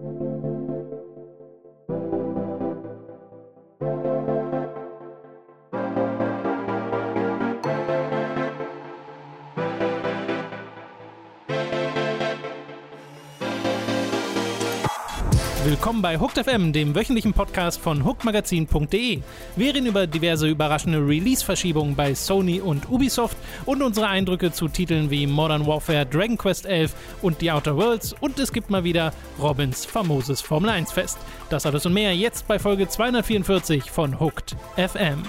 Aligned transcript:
Thank 0.00 0.20
you. 0.20 0.47
Willkommen 15.68 16.00
bei 16.00 16.18
Hooked 16.18 16.42
FM, 16.42 16.72
dem 16.72 16.94
wöchentlichen 16.94 17.34
Podcast 17.34 17.78
von 17.78 18.02
hookedmagazin.de. 18.02 19.20
Wir 19.54 19.74
reden 19.74 19.84
über 19.84 20.06
diverse 20.06 20.48
überraschende 20.48 20.98
Release-Verschiebungen 20.98 21.94
bei 21.94 22.14
Sony 22.14 22.58
und 22.62 22.88
Ubisoft 22.88 23.36
und 23.66 23.82
unsere 23.82 24.06
Eindrücke 24.08 24.50
zu 24.50 24.68
Titeln 24.68 25.10
wie 25.10 25.26
Modern 25.26 25.66
Warfare, 25.66 26.06
Dragon 26.06 26.38
Quest 26.38 26.64
11 26.64 26.94
und 27.20 27.40
The 27.40 27.52
Outer 27.52 27.76
Worlds 27.76 28.14
und 28.18 28.38
es 28.38 28.50
gibt 28.50 28.70
mal 28.70 28.82
wieder 28.82 29.12
Robins 29.38 29.84
famoses 29.84 30.40
Formel 30.40 30.70
1 30.70 30.90
Fest. 30.90 31.18
Das 31.50 31.66
alles 31.66 31.84
und 31.84 31.92
mehr 31.92 32.16
jetzt 32.16 32.48
bei 32.48 32.58
Folge 32.58 32.88
244 32.88 33.90
von 33.90 34.18
Hooked 34.18 34.56
FM. 34.76 35.22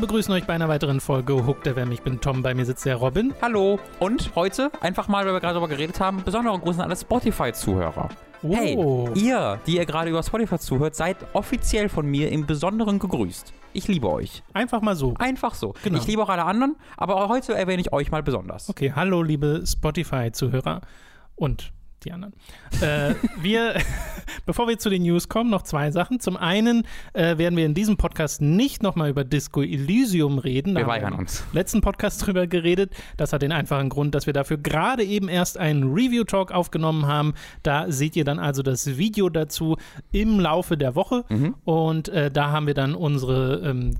Begrüßen 0.00 0.32
euch 0.32 0.46
bei 0.46 0.54
einer 0.54 0.68
weiteren 0.68 0.98
Folge 0.98 1.46
Hooked 1.46 1.68
FM. 1.68 1.92
Ich 1.92 2.00
bin 2.00 2.22
Tom, 2.22 2.42
bei 2.42 2.54
mir 2.54 2.64
sitzt 2.64 2.86
der 2.86 2.96
Robin. 2.96 3.34
Hallo. 3.42 3.78
Und 3.98 4.34
heute, 4.34 4.70
einfach 4.80 5.08
mal, 5.08 5.26
weil 5.26 5.34
wir 5.34 5.40
gerade 5.40 5.54
darüber 5.54 5.68
geredet 5.68 6.00
haben, 6.00 6.22
besonderen 6.24 6.58
Gruß 6.62 6.78
an 6.78 6.86
alle 6.86 6.96
Spotify-Zuhörer. 6.96 8.08
Oh. 8.42 8.54
Hey, 8.54 8.78
ihr, 9.14 9.60
die 9.66 9.76
ihr 9.76 9.84
gerade 9.84 10.08
über 10.08 10.22
Spotify 10.22 10.58
zuhört, 10.58 10.94
seid 10.94 11.18
offiziell 11.34 11.90
von 11.90 12.06
mir 12.06 12.32
im 12.32 12.46
Besonderen 12.46 12.98
gegrüßt. 12.98 13.52
Ich 13.74 13.88
liebe 13.88 14.10
euch. 14.10 14.42
Einfach 14.54 14.80
mal 14.80 14.96
so. 14.96 15.12
Einfach 15.18 15.54
so. 15.54 15.74
Genau. 15.84 15.98
Ich 15.98 16.06
liebe 16.06 16.22
auch 16.22 16.30
alle 16.30 16.44
anderen, 16.44 16.76
aber 16.96 17.16
auch 17.16 17.28
heute 17.28 17.54
erwähne 17.54 17.82
ich 17.82 17.92
euch 17.92 18.10
mal 18.10 18.22
besonders. 18.22 18.70
Okay, 18.70 18.94
hallo 18.96 19.22
liebe 19.22 19.62
Spotify-Zuhörer 19.66 20.80
und 21.36 21.72
die 22.04 22.12
anderen. 22.12 22.34
Äh, 22.80 23.14
wir, 23.40 23.74
bevor 24.46 24.68
wir 24.68 24.78
zu 24.78 24.90
den 24.90 25.02
News 25.02 25.28
kommen, 25.28 25.50
noch 25.50 25.62
zwei 25.62 25.90
Sachen. 25.90 26.20
Zum 26.20 26.36
einen 26.36 26.84
äh, 27.12 27.38
werden 27.38 27.56
wir 27.56 27.66
in 27.66 27.74
diesem 27.74 27.96
Podcast 27.96 28.40
nicht 28.40 28.82
nochmal 28.82 29.10
über 29.10 29.24
Disco 29.24 29.62
Elysium 29.62 30.38
reden. 30.38 30.74
Da 30.74 30.80
Wir 30.80 30.84
haben 30.84 30.90
weigern 30.90 31.12
im 31.14 31.18
uns. 31.20 31.44
letzten 31.52 31.80
Podcast 31.80 32.26
drüber 32.26 32.46
geredet. 32.46 32.92
Das 33.16 33.32
hat 33.32 33.42
den 33.42 33.52
einfachen 33.52 33.88
Grund, 33.88 34.14
dass 34.14 34.26
wir 34.26 34.32
dafür 34.32 34.56
gerade 34.58 35.04
eben 35.04 35.28
erst 35.28 35.58
einen 35.58 35.92
Review-Talk 35.92 36.52
aufgenommen 36.52 37.06
haben. 37.06 37.34
Da 37.62 37.90
seht 37.90 38.16
ihr 38.16 38.24
dann 38.24 38.38
also 38.38 38.62
das 38.62 38.96
Video 38.98 39.28
dazu 39.28 39.76
im 40.12 40.40
Laufe 40.40 40.76
der 40.76 40.94
Woche. 40.94 41.24
Mhm. 41.28 41.54
Und 41.64 42.08
äh, 42.08 42.30
da 42.30 42.50
haben 42.50 42.66
wir 42.66 42.74
dann 42.74 42.94
unsere 42.94 43.60
ähm, 43.64 43.96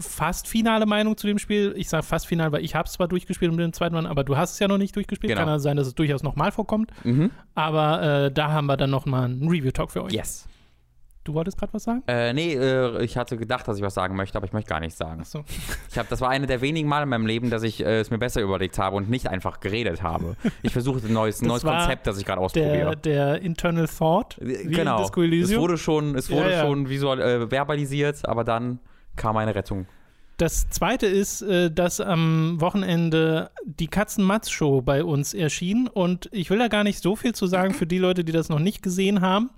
fast 0.00 0.48
finale 0.48 0.86
Meinung 0.86 1.16
zu 1.16 1.26
dem 1.26 1.38
Spiel. 1.38 1.74
Ich 1.76 1.88
sage 1.88 2.02
fast 2.02 2.26
final, 2.26 2.52
weil 2.52 2.64
ich 2.64 2.74
habe 2.74 2.86
es 2.86 2.92
zwar 2.92 3.08
durchgespielt 3.08 3.44
bin 3.54 3.60
im 3.60 3.72
zweiten 3.72 3.94
Mal, 3.94 4.06
aber 4.06 4.24
du 4.24 4.36
hast 4.36 4.52
es 4.54 4.58
ja 4.58 4.68
noch 4.68 4.78
nicht 4.78 4.96
durchgespielt. 4.96 5.30
Genau. 5.30 5.40
Kann 5.42 5.48
also 5.48 5.64
sein, 5.64 5.76
dass 5.76 5.86
es 5.86 5.94
durchaus 5.94 6.22
nochmal 6.22 6.52
vorkommt. 6.52 6.90
Mhm. 7.04 7.30
Aber 7.54 8.02
äh, 8.26 8.30
da 8.32 8.50
haben 8.52 8.66
wir 8.66 8.76
dann 8.76 8.90
nochmal 8.90 9.24
einen 9.24 9.48
Review-Talk 9.48 9.90
für 9.92 10.04
euch. 10.04 10.12
Yes. 10.12 10.46
Du 11.22 11.32
wolltest 11.32 11.56
gerade 11.58 11.72
was 11.72 11.84
sagen? 11.84 12.02
Äh, 12.06 12.34
nee, 12.34 12.52
äh, 12.52 13.02
ich 13.02 13.16
hatte 13.16 13.38
gedacht, 13.38 13.66
dass 13.66 13.78
ich 13.78 13.82
was 13.82 13.94
sagen 13.94 14.14
möchte, 14.14 14.36
aber 14.36 14.46
ich 14.46 14.52
möchte 14.52 14.68
gar 14.68 14.80
nichts 14.80 14.98
sagen. 14.98 15.22
Achso. 15.22 15.42
Ich 15.90 15.98
hab, 15.98 16.08
das 16.08 16.20
war 16.20 16.28
eine 16.28 16.46
der 16.46 16.60
wenigen 16.60 16.86
Male 16.88 17.04
in 17.04 17.08
meinem 17.08 17.26
Leben, 17.26 17.48
dass 17.50 17.62
ich 17.62 17.80
äh, 17.80 18.00
es 18.00 18.10
mir 18.10 18.18
besser 18.18 18.42
überlegt 18.42 18.78
habe 18.78 18.96
und 18.96 19.08
nicht 19.08 19.28
einfach 19.28 19.60
geredet 19.60 20.02
habe. 20.02 20.36
Ich 20.62 20.72
versuche 20.72 20.98
ein 21.06 21.12
neues, 21.12 21.38
Das 21.38 21.48
neues 21.48 21.62
Konzept, 21.62 22.06
das 22.06 22.18
ich 22.18 22.26
gerade 22.26 22.40
Der, 22.40 22.44
ausprobiere. 22.44 22.96
der 22.96 23.40
Internal 23.40 23.88
Thought. 23.88 24.36
In 24.38 24.70
genau. 24.70 25.02
Es 25.02 25.16
wurde 25.56 25.78
schon, 25.78 26.14
es 26.16 26.28
wurde 26.30 26.50
Ja, 26.50 26.56
ja. 26.56 26.62
schon 26.66 26.88
visual, 26.90 27.20
äh, 27.20 27.46
verbalisiert, 27.48 28.28
aber 28.28 28.44
dann 28.44 28.80
kam 29.16 29.36
eine 29.38 29.54
Rettung. 29.54 29.86
Das 30.36 30.68
zweite 30.68 31.06
ist, 31.06 31.42
äh, 31.42 31.70
dass 31.70 32.00
am 32.00 32.60
Wochenende 32.60 33.50
die 33.64 33.86
Katzen-Matz-Show 33.86 34.82
bei 34.82 35.04
uns 35.04 35.32
erschien 35.32 35.86
und 35.86 36.28
ich 36.32 36.50
will 36.50 36.58
da 36.58 36.68
gar 36.68 36.84
nicht 36.84 37.00
so 37.00 37.14
viel 37.14 37.34
zu 37.34 37.46
sagen 37.46 37.72
für 37.72 37.86
die 37.86 37.98
Leute, 37.98 38.24
die 38.24 38.32
das 38.32 38.48
noch 38.48 38.58
nicht 38.58 38.82
gesehen 38.82 39.20
haben. 39.20 39.50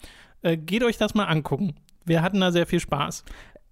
Äh, 0.42 0.56
geht 0.56 0.84
euch 0.84 0.98
das 0.98 1.14
mal 1.14 1.24
angucken. 1.24 1.74
Wir 2.04 2.22
hatten 2.22 2.40
da 2.40 2.52
sehr 2.52 2.66
viel 2.66 2.80
Spaß. 2.80 3.24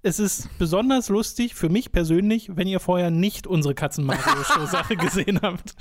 Es 0.02 0.18
ist 0.18 0.48
besonders 0.58 1.08
lustig 1.08 1.54
für 1.54 1.68
mich 1.68 1.92
persönlich, 1.92 2.50
wenn 2.54 2.66
ihr 2.66 2.80
vorher 2.80 3.10
nicht 3.10 3.46
unsere 3.46 3.74
Katzen-Mario-Show-Sache 3.74 4.96
gesehen 4.98 5.40
habt. 5.42 5.76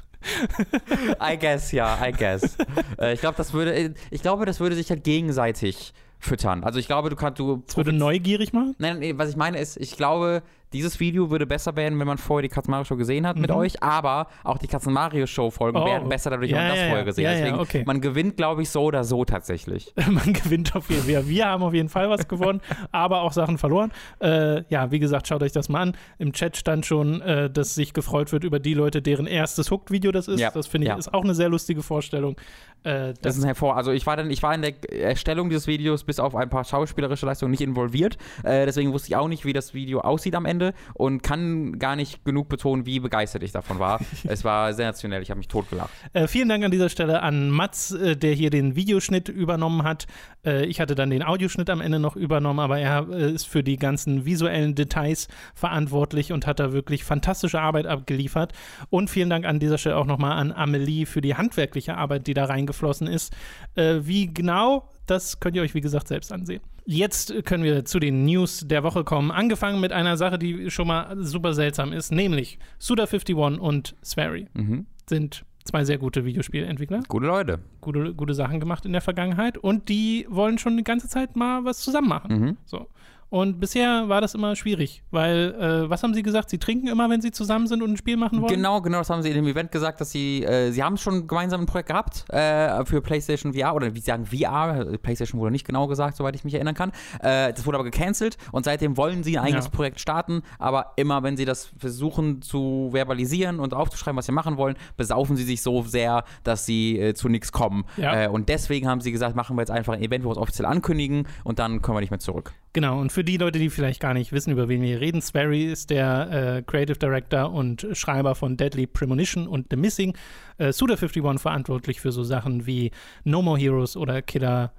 I 1.22 1.38
guess, 1.38 1.72
ja, 1.72 2.00
I 2.06 2.12
guess. 2.12 2.58
äh, 3.00 3.14
ich 3.14 3.22
glaube, 3.22 3.36
das 3.38 3.54
würde, 3.54 3.94
ich 4.12 4.22
glaube, 4.22 4.46
das 4.46 4.60
würde 4.60 4.76
sich 4.76 4.90
halt 4.90 5.04
gegenseitig 5.04 5.94
füttern. 6.20 6.64
Also 6.64 6.80
ich 6.80 6.88
glaube, 6.88 7.10
du 7.10 7.16
kannst, 7.16 7.40
du. 7.40 7.64
Das 7.66 7.78
würde 7.78 7.94
neugierig 7.94 8.54
machen. 8.54 8.76
Nein, 8.78 9.00
nee, 9.00 9.14
was 9.18 9.30
ich 9.30 9.36
meine 9.36 9.60
ist, 9.60 9.78
ich 9.78 9.98
glaube, 9.98 10.42
dieses 10.74 11.00
Video 11.00 11.30
würde 11.30 11.46
besser 11.48 11.76
werden, 11.76 12.00
wenn 12.00 12.08
man 12.08 12.18
vorher 12.18 12.42
die 12.48 12.54
Katzen 12.54 12.72
Mario 12.72 12.86
Show 12.86 12.96
gesehen 12.98 13.26
hat 13.28 13.38
mit 13.38 13.50
Mhm. 13.50 13.56
euch, 13.58 13.82
aber 13.84 14.28
auch 14.44 14.58
die 14.58 14.68
Katzen 14.68 14.92
Mario 14.94 15.26
Show 15.28 15.50
Folgen 15.52 15.78
Oh. 15.78 15.86
werden 15.86 16.10
besser 16.10 16.30
dadurch, 16.32 16.52
Ja, 16.52 16.58
wenn 16.58 16.64
man 16.64 16.72
das 16.72 16.80
ja, 16.80 16.84
vorher 16.86 17.00
ja. 17.00 17.06
gesehen 17.06 17.24
Ja, 17.24 17.30
hat. 17.30 17.38
ja, 17.38 17.44
Deswegen, 17.46 17.60
okay. 17.60 17.84
man 17.86 18.02
gewinnt, 18.02 18.38
glaube 18.38 18.62
ich, 18.64 18.70
so 18.70 18.82
oder 18.84 19.04
so 19.04 19.24
tatsächlich. 19.26 19.94
Man 20.10 20.34
gewinnt 20.34 20.76
auf 20.76 20.90
jeden 20.90 21.04
Fall. 21.04 21.28
Wir, 21.28 21.46
haben 21.48 21.64
auf 21.64 21.74
jeden 21.74 21.90
Fall 21.90 22.10
was 22.10 22.28
gewonnen, 22.28 22.62
aber 22.92 23.22
auch 23.22 23.32
Sachen 23.34 23.58
verloren. 23.58 23.92
Äh, 24.20 24.64
ja, 24.70 24.92
wie 24.92 25.00
gesagt, 25.00 25.28
schaut 25.28 25.44
euch 25.44 25.52
das 25.52 25.70
mal 25.70 25.82
an. 25.82 25.98
Im 26.18 26.34
Chat 26.34 26.58
stand 26.58 26.86
schon, 26.86 27.22
äh, 27.22 27.50
dass 27.50 27.76
sich 27.76 27.94
gefreut 27.94 28.32
wird 28.32 28.44
über 28.44 28.60
die 28.60 28.74
Leute, 28.74 29.02
deren 29.02 29.28
erstes 29.28 29.70
Hooked-Video 29.72 30.12
das 30.12 30.28
ist. 30.28 30.40
Ja, 30.40 30.52
Das 30.52 30.68
finde 30.68 30.86
ich 30.86 30.90
ja. 30.90 30.98
ist 30.98 31.14
auch 31.14 31.24
eine 31.24 31.36
sehr 31.36 31.50
lustige 31.50 31.82
Vorstellung. 31.84 32.36
Äh, 32.84 33.10
Das 33.14 33.20
das, 33.22 33.38
ist 33.38 33.46
hervor. 33.46 33.76
Also 33.78 33.92
ich 33.92 34.06
war 34.06 34.16
dann, 34.18 34.30
ich 34.32 34.42
war 34.44 34.54
in 34.56 34.62
der 34.62 34.74
Erstellung 34.92 35.50
dieses 35.50 35.68
Videos 35.68 36.04
bis 36.04 36.20
auf 36.20 36.36
ein 36.36 36.50
paar 36.50 36.64
schauspielerische 36.64 37.26
Leistungen 37.26 37.52
nicht 37.52 37.62
involviert. 37.62 38.18
Äh, 38.44 38.66
deswegen 38.66 38.92
wusste 38.94 39.10
ich 39.10 39.16
auch 39.16 39.28
nicht, 39.28 39.46
wie 39.46 39.54
das 39.54 39.74
Video 39.74 40.02
aussieht 40.02 40.36
am 40.36 40.46
Ende 40.46 40.63
und 40.94 41.24
kann 41.24 41.80
gar 41.80 41.96
nicht 41.96 42.24
genug 42.24 42.48
betonen, 42.48 42.86
wie 42.86 43.00
begeistert 43.00 43.44
ich 43.44 43.52
davon 43.52 43.80
war. 43.80 44.00
es 44.24 44.44
war 44.44 44.74
sensationell. 44.74 45.22
Ich 45.22 45.30
habe 45.30 45.40
mich 45.40 45.48
totgelacht. 45.48 45.90
äh, 46.14 46.28
vielen 46.28 46.48
Dank 46.48 46.64
an 46.64 46.72
dieser 46.72 46.90
Stelle 46.90 47.22
an 47.22 47.50
Mats, 47.50 47.92
äh, 47.92 48.16
der 48.16 48.34
hier 48.34 48.50
den 48.50 48.76
Videoschnitt 48.76 49.30
übernommen 49.30 49.84
hat. 49.84 50.08
Äh, 50.46 50.66
ich 50.66 50.80
hatte 50.80 50.96
dann 50.96 51.10
den 51.10 51.24
Audioschnitt 51.24 51.70
am 51.70 51.82
Ende 51.82 52.00
noch 52.00 52.16
übernommen, 52.16 52.60
aber 52.60 52.80
er 52.80 53.08
äh, 53.10 53.32
ist 53.32 53.48
für 53.48 53.64
die 53.64 53.78
ganzen 53.78 54.26
visuellen 54.26 54.76
Details 54.76 55.28
verantwortlich 55.54 56.32
und 56.32 56.48
hat 56.48 56.60
da 56.60 56.72
wirklich 56.72 57.04
fantastische 57.04 57.60
Arbeit 57.60 57.88
abgeliefert. 57.88 58.54
Und 58.90 59.10
vielen 59.10 59.30
Dank 59.30 59.46
an 59.46 59.60
dieser 59.60 59.78
Stelle 59.78 59.98
auch 59.98 60.06
nochmal 60.06 60.38
an 60.38 60.52
Amelie 60.52 61.06
für 61.06 61.22
die 61.22 61.36
handwerkliche 61.36 61.96
Arbeit, 61.98 62.28
die 62.28 62.34
da 62.34 62.46
reingeflossen 62.46 63.08
ist. 63.08 63.34
Äh, 63.76 64.00
wie 64.04 64.34
genau, 64.34 64.90
das 65.06 65.40
könnt 65.40 65.56
ihr 65.56 65.62
euch 65.62 65.74
wie 65.76 65.82
gesagt 65.82 66.08
selbst 66.08 66.32
ansehen. 66.32 66.62
Jetzt 66.86 67.34
können 67.46 67.64
wir 67.64 67.86
zu 67.86 68.00
den 68.00 68.26
News 68.26 68.66
der 68.68 68.84
Woche 68.84 69.04
kommen. 69.04 69.32
Angefangen 69.32 69.80
mit 69.80 69.92
einer 69.92 70.18
Sache, 70.18 70.38
die 70.38 70.70
schon 70.70 70.88
mal 70.88 71.16
super 71.24 71.54
seltsam 71.54 71.94
ist, 71.94 72.12
nämlich 72.12 72.60
Suda51 72.82 73.58
und 73.58 73.96
Swery 74.04 74.48
Mhm. 74.54 74.86
sind 75.08 75.46
zwei 75.66 75.86
sehr 75.86 75.98
gute 75.98 76.26
Videospielentwickler, 76.26 77.04
Gute 77.08 77.26
Leute. 77.26 77.60
gute, 77.80 78.14
gute 78.14 78.34
Sachen 78.34 78.60
gemacht 78.60 78.86
in 78.86 78.92
der 78.92 79.02
Vergangenheit 79.02 79.58
und 79.58 79.88
die 79.88 80.26
wollen 80.30 80.58
schon 80.58 80.76
die 80.78 80.84
ganze 80.84 81.08
Zeit 81.08 81.36
mal 81.38 81.64
was 81.64 81.80
zusammen 81.80 82.10
machen. 82.10 82.40
Mhm. 82.40 82.58
So. 82.66 82.88
Und 83.34 83.60
bisher 83.60 84.10
war 84.10 84.22
das 84.22 84.36
immer 84.36 84.56
schwierig, 84.56 85.02
weil, 85.10 85.56
äh, 85.60 85.90
was 85.90 86.04
haben 86.04 86.14
sie 86.14 86.22
gesagt? 86.22 86.52
Sie 86.52 86.60
trinken 86.60 86.86
immer, 86.86 87.10
wenn 87.10 87.20
sie 87.20 87.32
zusammen 87.32 87.66
sind 87.66 87.82
und 87.82 87.90
ein 87.90 87.98
Spiel 87.98 88.16
machen 88.16 88.40
wollen? 88.40 88.54
Genau, 88.54 88.80
genau, 88.80 89.00
das 89.00 89.10
haben 89.10 89.24
sie 89.24 89.30
in 89.30 89.34
dem 89.34 89.48
Event 89.48 89.72
gesagt, 89.72 90.00
dass 90.02 90.12
sie, 90.12 90.44
äh, 90.44 90.70
sie 90.70 90.84
haben 90.84 90.98
schon 90.98 91.26
gemeinsam 91.26 91.62
ein 91.62 91.66
Projekt 91.66 91.90
gehabt 91.90 92.26
äh, 92.30 92.86
für 92.86 93.02
PlayStation 93.02 93.56
VR 93.56 93.74
oder 93.74 93.96
wie 93.96 94.00
sie 94.02 94.06
sagen 94.06 94.28
VR, 94.28 94.86
PlayStation 95.02 95.42
wurde 95.42 95.52
nicht 95.52 95.66
genau 95.66 95.88
gesagt, 95.88 96.16
soweit 96.16 96.36
ich 96.36 96.44
mich 96.44 96.54
erinnern 96.54 96.76
kann. 96.76 96.92
Äh, 97.24 97.54
das 97.54 97.66
wurde 97.66 97.80
aber 97.80 97.86
gecancelt 97.86 98.38
und 98.52 98.66
seitdem 98.66 98.98
wollen 98.98 99.24
sie 99.24 99.40
ein 99.40 99.46
eigenes 99.46 99.66
Ja. 99.66 99.72
Projekt 99.72 100.00
starten, 100.00 100.44
aber 100.60 100.92
immer 100.98 101.24
wenn 101.24 101.36
sie 101.36 101.46
das 101.46 101.72
versuchen 101.76 102.44
zu 102.44 102.90
verbalisieren 102.92 103.60
und 103.60 103.74
aufzuschreiben, 103.74 104.16
was 104.16 104.28
sie 104.28 104.32
machen 104.32 104.58
wollen, 104.58 104.76
besaufen 104.96 105.38
sie 105.38 105.44
sich 105.44 105.64
so 105.64 105.82
sehr, 105.82 106.24
dass 106.44 106.68
sie 106.68 107.00
äh, 107.00 107.16
zu 107.16 107.30
nichts 107.30 107.52
kommen. 107.52 107.86
Ja. 107.98 108.26
Äh, 108.26 108.28
und 108.28 108.48
deswegen 108.48 108.88
haben 108.88 109.02
sie 109.02 109.12
gesagt, 109.12 109.36
machen 109.36 109.58
wir 109.58 109.64
jetzt 109.64 109.72
einfach 109.72 109.94
ein 109.94 110.04
Event, 110.04 110.24
wo 110.24 110.30
wir 110.30 110.34
es 110.34 110.38
offiziell 110.38 110.68
ankündigen 110.68 111.28
und 111.44 111.58
dann 111.58 111.82
kommen 111.82 111.98
wir 111.98 112.02
nicht 112.02 112.12
mehr 112.12 112.20
zurück. 112.20 112.54
Genau, 112.74 113.00
und 113.00 113.12
für 113.12 113.23
die 113.24 113.38
Leute, 113.38 113.60
die 113.60 113.70
vielleicht 113.70 114.00
gar 114.00 114.14
nicht 114.14 114.32
wissen, 114.32 114.52
über 114.52 114.68
wen 114.70 114.82
wir 114.82 114.90
hier 114.90 115.02
reden, 115.02 115.22
Swery 115.22 115.66
ist 115.66 115.90
der 115.90 116.58
äh, 116.58 116.62
Creative 116.64 116.98
Director 116.98 117.52
und 117.52 117.88
Schreiber 117.94 118.36
von 118.36 118.58
Deadly 118.58 118.88
Premonition 118.88 119.48
und 119.48 119.68
The 119.70 119.76
Missing. 119.78 120.16
Äh, 120.58 120.70
Suda51 120.70 121.40
verantwortlich 121.40 122.02
für 122.02 122.12
so 122.12 122.24
Sachen 122.24 122.66
wie 122.66 122.92
No 123.24 123.42
More 123.42 123.60
Heroes 123.60 123.96
oder 123.98 124.22
Killer 124.22 124.72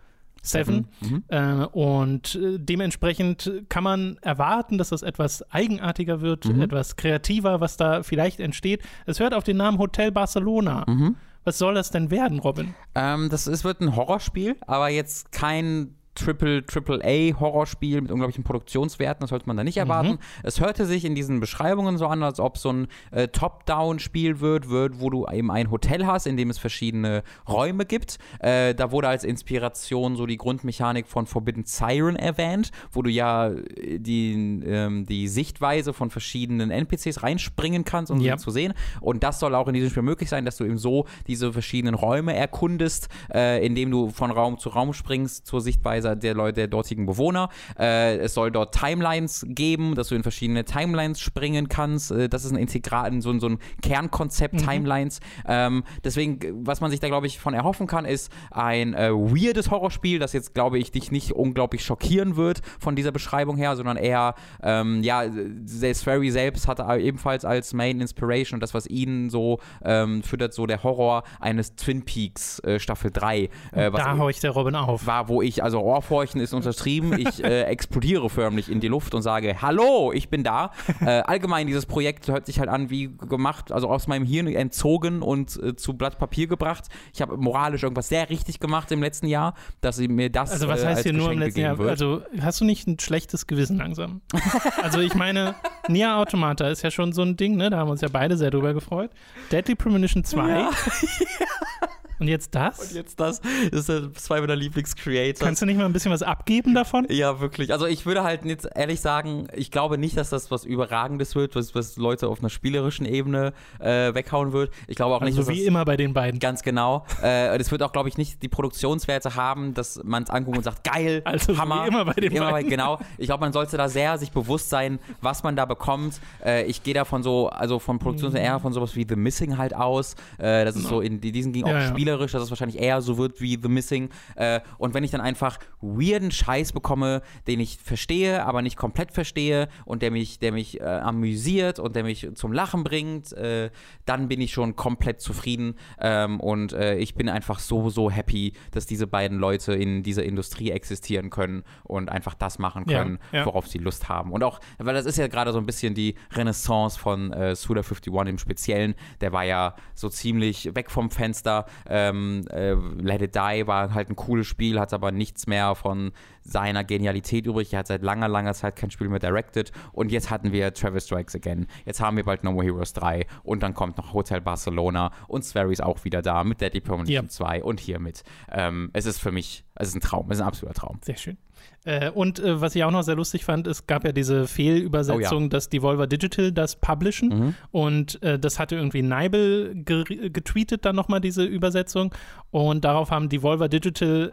7. 0.42 0.86
Mhm. 1.00 1.24
Äh, 1.28 1.64
und 1.72 2.34
äh, 2.34 2.58
dementsprechend 2.58 3.50
kann 3.70 3.82
man 3.84 4.18
erwarten, 4.20 4.76
dass 4.76 4.90
das 4.90 5.02
etwas 5.02 5.42
eigenartiger 5.50 6.20
wird, 6.20 6.44
Mhm. 6.44 6.60
etwas 6.60 6.96
kreativer, 6.96 7.60
was 7.60 7.76
da 7.78 8.02
vielleicht 8.02 8.40
entsteht. 8.40 8.82
Es 9.06 9.20
hört 9.20 9.32
auf 9.32 9.44
den 9.44 9.56
Namen 9.56 9.78
Hotel 9.78 10.12
Barcelona. 10.12 10.84
Mhm. 10.86 11.16
Was 11.44 11.58
soll 11.58 11.74
das 11.74 11.90
denn 11.90 12.10
werden, 12.10 12.38
Robin? 12.38 12.74
Ähm, 12.94 13.28
das 13.30 13.46
ist, 13.46 13.64
wird 13.64 13.80
ein 13.80 13.96
Horrorspiel, 13.96 14.56
aber 14.66 14.88
jetzt 14.88 15.30
kein 15.32 15.94
Triple, 16.14 16.64
Triple 16.66 17.00
A 17.04 17.38
Horrorspiel 17.40 18.00
mit 18.00 18.10
unglaublichen 18.10 18.44
Produktionswerten, 18.44 19.20
das 19.22 19.30
sollte 19.30 19.46
man 19.46 19.56
da 19.56 19.64
nicht 19.64 19.76
erwarten. 19.76 20.10
Mhm. 20.12 20.18
Es 20.42 20.60
hörte 20.60 20.86
sich 20.86 21.04
in 21.04 21.14
diesen 21.14 21.40
Beschreibungen 21.40 21.98
so 21.98 22.06
an, 22.06 22.22
als 22.22 22.40
ob 22.40 22.58
so 22.58 22.70
ein 22.72 22.88
äh, 23.10 23.28
Top-Down-Spiel 23.28 24.40
wird, 24.40 24.68
wird, 24.68 25.00
wo 25.00 25.10
du 25.10 25.26
eben 25.28 25.50
ein 25.50 25.70
Hotel 25.70 26.06
hast, 26.06 26.26
in 26.26 26.36
dem 26.36 26.50
es 26.50 26.58
verschiedene 26.58 27.22
Räume 27.48 27.84
gibt. 27.86 28.18
Äh, 28.40 28.74
da 28.74 28.90
wurde 28.92 29.08
als 29.08 29.24
Inspiration 29.24 30.16
so 30.16 30.26
die 30.26 30.36
Grundmechanik 30.36 31.06
von 31.06 31.26
Forbidden 31.26 31.64
Siren 31.64 32.16
erwähnt, 32.16 32.70
wo 32.92 33.02
du 33.02 33.10
ja 33.10 33.48
äh, 33.48 33.98
die, 33.98 34.62
ähm, 34.66 35.06
die 35.06 35.28
Sichtweise 35.28 35.92
von 35.92 36.10
verschiedenen 36.10 36.70
NPCs 36.70 37.22
reinspringen 37.22 37.84
kannst, 37.84 38.10
um 38.12 38.20
Ja. 38.20 38.36
sie 38.38 38.44
zu 38.44 38.50
sehen. 38.50 38.74
Und 39.00 39.22
das 39.22 39.40
soll 39.40 39.54
auch 39.54 39.68
in 39.68 39.74
diesem 39.74 39.90
Spiel 39.90 40.02
möglich 40.02 40.28
sein, 40.28 40.44
dass 40.44 40.56
du 40.56 40.64
eben 40.64 40.78
so 40.78 41.06
diese 41.26 41.52
verschiedenen 41.52 41.94
Räume 41.94 42.34
erkundest, 42.34 43.08
äh, 43.32 43.64
indem 43.64 43.90
du 43.90 44.10
von 44.10 44.30
Raum 44.30 44.58
zu 44.58 44.68
Raum 44.68 44.92
springst 44.92 45.46
zur 45.46 45.60
Sichtweise 45.60 46.03
der 46.04 46.34
Leute, 46.34 46.60
der 46.60 46.68
dortigen 46.68 47.06
Bewohner. 47.06 47.48
Äh, 47.78 48.18
es 48.18 48.34
soll 48.34 48.50
dort 48.50 48.74
Timelines 48.74 49.44
geben, 49.48 49.94
dass 49.94 50.08
du 50.08 50.14
in 50.14 50.22
verschiedene 50.22 50.64
Timelines 50.64 51.20
springen 51.20 51.68
kannst. 51.68 52.10
Äh, 52.10 52.28
das 52.28 52.44
ist 52.44 52.52
ein 52.52 52.58
Integral, 52.58 53.20
so, 53.20 53.38
so 53.38 53.48
ein 53.48 53.58
Kernkonzept, 53.82 54.58
Timelines. 54.58 55.20
Ähm, 55.46 55.84
deswegen, 56.04 56.66
was 56.66 56.80
man 56.80 56.90
sich 56.90 57.00
da, 57.00 57.08
glaube 57.08 57.26
ich, 57.26 57.38
von 57.38 57.54
erhoffen 57.54 57.86
kann, 57.86 58.04
ist 58.04 58.30
ein 58.50 58.94
äh, 58.94 59.10
weirdes 59.10 59.70
Horrorspiel, 59.70 60.18
das 60.18 60.32
jetzt, 60.32 60.54
glaube 60.54 60.78
ich, 60.78 60.90
dich 60.92 61.10
nicht 61.10 61.32
unglaublich 61.32 61.84
schockieren 61.84 62.36
wird 62.36 62.60
von 62.78 62.96
dieser 62.96 63.12
Beschreibung 63.12 63.56
her, 63.56 63.76
sondern 63.76 63.96
eher, 63.96 64.34
ähm, 64.62 65.02
ja, 65.02 65.24
Swery 65.66 66.30
selbst 66.30 66.68
hatte 66.68 66.84
ebenfalls 67.00 67.44
als 67.44 67.72
Main 67.72 68.00
Inspiration 68.00 68.56
und 68.56 68.60
das, 68.60 68.74
was 68.74 68.86
ihn 68.86 69.30
so 69.30 69.58
ähm, 69.84 70.22
füttert, 70.22 70.54
so 70.54 70.66
der 70.66 70.82
Horror 70.82 71.24
eines 71.40 71.76
Twin 71.76 72.04
Peaks 72.04 72.58
äh, 72.60 72.78
Staffel 72.78 73.10
3. 73.10 73.48
Äh, 73.72 73.90
Da 73.90 74.16
horcht 74.18 74.42
der 74.42 74.50
Robin 74.50 74.74
auf. 74.74 75.06
war, 75.06 75.28
wo 75.28 75.42
ich, 75.42 75.62
also 75.62 75.80
Ohrfurchen 75.94 76.40
ist 76.40 76.52
untertrieben, 76.52 77.18
ich 77.18 77.42
äh, 77.42 77.62
explodiere 77.64 78.28
förmlich 78.28 78.70
in 78.70 78.80
die 78.80 78.88
Luft 78.88 79.14
und 79.14 79.22
sage, 79.22 79.62
hallo, 79.62 80.12
ich 80.12 80.28
bin 80.28 80.42
da. 80.44 80.72
Äh, 81.00 81.22
allgemein, 81.24 81.66
dieses 81.66 81.86
Projekt 81.86 82.28
hört 82.28 82.46
sich 82.46 82.58
halt 82.58 82.68
an 82.68 82.90
wie 82.90 83.08
gemacht, 83.28 83.72
also 83.72 83.88
aus 83.88 84.06
meinem 84.06 84.24
Hirn 84.24 84.46
entzogen 84.46 85.22
und 85.22 85.56
äh, 85.62 85.76
zu 85.76 85.94
Blatt 85.94 86.18
Papier 86.18 86.46
gebracht. 86.46 86.86
Ich 87.12 87.22
habe 87.22 87.36
moralisch 87.36 87.82
irgendwas 87.82 88.08
sehr 88.08 88.30
richtig 88.30 88.60
gemacht 88.60 88.90
im 88.92 89.00
letzten 89.00 89.26
Jahr, 89.26 89.54
dass 89.80 89.96
sie 89.96 90.08
mir 90.08 90.30
das 90.30 90.50
Also 90.52 90.68
was 90.68 90.82
äh, 90.82 90.86
heißt 90.86 90.96
als 90.98 91.02
hier 91.04 91.12
nur 91.12 91.32
im 91.32 91.38
Geschenk 91.38 91.46
letzten 91.46 91.60
Jahr? 91.60 91.78
wird. 91.78 91.90
Also 91.90 92.22
hast 92.40 92.60
du 92.60 92.64
nicht 92.64 92.86
ein 92.86 92.98
schlechtes 92.98 93.46
Gewissen 93.46 93.76
langsam? 93.76 94.20
also 94.82 95.00
ich 95.00 95.14
meine, 95.14 95.54
Nia 95.88 96.20
Automata 96.20 96.68
ist 96.68 96.82
ja 96.82 96.90
schon 96.90 97.12
so 97.12 97.22
ein 97.22 97.36
Ding, 97.36 97.56
ne? 97.56 97.70
Da 97.70 97.78
haben 97.78 97.88
wir 97.88 97.92
uns 97.92 98.00
ja 98.00 98.08
beide 98.10 98.36
sehr 98.36 98.50
drüber 98.50 98.74
gefreut. 98.74 99.10
Deadly 99.50 99.74
Premonition 99.74 100.24
2. 100.24 100.48
Ja. 100.48 100.70
Und 102.20 102.28
jetzt 102.28 102.54
das? 102.54 102.78
Und 102.78 102.92
jetzt 102.94 103.18
das, 103.20 103.40
das 103.72 103.88
ist 103.88 104.20
zwei 104.24 104.40
meiner 104.40 104.56
Lieblingscreators. 104.56 105.40
Kannst 105.40 105.62
du 105.62 105.66
nicht 105.66 105.76
mal 105.76 105.84
ein 105.86 105.92
bisschen 105.92 106.12
was 106.12 106.22
abgeben 106.22 106.74
davon? 106.74 107.06
Ja, 107.10 107.40
wirklich. 107.40 107.72
Also 107.72 107.86
ich 107.86 108.06
würde 108.06 108.22
halt 108.22 108.44
jetzt 108.44 108.68
ehrlich 108.74 109.00
sagen, 109.00 109.48
ich 109.54 109.70
glaube 109.70 109.98
nicht, 109.98 110.16
dass 110.16 110.30
das 110.30 110.50
was 110.50 110.64
Überragendes 110.64 111.34
wird, 111.34 111.56
was, 111.56 111.74
was 111.74 111.96
Leute 111.96 112.28
auf 112.28 112.40
einer 112.40 112.50
spielerischen 112.50 113.06
Ebene 113.06 113.52
äh, 113.80 114.14
weghauen 114.14 114.52
wird. 114.52 114.72
Ich 114.86 114.96
glaube 114.96 115.14
auch 115.14 115.20
nicht, 115.20 115.36
Also 115.36 115.42
dass 115.42 115.48
wie 115.56 115.60
das 115.60 115.66
immer 115.68 115.84
bei 115.84 115.96
den 115.96 116.12
beiden. 116.14 116.40
Ganz 116.40 116.62
genau. 116.62 117.04
Äh, 117.22 117.56
das 117.58 117.70
wird 117.70 117.82
auch, 117.82 117.92
glaube 117.92 118.08
ich, 118.08 118.16
nicht 118.18 118.42
die 118.42 118.48
Produktionswerte 118.48 119.34
haben, 119.34 119.74
dass 119.74 120.00
man 120.04 120.22
es 120.22 120.30
anguckt 120.30 120.56
und 120.58 120.64
sagt, 120.64 120.84
geil, 120.84 121.22
Also 121.24 121.54
so 121.54 121.58
Hammer. 121.60 121.84
wie 121.84 121.88
immer 121.88 122.04
bei 122.04 122.12
den 122.14 122.32
immer 122.32 122.50
beiden. 122.50 122.70
genau. 122.70 122.98
Ich 123.18 123.26
glaube, 123.26 123.40
man 123.40 123.52
sollte 123.52 123.76
da 123.76 123.88
sehr 123.88 124.18
sich 124.18 124.30
bewusst 124.32 124.70
sein, 124.70 124.98
was 125.20 125.42
man 125.42 125.56
da 125.56 125.64
bekommt. 125.64 126.20
Äh, 126.44 126.64
ich 126.66 126.82
gehe 126.82 126.94
da 126.94 127.04
von 127.04 127.22
so, 127.22 127.48
also 127.48 127.78
von 127.78 127.98
Produktion 127.98 128.30
Mhm. 128.32 128.36
eher 128.36 128.60
von 128.60 128.72
sowas 128.72 128.96
wie 128.96 129.06
The 129.08 129.16
Missing 129.16 129.58
halt 129.58 129.74
aus. 129.74 130.14
Äh, 130.38 130.64
das 130.64 130.76
ist 130.76 130.86
so, 130.88 131.00
in 131.00 131.20
diesen 131.20 131.52
ging 131.52 131.64
auch 131.64 131.68
Ja, 131.70 131.80
ja. 131.80 131.94
Spielerisch, 132.04 132.32
dass 132.32 132.42
es 132.42 132.50
wahrscheinlich 132.50 132.80
eher 132.80 133.00
so 133.00 133.16
wird 133.16 133.40
wie 133.40 133.58
The 133.60 133.68
Missing. 133.68 134.10
Äh, 134.36 134.60
und 134.78 134.92
wenn 134.92 135.04
ich 135.04 135.10
dann 135.10 135.20
einfach 135.20 135.58
weirden 135.80 136.30
Scheiß 136.30 136.72
bekomme, 136.72 137.22
den 137.46 137.60
ich 137.60 137.78
verstehe, 137.78 138.44
aber 138.44 138.60
nicht 138.60 138.76
komplett 138.76 139.12
verstehe 139.12 139.68
und 139.86 140.02
der 140.02 140.10
mich, 140.10 140.38
der 140.38 140.52
mich 140.52 140.80
äh, 140.80 140.84
amüsiert 140.84 141.78
und 141.78 141.96
der 141.96 142.04
mich 142.04 142.28
zum 142.34 142.52
Lachen 142.52 142.84
bringt, 142.84 143.32
äh, 143.32 143.70
dann 144.04 144.28
bin 144.28 144.40
ich 144.40 144.52
schon 144.52 144.76
komplett 144.76 145.20
zufrieden. 145.20 145.76
Ähm, 145.98 146.40
und 146.40 146.72
äh, 146.74 146.96
ich 146.96 147.14
bin 147.14 147.28
einfach 147.28 147.58
so, 147.58 147.88
so 147.88 148.10
happy, 148.10 148.52
dass 148.70 148.86
diese 148.86 149.06
beiden 149.06 149.38
Leute 149.38 149.72
in 149.72 150.02
dieser 150.02 150.24
Industrie 150.24 150.70
existieren 150.70 151.30
können 151.30 151.64
und 151.84 152.10
einfach 152.10 152.34
das 152.34 152.58
machen 152.58 152.84
Ja, 152.86 152.98
können, 152.98 153.18
ja. 153.32 153.46
worauf 153.46 153.66
sie 153.66 153.78
Lust 153.78 154.10
haben. 154.10 154.30
Und 154.30 154.42
auch, 154.44 154.60
weil 154.78 154.94
das 154.94 155.06
ist 155.06 155.16
ja 155.16 155.28
gerade 155.28 155.52
so 155.52 155.58
ein 155.58 155.66
bisschen 155.66 155.94
die 155.94 156.16
Renaissance 156.32 156.98
von 156.98 157.32
äh, 157.32 157.52
Suda51 157.52 158.28
im 158.28 158.38
Speziellen. 158.38 158.94
Der 159.22 159.32
war 159.32 159.44
ja 159.44 159.74
so 159.94 160.10
ziemlich 160.10 160.74
weg 160.74 160.90
vom 160.90 161.10
Fenster. 161.10 161.64
Ähm, 161.96 162.44
äh, 162.50 162.72
Let 162.72 163.22
It 163.22 163.36
Die 163.36 163.66
war 163.68 163.94
halt 163.94 164.10
ein 164.10 164.16
cooles 164.16 164.48
Spiel, 164.48 164.80
hat 164.80 164.92
aber 164.92 165.12
nichts 165.12 165.46
mehr 165.46 165.76
von 165.76 166.10
seiner 166.42 166.82
Genialität 166.82 167.46
übrig. 167.46 167.72
Er 167.72 167.78
hat 167.78 167.86
seit 167.86 168.02
langer, 168.02 168.26
langer 168.26 168.52
Zeit 168.52 168.74
kein 168.74 168.90
Spiel 168.90 169.08
mehr 169.08 169.20
directed. 169.20 169.70
Und 169.92 170.10
jetzt 170.10 170.28
hatten 170.28 170.50
wir 170.50 170.74
Travis 170.74 171.06
Strikes 171.06 171.36
Again. 171.36 171.68
Jetzt 171.84 172.00
haben 172.00 172.16
wir 172.16 172.24
bald 172.24 172.42
No 172.42 172.50
More 172.50 172.64
Heroes 172.64 172.94
3. 172.94 173.26
Und 173.44 173.62
dann 173.62 173.74
kommt 173.74 173.96
noch 173.96 174.12
Hotel 174.12 174.40
Barcelona. 174.40 175.12
Und 175.28 175.44
Swery 175.44 175.72
ist 175.72 175.84
auch 175.84 176.04
wieder 176.04 176.20
da 176.20 176.42
mit 176.42 176.60
Deadly 176.60 176.80
Premonition 176.80 177.26
Ja. 177.26 177.30
2 177.30 177.62
und 177.62 177.78
hiermit. 177.78 178.24
Ähm, 178.50 178.90
es 178.92 179.06
ist 179.06 179.20
für 179.20 179.30
mich, 179.30 179.64
es 179.76 179.86
ist 179.88 179.94
ein 179.94 180.00
Traum, 180.00 180.28
es 180.30 180.38
ist 180.38 180.42
ein 180.42 180.48
absoluter 180.48 180.74
Traum. 180.74 180.98
Sehr 181.02 181.16
schön. 181.16 181.38
Äh, 181.84 182.10
und 182.10 182.38
äh, 182.38 182.60
was 182.60 182.74
ich 182.74 182.82
auch 182.84 182.90
noch 182.90 183.02
sehr 183.02 183.16
lustig 183.16 183.44
fand, 183.44 183.66
es 183.66 183.86
gab 183.86 184.04
ja 184.04 184.12
diese 184.12 184.46
Fehlübersetzung, 184.46 185.38
Oh 185.38 185.42
ja. 185.42 185.48
dass 185.48 185.68
Devolver 185.68 186.06
Digital 186.06 186.50
das 186.52 186.76
publishen. 186.76 187.28
Mhm. 187.28 187.54
Und 187.72 188.22
äh, 188.22 188.38
das 188.38 188.58
hatte 188.58 188.76
irgendwie 188.76 189.02
Nibel 189.02 189.72
ge 189.74 190.04
getweetet, 190.30 190.84
dann 190.84 190.96
nochmal 190.96 191.20
diese 191.20 191.44
Übersetzung. 191.44 192.14
Und 192.50 192.84
darauf 192.84 193.10
haben 193.10 193.28
Devolver 193.28 193.68
Digital 193.68 194.32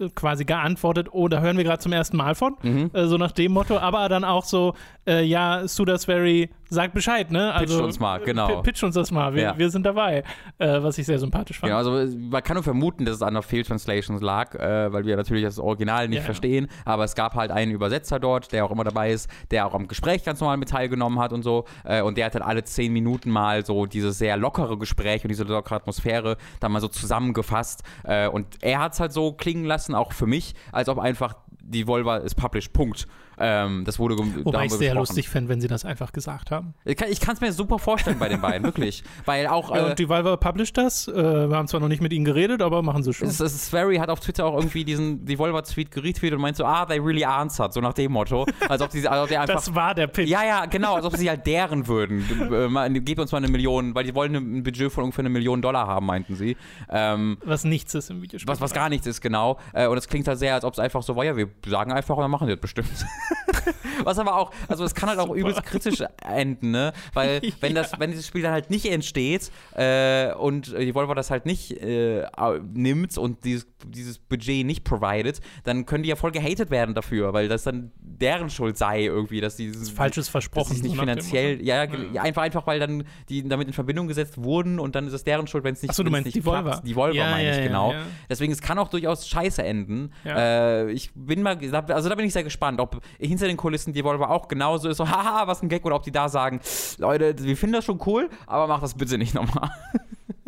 äh, 0.00 0.08
quasi 0.14 0.44
geantwortet, 0.44 1.08
oh, 1.12 1.28
da 1.28 1.40
hören 1.40 1.56
wir 1.56 1.64
gerade 1.64 1.78
zum 1.80 1.92
ersten 1.92 2.16
Mal 2.16 2.34
von, 2.34 2.56
Mhm. 2.62 2.90
äh, 2.92 3.06
so 3.06 3.16
nach 3.18 3.32
dem 3.32 3.52
Motto, 3.52 3.78
aber 3.78 4.08
dann 4.08 4.24
auch 4.24 4.44
so, 4.44 4.74
äh, 5.06 5.22
ja, 5.24 5.68
Sudasberry 5.68 6.50
sagt 6.70 6.94
Bescheid, 6.94 7.30
ne? 7.30 7.52
Also, 7.52 7.84
uns 7.84 7.98
mal, 8.00 8.20
genau. 8.20 8.62
Pitch 8.62 8.82
uns 8.82 8.94
das 8.94 9.10
mal, 9.10 9.34
wir, 9.34 9.42
Ja. 9.42 9.58
wir 9.58 9.70
sind 9.70 9.84
dabei, 9.84 10.22
äh, 10.58 10.82
was 10.82 10.96
ich 10.98 11.06
sehr 11.06 11.18
sympathisch 11.18 11.58
fand. 11.58 11.70
Ja, 11.70 11.76
also 11.76 11.90
man 12.16 12.42
kann 12.42 12.54
nur 12.54 12.62
vermuten, 12.62 13.04
dass 13.04 13.16
es 13.16 13.22
an 13.22 13.34
der 13.34 13.42
Fehltranslations 13.42 14.22
lag, 14.22 14.54
äh, 14.54 14.92
weil 14.92 15.04
wir 15.04 15.16
natürlich 15.16 15.44
das 15.44 15.58
Original 15.58 16.08
nicht 16.08 16.16
Ja, 16.18 16.22
ja. 16.22 16.24
verstehen. 16.26 16.68
Aber 16.84 17.04
es 17.04 17.14
gab 17.14 17.34
halt 17.34 17.50
einen 17.50 17.72
Übersetzer 17.72 18.18
dort, 18.20 18.52
der 18.52 18.64
auch 18.64 18.70
immer 18.70 18.84
dabei 18.84 19.10
ist, 19.10 19.28
der 19.50 19.66
auch 19.66 19.74
am 19.74 19.88
Gespräch 19.88 20.24
ganz 20.24 20.40
normal 20.40 20.56
mit 20.56 20.68
teilgenommen 20.70 21.18
hat 21.18 21.32
und 21.32 21.42
so. 21.42 21.64
Äh, 21.84 22.02
und 22.02 22.16
der 22.16 22.26
hat 22.26 22.34
dann 22.34 22.42
alle 22.42 22.64
zehn 22.64 22.92
Minuten 22.92 23.30
mal 23.30 23.64
so 23.66 23.86
dieses 23.86 24.18
sehr 24.18 24.36
lockere 24.36 24.78
Gespräch 24.78 25.24
und 25.24 25.28
diese 25.28 25.44
lockere 25.44 25.74
Atmosphäre 25.76 26.36
dann 26.60 26.72
mal 26.72 26.80
so 26.80 26.88
zusammengefasst. 26.88 27.82
Äh, 28.04 28.28
und 28.28 28.46
er 28.62 28.78
hat 28.80 28.92
es 28.94 29.00
halt 29.00 29.12
so 29.12 29.32
klingen 29.32 29.64
lassen, 29.64 29.94
auch 29.94 30.12
für 30.12 30.26
mich, 30.26 30.54
als 30.72 30.88
ob 30.88 30.98
einfach 30.98 31.34
die 31.62 31.86
Volva 31.86 32.16
ist 32.18 32.34
published, 32.36 32.72
Punkt. 32.72 33.06
Ähm, 33.40 33.84
das 33.86 33.98
wurde 33.98 34.16
Wobei 34.18 34.66
ich 34.66 34.72
sehr 34.72 34.94
lustig 34.94 35.28
fände, 35.28 35.48
wenn 35.48 35.60
sie 35.60 35.68
das 35.68 35.84
einfach 35.86 36.12
gesagt 36.12 36.50
haben. 36.50 36.74
Ich 36.84 37.20
kann 37.20 37.34
es 37.34 37.40
mir 37.40 37.52
super 37.52 37.78
vorstellen 37.78 38.18
bei 38.18 38.28
den 38.28 38.40
beiden, 38.40 38.64
wirklich. 38.64 39.02
Weil 39.24 39.46
auch. 39.46 39.74
Ja, 39.74 39.86
äh, 39.86 39.90
und 39.90 39.98
Devolver 39.98 40.36
published 40.36 40.76
das. 40.76 41.08
Äh, 41.08 41.14
wir 41.48 41.56
haben 41.56 41.66
zwar 41.66 41.80
noch 41.80 41.88
nicht 41.88 42.02
mit 42.02 42.12
ihnen 42.12 42.26
geredet, 42.26 42.60
aber 42.60 42.82
machen 42.82 43.02
sie 43.02 43.14
schon. 43.14 43.28
Es, 43.28 43.40
es, 43.40 43.66
Swery 43.66 43.96
hat 43.96 44.10
auf 44.10 44.20
Twitter 44.20 44.44
auch 44.44 44.56
irgendwie 44.56 44.84
diesen 44.84 45.24
Devolver-Tweet 45.24 45.90
geretweetet 45.90 46.36
und 46.36 46.42
meint 46.42 46.56
so, 46.56 46.64
ah, 46.64 46.84
they 46.84 46.98
really 46.98 47.24
answered, 47.24 47.72
so 47.72 47.80
nach 47.80 47.94
dem 47.94 48.12
Motto. 48.12 48.46
Als 48.68 48.82
ob 48.82 48.90
die, 48.90 49.08
als 49.08 49.22
ob 49.22 49.28
die 49.28 49.36
einfach. 49.38 49.54
das 49.54 49.74
war 49.74 49.94
der 49.94 50.06
Pitch. 50.06 50.28
ja, 50.28 50.44
ja, 50.44 50.66
genau, 50.66 50.96
als 50.96 51.06
ob 51.06 51.16
sie 51.16 51.28
halt 51.28 51.46
deren 51.46 51.86
würden. 51.86 52.24
Äh, 52.52 53.00
Gebt 53.00 53.20
uns 53.20 53.32
mal 53.32 53.38
eine 53.38 53.48
Million, 53.48 53.94
weil 53.94 54.04
die 54.04 54.14
wollen 54.14 54.34
ein 54.34 54.62
Budget 54.62 54.92
von 54.92 55.04
ungefähr 55.04 55.22
eine 55.22 55.30
Million 55.30 55.62
Dollar 55.62 55.86
haben, 55.86 56.04
meinten 56.04 56.36
sie. 56.36 56.56
Ähm, 56.90 57.38
Was 57.44 57.64
nichts 57.64 57.94
ist 57.94 58.10
im 58.10 58.20
Videospiel. 58.20 58.48
was, 58.48 58.60
was 58.60 58.74
gar 58.74 58.90
nichts 58.90 59.06
ist, 59.06 59.20
genau. 59.20 59.58
Äh, 59.72 59.86
und 59.86 59.96
es 59.96 60.08
klingt 60.08 60.28
halt 60.28 60.38
sehr, 60.38 60.54
als 60.54 60.64
ob 60.64 60.74
es 60.74 60.78
einfach 60.78 61.02
so 61.02 61.16
war, 61.16 61.24
ja, 61.24 61.36
wir 61.36 61.48
sagen 61.66 61.92
einfach 61.92 62.16
und 62.16 62.22
dann 62.22 62.30
machen 62.30 62.46
die 62.46 62.52
das 62.52 62.60
bestimmt. 62.60 62.90
was 64.04 64.18
aber 64.18 64.36
auch, 64.36 64.52
also 64.68 64.84
es 64.84 64.94
kann 64.94 65.08
halt 65.08 65.18
auch 65.18 65.34
übelst 65.34 65.62
kritisch 65.64 66.02
enden, 66.24 66.70
ne? 66.70 66.92
Weil 67.14 67.40
wenn 67.60 67.74
das, 67.74 67.92
wenn 67.98 68.10
dieses 68.10 68.26
Spiel 68.26 68.42
dann 68.42 68.52
halt 68.52 68.70
nicht 68.70 68.86
entsteht 68.86 69.50
äh, 69.74 70.32
und 70.34 70.76
die 70.78 70.94
Volvo 70.94 71.14
das 71.14 71.30
halt 71.30 71.46
nicht 71.46 71.72
äh, 71.72 72.26
nimmt 72.72 73.16
und 73.18 73.44
dieses, 73.44 73.66
dieses 73.86 74.18
Budget 74.18 74.66
nicht 74.66 74.84
provided, 74.84 75.40
dann 75.64 75.86
können 75.86 76.02
die 76.02 76.08
ja 76.08 76.16
voll 76.16 76.32
gehatet 76.32 76.70
werden 76.70 76.94
dafür, 76.94 77.32
weil 77.32 77.48
das 77.48 77.64
dann 77.64 77.92
deren 77.98 78.50
Schuld 78.50 78.76
sei 78.76 79.04
irgendwie, 79.04 79.40
dass 79.40 79.56
die 79.56 79.66
dieses 79.66 79.90
Falsches 79.90 80.26
dass 80.26 80.32
versprochen. 80.32 80.76
es 80.76 80.82
nicht 80.82 80.98
finanziell, 80.98 81.64
ja, 81.64 81.84
ja, 81.84 82.22
einfach, 82.22 82.42
einfach, 82.42 82.66
weil 82.66 82.78
dann 82.78 83.04
die 83.28 83.46
damit 83.48 83.68
in 83.68 83.72
Verbindung 83.72 84.08
gesetzt 84.08 84.42
wurden 84.42 84.78
und 84.78 84.94
dann 84.94 85.06
ist 85.06 85.12
es 85.12 85.24
deren 85.24 85.46
Schuld, 85.46 85.64
wenn 85.64 85.74
es 85.74 85.82
nicht, 85.82 85.90
Achso, 85.90 86.02
du 86.02 86.10
meinst 86.10 86.26
nicht 86.26 86.36
die 86.36 86.42
klappt. 86.42 86.86
Die 86.86 86.94
Volva 86.94 87.14
Ja, 87.14 87.30
meine 87.30 87.50
ich, 87.50 87.62
genau. 87.64 87.94
Deswegen, 88.28 88.52
es 88.52 88.60
kann 88.60 88.78
auch 88.78 88.88
durchaus 88.88 89.26
scheiße 89.28 89.62
enden. 89.62 90.12
Äh, 90.24 90.90
ich 90.92 91.10
bin 91.14 91.42
mal, 91.42 91.58
also 91.88 92.08
da 92.08 92.14
bin 92.14 92.26
ich 92.26 92.32
sehr 92.32 92.44
gespannt, 92.44 92.80
ob 92.80 93.00
hinter 93.20 93.46
den 93.46 93.56
Kulissen 93.56 93.92
die 93.92 94.04
Volvo 94.04 94.24
auch 94.24 94.48
genauso 94.48 94.88
ist, 94.88 94.96
so, 94.96 95.08
haha, 95.08 95.46
was 95.46 95.62
ein 95.62 95.68
Gag, 95.68 95.84
oder 95.84 95.96
ob 95.96 96.02
die 96.02 96.12
da 96.12 96.28
sagen, 96.28 96.60
Leute, 96.98 97.34
wir 97.38 97.56
finden 97.56 97.74
das 97.74 97.84
schon 97.84 98.00
cool, 98.06 98.28
aber 98.46 98.66
mach 98.66 98.80
das 98.80 98.94
bitte 98.94 99.18
nicht 99.18 99.34
nochmal. 99.34 99.70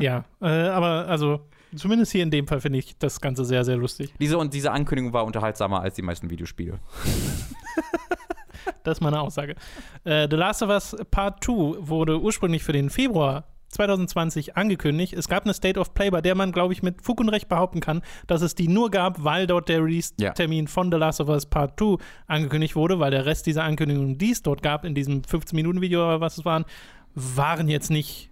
Ja, 0.00 0.24
äh, 0.40 0.46
aber 0.46 1.06
also 1.08 1.40
zumindest 1.76 2.12
hier 2.12 2.22
in 2.22 2.30
dem 2.30 2.46
Fall 2.46 2.60
finde 2.60 2.78
ich 2.78 2.98
das 2.98 3.20
Ganze 3.20 3.44
sehr, 3.44 3.64
sehr 3.64 3.76
lustig. 3.76 4.12
Diese 4.18 4.38
und 4.38 4.52
diese 4.54 4.72
Ankündigung 4.72 5.12
war 5.12 5.24
unterhaltsamer 5.24 5.80
als 5.80 5.94
die 5.94 6.02
meisten 6.02 6.30
Videospiele. 6.30 6.78
Das 8.84 8.98
ist 8.98 9.00
meine 9.00 9.20
Aussage. 9.20 9.54
Äh, 10.04 10.28
The 10.30 10.36
Last 10.36 10.62
of 10.62 10.70
Us 10.70 10.96
Part 11.10 11.42
2 11.44 11.52
wurde 11.80 12.20
ursprünglich 12.20 12.62
für 12.62 12.72
den 12.72 12.90
Februar 12.90 13.44
2020 13.72 14.56
angekündigt. 14.56 15.14
Es 15.14 15.28
gab 15.28 15.44
eine 15.44 15.54
State 15.54 15.80
of 15.80 15.94
Play, 15.94 16.10
bei 16.10 16.20
der 16.20 16.34
man, 16.34 16.52
glaube 16.52 16.72
ich, 16.72 16.82
mit 16.82 17.02
Fug 17.02 17.20
und 17.20 17.28
Recht 17.28 17.48
behaupten 17.48 17.80
kann, 17.80 18.02
dass 18.26 18.42
es 18.42 18.54
die 18.54 18.68
nur 18.68 18.90
gab, 18.90 19.24
weil 19.24 19.46
dort 19.46 19.68
der 19.68 19.82
Release-Termin 19.82 20.66
ja. 20.66 20.70
von 20.70 20.92
The 20.92 20.98
Last 20.98 21.20
of 21.20 21.28
Us 21.28 21.46
Part 21.46 21.78
2 21.78 21.96
angekündigt 22.26 22.76
wurde, 22.76 23.00
weil 23.00 23.10
der 23.10 23.26
Rest 23.26 23.46
dieser 23.46 23.64
Ankündigungen, 23.64 24.18
die 24.18 24.30
es 24.30 24.42
dort 24.42 24.62
gab, 24.62 24.84
in 24.84 24.94
diesem 24.94 25.22
15-Minuten-Video 25.22 26.04
oder 26.04 26.20
was 26.20 26.38
es 26.38 26.44
waren, 26.44 26.64
waren 27.14 27.68
jetzt 27.68 27.90
nicht 27.90 28.30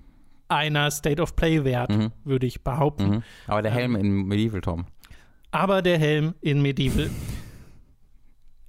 einer 0.49 0.91
State 0.91 1.23
of 1.23 1.37
Play 1.37 1.65
wert, 1.65 1.91
mhm. 1.91 2.13
würde 2.25 2.47
ich 2.47 2.63
behaupten. 2.63 3.09
Mhm. 3.09 3.23
Aber 3.47 3.63
der 3.63 3.71
Helm 3.71 3.95
ähm, 3.95 4.01
in 4.01 4.27
Medieval, 4.27 4.61
Tom. 4.61 4.87
Aber 5.53 5.83
der 5.83 5.99
Helm 5.99 6.35
in 6.41 6.61
Medieval. 6.63 7.11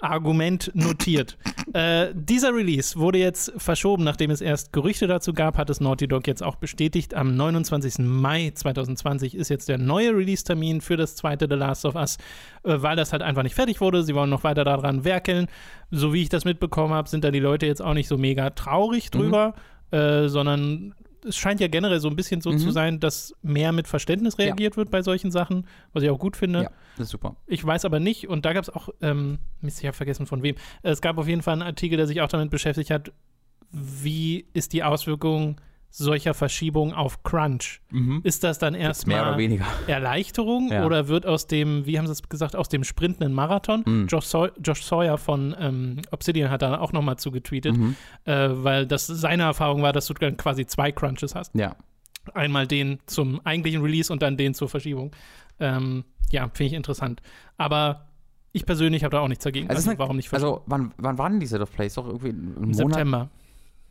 Argument 0.02 0.72
notiert. 0.74 1.38
äh, 1.74 2.08
dieser 2.14 2.54
Release 2.54 2.98
wurde 2.98 3.20
jetzt 3.20 3.54
verschoben, 3.58 4.04
nachdem 4.04 4.32
es 4.32 4.42
erst 4.42 4.74
Gerüchte 4.74 5.08
dazu 5.08 5.34
gab, 5.34 5.58
hat 5.58 5.70
es 5.70 5.80
Naughty 5.80 6.08
Dog 6.08 6.28
jetzt 6.28 6.44
auch 6.44 6.56
bestätigt. 6.56 7.14
Am 7.14 7.36
29. 7.36 8.00
Mai 8.00 8.52
2020 8.54 9.36
ist 9.36 9.50
jetzt 9.50 9.70
der 9.70 9.78
neue 9.78 10.16
Release-Termin 10.16 10.82
für 10.82 10.98
das 10.98 11.16
zweite 11.16 11.48
The 11.50 11.56
Last 11.56 11.86
of 11.86 11.96
Us, 11.96 12.18
äh, 12.64 12.82
weil 12.82 12.96
das 12.96 13.12
halt 13.12 13.22
einfach 13.22 13.44
nicht 13.44 13.56
fertig 13.56 13.82
wurde. 13.82 14.04
Sie 14.04 14.16
wollen 14.16 14.30
noch 14.30 14.44
weiter 14.44 14.64
daran 14.64 15.04
werkeln. 15.04 15.48
So 15.90 16.14
wie 16.14 16.22
ich 16.22 16.30
das 16.30 16.46
mitbekommen 16.46 16.94
habe, 16.94 17.10
sind 17.10 17.24
da 17.24 17.32
die 17.32 17.40
Leute 17.40 17.66
jetzt 17.66 17.82
auch 17.82 17.94
nicht 17.94 18.08
so 18.08 18.18
mega 18.18 18.50
traurig 18.52 19.12
drüber, 19.12 19.54
mhm. 19.92 19.98
äh, 19.98 20.30
sondern 20.30 20.96
es 21.26 21.38
scheint 21.38 21.60
ja 21.60 21.68
generell 21.68 22.00
so 22.00 22.10
ein 22.10 22.16
bisschen 22.16 22.42
so 22.42 22.52
mhm. 22.52 22.58
zu 22.58 22.72
sein, 22.72 23.00
dass 23.00 23.34
mehr 23.42 23.72
mit 23.72 23.88
Verständnis 23.88 24.38
reagiert 24.38 24.74
ja. 24.74 24.78
wird 24.78 24.92
bei 24.92 25.02
solchen 25.02 25.32
Sachen, 25.32 25.68
was 25.94 26.04
ich 26.04 26.10
auch 26.10 26.20
gut 26.20 26.36
finde. 26.36 26.64
Ja, 26.64 26.72
das 26.98 27.08
ist 27.08 27.12
super. 27.12 27.36
Ich 27.48 27.64
weiß 27.64 27.86
aber 27.86 28.00
nicht, 28.00 28.28
und 28.28 28.46
da 28.46 28.54
gab 28.54 28.64
es 28.64 28.70
auch, 28.70 28.90
ähm, 29.02 29.40
ich 29.62 29.86
habe 29.86 29.94
vergessen 29.94 30.26
von 30.26 30.44
wem, 30.44 30.56
es 30.84 31.02
gab 31.02 31.18
auf 31.18 31.28
jeden 31.28 31.42
Fall 31.42 31.54
einen 31.54 31.62
Artikel, 31.62 31.98
der 31.98 32.08
sich 32.08 32.22
auch 32.22 32.28
damit 32.28 32.50
beschäftigt 32.50 32.90
hat, 32.90 33.12
wie 33.72 34.46
ist 34.54 34.74
die 34.74 34.84
Auswirkung 34.84 35.62
solcher 35.92 36.34
Verschiebungen 36.34 36.94
auf 36.96 37.22
Crunch. 37.24 37.82
Mhm. 37.92 38.22
Ist 38.24 38.44
das 38.44 38.58
dann 38.58 38.74
erstmal 38.74 39.38
Erleichterung 39.88 40.72
ja. 40.72 40.86
oder 40.86 41.10
wird 41.10 41.26
aus 41.26 41.48
dem, 41.48 41.86
wie 41.86 41.98
haben 41.98 42.08
Sie 42.08 42.14
es 42.14 42.28
gesagt, 42.28 42.56
aus 42.56 42.70
dem 42.70 42.84
Sprint 42.84 43.22
ein 43.22 43.34
Marathon? 43.34 43.84
Mhm. 43.86 44.08
Josh, 44.08 44.26
Saw 44.26 44.50
Josh, 44.64 44.84
Sawyer 44.84 45.18
von 45.18 45.54
ähm, 45.60 45.98
Obsidian 46.12 46.50
hat 46.50 46.62
da 46.62 46.80
auch 46.80 46.94
nochmal 46.94 47.18
zugetweetet, 47.18 47.78
mhm. 47.78 47.96
äh, 48.24 48.50
weil 48.52 48.88
das 48.88 49.06
seine 49.08 49.44
Erfahrung 49.44 49.82
war, 49.82 49.92
dass 49.92 50.08
du 50.08 50.14
dann 50.14 50.38
quasi 50.38 50.66
zwei 50.66 50.92
Crunches 50.92 51.36
hast. 51.36 51.54
Ja. 51.56 51.76
Einmal 52.34 52.68
den 52.68 53.00
zum 53.06 53.46
eigentlichen 53.46 53.82
Release 53.82 54.12
und 54.14 54.22
dann 54.22 54.38
den 54.38 54.54
zur 54.54 54.70
Verschiebung. 54.70 55.12
Ähm, 55.60 56.06
ja, 56.32 56.50
finde 56.54 56.68
ich 56.68 56.74
interessant. 56.74 57.22
Aber 57.58 58.08
ich 58.54 58.66
persönlich 58.66 59.04
habe 59.04 59.16
da 59.16 59.22
auch 59.22 59.28
nichts 59.28 59.44
dagegen. 59.44 59.70
Also, 59.70 59.90
also 59.90 60.00
warum 60.00 60.16
nicht 60.16 60.32
Also, 60.34 60.62
wann, 60.68 60.94
wann 60.98 61.18
waren 61.18 61.40
diese 61.40 61.60
Plays? 61.66 61.96
Doch 61.96 62.06
irgendwie 62.06 62.30
im 62.30 62.72
Monat? 62.72 63.30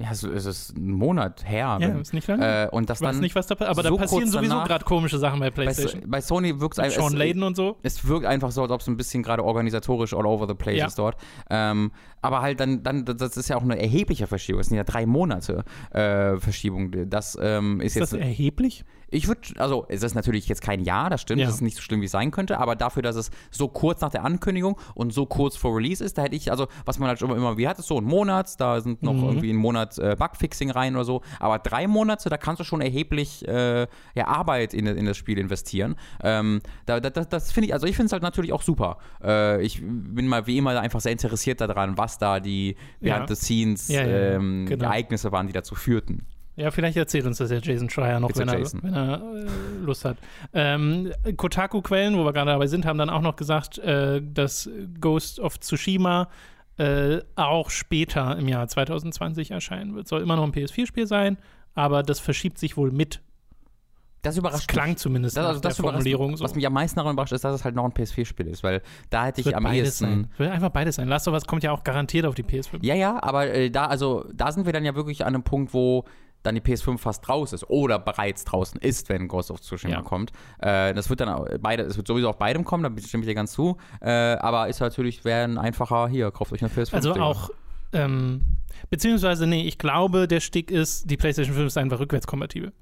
Ja, 0.00 0.12
es 0.12 0.22
ist 0.22 0.76
ein 0.78 0.92
Monat 0.92 1.44
her. 1.46 1.76
Ja, 1.78 1.88
ist 1.98 2.14
nicht 2.14 2.26
lange. 2.26 2.64
Äh, 2.64 2.68
und 2.70 2.88
das 2.88 3.00
dann 3.00 3.20
nicht, 3.20 3.34
was 3.34 3.46
da 3.48 3.54
Aber 3.66 3.82
so 3.82 3.90
da 3.90 3.96
passieren 3.96 4.30
sowieso 4.30 4.62
gerade 4.62 4.82
komische 4.84 5.18
Sachen 5.18 5.40
bei 5.40 5.50
PlayStation. 5.50 6.00
Bei, 6.02 6.08
bei 6.08 6.20
Sony 6.22 6.58
wirkt 6.58 6.74
es 6.74 6.78
einfach. 6.78 7.02
Sean 7.02 7.18
Layden 7.18 7.42
und 7.42 7.54
so. 7.54 7.76
Es 7.82 8.06
wirkt 8.08 8.24
einfach 8.24 8.50
so, 8.50 8.62
als 8.62 8.70
ob 8.70 8.80
es 8.80 8.86
ein 8.86 8.96
bisschen 8.96 9.22
gerade 9.22 9.44
organisatorisch 9.44 10.14
all 10.14 10.24
over 10.24 10.48
the 10.48 10.54
place 10.54 10.78
ja. 10.78 10.86
ist 10.86 10.98
dort. 10.98 11.16
Ähm, 11.50 11.92
aber 12.22 12.40
halt 12.40 12.60
dann, 12.60 12.82
dann, 12.82 13.04
das 13.04 13.36
ist 13.36 13.48
ja 13.48 13.56
auch 13.56 13.62
eine 13.62 13.78
erhebliche 13.78 14.26
Verschiebung. 14.26 14.62
Es 14.62 14.68
sind 14.68 14.78
ja 14.78 14.84
drei 14.84 15.04
Monate 15.04 15.64
äh, 15.90 16.38
Verschiebung. 16.38 17.10
Das 17.10 17.36
ähm, 17.40 17.80
ist, 17.80 17.88
ist 17.88 18.00
jetzt. 18.00 18.12
das 18.14 18.20
erheblich? 18.20 18.84
Ich 19.10 19.26
würde, 19.26 19.40
also 19.58 19.86
es 19.88 20.02
ist 20.02 20.14
natürlich 20.14 20.48
jetzt 20.48 20.62
kein 20.62 20.80
Jahr, 20.80 21.10
das 21.10 21.20
stimmt, 21.20 21.40
ja. 21.40 21.46
das 21.46 21.56
ist 21.56 21.60
nicht 21.62 21.76
so 21.76 21.82
schlimm, 21.82 22.00
wie 22.00 22.04
es 22.04 22.12
sein 22.12 22.30
könnte, 22.30 22.58
aber 22.58 22.76
dafür, 22.76 23.02
dass 23.02 23.16
es 23.16 23.30
so 23.50 23.66
kurz 23.68 24.00
nach 24.00 24.10
der 24.10 24.24
Ankündigung 24.24 24.78
und 24.94 25.12
so 25.12 25.26
kurz 25.26 25.56
vor 25.56 25.76
Release 25.76 26.02
ist, 26.02 26.16
da 26.16 26.22
hätte 26.22 26.36
ich, 26.36 26.50
also 26.50 26.68
was 26.84 26.98
man 26.98 27.08
halt 27.08 27.20
immer, 27.20 27.36
immer 27.36 27.58
wie 27.58 27.66
hat, 27.66 27.78
ist 27.78 27.88
so 27.88 27.98
ein 27.98 28.04
Monat, 28.04 28.60
da 28.60 28.80
sind 28.80 29.02
noch 29.02 29.14
mhm. 29.14 29.24
irgendwie 29.24 29.50
ein 29.50 29.56
Monat 29.56 29.89
äh, 29.98 30.16
Bugfixing 30.18 30.70
rein 30.70 30.94
oder 30.94 31.04
so, 31.04 31.22
aber 31.38 31.58
drei 31.58 31.86
Monate, 31.86 32.28
da 32.28 32.36
kannst 32.36 32.60
du 32.60 32.64
schon 32.64 32.80
erheblich 32.80 33.46
äh, 33.46 33.86
ja, 34.14 34.26
Arbeit 34.26 34.74
in, 34.74 34.86
in 34.86 35.06
das 35.06 35.16
Spiel 35.16 35.38
investieren. 35.38 35.96
Ähm, 36.22 36.60
da, 36.86 37.00
da, 37.00 37.10
das 37.10 37.52
finde 37.52 37.68
ich, 37.68 37.74
also 37.74 37.86
ich 37.86 37.96
finde 37.96 38.06
es 38.06 38.12
halt 38.12 38.22
natürlich 38.22 38.52
auch 38.52 38.62
super. 38.62 38.98
Äh, 39.22 39.62
ich 39.62 39.80
bin 39.82 40.26
mal 40.28 40.46
wie 40.46 40.58
immer 40.58 40.78
einfach 40.80 41.00
sehr 41.00 41.12
interessiert 41.12 41.60
daran, 41.60 41.98
was 41.98 42.18
da 42.18 42.40
die 42.40 42.76
Behind 43.00 43.28
ja. 43.28 43.34
the 43.34 43.34
Scenes 43.34 43.88
ja, 43.88 44.02
ähm, 44.02 44.66
genau. 44.66 44.86
Ereignisse 44.86 45.32
waren, 45.32 45.46
die 45.46 45.52
dazu 45.52 45.74
führten. 45.74 46.26
Ja, 46.56 46.70
vielleicht 46.70 46.98
erzählt 46.98 47.24
uns 47.24 47.38
das 47.38 47.50
ja 47.50 47.58
Jason 47.58 47.88
Schreier 47.88 48.20
noch, 48.20 48.30
wenn 48.36 48.48
er, 48.48 48.60
wenn 48.82 48.92
er, 48.92 49.14
äh, 49.14 49.46
Lust 49.82 50.04
hat. 50.04 50.18
Ähm, 50.52 51.10
Kotaku-Quellen, 51.36 52.18
wo 52.18 52.24
wir 52.24 52.34
gerade 52.34 52.50
dabei 52.50 52.66
sind, 52.66 52.84
haben 52.84 52.98
dann 52.98 53.08
auch 53.08 53.22
noch 53.22 53.36
gesagt, 53.36 53.78
äh, 53.78 54.20
dass 54.22 54.68
Ghost 55.00 55.40
of 55.40 55.58
Tsushima 55.58 56.28
äh, 56.80 57.20
auch 57.36 57.68
später 57.68 58.38
im 58.38 58.48
Jahr 58.48 58.66
2020 58.66 59.50
erscheinen 59.50 59.94
wird. 59.94 60.08
Soll 60.08 60.22
immer 60.22 60.36
noch 60.36 60.44
ein 60.44 60.52
PS4-Spiel 60.52 61.06
sein, 61.06 61.36
aber 61.74 62.02
das 62.02 62.20
verschiebt 62.20 62.58
sich 62.58 62.78
wohl 62.78 62.90
mit. 62.90 63.20
Das 64.22 64.38
überrascht 64.38 64.60
das 64.60 64.66
klang 64.66 64.90
mich. 64.90 64.98
zumindest 64.98 65.36
das, 65.36 65.44
also 65.44 65.60
das 65.60 65.76
der 65.76 65.84
Formulierung 65.84 66.36
so. 66.36 66.44
Was 66.44 66.54
mich 66.54 66.66
am 66.66 66.72
meisten 66.72 66.96
daran 66.96 67.12
überrascht, 67.14 67.32
ist, 67.32 67.44
dass 67.44 67.54
es 67.54 67.64
halt 67.64 67.74
noch 67.74 67.84
ein 67.84 67.92
PS4-Spiel 67.92 68.46
ist, 68.46 68.62
weil 68.62 68.80
da 69.10 69.26
hätte 69.26 69.42
ich 69.42 69.54
am 69.54 69.66
ehesten. 69.66 70.04
Sein. 70.04 70.30
Wird 70.38 70.50
einfach 70.50 70.70
beides 70.70 70.96
sein. 70.96 71.08
Last 71.08 71.28
of 71.28 71.34
Us 71.34 71.46
kommt 71.46 71.62
ja 71.62 71.72
auch 71.72 71.84
garantiert 71.84 72.24
auf 72.24 72.34
die 72.34 72.44
PS5. 72.44 72.78
Ja, 72.80 72.94
ja, 72.94 73.22
aber 73.22 73.52
äh, 73.52 73.70
da, 73.70 73.86
also, 73.86 74.24
da 74.32 74.50
sind 74.50 74.64
wir 74.64 74.72
dann 74.72 74.84
ja 74.84 74.94
wirklich 74.94 75.26
an 75.26 75.34
einem 75.34 75.42
Punkt, 75.42 75.74
wo 75.74 76.04
dann 76.42 76.54
die 76.54 76.60
PS5 76.60 76.98
fast 76.98 77.28
raus 77.28 77.52
ist 77.52 77.68
oder 77.68 77.98
bereits 77.98 78.44
draußen 78.44 78.80
ist, 78.80 79.08
wenn 79.08 79.28
Ghost 79.28 79.50
of 79.50 79.60
Tsushima 79.60 79.94
ja. 79.94 80.02
kommt. 80.02 80.32
Äh, 80.58 80.94
das 80.94 81.10
wird 81.10 81.20
dann 81.20 81.28
auch 81.28 81.46
beide, 81.60 81.82
es 81.82 81.96
wird 81.96 82.06
sowieso 82.06 82.28
auf 82.28 82.38
beidem 82.38 82.64
kommen, 82.64 82.82
da 82.82 83.02
stimme 83.02 83.22
ich 83.22 83.28
dir 83.28 83.34
ganz 83.34 83.52
zu. 83.52 83.76
Äh, 84.00 84.10
aber 84.10 84.68
ist 84.68 84.80
natürlich, 84.80 85.24
wäre 85.24 85.44
ein 85.44 85.58
einfacher, 85.58 86.08
hier, 86.08 86.30
kauft 86.30 86.52
euch 86.52 86.62
eine 86.62 86.72
PS5. 86.72 86.94
Also 86.94 87.14
auch, 87.14 87.50
ähm, 87.92 88.42
beziehungsweise, 88.88 89.46
nee, 89.46 89.66
ich 89.66 89.78
glaube, 89.78 90.28
der 90.28 90.40
Stick 90.40 90.70
ist, 90.70 91.10
die 91.10 91.16
PlayStation 91.16 91.54
5 91.54 91.66
ist 91.66 91.78
einfach 91.78 92.00
rückwärtskompatibel. 92.00 92.72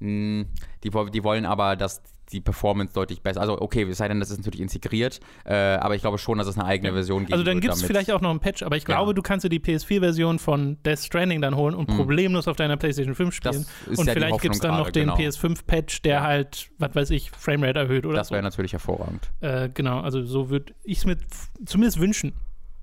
Hm, 0.00 0.46
die, 0.84 0.90
die 0.90 1.24
wollen 1.24 1.46
aber, 1.46 1.76
dass 1.76 2.02
die 2.32 2.40
Performance 2.40 2.92
deutlich 2.92 3.22
besser. 3.22 3.40
Also 3.40 3.60
okay, 3.60 3.82
es 3.82 3.98
sei 3.98 4.08
denn, 4.08 4.20
das 4.20 4.30
ist 4.30 4.38
natürlich 4.38 4.60
integriert, 4.60 5.20
äh, 5.44 5.54
aber 5.54 5.94
ich 5.94 6.02
glaube 6.02 6.18
schon, 6.18 6.38
dass 6.38 6.46
es 6.46 6.58
eine 6.58 6.66
eigene 6.66 6.92
Version 6.92 7.20
gibt. 7.20 7.32
Also 7.32 7.44
dann 7.44 7.60
gibt 7.60 7.74
es 7.74 7.82
vielleicht 7.82 8.10
auch 8.10 8.20
noch 8.20 8.30
einen 8.30 8.40
Patch, 8.40 8.62
aber 8.62 8.76
ich 8.76 8.84
glaube, 8.84 9.10
ja. 9.10 9.14
du 9.14 9.22
kannst 9.22 9.44
dir 9.44 9.48
die 9.48 9.60
PS4-Version 9.60 10.38
von 10.38 10.82
Death 10.82 11.00
Stranding 11.00 11.40
dann 11.40 11.56
holen 11.56 11.74
und 11.74 11.88
mhm. 11.88 11.96
problemlos 11.96 12.48
auf 12.48 12.56
deiner 12.56 12.76
PlayStation 12.76 13.14
5 13.14 13.34
spielen. 13.34 13.66
und 13.86 14.06
ja 14.06 14.12
vielleicht 14.12 14.40
gibt 14.40 14.54
es 14.54 14.60
dann 14.60 14.76
noch 14.76 14.90
den 14.90 15.08
genau. 15.08 15.16
PS5-Patch, 15.16 16.02
der 16.02 16.22
halt, 16.22 16.70
was 16.78 16.94
weiß 16.94 17.10
ich, 17.10 17.30
Framerate 17.30 17.78
erhöht 17.78 18.06
oder 18.06 18.16
Das 18.16 18.30
wäre 18.30 18.42
so. 18.42 18.44
natürlich 18.44 18.72
hervorragend. 18.72 19.30
Äh, 19.40 19.68
genau, 19.72 20.00
also 20.00 20.24
so 20.24 20.50
würde 20.50 20.74
ich 20.84 20.98
es 20.98 21.06
mir 21.06 21.16
zumindest 21.64 22.00
wünschen 22.00 22.32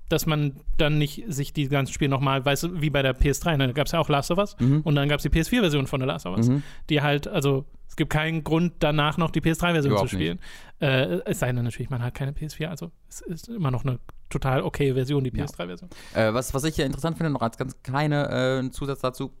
dass 0.08 0.26
man 0.26 0.60
dann 0.76 0.98
nicht 0.98 1.24
sich 1.28 1.52
die 1.52 1.68
ganzen 1.68 1.92
Spiele 1.92 2.10
nochmal, 2.10 2.44
weißt 2.44 2.64
du, 2.64 2.80
wie 2.80 2.90
bei 2.90 3.02
der 3.02 3.16
PS3, 3.16 3.56
ne? 3.56 3.66
da 3.68 3.72
gab 3.72 3.86
es 3.86 3.92
ja 3.92 3.98
auch 3.98 4.08
Last 4.08 4.30
of 4.30 4.38
Us 4.38 4.56
mhm. 4.58 4.80
und 4.82 4.94
dann 4.94 5.08
gab 5.08 5.18
es 5.18 5.22
die 5.22 5.30
PS4-Version 5.30 5.86
von 5.86 6.00
der 6.00 6.06
Last 6.06 6.26
of 6.26 6.36
Us, 6.36 6.48
mhm. 6.48 6.62
die 6.90 7.00
halt, 7.00 7.26
also 7.26 7.64
es 7.88 7.96
gibt 7.96 8.10
keinen 8.10 8.44
Grund 8.44 8.74
danach 8.80 9.18
noch 9.18 9.30
die 9.30 9.40
PS3-Version 9.40 9.96
zu 9.98 10.08
spielen. 10.08 10.40
Äh, 10.80 11.20
es 11.26 11.38
sei 11.38 11.52
denn 11.52 11.64
natürlich, 11.64 11.90
man 11.90 12.02
hat 12.02 12.14
keine 12.14 12.32
PS4, 12.32 12.66
also 12.66 12.90
es 13.08 13.20
ist 13.20 13.48
immer 13.48 13.70
noch 13.70 13.84
eine 13.84 13.98
total 14.30 14.62
okay 14.62 14.94
Version, 14.94 15.24
die 15.24 15.30
PS3-Version. 15.30 15.90
Ja. 16.14 16.28
Äh, 16.28 16.34
was, 16.34 16.52
was 16.52 16.64
ich 16.64 16.76
ja 16.76 16.84
interessant 16.84 17.16
finde, 17.16 17.30
noch 17.30 17.42
als 17.42 17.56
ganz 17.56 17.80
kleiner 17.82 18.62
äh, 18.64 18.70
Zusatz 18.70 19.00
dazu, 19.00 19.32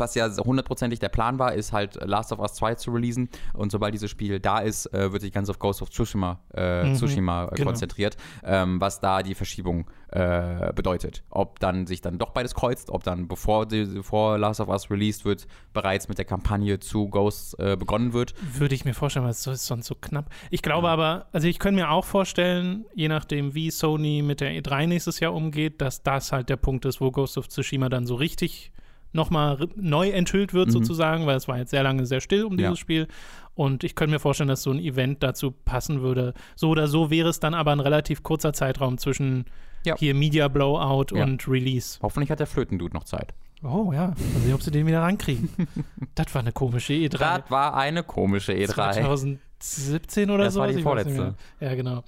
was 0.00 0.14
ja 0.14 0.28
hundertprozentig 0.38 0.98
der 0.98 1.08
Plan 1.08 1.38
war, 1.38 1.54
ist 1.54 1.72
halt 1.72 1.96
Last 2.04 2.32
of 2.32 2.38
Us 2.38 2.54
2 2.54 2.74
zu 2.76 2.90
releasen. 2.90 3.28
Und 3.52 3.70
sobald 3.70 3.94
dieses 3.94 4.10
Spiel 4.10 4.40
da 4.40 4.60
ist, 4.60 4.86
äh, 4.92 5.12
wird 5.12 5.22
sich 5.22 5.32
ganz 5.32 5.48
auf 5.48 5.58
Ghost 5.58 5.82
of 5.82 5.90
Tsushima, 5.90 6.40
äh, 6.54 6.84
mhm, 6.84 6.96
Tsushima 6.96 7.44
äh, 7.44 7.54
genau. 7.54 7.70
konzentriert, 7.70 8.16
ähm, 8.44 8.80
was 8.80 9.00
da 9.00 9.22
die 9.22 9.34
Verschiebung 9.34 9.86
äh, 10.08 10.72
bedeutet. 10.72 11.22
Ob 11.30 11.60
dann 11.60 11.86
sich 11.86 12.00
dann 12.00 12.18
doch 12.18 12.30
beides 12.30 12.54
kreuzt, 12.54 12.90
ob 12.90 13.04
dann 13.04 13.28
bevor, 13.28 13.66
die, 13.66 13.84
bevor 13.84 14.38
Last 14.38 14.60
of 14.60 14.68
Us 14.68 14.90
released 14.90 15.24
wird, 15.24 15.46
bereits 15.72 16.08
mit 16.08 16.18
der 16.18 16.24
Kampagne 16.24 16.80
zu 16.80 17.08
Ghost 17.08 17.58
äh, 17.58 17.76
begonnen 17.76 18.12
wird. 18.12 18.34
Würde 18.58 18.74
ich 18.74 18.84
mir 18.84 18.94
vorstellen, 18.94 19.24
weil 19.24 19.32
es 19.32 19.46
ist 19.46 19.66
sonst 19.66 19.86
so 19.86 19.94
knapp. 19.94 20.30
Ich 20.50 20.62
glaube 20.62 20.88
ja. 20.88 20.92
aber, 20.92 21.26
also 21.32 21.46
ich 21.46 21.58
könnte 21.58 21.80
mir 21.80 21.90
auch 21.90 22.04
vorstellen, 22.04 22.86
je 22.94 23.08
nachdem, 23.08 23.54
wie 23.54 23.70
Sony 23.70 24.22
mit 24.22 24.40
der 24.40 24.50
E3 24.52 24.86
nächstes 24.86 25.20
Jahr 25.20 25.34
umgeht, 25.34 25.80
dass 25.80 26.02
das 26.02 26.32
halt 26.32 26.48
der 26.48 26.56
Punkt 26.56 26.84
ist, 26.84 27.00
wo 27.00 27.10
Ghost 27.10 27.38
of 27.38 27.48
Tsushima 27.48 27.88
dann 27.88 28.06
so 28.06 28.14
richtig 28.14 28.72
nochmal 29.12 29.68
neu 29.76 30.10
enthüllt 30.10 30.54
wird, 30.54 30.68
mhm. 30.68 30.72
sozusagen, 30.72 31.26
weil 31.26 31.36
es 31.36 31.48
war 31.48 31.58
jetzt 31.58 31.70
sehr 31.70 31.82
lange 31.82 32.06
sehr 32.06 32.20
still 32.20 32.44
um 32.44 32.56
dieses 32.56 32.70
ja. 32.70 32.76
Spiel. 32.76 33.08
Und 33.54 33.84
ich 33.84 33.94
könnte 33.94 34.12
mir 34.12 34.20
vorstellen, 34.20 34.48
dass 34.48 34.62
so 34.62 34.70
ein 34.70 34.78
Event 34.78 35.22
dazu 35.22 35.50
passen 35.50 36.00
würde. 36.00 36.34
So 36.56 36.70
oder 36.70 36.88
so 36.88 37.10
wäre 37.10 37.28
es 37.28 37.40
dann 37.40 37.54
aber 37.54 37.72
ein 37.72 37.80
relativ 37.80 38.22
kurzer 38.22 38.52
Zeitraum 38.52 38.98
zwischen 38.98 39.44
ja. 39.84 39.96
hier 39.96 40.14
Media 40.14 40.48
Blowout 40.48 41.14
ja. 41.14 41.24
und 41.24 41.46
Release. 41.48 41.98
Hoffentlich 42.02 42.30
hat 42.30 42.40
der 42.40 42.46
Flötendude 42.46 42.94
noch 42.94 43.04
Zeit. 43.04 43.34
Oh 43.62 43.92
ja, 43.92 44.08
mal 44.08 44.40
sehen, 44.42 44.54
ob 44.54 44.62
sie 44.62 44.70
den 44.70 44.86
wieder 44.86 45.02
rankriegen. 45.02 45.50
das 46.14 46.34
war 46.34 46.40
eine 46.40 46.52
komische 46.52 46.94
E3. 46.94 47.18
Das 47.18 47.50
war 47.50 47.76
eine 47.76 48.02
komische 48.02 48.52
E3. 48.52 48.72
2017 48.72 50.30
oder 50.30 50.44
das 50.44 50.54
so. 50.54 50.60
Das 50.60 50.68
war 50.68 50.74
die 50.74 50.82
vorletzte. 50.82 51.34
Ja, 51.60 51.74
genau. 51.74 52.02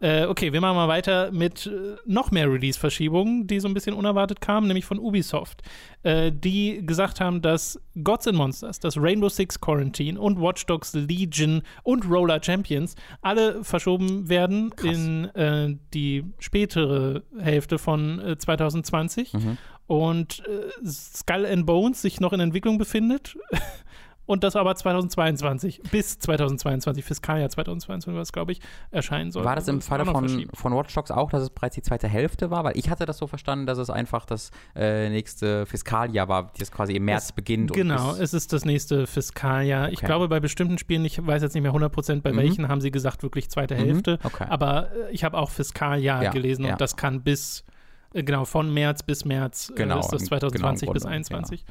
Äh, 0.00 0.26
okay, 0.26 0.52
wir 0.52 0.60
machen 0.60 0.76
mal 0.76 0.86
weiter 0.86 1.32
mit 1.32 1.66
äh, 1.66 1.96
noch 2.06 2.30
mehr 2.30 2.50
Release-Verschiebungen, 2.50 3.46
die 3.48 3.58
so 3.58 3.66
ein 3.66 3.74
bisschen 3.74 3.94
unerwartet 3.94 4.40
kamen, 4.40 4.68
nämlich 4.68 4.84
von 4.84 4.98
Ubisoft, 5.00 5.62
äh, 6.04 6.30
die 6.32 6.86
gesagt 6.86 7.20
haben, 7.20 7.42
dass 7.42 7.80
Gods 8.04 8.28
and 8.28 8.36
Monsters, 8.36 8.78
das 8.78 8.96
Rainbow 8.96 9.28
Six 9.28 9.60
Quarantine 9.60 10.20
und 10.20 10.40
Watch 10.40 10.66
Dogs 10.66 10.92
Legion 10.94 11.62
und 11.82 12.08
Roller 12.08 12.40
Champions 12.42 12.94
alle 13.22 13.64
verschoben 13.64 14.28
werden 14.28 14.70
Krass. 14.76 14.94
in 14.96 15.24
äh, 15.34 15.76
die 15.92 16.24
spätere 16.38 17.22
Hälfte 17.38 17.78
von 17.78 18.20
äh, 18.20 18.38
2020 18.38 19.34
Mhm. 19.34 19.58
und 19.88 20.42
äh, 20.46 20.86
Skull 20.88 21.44
and 21.44 21.66
Bones 21.66 22.02
sich 22.02 22.20
noch 22.20 22.32
in 22.32 22.40
Entwicklung 22.40 22.78
befindet. 22.78 23.36
Und 24.28 24.44
das 24.44 24.56
aber 24.56 24.74
2022, 24.76 25.80
bis 25.90 26.18
2022, 26.18 27.02
Fiskaljahr 27.04 27.48
2022 27.48 28.14
war 28.14 28.20
es, 28.22 28.30
glaube 28.32 28.52
ich, 28.52 28.60
erscheinen 28.90 29.32
soll. 29.32 29.44
War 29.44 29.56
das 29.56 29.66
im 29.68 29.80
Falle 29.80 30.04
von, 30.04 30.46
von 30.52 30.74
Watch 30.76 30.94
Dogs 30.94 31.10
auch, 31.10 31.30
dass 31.30 31.42
es 31.42 31.50
bereits 31.50 31.74
die 31.76 31.82
zweite 31.82 32.08
Hälfte 32.08 32.50
war? 32.50 32.62
Weil 32.62 32.76
ich 32.76 32.90
hatte 32.90 33.06
das 33.06 33.16
so 33.18 33.26
verstanden, 33.26 33.64
dass 33.66 33.78
es 33.78 33.88
einfach 33.88 34.26
das 34.26 34.50
äh, 34.76 35.08
nächste 35.08 35.64
Fiskaljahr 35.64 36.28
war, 36.28 36.52
das 36.58 36.70
quasi 36.70 36.92
im 36.94 37.06
März 37.06 37.24
Es- 37.26 37.32
beginnt. 37.32 37.72
Genau, 37.72 38.12
es 38.16 38.34
ist 38.34 38.52
das 38.52 38.64
nächste 38.66 39.06
Fiskaljahr. 39.06 39.88
Ich 39.90 39.98
Okay. 39.98 40.06
glaube, 40.06 40.28
bei 40.28 40.40
bestimmten 40.40 40.76
Spielen, 40.78 41.04
ich 41.06 41.26
weiß 41.26 41.42
jetzt 41.42 41.54
nicht 41.54 41.62
mehr 41.62 41.72
100% 41.72 42.20
bei 42.22 42.32
Mhm. 42.32 42.36
welchen, 42.36 42.68
haben 42.68 42.80
sie 42.82 42.90
gesagt, 42.90 43.22
wirklich 43.22 43.48
zweite 43.50 43.74
Mhm, 43.76 43.78
Hälfte. 43.78 44.18
okay. 44.24 44.44
Aber 44.50 44.90
äh, 44.92 45.10
ich 45.10 45.24
habe 45.24 45.38
auch 45.38 45.50
Fiskaljahr 45.50 46.22
Ja, 46.22 46.30
gelesen 46.32 46.66
ja. 46.66 46.72
und 46.72 46.80
das 46.82 46.96
kann 46.96 47.22
bis, 47.22 47.64
äh, 48.12 48.22
genau, 48.22 48.44
von 48.44 48.72
März 48.74 49.02
bis 49.02 49.24
März 49.24 49.72
Genau, 49.74 49.96
äh, 49.96 50.00
ist 50.00 50.12
das 50.12 50.20
im- 50.22 50.28
2020 50.28 50.86
genau 50.86 50.92
bis 50.92 51.02
Grunde, 51.04 51.22
2021. 51.24 51.62
Äh, 51.62 51.64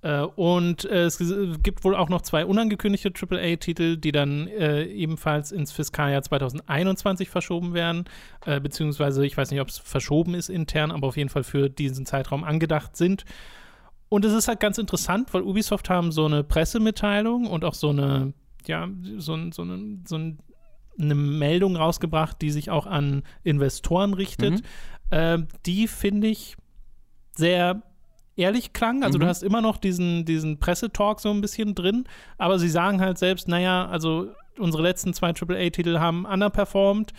und 0.00 0.84
äh, 0.84 1.04
es 1.06 1.18
g- 1.18 1.56
gibt 1.62 1.82
wohl 1.82 1.96
auch 1.96 2.08
noch 2.08 2.22
zwei 2.22 2.46
unangekündigte 2.46 3.10
AAA-Titel, 3.12 3.96
die 3.96 4.12
dann 4.12 4.46
äh, 4.46 4.84
ebenfalls 4.84 5.50
ins 5.50 5.72
Fiskaljahr 5.72 6.22
2021 6.22 7.28
verschoben 7.28 7.74
werden. 7.74 8.04
Äh, 8.46 8.60
beziehungsweise, 8.60 9.26
ich 9.26 9.36
weiß 9.36 9.50
nicht, 9.50 9.60
ob 9.60 9.68
es 9.68 9.78
verschoben 9.78 10.34
ist 10.34 10.50
intern, 10.50 10.92
aber 10.92 11.08
auf 11.08 11.16
jeden 11.16 11.30
Fall 11.30 11.42
für 11.42 11.68
diesen 11.68 12.06
Zeitraum 12.06 12.44
angedacht 12.44 12.96
sind. 12.96 13.24
Und 14.08 14.24
es 14.24 14.32
ist 14.32 14.46
halt 14.46 14.60
ganz 14.60 14.78
interessant, 14.78 15.34
weil 15.34 15.42
Ubisoft 15.42 15.90
haben 15.90 16.12
so 16.12 16.26
eine 16.26 16.44
Pressemitteilung 16.44 17.46
und 17.46 17.64
auch 17.64 17.74
so 17.74 17.90
eine, 17.90 18.32
ja, 18.66 18.88
so, 19.16 19.36
so, 19.50 19.62
eine, 19.62 19.98
so 20.06 20.16
ein, 20.16 20.38
eine 20.98 21.14
Meldung 21.16 21.74
rausgebracht, 21.76 22.40
die 22.40 22.50
sich 22.50 22.70
auch 22.70 22.86
an 22.86 23.24
Investoren 23.42 24.14
richtet. 24.14 24.62
Mhm. 24.62 24.62
Äh, 25.10 25.38
die 25.66 25.88
finde 25.88 26.28
ich 26.28 26.56
sehr 27.36 27.82
ehrlich 28.38 28.72
klang. 28.72 29.02
Also 29.02 29.18
Mhm. 29.18 29.22
du 29.22 29.26
hast 29.28 29.42
immer 29.42 29.60
noch 29.60 29.76
diesen, 29.76 30.24
diesen 30.24 30.58
Pressetalk 30.58 31.20
so 31.20 31.30
ein 31.30 31.40
bisschen 31.40 31.74
drin, 31.74 32.04
aber 32.38 32.58
sie 32.58 32.68
sagen 32.68 33.00
halt 33.00 33.18
selbst, 33.18 33.48
naja, 33.48 33.86
also 33.86 34.28
unsere 34.58 34.82
letzten 34.82 35.12
zwei 35.14 35.32
AAA-Titel 35.32 35.98
haben 35.98 36.24
underperformed. 36.24 37.12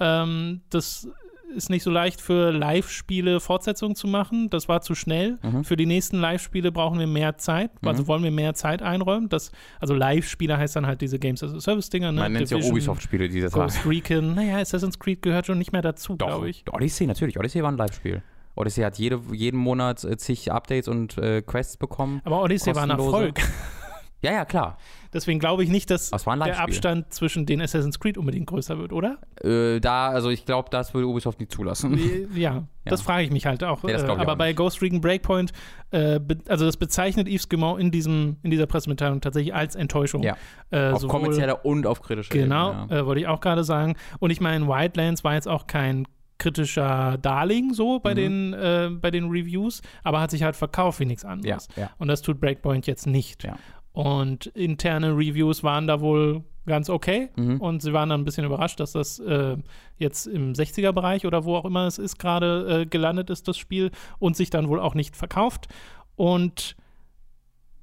Ähm, 0.00 0.60
das 0.70 1.08
ist 1.56 1.70
nicht 1.70 1.84
so 1.84 1.90
leicht 1.90 2.20
für 2.20 2.50
Live-Spiele 2.50 3.38
Fortsetzungen 3.38 3.94
zu 3.94 4.08
machen. 4.08 4.50
Das 4.50 4.68
war 4.68 4.80
zu 4.80 4.96
schnell. 4.96 5.38
Mhm. 5.42 5.62
Für 5.62 5.76
die 5.76 5.86
nächsten 5.86 6.18
Live-Spiele 6.18 6.72
brauchen 6.72 6.98
wir 6.98 7.06
mehr 7.06 7.38
Zeit. 7.38 7.70
Also 7.84 8.02
Mhm. 8.02 8.06
wollen 8.08 8.22
wir 8.24 8.32
mehr 8.32 8.54
Zeit 8.54 8.82
einräumen. 8.82 9.28
Das, 9.28 9.52
also 9.78 9.94
Live-Spiele 9.94 10.56
heißt 10.58 10.74
dann 10.74 10.84
halt 10.86 11.00
diese 11.00 11.20
Games 11.20 11.44
as 11.44 11.54
a 11.54 11.60
Service-Dinger. 11.60 12.10
Ne? 12.10 12.20
man 12.22 12.32
nennt 12.32 12.50
ja 12.50 12.56
Ubisoft-Spiele, 12.56 13.28
die 13.28 13.40
das 13.40 13.52
Ghost. 13.52 13.86
Recon. 13.86 14.34
Naja, 14.34 14.58
Assassin's 14.58 14.98
Creed 14.98 15.22
gehört 15.22 15.46
schon 15.46 15.58
nicht 15.58 15.70
mehr 15.72 15.82
dazu, 15.82 16.16
glaube 16.16 16.50
ich. 16.50 16.64
Odyssey, 16.72 17.06
natürlich. 17.06 17.38
Odyssey 17.38 17.62
war 17.62 17.70
ein 17.70 17.76
Live-Spiel. 17.76 18.22
Odyssey 18.56 18.82
hat 18.82 18.98
jede, 18.98 19.20
jeden 19.32 19.58
Monat 19.58 20.04
äh, 20.04 20.16
zig 20.16 20.50
Updates 20.52 20.88
und 20.88 21.18
äh, 21.18 21.42
Quests 21.42 21.76
bekommen. 21.76 22.20
Aber 22.24 22.42
Odyssey 22.42 22.74
war 22.74 22.84
ein. 22.84 22.90
Erfolg. 22.90 23.40
Ja, 24.24 24.32
ja, 24.32 24.44
klar. 24.46 24.78
Deswegen 25.12 25.38
glaube 25.38 25.62
ich 25.62 25.68
nicht, 25.68 25.90
dass 25.90 26.10
der. 26.10 26.58
Abstand 26.58 27.12
zwischen 27.12 27.44
den 27.44 27.60
Assassin's 27.60 28.00
Creed 28.00 28.16
unbedingt 28.16 28.46
größer 28.46 28.78
wird, 28.78 28.90
oder? 28.90 29.18
Äh, 29.42 29.80
da, 29.80 30.08
also 30.08 30.30
ich 30.30 30.46
glaube, 30.46 30.70
das 30.70 30.94
würde 30.94 31.06
Ubisoft 31.06 31.38
nicht 31.40 31.52
zulassen. 31.52 32.00
ja, 32.34 32.64
das 32.86 33.02
frage 33.02 33.24
ich 33.24 33.30
mich 33.30 33.44
halt 33.44 33.62
auch. 33.62 33.82
Nee, 33.82 33.92
äh, 33.92 34.00
aber 34.00 34.32
auch 34.32 34.36
bei 34.36 34.48
nicht. 34.48 34.56
Ghost 34.56 34.80
Recon 34.80 35.02
Breakpoint, 35.02 35.52
äh, 35.90 36.18
also 36.48 36.64
das 36.64 36.78
bezeichnet 36.78 37.28
Yves 37.28 37.50
Guillemot 37.50 37.78
in, 37.78 37.90
diesem, 37.90 38.38
in 38.42 38.50
dieser 38.50 38.64
Pressemitteilung 38.66 39.20
tatsächlich 39.20 39.54
als 39.54 39.76
Enttäuschung. 39.76 40.22
Ja. 40.22 40.36
Äh, 40.70 40.92
Auf 40.92 41.02
sowohl- 41.02 41.20
kommerzieller 41.20 41.64
und 41.66 41.86
auf 41.86 42.00
kritischer 42.00 42.32
Genau, 42.32 42.70
Ebene. 42.70 42.86
Ja. 42.90 43.00
äh, 43.00 43.06
wollte 43.06 43.20
ich 43.20 43.26
auch 43.26 43.40
gerade 43.40 43.62
sagen. 43.62 43.94
Und 44.20 44.30
ich 44.30 44.40
meine, 44.40 44.66
Wildlands 44.66 45.22
war 45.22 45.34
jetzt 45.34 45.48
auch 45.48 45.66
kein 45.66 46.08
kritischer 46.38 47.18
Darling 47.18 47.72
so 47.74 48.00
bei, 48.00 48.12
Mhm. 48.12 48.16
den, 48.16 48.52
äh, 48.54 48.90
bei 49.00 49.10
den 49.10 49.28
Reviews, 49.30 49.82
aber 50.02 50.20
hat 50.20 50.30
sich 50.30 50.42
halt 50.42 50.56
verkauft 50.56 51.00
wie 51.00 51.04
nichts 51.06 51.22
ja, 51.22 51.28
anderes. 51.30 51.68
ja. 51.76 51.90
Und 51.98 52.08
das 52.08 52.22
tut 52.22 52.40
Breakpoint 52.40 52.86
jetzt 52.86 53.06
nicht. 53.06 53.44
Ja. 53.44 53.56
Und 53.92 54.46
interne 54.46 55.12
Reviews 55.16 55.62
waren 55.62 55.86
da 55.86 56.00
wohl 56.00 56.42
ganz 56.66 56.90
okay. 56.90 57.28
Mhm. 57.36 57.60
Und 57.60 57.82
sie 57.82 57.92
waren 57.92 58.08
dann 58.08 58.22
ein 58.22 58.24
bisschen 58.24 58.44
überrascht, 58.46 58.80
dass 58.80 58.92
das 58.92 59.18
äh, 59.20 59.56
jetzt 59.98 60.26
im 60.26 60.54
60er-Bereich 60.54 61.26
oder 61.26 61.44
wo 61.44 61.54
auch 61.56 61.64
immer 61.64 61.86
es 61.86 61.98
ist, 61.98 62.18
gerade 62.18 62.82
äh, 62.82 62.86
gelandet 62.86 63.30
ist, 63.30 63.46
das 63.46 63.56
Spiel, 63.58 63.90
und 64.18 64.34
sich 64.36 64.50
dann 64.50 64.68
wohl 64.68 64.80
auch 64.80 64.94
nicht 64.94 65.14
verkauft. 65.16 65.68
Und 66.16 66.74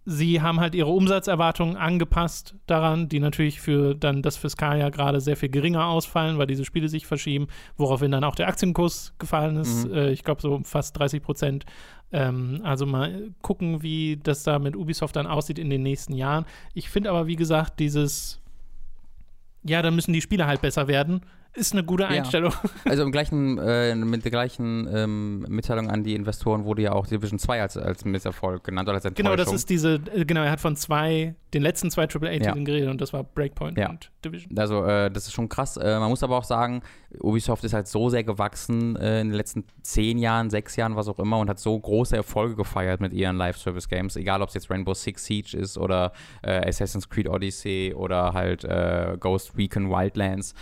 sie 0.05 0.41
haben 0.41 0.59
halt 0.59 0.73
ihre 0.73 0.89
Umsatzerwartungen 0.89 1.77
angepasst 1.77 2.55
daran, 2.65 3.07
die 3.07 3.19
natürlich 3.19 3.61
für 3.61 3.93
dann 3.93 4.21
das 4.21 4.37
Fiskaljahr 4.37 4.89
gerade 4.89 5.21
sehr 5.21 5.37
viel 5.37 5.49
geringer 5.49 5.85
ausfallen, 5.85 6.37
weil 6.37 6.47
diese 6.47 6.65
Spiele 6.65 6.89
sich 6.89 7.05
verschieben, 7.05 7.47
woraufhin 7.77 8.11
dann 8.11 8.23
auch 8.23 8.35
der 8.35 8.47
Aktienkurs 8.47 9.13
gefallen 9.19 9.57
ist. 9.57 9.87
Mhm. 9.87 9.93
Äh, 9.93 10.11
ich 10.11 10.23
glaube, 10.23 10.41
so 10.41 10.59
fast 10.63 10.97
30 10.97 11.21
Prozent. 11.21 11.65
Ähm, 12.11 12.61
also 12.63 12.85
mal 12.85 13.29
gucken, 13.41 13.83
wie 13.83 14.17
das 14.21 14.43
da 14.43 14.59
mit 14.59 14.75
Ubisoft 14.75 15.15
dann 15.15 15.27
aussieht 15.27 15.59
in 15.59 15.69
den 15.69 15.83
nächsten 15.83 16.13
Jahren. 16.13 16.45
Ich 16.73 16.89
finde 16.89 17.11
aber, 17.11 17.27
wie 17.27 17.35
gesagt, 17.35 17.79
dieses, 17.79 18.41
ja, 19.63 19.81
dann 19.81 19.95
müssen 19.95 20.13
die 20.13 20.21
Spiele 20.21 20.47
halt 20.47 20.61
besser 20.61 20.87
werden, 20.87 21.21
ist 21.53 21.73
eine 21.73 21.83
gute 21.83 22.07
Einstellung. 22.07 22.53
Also 22.85 23.03
im 23.03 23.11
gleichen, 23.11 23.57
äh, 23.57 23.93
mit 23.95 24.23
der 24.23 24.31
gleichen 24.31 24.87
ähm, 24.93 25.45
Mitteilung 25.49 25.89
an 25.89 26.03
die 26.03 26.15
Investoren 26.15 26.65
wurde 26.65 26.81
ja 26.83 26.93
auch 26.93 27.07
Division 27.07 27.39
2 27.39 27.61
als, 27.61 27.77
als 27.77 28.05
Misserfolg 28.05 28.63
genannt 28.63 28.87
oder 28.89 28.95
als 28.95 29.05
Enttäuschung. 29.05 29.31
Genau, 29.31 29.43
das 29.43 29.53
ist 29.53 29.69
diese, 29.69 30.01
äh, 30.13 30.25
genau, 30.25 30.41
er 30.43 30.51
hat 30.51 30.59
von 30.59 30.75
zwei, 30.75 31.35
den 31.53 31.61
letzten 31.61 31.91
zwei 31.91 32.03
AAA-Titeln 32.03 32.57
Ja. 32.59 32.63
geredet 32.63 32.89
und 32.89 32.99
das 33.01 33.13
war 33.13 33.23
Breakpoint 33.23 33.77
Ja. 33.77 33.89
und 33.89 34.11
Division. 34.25 34.57
Also, 34.57 34.83
äh, 34.85 35.11
das 35.11 35.27
ist 35.27 35.33
schon 35.33 35.47
krass. 35.49 35.77
Äh, 35.77 35.99
man 35.99 36.09
muss 36.09 36.23
aber 36.23 36.37
auch 36.37 36.43
sagen, 36.43 36.81
Ubisoft 37.19 37.63
ist 37.63 37.73
halt 37.73 37.87
so 37.87 38.09
sehr 38.09 38.23
gewachsen 38.23 38.95
äh, 38.95 39.21
in 39.21 39.29
den 39.29 39.37
letzten 39.37 39.65
zehn 39.83 40.17
Jahren, 40.17 40.49
sechs 40.49 40.75
Jahren, 40.75 40.95
was 40.95 41.07
auch 41.07 41.19
immer, 41.19 41.37
und 41.39 41.49
hat 41.49 41.59
so 41.59 41.77
große 41.77 42.15
Erfolge 42.15 42.55
gefeiert 42.55 43.01
mit 43.01 43.13
ihren 43.13 43.37
Live-Service-Games. 43.37 44.15
Egal, 44.15 44.41
ob 44.41 44.49
es 44.49 44.55
jetzt 44.55 44.69
Rainbow 44.69 44.93
Six 44.93 45.25
Siege 45.25 45.57
ist 45.57 45.77
oder 45.77 46.13
äh, 46.41 46.67
Assassin's 46.67 47.09
Creed 47.09 47.27
Odyssey 47.29 47.93
oder 47.95 48.33
halt 48.33 48.61
Ghost 49.19 49.57
Recon 49.57 49.89
Wildlands. 49.89 50.53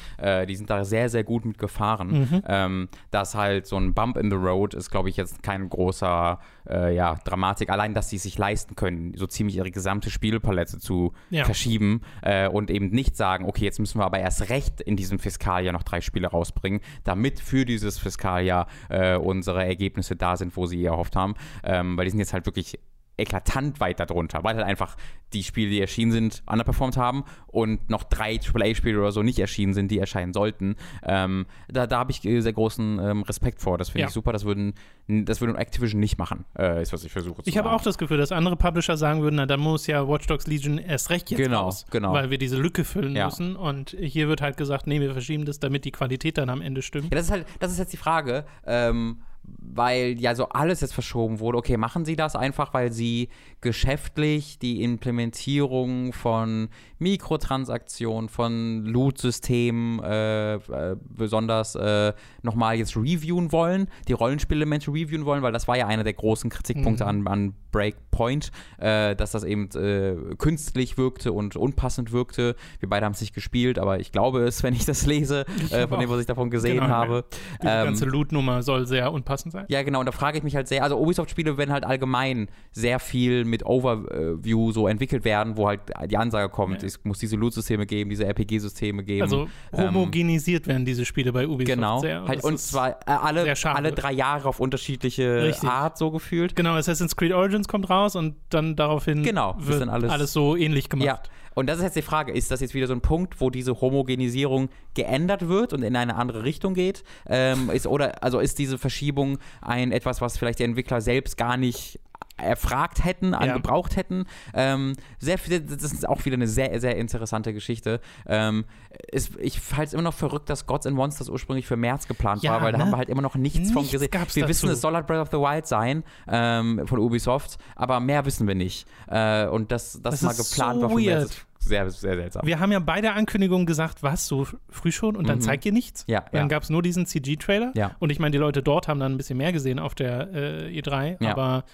Die 0.47 0.56
sind 0.56 0.69
da 0.69 0.78
sehr, 0.85 1.09
sehr 1.09 1.23
gut 1.23 1.45
mit 1.45 1.57
gefahren. 1.57 2.11
Mhm. 2.11 2.43
Ähm, 2.47 2.89
dass 3.11 3.35
halt 3.35 3.65
so 3.67 3.77
ein 3.77 3.93
Bump 3.93 4.17
in 4.17 4.29
the 4.29 4.37
Road 4.37 4.73
ist, 4.73 4.89
glaube 4.91 5.09
ich, 5.09 5.17
jetzt 5.17 5.43
kein 5.43 5.69
großer 5.69 6.39
äh, 6.69 6.95
ja, 6.95 7.15
Dramatik. 7.23 7.69
Allein, 7.69 7.93
dass 7.93 8.09
sie 8.09 8.15
es 8.17 8.23
sich 8.23 8.37
leisten 8.37 8.75
können, 8.75 9.13
so 9.15 9.27
ziemlich 9.27 9.57
ihre 9.57 9.71
gesamte 9.71 10.09
Spielpalette 10.09 10.79
zu 10.79 11.13
Ja. 11.29 11.45
verschieben 11.45 12.01
äh, 12.21 12.47
und 12.47 12.69
eben 12.71 12.89
nicht 12.89 13.15
sagen, 13.15 13.45
okay, 13.45 13.65
jetzt 13.65 13.79
müssen 13.79 13.99
wir 13.99 14.05
aber 14.05 14.19
erst 14.19 14.49
recht 14.49 14.81
in 14.81 14.95
diesem 14.95 15.19
Fiskaljahr 15.19 15.73
noch 15.73 15.83
drei 15.83 16.01
Spiele 16.01 16.27
rausbringen, 16.27 16.81
damit 17.03 17.39
für 17.39 17.65
dieses 17.65 17.97
Fiskaljahr 17.99 18.67
äh, 18.89 19.15
unsere 19.17 19.63
Ergebnisse 19.65 20.15
da 20.15 20.37
sind, 20.37 20.55
wo 20.57 20.65
sie 20.65 20.83
erhofft 20.85 21.15
haben. 21.15 21.35
Ähm, 21.63 21.97
weil 21.97 22.05
die 22.05 22.11
sind 22.11 22.19
jetzt 22.19 22.33
halt 22.33 22.45
wirklich 22.45 22.79
eklatant 23.19 23.79
weit 23.79 23.99
darunter, 23.99 24.43
weil 24.43 24.55
halt 24.55 24.65
einfach 24.65 24.95
die 25.34 25.43
Spiele, 25.43 25.69
die 25.69 25.79
erschienen 25.79 26.12
sind, 26.12 26.41
underperformed 26.47 26.97
haben 26.97 27.23
und 27.47 27.89
noch 27.89 28.03
drei 28.03 28.39
AAA-Spiele 28.39 28.99
oder 28.99 29.12
so 29.12 29.21
nicht 29.21 29.38
erschienen 29.38 29.73
sind, 29.75 29.91
die 29.91 29.99
erscheinen 29.99 30.34
sollten. 30.34 30.75
Ähm, 31.03 31.45
da 31.67 31.86
da 31.86 31.99
habe 31.99 32.12
ich 32.12 32.25
äh, 32.25 32.41
sehr 32.41 32.53
großen 32.53 32.97
ähm, 32.99 33.21
Respekt 33.23 33.62
vor. 33.62 33.77
Das 33.77 33.89
finde 33.89 34.01
Ja. 34.01 34.08
ich 34.08 34.13
super. 34.13 34.34
Das 34.34 34.43
würden, 34.45 34.73
das 35.08 35.39
würde 35.41 35.55
Activision 35.60 35.99
nicht 35.99 36.17
machen, 36.17 36.45
äh, 36.58 36.82
ist 36.82 36.93
was 36.93 37.03
ich 37.03 37.12
versuche 37.12 37.43
zu 37.43 37.49
Ich 37.49 37.58
habe 37.60 37.71
auch 37.71 37.82
das 37.84 37.97
Gefühl, 37.99 38.17
dass 38.17 38.32
andere 38.32 38.55
Publisher 38.55 38.97
sagen 38.97 39.21
würden, 39.21 39.36
na, 39.36 39.45
dann 39.45 39.60
muss 39.60 39.86
ja 39.86 40.08
Watch 40.08 40.25
Dogs 40.25 40.47
Legion 40.47 40.79
erst 40.79 41.12
recht 41.12 41.29
jetzt 41.29 41.38
Genau, 41.39 41.62
raus, 41.65 41.86
genau. 41.91 42.13
weil 42.13 42.32
wir 42.32 42.39
diese 42.39 42.58
Lücke 42.58 42.84
füllen 42.84 43.15
Ja. 43.15 43.25
müssen. 43.25 43.55
Und 43.55 43.95
hier 43.99 44.27
wird 44.29 44.41
halt 44.41 44.58
gesagt, 44.58 44.88
nee, 44.88 44.99
wir 44.99 45.13
verschieben 45.13 45.45
das, 45.45 45.60
damit 45.60 45.86
die 45.86 45.91
Qualität 45.91 46.39
dann 46.39 46.49
am 46.49 46.62
Ende 46.62 46.82
stimmt. 46.82 47.05
Ja, 47.05 47.17
das 47.17 47.25
ist 47.25 47.32
halt, 47.32 47.45
das 47.60 47.71
ist 47.71 47.77
jetzt 47.77 47.93
die 47.93 47.97
Frage, 47.97 48.45
ähm, 48.65 49.17
weil 49.57 50.19
ja 50.19 50.35
so 50.35 50.49
alles 50.49 50.81
jetzt 50.81 50.93
verschoben 50.93 51.39
wurde. 51.39 51.57
Okay, 51.57 51.77
machen 51.77 52.05
Sie 52.05 52.15
das 52.15 52.35
einfach, 52.35 52.73
weil 52.73 52.91
Sie 52.91 53.29
geschäftlich 53.62 54.59
die 54.59 54.83
Implementierung 54.83 56.12
von 56.13 56.69
Mikrotransaktionen, 56.97 58.29
von 58.29 58.85
Loot-Systemen 58.85 59.99
äh, 60.03 60.55
äh, 60.55 60.95
besonders 61.09 61.75
äh, 61.75 62.13
nochmal 62.41 62.75
jetzt 62.75 62.95
reviewen 62.97 63.51
wollen, 63.51 63.88
die 64.07 64.13
Rollenspielelemente 64.13 64.91
reviewen 64.91 65.25
wollen, 65.25 65.41
weil 65.43 65.51
das 65.51 65.67
war 65.67 65.77
ja 65.77 65.88
einer 65.88 66.03
der 66.03 66.13
großen 66.13 66.49
Kritikpunkte 66.49 67.03
Mhm. 67.03 67.09
an, 67.09 67.27
an 67.27 67.53
Breakpoint, 67.71 68.51
äh, 68.79 69.15
dass 69.15 69.31
das 69.31 69.43
eben 69.43 69.69
äh, 69.75 70.15
künstlich 70.38 70.97
wirkte 70.97 71.31
und 71.31 71.55
unpassend 71.55 72.12
wirkte. 72.12 72.55
Wir 72.79 72.89
beide 72.89 73.05
haben 73.05 73.13
es 73.13 73.21
nicht 73.21 73.33
gespielt, 73.35 73.77
aber 73.77 73.99
ich 73.99 74.12
glaube 74.12 74.41
es, 74.43 74.63
wenn 74.63 74.73
ich 74.73 74.85
das 74.85 75.05
lese, 75.05 75.45
äh, 75.71 75.81
hab 75.83 75.89
von 75.89 75.99
dem, 75.99 76.09
was 76.09 76.19
ich 76.19 76.25
davon 76.25 76.49
gesehen 76.49 76.79
Genau, 76.79 76.88
habe. 76.89 77.25
Diese 77.62 77.71
Ähm, 77.71 77.85
ganze 77.85 78.05
Loot-Nummer 78.05 78.63
soll 78.63 78.88
sehr 78.88 79.12
unpassend 79.13 79.38
überlassen 79.45 79.52
sein. 79.52 79.65
Ja, 79.69 79.84
genau, 79.84 79.99
und 79.99 80.06
da 80.06 80.12
frage 80.12 80.38
ich 80.38 80.43
mich 80.43 80.56
halt 80.56 80.67
sehr, 80.67 80.84
also 80.84 80.97
Ubisoft-Spiele 80.99 81.58
werden 81.58 81.71
halt 81.71 81.84
allgemein 81.86 82.47
sehr 82.71 82.99
viel 82.99 83.45
mit 83.45 83.65
Overview 83.65 84.71
so 84.71 84.88
entwickelt 84.88 85.25
werden, 85.25 85.58
wo 85.58 85.67
halt 85.67 85.82
die 86.10 86.17
Ansage 86.17 86.49
kommt, 86.49 86.82
Ja. 86.82 86.88
es 86.88 87.04
muss 87.04 87.19
diese 87.19 87.36
Loot-Systeme 87.36 87.86
geben, 87.86 88.10
diese 88.10 88.25
RPG-Systeme 88.25 89.04
geben. 89.04 89.21
Also 89.23 89.47
Ähm, 89.73 89.88
homogenisiert 89.89 90.67
werden 90.67 90.86
diese 90.86 91.06
Spiele 91.06 91.32
bei 91.34 91.47
Ubisoft 91.47 91.75
Genau, 91.75 91.99
sehr. 91.99 92.25
halt 92.25 92.43
und 92.43 92.60
zwar 92.60 92.91
äh, 92.91 92.95
alle, 93.08 93.54
alle 93.65 93.91
drei 93.91 94.12
Jahre 94.13 94.47
auf 94.49 94.60
unterschiedliche 94.60 95.43
Richtig. 95.43 95.69
Art 95.69 95.97
so 95.97 96.12
gefühlt. 96.12 96.56
Genau, 96.56 96.73
Assassin's 96.75 97.15
Creed 97.15 97.32
Origins 97.34 97.67
kommt 97.67 97.89
raus 97.89 98.15
und 98.15 98.36
dann 98.49 98.75
daraufhin 98.75 99.23
Genau, 99.23 99.56
wird 99.60 99.88
alles- 99.88 100.12
alles, 100.12 100.34
so 100.34 100.56
ähnlich 100.56 100.89
gemacht. 100.89 101.06
Ja, 101.06 101.19
und 101.60 101.67
das 101.67 101.78
ist 101.80 101.84
jetzt 101.84 101.95
die 101.98 102.02
Frage, 102.02 102.32
ist 102.32 102.52
das 102.52 102.62
jetzt 102.62 102.74
wieder 102.74 102.88
so 102.88 102.93
ein 102.93 103.02
Punkt, 103.02 103.41
wo 103.41 103.50
diese 103.50 103.82
Homogenisierung 103.82 104.69
geändert 104.93 105.50
wird 105.50 105.74
und 105.74 105.84
in 105.84 105.95
eine 105.95 106.15
andere 106.15 106.43
Richtung 106.43 106.74
geht? 106.74 107.04
Ähm, 107.28 107.69
ist, 107.69 107.86
oder 107.86 108.24
also 108.24 108.39
ist 108.39 108.60
diese 108.60 108.78
Verschiebung 108.78 109.39
ein 109.62 109.91
etwas, 109.91 110.22
was 110.22 110.38
vielleicht 110.38 110.60
die 110.60 110.63
Entwickler 110.63 111.02
selbst 111.02 111.38
gar 111.38 111.58
nicht 111.58 112.00
erfragt 112.38 113.04
hätten, 113.04 113.34
angebraucht 113.34 113.95
hätten. 113.95 114.26
Ähm, 114.54 114.93
sehr 115.19 115.38
viel, 115.38 115.60
das 115.60 115.84
ist 115.91 116.08
auch 116.08 116.24
wieder 116.26 116.36
eine 116.36 116.48
sehr, 116.48 116.80
sehr 116.80 116.95
interessante 116.95 117.54
Geschichte. 117.54 118.00
Ähm, 118.26 118.65
ist, 119.12 119.38
ich 119.39 119.60
halte 119.72 119.88
es 119.88 119.93
immer 119.93 120.04
noch 120.04 120.13
verrückt, 120.13 120.50
dass 120.50 120.65
Gods 120.65 120.86
and 120.86 120.95
Monsters 120.95 121.30
ursprünglich 121.30 121.67
für 121.67 121.76
März 121.76 122.08
geplant 122.08 122.43
Ja, 122.43 122.54
war, 122.54 122.62
weil 122.62 122.72
da 122.72 122.78
ne? 122.78 122.86
haben 122.86 122.91
wir 122.91 122.98
halt 122.98 123.10
immer 123.10 123.22
noch 123.22 123.36
nichts, 123.36 123.72
von 123.72 123.82
Nichts 123.82 123.91
gesehen. 123.91 124.12
gab's 124.12 124.36
Wir 124.36 124.43
dazu. 124.43 124.50
wissen, 124.50 124.69
es 124.69 124.82
soll 124.82 124.93
halt 124.95 125.08
Breath 125.08 125.22
of 125.22 125.30
the 125.32 125.38
Wild 125.38 125.67
sein 125.67 126.04
ähm, 126.28 126.88
von 126.88 127.00
Ubisoft, 127.00 127.58
aber 127.76 128.00
mehr 128.00 128.26
wissen 128.26 128.48
wir 128.48 128.56
nicht. 128.56 128.88
Äh, 129.08 129.48
und 129.48 129.72
das, 129.72 130.00
das, 130.02 130.22
Das 130.22 130.22
mal 130.22 130.36
geplant 130.36 130.76
so 130.76 130.82
war 130.84 130.89
von 130.89 131.04
März 131.04 131.45
sehr, 131.60 131.89
sehr 131.91 132.15
seltsam. 132.15 132.45
Wir 132.48 132.60
haben 132.60 132.72
ja 132.72 132.80
beide 132.80 133.12
Ankündigungen 133.13 133.65
gesagt, 133.65 134.02
was, 134.02 134.26
so 134.28 134.48
früh 134.69 134.91
schon 134.91 135.15
und 135.15 135.28
dann 135.28 135.38
Mhm. 135.38 135.41
zeigt 135.43 135.65
ihr 135.65 135.72
nichts. 135.74 136.06
Ja, 136.08 136.22
Dann 136.32 136.41
ja. 136.43 136.48
gab 136.48 136.63
es 136.63 136.69
nur 136.69 136.82
diesen 136.82 137.06
CG-Trailer. 137.06 137.74
Ja. 137.76 137.95
Und 138.00 138.12
ich 138.12 138.19
meine, 138.19 138.32
die 138.32 138.38
Leute 138.38 138.63
dort 138.63 138.88
haben 138.88 139.00
dann 139.00 139.12
ein 139.13 139.17
bisschen 139.17 139.38
mehr 139.38 139.52
gesehen 139.54 139.78
auf 139.80 139.93
der 139.93 140.34
äh, 140.34 140.80
E3, 140.80 141.17
Ja. 141.24 141.32
aber 141.32 141.65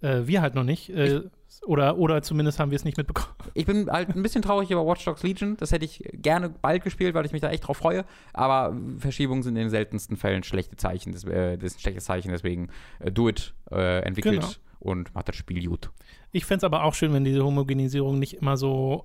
äh, 0.00 0.26
wir 0.26 0.42
halt 0.42 0.54
noch 0.54 0.64
nicht. 0.64 0.90
Äh, 0.90 1.20
oder, 1.66 1.96
oder 1.98 2.20
zumindest 2.22 2.58
haben 2.58 2.70
wir 2.72 2.76
es 2.76 2.84
nicht 2.84 2.96
mitbekommen. 2.96 3.28
Ich 3.54 3.66
bin 3.66 3.88
halt 3.88 4.08
ein 4.08 4.22
bisschen 4.22 4.42
traurig 4.42 4.70
über 4.70 4.84
Watch 4.84 5.04
Dogs 5.04 5.22
Legion. 5.22 5.56
Das 5.58 5.70
hätte 5.70 5.84
ich 5.84 6.02
gerne 6.14 6.48
bald 6.50 6.82
gespielt, 6.82 7.14
weil 7.14 7.24
ich 7.24 7.32
mich 7.32 7.40
da 7.40 7.50
echt 7.50 7.66
drauf 7.68 7.76
freue. 7.76 8.04
Aber 8.32 8.76
Verschiebungen 8.98 9.42
sind 9.44 9.54
in 9.56 9.62
den 9.64 9.70
seltensten 9.70 10.16
Fällen 10.16 10.42
schlechte 10.42 10.76
Zeichen. 10.76 11.12
Das, 11.12 11.22
äh, 11.24 11.56
das 11.56 11.72
ist 11.72 11.76
ein 11.78 11.80
schlechtes 11.82 12.04
Zeichen, 12.06 12.30
deswegen 12.32 12.68
äh, 12.98 13.12
Do 13.12 13.28
It 13.28 13.54
äh, 13.70 14.00
entwickelt 14.00 14.40
Genau. 14.40 14.48
und 14.80 15.14
macht 15.14 15.28
das 15.28 15.36
Spiel 15.36 15.64
gut. 15.68 15.90
Ich 16.32 16.44
fände 16.44 16.58
es 16.58 16.64
aber 16.64 16.82
auch 16.82 16.94
schön, 16.94 17.12
wenn 17.12 17.24
diese 17.24 17.44
Homogenisierung 17.44 18.18
nicht 18.18 18.34
immer 18.34 18.56
so, 18.56 19.04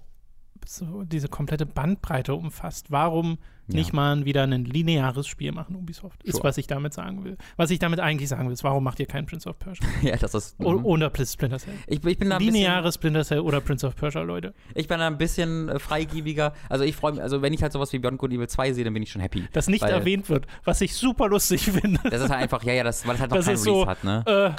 so 0.75 1.03
diese 1.03 1.27
komplette 1.27 1.65
Bandbreite 1.65 2.33
umfasst. 2.35 2.91
Warum 2.91 3.37
Ja. 3.67 3.75
nicht 3.75 3.93
mal 3.93 4.25
wieder 4.25 4.43
ein 4.43 4.65
lineares 4.65 5.27
Spiel 5.27 5.51
machen, 5.51 5.75
Ubisoft? 5.75 6.23
Ist, 6.23 6.35
Sure. 6.35 6.43
was 6.43 6.57
ich 6.57 6.67
damit 6.67 6.93
sagen 6.93 7.23
will. 7.23 7.37
Was 7.55 7.69
ich 7.71 7.79
damit 7.79 7.99
eigentlich 7.99 8.29
sagen 8.29 8.47
will, 8.47 8.53
ist, 8.53 8.63
warum 8.63 8.83
macht 8.83 8.99
ihr 8.99 9.05
kein 9.05 9.25
Prince 9.25 9.47
of 9.49 9.57
Persia? 9.59 9.87
ja, 10.01 10.15
das 10.17 10.33
ist. 10.33 10.55
O 10.59 10.73
mhm. 10.73 10.85
oder 10.85 11.11
Splinter 11.25 11.59
Cell? 11.59 11.73
ich, 11.87 12.03
ich, 12.03 12.17
bin 12.17 12.29
da 12.29 12.37
bisschen, 12.37 12.53
Lineares 12.53 12.95
Splinter 12.95 13.23
Cell 13.23 13.39
oder 13.39 13.61
Prince 13.61 13.85
of 13.85 13.95
Persia, 13.95 14.21
Leute. 14.21 14.53
ich 14.75 14.87
bin 14.87 14.99
da 14.99 15.07
ein 15.07 15.17
bisschen 15.17 15.69
äh, 15.69 15.79
freigiebiger. 15.79 16.53
Also 16.67 16.83
ich 16.83 16.95
freue 16.95 17.11
mich, 17.13 17.21
also 17.21 17.41
wenn 17.41 17.53
ich 17.53 17.61
halt 17.61 17.73
sowas 17.73 17.91
wie 17.93 17.99
Beyond 17.99 18.17
Good 18.17 18.31
Evil 18.33 18.47
2 18.47 18.73
sehe, 18.73 18.83
dann 18.83 18.93
bin 18.93 19.03
ich 19.03 19.11
schon 19.11 19.21
happy. 19.21 19.47
Das 19.53 19.67
nicht 19.67 19.83
erwähnt 19.83 20.29
wird, 20.29 20.47
was 20.63 20.81
ich 20.81 20.95
super 20.95 21.27
lustig 21.29 21.63
finde. 21.71 21.99
Das 22.03 22.21
ist 22.21 22.29
halt 22.29 22.41
einfach, 22.41 22.63
ja, 22.63 22.73
ja, 22.73 22.83
das, 22.83 23.07
weil 23.07 23.15
es 23.15 23.21
halt 23.21 23.31
noch 23.31 23.37
Das 23.37 23.45
kein 23.45 23.55
Release 23.55 23.63
so, 23.69 23.87
hat, 23.87 24.03
ne? 24.03 24.23
äh, 24.27 24.51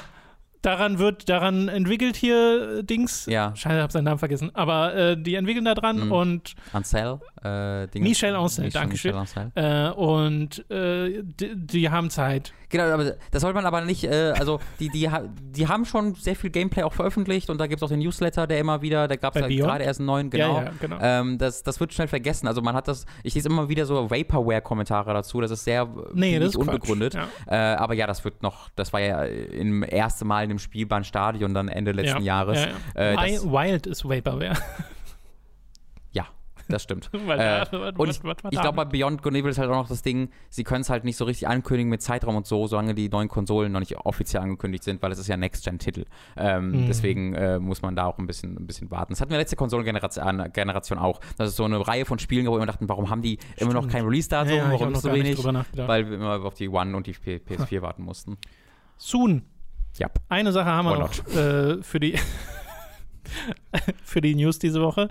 daran 0.62 0.99
wird, 0.99 1.29
daran 1.29 1.68
entwickelt 1.68 2.16
hier 2.16 2.79
äh, 2.79 2.83
Dings. 2.85 3.27
Ja. 3.27 3.55
Scheiße, 3.57 3.77
ich 3.77 3.83
hab 3.83 3.92
seinen 3.92 4.05
Namen 4.05 4.18
vergessen. 4.18 4.51
Aber 4.55 4.94
äh, 4.94 5.16
die 5.20 5.35
entwickeln 5.35 5.64
da 5.64 5.75
dran 5.75 6.07
Mhm. 6.07 6.12
und, 6.12 6.55
Ansel, 6.73 7.20
äh, 7.44 7.87
Michel 7.99 8.35
Ancel, 8.37 8.64
Michel- 8.64 8.81
Dankeschön. 8.81 9.14
Michel 9.18 9.42
Ancel. 9.42 9.53
äh, 9.55 9.90
und 9.90 10.70
äh, 10.70 11.23
die, 11.23 11.57
die 11.57 11.90
haben 11.90 12.11
Zeit. 12.11 12.53
Genau, 12.70 12.85
aber 12.85 13.16
das 13.30 13.42
sollte 13.42 13.54
man 13.54 13.66
aber 13.66 13.80
nicht, 13.80 14.04
äh, 14.04 14.33
also 14.38 14.61
die, 14.78 14.88
die, 14.88 15.11
die 15.40 15.68
haben 15.68 15.85
schon 15.85 16.14
sehr 16.14 16.37
viel 16.37 16.50
Gameplay 16.50 16.85
auch 16.85 16.92
veröffentlicht 16.92 17.50
und 17.50 17.59
da 17.59 17.66
gibt 17.66 17.80
es 17.80 17.83
auch 17.83 17.88
den 17.88 17.98
Newsletter, 17.98 18.46
der 18.46 18.61
immer 18.61 18.80
wieder, 18.80 19.09
da 19.09 19.16
gab 19.16 19.35
es 19.35 19.42
Beyond? 19.42 19.61
gerade 19.61 19.85
erst 19.85 19.98
einen 19.98 20.06
neuen, 20.06 20.30
genau. 20.30 20.59
Ja, 20.59 20.62
ja, 20.64 20.72
genau. 20.80 20.98
Ähm, 21.00 21.37
das, 21.38 21.64
das 21.64 21.80
wird 21.80 21.92
schnell 21.92 22.06
vergessen. 22.06 22.46
Also 22.46 22.62
man 22.62 22.76
hat 22.76 22.87
das, 22.87 23.06
ich 23.24 23.35
lese 23.35 23.48
immer 23.48 23.68
wieder 23.68 23.87
so 23.87 24.09
Vaporware-Kommentare 24.09 25.12
dazu, 25.12 25.40
das 25.40 25.50
ist 25.50 25.64
sehr 25.64 25.87
nee, 26.14 26.33
finde 26.33 26.46
das 26.46 26.50
ist 26.50 26.56
unbegründet. 26.56 27.14
Ja. 27.14 27.28
Äh, 27.48 27.76
aber 27.76 27.94
ja, 27.94 28.06
das 28.06 28.24
wird 28.24 28.42
noch, 28.42 28.68
das 28.76 28.92
war 28.92 29.00
ja 29.00 29.24
im 29.24 29.83
ersten 29.83 30.28
Mal 30.28 30.44
in 30.44 30.50
dem 30.50 30.59
Spielbahnstadion 30.61 31.52
dann 31.52 31.68
Ende 31.68 31.90
letzten 31.90 32.22
ja, 32.22 32.38
Jahres. 32.38 32.66
Ja, 32.94 33.12
ja. 33.14 33.24
Äh, 33.24 33.42
Wild 33.42 33.88
ist 33.88 34.04
Vaporware. 34.04 34.56
Das 36.70 36.83
stimmt. 36.83 37.11
Äh, 37.30 37.64
und 37.96 38.09
Ich 38.11 38.20
da- 38.22 38.62
glaube, 38.62 38.76
bei 38.76 38.85
Beyond 38.85 39.22
Good 39.22 39.35
Evil 39.35 39.50
ist 39.50 39.59
halt 39.59 39.70
auch 39.70 39.74
noch 39.76 39.88
das 39.88 40.02
Ding, 40.02 40.30
sie 40.48 40.64
können 40.64 40.80
es 40.83 40.90
halt 40.90 41.04
nicht 41.04 41.16
so 41.16 41.24
richtig 41.24 41.48
ankündigen 41.48 41.90
mit 41.90 42.02
Zeitraum 42.02 42.37
und 42.37 42.46
so, 42.46 42.66
solange 42.66 42.94
die 42.94 43.09
neuen 43.09 43.28
Konsolen 43.28 43.72
noch 43.72 43.80
nicht 43.80 43.96
offiziell 43.98 44.42
angekündigt 44.42 44.85
sind, 44.85 45.02
weil 45.02 45.12
es 45.12 45.18
ist 45.18 45.26
ja 45.28 45.37
Next-Gen-Titel. 45.37 46.04
Ähm, 46.37 46.70
Mhm. 46.70 46.87
Deswegen 46.87 47.35
äh, 47.35 47.59
muss 47.59 47.83
man 47.83 47.94
da 47.96 48.06
auch 48.06 48.18
ein 48.18 48.26
bisschen, 48.26 48.56
ein 48.56 48.66
bisschen 48.66 48.90
warten. 48.90 49.12
Das 49.12 49.20
hatten 49.20 49.30
wir 49.30 49.38
letzte 49.38 49.56
Konsolengeneration 49.56 50.50
Generation 50.52 50.98
auch. 50.98 51.20
Das 51.37 51.48
ist 51.50 51.56
so 51.56 51.64
eine 51.64 51.87
Reihe 51.87 52.04
von 52.04 52.18
Spielen, 52.18 52.46
wo 52.46 52.52
wir 52.52 52.56
immer 52.56 52.66
dachten, 52.66 52.88
warum 52.88 53.11
haben 53.11 53.22
die 53.22 53.38
immer 53.56 53.72
noch 53.72 53.83
Stimmt. 53.83 53.92
kein 53.92 54.04
Release-Datum, 54.04 54.48
ja, 54.50 54.56
ja, 54.56 54.72
ich 54.74 54.80
warum 54.80 54.94
so 54.94 55.12
wenig? 55.12 55.38
Weil 55.76 56.09
wir 56.09 56.16
immer 56.16 56.44
auf 56.44 56.54
die 56.54 56.68
One 56.68 56.96
und 56.96 57.06
die 57.06 57.12
P 57.12 57.37
PS4 57.37 57.83
warten 57.83 58.02
mussten. 58.04 58.38
Soon. 58.96 59.42
Ja. 59.98 60.09
Eine 60.28 60.52
Sache 60.52 60.66
haben 60.66 60.87
wir 60.87 60.98
noch 60.98 61.12
äh, 61.37 61.83
für, 61.83 61.98
die 62.00 62.16
für 64.04 64.20
die 64.20 64.35
News 64.35 64.59
diese 64.59 64.80
Woche. 64.80 65.09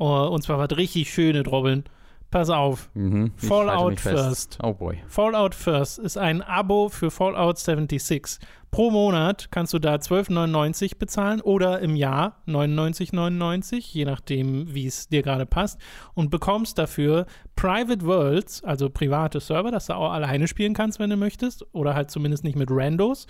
Uh, 0.00 0.28
und 0.28 0.42
zwar 0.42 0.58
was 0.58 0.76
richtig 0.76 1.12
schöne 1.12 1.42
Drobbeln. 1.42 1.84
Pass 2.30 2.48
auf. 2.48 2.90
Mhm. 2.94 3.32
Fallout. 3.36 3.98
First. 3.98 4.58
Oh 4.62 4.72
boy. 4.72 4.98
Fallout 5.08 5.54
First 5.54 5.98
ist 5.98 6.16
ein 6.16 6.42
Abo 6.42 6.88
für 6.88 7.10
Fallout 7.10 7.58
76. 7.58 8.38
Pro 8.70 8.90
Monat 8.90 9.48
kannst 9.50 9.74
du 9.74 9.80
da 9.80 9.96
12,99 9.96 10.96
bezahlen 10.96 11.40
oder 11.40 11.80
im 11.80 11.96
Jahr 11.96 12.36
99,99, 12.46 13.78
je 13.92 14.04
nachdem, 14.04 14.72
wie 14.72 14.86
es 14.86 15.08
dir 15.08 15.22
gerade 15.22 15.44
passt, 15.44 15.80
und 16.14 16.30
bekommst 16.30 16.78
dafür 16.78 17.26
Private 17.56 18.06
Worlds, 18.06 18.62
also 18.62 18.88
private 18.88 19.40
Server, 19.40 19.72
dass 19.72 19.86
du 19.86 19.94
auch 19.94 20.12
alleine 20.12 20.46
spielen 20.46 20.72
kannst, 20.72 21.00
wenn 21.00 21.10
du 21.10 21.16
möchtest, 21.16 21.66
oder 21.72 21.94
halt 21.94 22.12
zumindest 22.12 22.44
nicht 22.44 22.56
mit 22.56 22.70
Randos. 22.70 23.26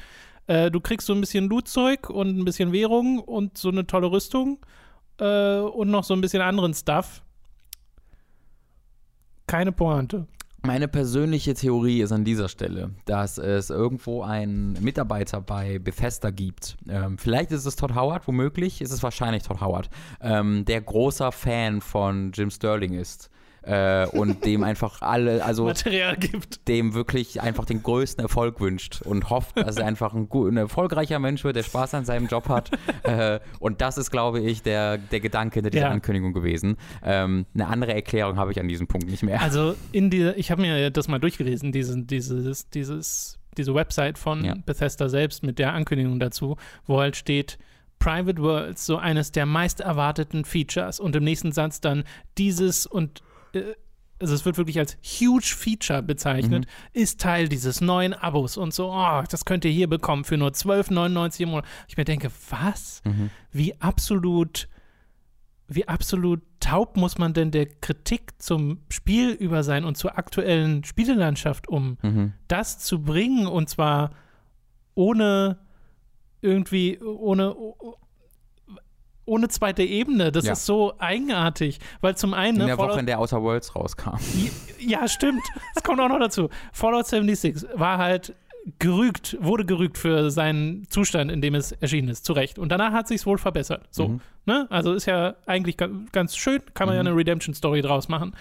Äh, 0.46 0.70
du 0.70 0.78
kriegst 0.78 1.06
so 1.06 1.14
ein 1.14 1.20
bisschen 1.20 1.48
Lootzeug 1.48 2.10
und 2.10 2.38
ein 2.38 2.44
bisschen 2.44 2.72
Währung 2.72 3.18
und 3.18 3.56
so 3.56 3.70
eine 3.70 3.86
tolle 3.86 4.10
Rüstung 4.12 4.58
äh, 5.20 5.60
und 5.60 5.90
noch 5.90 6.04
so 6.04 6.14
ein 6.14 6.20
bisschen 6.20 6.42
anderen 6.42 6.74
Stuff. 6.74 7.22
Keine 9.46 9.72
Pointe. 9.72 10.26
Meine 10.62 10.88
persönliche 10.88 11.54
Theorie 11.54 12.02
ist 12.02 12.12
an 12.12 12.24
dieser 12.24 12.48
Stelle, 12.50 12.90
dass 13.06 13.38
es 13.38 13.70
irgendwo 13.70 14.22
einen 14.22 14.74
Mitarbeiter 14.82 15.40
bei 15.40 15.78
Bethesda 15.78 16.30
gibt. 16.30 16.76
Ähm, 16.86 17.16
vielleicht 17.16 17.50
ist 17.50 17.64
es 17.64 17.76
Todd 17.76 17.94
Howard, 17.94 18.28
womöglich 18.28 18.82
ist 18.82 18.92
es 18.92 19.02
wahrscheinlich 19.02 19.42
Todd 19.42 19.62
Howard, 19.62 19.88
ähm, 20.20 20.66
der 20.66 20.82
großer 20.82 21.32
Fan 21.32 21.80
von 21.80 22.32
Jim 22.32 22.50
Sterling 22.50 22.92
ist. 22.92 23.30
Äh, 23.62 24.06
und 24.06 24.44
dem 24.46 24.64
einfach 24.64 25.02
alle, 25.02 25.44
also 25.44 25.64
Material 25.64 26.16
gibt. 26.16 26.66
dem 26.66 26.94
wirklich 26.94 27.42
einfach 27.42 27.66
den 27.66 27.82
größten 27.82 28.22
Erfolg 28.24 28.60
wünscht 28.60 29.02
und 29.02 29.28
hofft, 29.28 29.56
dass 29.58 29.76
er 29.76 29.86
einfach 29.86 30.14
ein, 30.14 30.28
ein 30.32 30.56
erfolgreicher 30.56 31.18
Mensch 31.18 31.44
wird, 31.44 31.56
der 31.56 31.62
Spaß 31.62 31.94
an 31.94 32.04
seinem 32.04 32.26
Job 32.26 32.48
hat. 32.48 32.70
äh, 33.02 33.38
und 33.58 33.80
das 33.80 33.98
ist, 33.98 34.10
glaube 34.10 34.40
ich, 34.40 34.62
der, 34.62 34.96
der 34.98 35.20
Gedanke 35.20 35.54
hinter 35.54 35.70
dieser 35.70 35.86
Ja. 35.86 35.90
Ankündigung 35.90 36.32
gewesen. 36.32 36.76
Ähm, 37.04 37.46
eine 37.54 37.66
andere 37.66 37.94
Erklärung 37.94 38.38
habe 38.38 38.50
ich 38.52 38.60
an 38.60 38.68
diesem 38.68 38.86
Punkt 38.86 39.08
nicht 39.08 39.22
mehr. 39.22 39.42
Also 39.42 39.74
in 39.92 40.08
die, 40.10 40.30
ich 40.36 40.50
habe 40.50 40.62
mir 40.62 40.90
das 40.90 41.08
mal 41.08 41.18
durchgelesen, 41.18 41.70
diese, 41.70 42.02
dieses, 42.02 42.70
dieses, 42.70 43.38
diese 43.58 43.74
Website 43.74 44.16
von 44.16 44.44
Ja. 44.44 44.54
Bethesda 44.64 45.08
selbst 45.08 45.42
mit 45.42 45.58
der 45.58 45.74
Ankündigung 45.74 46.18
dazu, 46.18 46.56
wo 46.86 46.98
halt 47.00 47.16
steht, 47.16 47.58
Private 47.98 48.40
Worlds, 48.40 48.86
so 48.86 48.96
eines 48.96 49.30
der 49.32 49.44
meist 49.44 49.80
erwarteten 49.80 50.46
Features 50.46 50.98
und 51.00 51.14
im 51.14 51.24
nächsten 51.24 51.52
Satz 51.52 51.82
dann 51.82 52.04
dieses 52.38 52.86
und 52.86 53.22
äh, 53.54 53.74
also 54.18 54.34
es 54.34 54.44
wird 54.44 54.58
wirklich 54.58 54.78
als 54.78 54.98
huge 55.02 55.54
Feature 55.56 56.02
bezeichnet, 56.02 56.66
ist 56.92 57.20
Teil 57.22 57.48
dieses 57.48 57.80
neuen 57.80 58.12
Abos 58.12 58.58
und 58.58 58.74
so, 58.74 58.92
oh, 58.92 59.22
das 59.30 59.46
könnt 59.46 59.64
ihr 59.64 59.70
hier 59.70 59.88
bekommen 59.88 60.24
für 60.24 60.36
nur 60.36 60.50
12,99 60.50 61.40
im 61.40 61.48
Monat. 61.50 61.64
Ich 61.88 61.96
mir 61.96 62.04
denke, 62.04 62.30
was? 62.50 63.00
Mhm. 63.04 63.30
Wie 63.50 63.80
absolut 63.80 64.68
wie 65.72 65.86
absolut 65.86 66.42
taub 66.58 66.96
muss 66.96 67.16
man 67.16 67.32
denn 67.32 67.52
der 67.52 67.64
Kritik 67.66 68.32
zum 68.42 68.80
Spiel 68.90 69.30
über 69.30 69.62
sein 69.62 69.84
und 69.84 69.96
zur 69.96 70.18
aktuellen 70.18 70.82
Spielelandschaft 70.82 71.68
um 71.68 71.96
Mhm. 72.02 72.32
das 72.48 72.80
zu 72.80 73.00
bringen 73.02 73.46
und 73.46 73.68
zwar 73.68 74.10
ohne 74.94 75.58
irgendwie 76.40 76.98
ohne 77.00 77.54
ohne 79.26 79.48
zweite 79.48 79.82
Ebene. 79.82 80.32
Das 80.32 80.44
Ja. 80.46 80.52
ist 80.54 80.66
so 80.66 80.94
eigenartig, 80.98 81.78
weil 82.00 82.16
zum 82.16 82.34
einen 82.34 82.56
In 82.56 82.62
ne, 82.62 82.66
der 82.68 82.76
Fallout- 82.76 82.92
Woche, 82.92 83.00
in 83.00 83.06
der 83.06 83.20
Outer 83.20 83.42
Worlds 83.42 83.74
rauskam. 83.76 84.16
ja, 84.78 85.06
stimmt. 85.08 85.42
Das 85.74 85.82
kommt 85.84 86.00
auch 86.00 86.08
noch 86.08 86.18
dazu. 86.18 86.48
Fallout 86.72 87.06
76 87.06 87.66
war 87.74 87.98
halt 87.98 88.34
gerügt, 88.78 89.36
wurde 89.40 89.64
gerügt 89.64 89.96
für 89.96 90.30
seinen 90.30 90.86
Zustand, 90.90 91.30
in 91.30 91.40
dem 91.40 91.54
es 91.54 91.72
erschienen 91.72 92.08
ist, 92.08 92.24
zu 92.24 92.34
Recht. 92.34 92.58
Und 92.58 92.68
danach 92.70 92.92
hat 92.92 93.08
sich 93.08 93.24
wohl 93.24 93.38
verbessert. 93.38 93.86
So, 93.90 94.08
Mhm. 94.08 94.20
ne? 94.44 94.66
Also 94.70 94.92
ist 94.92 95.06
ja 95.06 95.34
eigentlich 95.46 95.76
ga- 95.78 95.88
ganz 96.12 96.36
schön, 96.36 96.60
kann 96.74 96.86
man 96.86 96.96
ja 96.96 97.02
Mhm. 97.02 97.08
eine 97.08 97.16
Redemption-Story 97.16 97.80
draus 97.82 98.08
machen. 98.08 98.34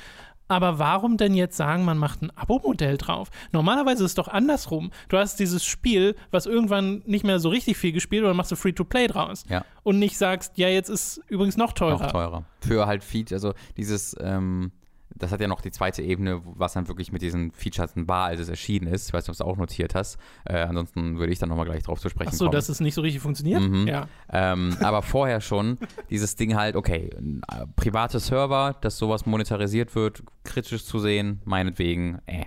Aber 0.49 0.79
warum 0.79 1.15
denn 1.15 1.35
jetzt 1.35 1.55
sagen, 1.55 1.85
man 1.85 1.97
macht 1.97 2.21
ein 2.21 2.31
Abo-Modell 2.35 2.97
drauf? 2.97 3.29
Normalerweise 3.51 4.03
ist 4.03 4.12
es 4.12 4.15
doch 4.15 4.27
andersrum. 4.27 4.91
Du 5.07 5.17
hast 5.17 5.39
dieses 5.39 5.63
Spiel, 5.63 6.15
was 6.31 6.47
irgendwann 6.47 7.03
nicht 7.05 7.23
mehr 7.23 7.39
so 7.39 7.49
richtig 7.49 7.77
viel 7.77 7.91
gespielt 7.91 8.23
wird, 8.23 8.31
und 8.31 8.38
machst 8.38 8.51
du 8.51 8.55
Free-to-Play 8.55 9.07
draus. 9.07 9.45
Ja. 9.47 9.63
Und 9.83 9.99
nicht 9.99 10.17
sagst, 10.17 10.57
ja, 10.57 10.67
jetzt 10.67 10.89
ist 10.89 11.21
übrigens 11.27 11.55
noch 11.55 11.73
teurer. 11.73 12.03
Noch 12.03 12.12
teurer. 12.12 12.45
Für 12.62 12.88
halt 12.88 13.03
Feed, 13.03 13.31
also 13.31 13.53
dieses, 13.77 14.15
ähm, 14.19 14.71
das 15.19 15.32
hat 15.32 15.41
ja 15.41 15.47
noch 15.47 15.62
die 15.62 15.71
zweite 15.71 16.01
Ebene, 16.01 16.41
was 16.45 16.73
dann 16.73 16.88
wirklich 16.88 17.12
mit 17.12 17.21
diesen 17.21 17.51
Features 17.51 17.91
war, 17.95 18.27
als 18.27 18.39
es 18.39 18.49
erschienen 18.49 18.88
ist. 18.88 19.08
Ich 19.08 19.13
weiß 19.13 19.23
nicht, 19.23 19.29
ob 19.29 19.38
du 19.38 19.43
es 19.43 19.47
auch 19.47 19.58
notiert 19.58 19.95
hast. 19.95 20.17
Äh, 20.45 20.60
ansonsten 20.60 21.19
würde 21.19 21.32
ich 21.32 21.39
dann 21.39 21.49
nochmal 21.49 21.65
gleich 21.65 21.84
drauf 21.84 21.99
zu 21.99 22.10
sprechen 22.10 22.29
Ach 22.32 22.38
so, 22.38 22.45
kommen. 22.45 22.55
dass 22.55 22.69
es 22.69 22.79
nicht 22.79 22.93
so 22.93 23.01
richtig 23.01 23.21
funktioniert? 23.21 23.62
Mhm. 23.62 23.88
Ja. 23.88 24.08
Ähm, 24.32 24.75
aber 24.82 25.01
vorher 25.01 25.41
schon 25.41 25.77
dieses 26.10 26.36
Ding 26.36 26.55
halt, 26.55 26.75
okay, 26.75 27.10
ein, 27.17 27.41
äh, 27.51 27.65
private 27.75 28.19
Server, 28.19 28.75
dass 28.82 28.97
sowas 28.97 29.25
monetarisiert 29.25 29.95
wird, 29.95 30.23
kritisch 30.43 30.86
zu 30.86 30.99
sehen, 30.99 31.41
meinetwegen, 31.45 32.19
äh. 32.25 32.45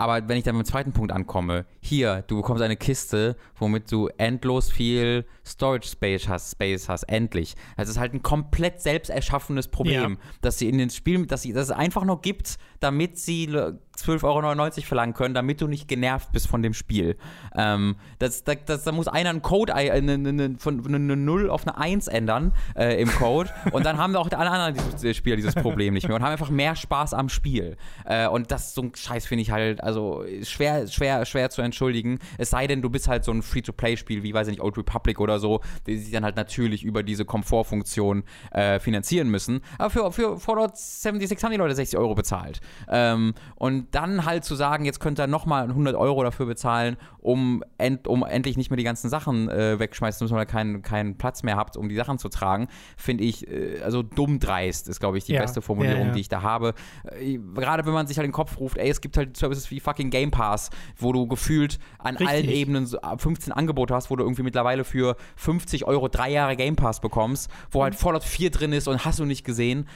Aber 0.00 0.26
wenn 0.28 0.38
ich 0.38 0.44
dann 0.44 0.56
mit 0.56 0.66
dem 0.66 0.70
zweiten 0.70 0.92
Punkt 0.92 1.12
ankomme, 1.12 1.66
hier, 1.82 2.24
du 2.26 2.36
bekommst 2.36 2.62
eine 2.62 2.76
Kiste, 2.76 3.36
womit 3.56 3.92
du 3.92 4.08
endlos 4.16 4.70
viel 4.70 5.26
Storage 5.46 5.88
Space 5.88 6.26
hast, 6.26 6.52
Space 6.52 6.88
hast, 6.88 7.02
endlich. 7.02 7.54
Das 7.76 7.90
ist 7.90 7.98
halt 7.98 8.14
ein 8.14 8.22
komplett 8.22 8.80
selbst 8.80 9.10
erschaffenes 9.10 9.68
Problem, 9.68 10.12
Ja. 10.12 10.30
dass 10.40 10.58
sie 10.58 10.70
in 10.70 10.78
den 10.78 10.88
Spielen, 10.88 11.26
dass, 11.26 11.42
sie, 11.42 11.52
dass 11.52 11.64
es 11.66 11.70
einfach 11.70 12.04
nur 12.04 12.22
gibt, 12.22 12.56
damit 12.80 13.18
sie 13.18 13.46
le- 13.46 13.78
12,99 13.98 14.24
Euro 14.24 14.70
verlangen 14.86 15.12
können, 15.14 15.34
damit 15.34 15.60
du 15.60 15.66
nicht 15.66 15.86
genervt 15.86 16.32
bist 16.32 16.48
von 16.48 16.62
dem 16.62 16.72
Spiel. 16.72 17.16
Ähm, 17.54 17.96
das, 18.18 18.44
das, 18.44 18.56
das, 18.64 18.84
da 18.84 18.92
muss 18.92 19.08
einer 19.08 19.28
einen 19.28 19.42
Code, 19.42 19.74
ei- 19.74 19.92
eine, 19.92 20.14
eine, 20.14 20.28
eine, 20.30 20.58
von 20.58 20.82
eine 20.86 20.98
0 21.16 21.50
auf 21.50 21.66
eine 21.66 21.76
1 21.76 22.08
ändern 22.08 22.52
äh, 22.76 22.98
im 23.00 23.10
Code 23.10 23.50
und 23.72 23.84
dann 23.84 23.98
haben 23.98 24.14
wir 24.14 24.20
auch 24.20 24.30
alle 24.30 24.50
anderen 24.50 24.74
dieses 24.94 25.16
Spieler 25.16 25.36
dieses 25.36 25.54
Problem 25.54 25.92
nicht 25.92 26.08
mehr 26.08 26.16
und 26.16 26.22
haben 26.22 26.32
einfach 26.32 26.48
mehr 26.48 26.76
Spaß 26.76 27.12
am 27.12 27.28
Spiel. 27.28 27.76
Äh, 28.06 28.26
und 28.28 28.50
das 28.50 28.72
so 28.74 28.82
ein 28.82 28.92
Scheiß 28.94 29.26
finde 29.26 29.42
ich 29.42 29.50
halt, 29.50 29.84
also 29.84 30.24
schwer, 30.44 30.86
schwer, 30.88 31.26
schwer 31.26 31.50
zu 31.50 31.60
entschuldigen. 31.60 32.20
Es 32.38 32.50
sei 32.50 32.66
denn, 32.66 32.80
du 32.80 32.88
bist 32.88 33.06
halt 33.06 33.24
so 33.24 33.32
ein 33.32 33.42
Free-to-Play-Spiel 33.42 34.22
wie, 34.22 34.32
weiß 34.32 34.46
ich 34.48 34.52
nicht, 34.52 34.62
Old 34.62 34.78
Republic 34.78 35.20
oder 35.20 35.38
so, 35.38 35.60
die 35.86 35.98
sich 35.98 36.10
dann 36.12 36.24
halt 36.24 36.36
natürlich 36.36 36.84
über 36.84 37.02
diese 37.02 37.26
Komfortfunktion 37.26 38.24
äh, 38.52 38.78
finanzieren 38.80 39.28
müssen. 39.28 39.60
Aber 39.76 39.90
für, 39.90 40.10
für 40.12 40.38
Fallout 40.40 40.78
76 40.78 41.44
haben 41.44 41.52
die 41.52 41.58
Leute 41.58 41.74
60 41.74 41.98
Euro 41.98 42.14
bezahlt. 42.14 42.60
Ähm, 42.88 43.34
und 43.56 43.94
dann 43.94 44.24
halt 44.24 44.44
zu 44.44 44.54
sagen, 44.54 44.84
jetzt 44.84 45.00
könnt 45.00 45.20
ihr 45.20 45.26
nochmal 45.26 45.64
100 45.64 45.94
Euro 45.94 46.22
dafür 46.22 46.46
bezahlen, 46.46 46.96
um, 47.18 47.62
end, 47.78 48.08
um 48.08 48.24
endlich 48.24 48.56
nicht 48.56 48.70
mehr 48.70 48.76
die 48.76 48.84
ganzen 48.84 49.10
Sachen 49.10 49.48
äh, 49.48 49.78
wegschmeißen 49.78 50.18
zu 50.18 50.24
müssen, 50.24 50.34
weil 50.34 50.42
ihr 50.42 50.46
keinen, 50.46 50.82
keinen 50.82 51.16
Platz 51.18 51.42
mehr 51.42 51.56
habt, 51.56 51.76
um 51.76 51.88
die 51.88 51.94
Sachen 51.96 52.18
zu 52.18 52.28
tragen, 52.28 52.68
finde 52.96 53.24
ich, 53.24 53.48
äh, 53.48 53.80
also 53.82 54.02
dumm 54.02 54.40
dreist 54.40 54.88
ist, 54.88 55.00
glaube 55.00 55.18
ich, 55.18 55.24
die 55.24 55.32
Ja, 55.32 55.40
beste 55.40 55.62
Formulierung, 55.62 56.00
ja, 56.00 56.06
ja. 56.08 56.12
die 56.12 56.20
ich 56.20 56.28
da 56.28 56.42
habe. 56.42 56.74
Äh, 57.04 57.38
Gerade 57.54 57.84
wenn 57.86 57.92
man 57.92 58.06
sich 58.06 58.16
halt 58.16 58.24
in 58.24 58.30
den 58.30 58.34
Kopf 58.34 58.58
ruft, 58.58 58.76
ey, 58.76 58.88
es 58.88 59.00
gibt 59.00 59.16
halt 59.16 59.36
Services 59.36 59.70
wie 59.70 59.80
fucking 59.80 60.10
Game 60.10 60.30
Pass, 60.30 60.70
wo 60.96 61.12
du 61.12 61.26
gefühlt 61.26 61.78
an 61.98 62.16
Richtig. 62.16 62.28
allen 62.28 62.48
Ebenen 62.48 62.86
so 62.86 62.98
15 63.18 63.52
Angebote 63.52 63.94
hast, 63.94 64.10
wo 64.10 64.16
du 64.16 64.24
irgendwie 64.24 64.42
mittlerweile 64.42 64.84
für 64.84 65.16
50 65.36 65.86
Euro 65.86 66.08
drei 66.08 66.30
Jahre 66.30 66.56
Game 66.56 66.76
Pass 66.76 67.00
bekommst, 67.00 67.50
wo 67.70 67.82
halt 67.82 67.94
Fallout 67.94 68.24
4 68.24 68.50
drin 68.50 68.72
ist 68.72 68.88
und 68.88 69.04
hast 69.04 69.18
du 69.18 69.24
nicht 69.24 69.44
gesehen. 69.44 69.86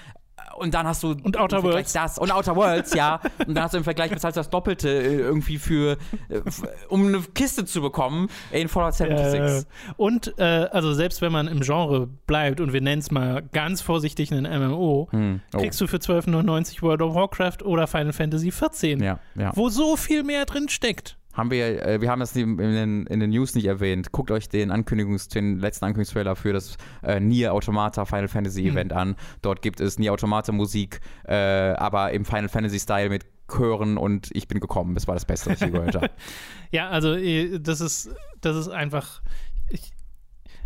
Und 0.56 0.72
dann 0.74 0.86
hast 0.86 1.02
du 1.02 1.10
Und 1.22 1.36
Outer 1.36 1.62
Worlds. 1.64 1.92
das 1.92 2.16
und 2.18 2.30
Outer 2.30 2.54
Worlds, 2.54 2.94
ja. 2.94 3.20
Und 3.46 3.54
dann 3.56 3.64
hast 3.64 3.72
du 3.74 3.78
im 3.78 3.84
Vergleich 3.84 4.10
bezahlst 4.10 4.36
das 4.36 4.50
Doppelte 4.50 4.88
äh, 4.88 5.16
irgendwie 5.16 5.58
für, 5.58 5.96
äh, 6.28 6.40
um 6.88 7.08
eine 7.08 7.20
Kiste 7.34 7.64
zu 7.64 7.80
bekommen 7.82 8.28
in 8.52 8.68
Fallout 8.68 8.94
76. 8.94 9.40
Äh, 9.40 9.92
und 9.96 10.38
äh, 10.38 10.42
also 10.70 10.92
selbst 10.94 11.22
wenn 11.22 11.32
man 11.32 11.48
im 11.48 11.60
Genre 11.60 12.06
bleibt 12.26 12.60
und 12.60 12.72
wir 12.72 12.80
nennen 12.80 13.00
es 13.00 13.10
mal 13.10 13.42
ganz 13.52 13.80
vorsichtig 13.80 14.30
einen 14.32 14.44
MMO, 14.44 15.08
Hm. 15.10 15.40
Oh. 15.54 15.58
kriegst 15.58 15.80
du 15.80 15.86
für 15.88 15.96
12,99 15.96 16.82
World 16.82 17.02
of 17.02 17.14
Warcraft 17.14 17.62
oder 17.64 17.86
Final 17.88 18.12
Fantasy 18.12 18.50
14, 18.52 19.02
Ja, 19.02 19.18
ja. 19.34 19.50
wo 19.56 19.68
so 19.70 19.96
viel 19.96 20.22
mehr 20.22 20.44
drin 20.46 20.68
steckt. 20.68 21.16
Haben 21.34 21.50
wir, 21.50 21.84
äh, 21.84 22.00
wir 22.00 22.10
haben 22.10 22.20
das 22.20 22.34
in 22.36 22.56
den, 22.56 23.06
in 23.06 23.20
den 23.20 23.30
News 23.30 23.54
nicht 23.54 23.66
erwähnt. 23.66 24.12
Guckt 24.12 24.30
euch 24.30 24.48
den 24.48 24.70
Ankündigungs, 24.70 25.28
den 25.28 25.58
letzten 25.58 25.84
Ankündigungstrailer 25.84 26.36
für 26.36 26.52
das 26.52 26.76
äh, 27.02 27.20
Nier 27.20 27.52
Automata 27.52 28.04
Final 28.04 28.28
Fantasy 28.28 28.62
Hm. 28.62 28.72
Event 28.72 28.92
an. 28.92 29.16
Dort 29.42 29.60
gibt 29.60 29.80
es 29.80 29.98
Nier 29.98 30.12
Automata 30.12 30.52
Musik, 30.52 31.00
äh, 31.24 31.34
aber 31.34 32.12
im 32.12 32.24
Final 32.24 32.48
Fantasy 32.48 32.78
Style 32.78 33.08
mit 33.10 33.26
Chören 33.48 33.98
und 33.98 34.30
ich 34.32 34.48
bin 34.48 34.58
gekommen. 34.60 34.94
Das 34.94 35.06
war 35.06 35.14
das 35.14 35.26
Beste, 35.26 35.50
was 35.50 35.60
ich 35.60 35.72
gehört 35.72 35.94
habe. 35.94 36.10
Ja, 36.70 36.88
also 36.88 37.14
äh, 37.14 37.60
das 37.60 37.80
ist, 37.80 38.10
das 38.40 38.56
ist 38.56 38.68
einfach. 38.68 39.22
Ich, 39.68 39.92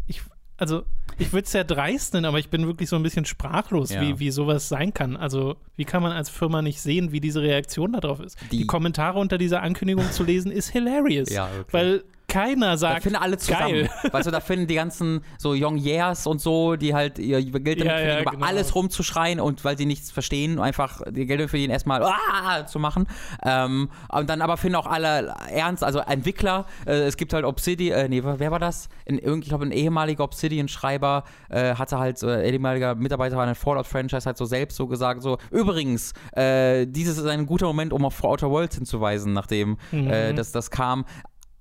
ich, 0.06 0.22
also 0.56 0.84
ich 1.18 1.32
würde 1.32 1.46
es 1.46 1.52
ja 1.52 1.64
dreist 1.64 2.14
nennen, 2.14 2.26
aber 2.26 2.38
ich 2.38 2.48
bin 2.48 2.66
wirklich 2.66 2.88
so 2.88 2.96
ein 2.96 3.02
bisschen 3.02 3.24
sprachlos, 3.24 3.90
Ja. 3.92 4.00
wie, 4.00 4.18
wie 4.18 4.30
sowas 4.30 4.68
sein 4.68 4.94
kann. 4.94 5.16
Also 5.16 5.56
wie 5.76 5.84
kann 5.84 6.02
man 6.02 6.12
als 6.12 6.30
Firma 6.30 6.62
nicht 6.62 6.80
sehen, 6.80 7.12
wie 7.12 7.20
diese 7.20 7.42
Reaktion 7.42 7.92
darauf 7.92 8.20
ist? 8.20 8.36
Die, 8.52 8.58
Die- 8.58 8.66
Kommentare 8.66 9.18
unter 9.18 9.38
dieser 9.38 9.62
Ankündigung 9.62 10.10
zu 10.12 10.24
lesen 10.24 10.50
ist 10.52 10.68
hilarious, 10.70 11.30
Ja, 11.30 11.48
wirklich. 11.54 11.72
weil 11.72 12.04
keiner 12.28 12.72
Da 12.72 12.76
sagt, 12.76 13.02
finden 13.04 13.16
alle 13.16 13.38
zusammen. 13.38 13.72
geil. 13.72 13.90
Weißt 14.12 14.26
du, 14.26 14.30
da 14.30 14.40
finden 14.40 14.66
die 14.66 14.74
ganzen 14.74 15.22
so 15.38 15.54
Young 15.56 15.78
Years 15.78 16.26
und 16.26 16.40
so, 16.40 16.76
die 16.76 16.94
halt 16.94 17.18
ihr 17.18 17.42
Geld 17.42 17.80
damit 17.80 17.86
Ja, 17.86 17.90
verdienen, 17.92 18.08
ja, 18.08 18.20
über 18.20 18.30
genau. 18.32 18.46
alles 18.46 18.74
rumzuschreien 18.74 19.40
und 19.40 19.64
weil 19.64 19.78
sie 19.78 19.86
nichts 19.86 20.10
verstehen, 20.10 20.58
einfach 20.60 21.00
die 21.08 21.24
Geld 21.26 21.48
verdienen, 21.48 21.72
erstmal 21.72 22.02
ah, 22.02 22.66
zu 22.66 22.78
machen. 22.78 23.06
Ähm, 23.44 23.88
und 24.10 24.28
dann 24.28 24.42
aber 24.42 24.58
finden 24.58 24.76
auch 24.76 24.86
alle 24.86 25.34
ernst, 25.50 25.82
also 25.82 26.00
Entwickler, 26.00 26.66
äh, 26.86 26.92
es 27.06 27.16
gibt 27.16 27.32
halt 27.32 27.44
Obsidian, 27.46 27.98
äh, 27.98 28.08
nee, 28.08 28.22
wer 28.22 28.50
war 28.50 28.58
das? 28.58 28.88
Irgend- 29.06 29.44
ich 29.44 29.48
glaube, 29.48 29.64
ein 29.64 29.72
ehemaliger 29.72 30.24
Obsidian-Schreiber 30.24 31.24
äh, 31.48 31.74
hatte 31.76 31.98
halt, 31.98 32.22
äh, 32.22 32.46
ehemaliger 32.50 32.94
Mitarbeiter 32.94 33.36
war 33.36 33.44
in 33.44 33.48
der 33.48 33.54
Fallout-Franchise, 33.54 34.26
halt 34.26 34.36
so 34.36 34.44
selbst 34.44 34.76
so 34.76 34.86
gesagt, 34.86 35.22
so, 35.22 35.38
übrigens, 35.50 36.12
äh, 36.32 36.86
dieses 36.86 37.16
ist 37.16 37.26
ein 37.26 37.46
guter 37.46 37.66
Moment, 37.66 37.92
um 37.94 38.04
auf 38.04 38.22
Outer 38.22 38.50
Worlds 38.50 38.74
hinzuweisen, 38.76 39.32
nachdem 39.32 39.78
äh, 39.92 40.34
das, 40.34 40.52
das 40.52 40.70
kam 40.70 41.06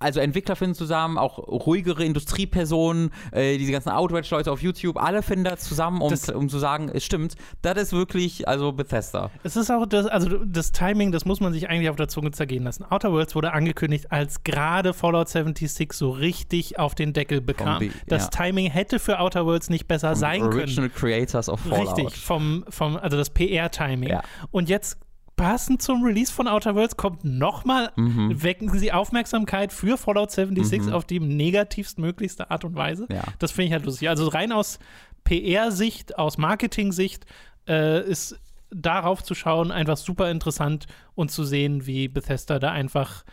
also 0.00 0.20
Entwickler 0.20 0.56
finden 0.56 0.74
zusammen, 0.74 1.18
auch 1.18 1.38
ruhigere 1.38 2.04
Industriepersonen, 2.04 3.10
äh, 3.32 3.58
diese 3.58 3.72
ganzen 3.72 3.90
Outrage-Leute 3.90 4.50
auf 4.52 4.62
YouTube, 4.62 4.96
alle 4.96 5.22
finden 5.22 5.44
da 5.44 5.56
zusammen, 5.56 6.00
um, 6.00 6.10
Das- 6.10 6.28
um 6.28 6.48
zu 6.48 6.58
sagen, 6.58 6.88
es 6.92 7.04
stimmt, 7.04 7.34
das 7.62 7.76
ist 7.78 7.92
wirklich, 7.92 8.46
also 8.48 8.72
Bethesda. 8.72 9.30
Es 9.42 9.56
ist 9.56 9.70
auch 9.70 9.86
das, 9.86 10.06
also 10.06 10.44
das 10.44 10.72
Timing, 10.72 11.12
das 11.12 11.24
muss 11.24 11.40
man 11.40 11.52
sich 11.52 11.68
eigentlich 11.68 11.90
auf 11.90 11.96
der 11.96 12.08
Zunge 12.08 12.30
zergehen 12.30 12.64
lassen. 12.64 12.84
Outer 12.90 13.12
Worlds 13.12 13.34
wurde 13.34 13.52
angekündigt, 13.52 14.12
als 14.12 14.44
gerade 14.44 14.94
Fallout 14.94 15.28
76 15.28 15.92
so 15.92 16.10
richtig 16.10 16.78
auf 16.78 16.94
den 16.94 17.12
Deckel 17.12 17.40
bekam. 17.40 17.80
Be- 17.80 17.90
das 18.06 18.24
ja. 18.24 18.28
Timing 18.46 18.70
hätte 18.70 18.98
für 18.98 19.18
Outer 19.18 19.46
Worlds 19.46 19.68
nicht 19.70 19.88
besser 19.88 20.14
sein 20.16 20.40
können. 20.42 20.54
Original 20.60 20.90
Creators 20.90 21.48
of 21.48 21.60
Fallout. 21.60 21.98
Richtig, 21.98 22.16
vom, 22.16 22.64
vom, 22.68 22.96
also 22.96 23.16
das 23.16 23.30
PR-Timing. 23.30 24.08
Ja. 24.10 24.22
Und 24.50 24.68
jetzt 24.68 24.96
passend 25.38 25.80
zum 25.80 26.02
Release 26.04 26.30
von 26.30 26.46
Outer 26.46 26.74
Worlds 26.74 26.98
kommt 26.98 27.24
nochmal, 27.24 27.90
Mhm. 27.96 28.42
wecken 28.42 28.68
sie 28.78 28.92
Aufmerksamkeit 28.92 29.72
für 29.72 29.96
Fallout 29.96 30.30
76 30.30 30.92
auf 30.92 31.06
die 31.06 31.20
negativstmöglichste 31.20 32.50
Art 32.50 32.66
und 32.66 32.74
Weise. 32.74 33.06
Ja. 33.10 33.22
Das 33.38 33.52
finde 33.52 33.68
ich 33.68 33.72
halt 33.72 33.86
lustig. 33.86 34.10
Also 34.10 34.28
rein 34.28 34.52
aus 34.52 34.78
PR-Sicht, 35.24 36.18
aus 36.18 36.36
Marketing-Sicht 36.38 37.24
äh, 37.68 38.02
ist 38.08 38.38
darauf 38.70 39.22
zu 39.22 39.34
schauen 39.34 39.70
einfach 39.72 39.96
super 39.96 40.30
interessant 40.30 40.86
und 41.14 41.30
zu 41.30 41.44
sehen, 41.44 41.86
wie 41.86 42.08
Bethesda 42.08 42.58
da 42.58 42.70
einfach 42.72 43.24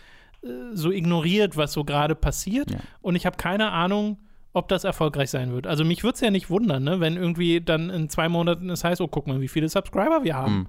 äh, 0.43 0.47
so 0.73 0.91
ignoriert, 0.91 1.57
was 1.57 1.73
so 1.73 1.83
gerade 1.83 2.15
passiert. 2.15 2.71
Ja. 2.71 2.77
Und 3.01 3.15
ich 3.15 3.25
habe 3.25 3.37
keine 3.37 3.71
Ahnung, 3.71 4.17
ob 4.53 4.67
das 4.69 4.83
erfolgreich 4.85 5.29
sein 5.29 5.51
wird. 5.51 5.67
Also 5.67 5.83
mich 5.83 6.03
würde 6.03 6.15
es 6.15 6.21
ja 6.21 6.31
nicht 6.31 6.49
wundern, 6.49 6.83
ne, 6.83 6.99
wenn 7.01 7.17
irgendwie 7.17 7.59
dann 7.59 7.89
in 7.89 8.09
zwei 8.09 8.29
Monaten 8.29 8.69
es 8.69 8.83
heißt, 8.85 9.01
oh, 9.01 9.07
guck 9.07 9.27
mal, 9.27 9.41
wie 9.41 9.49
viele 9.49 9.67
Subscriber 9.67 10.23
wir 10.23 10.35
haben. 10.35 10.55
Mhm. 10.55 10.67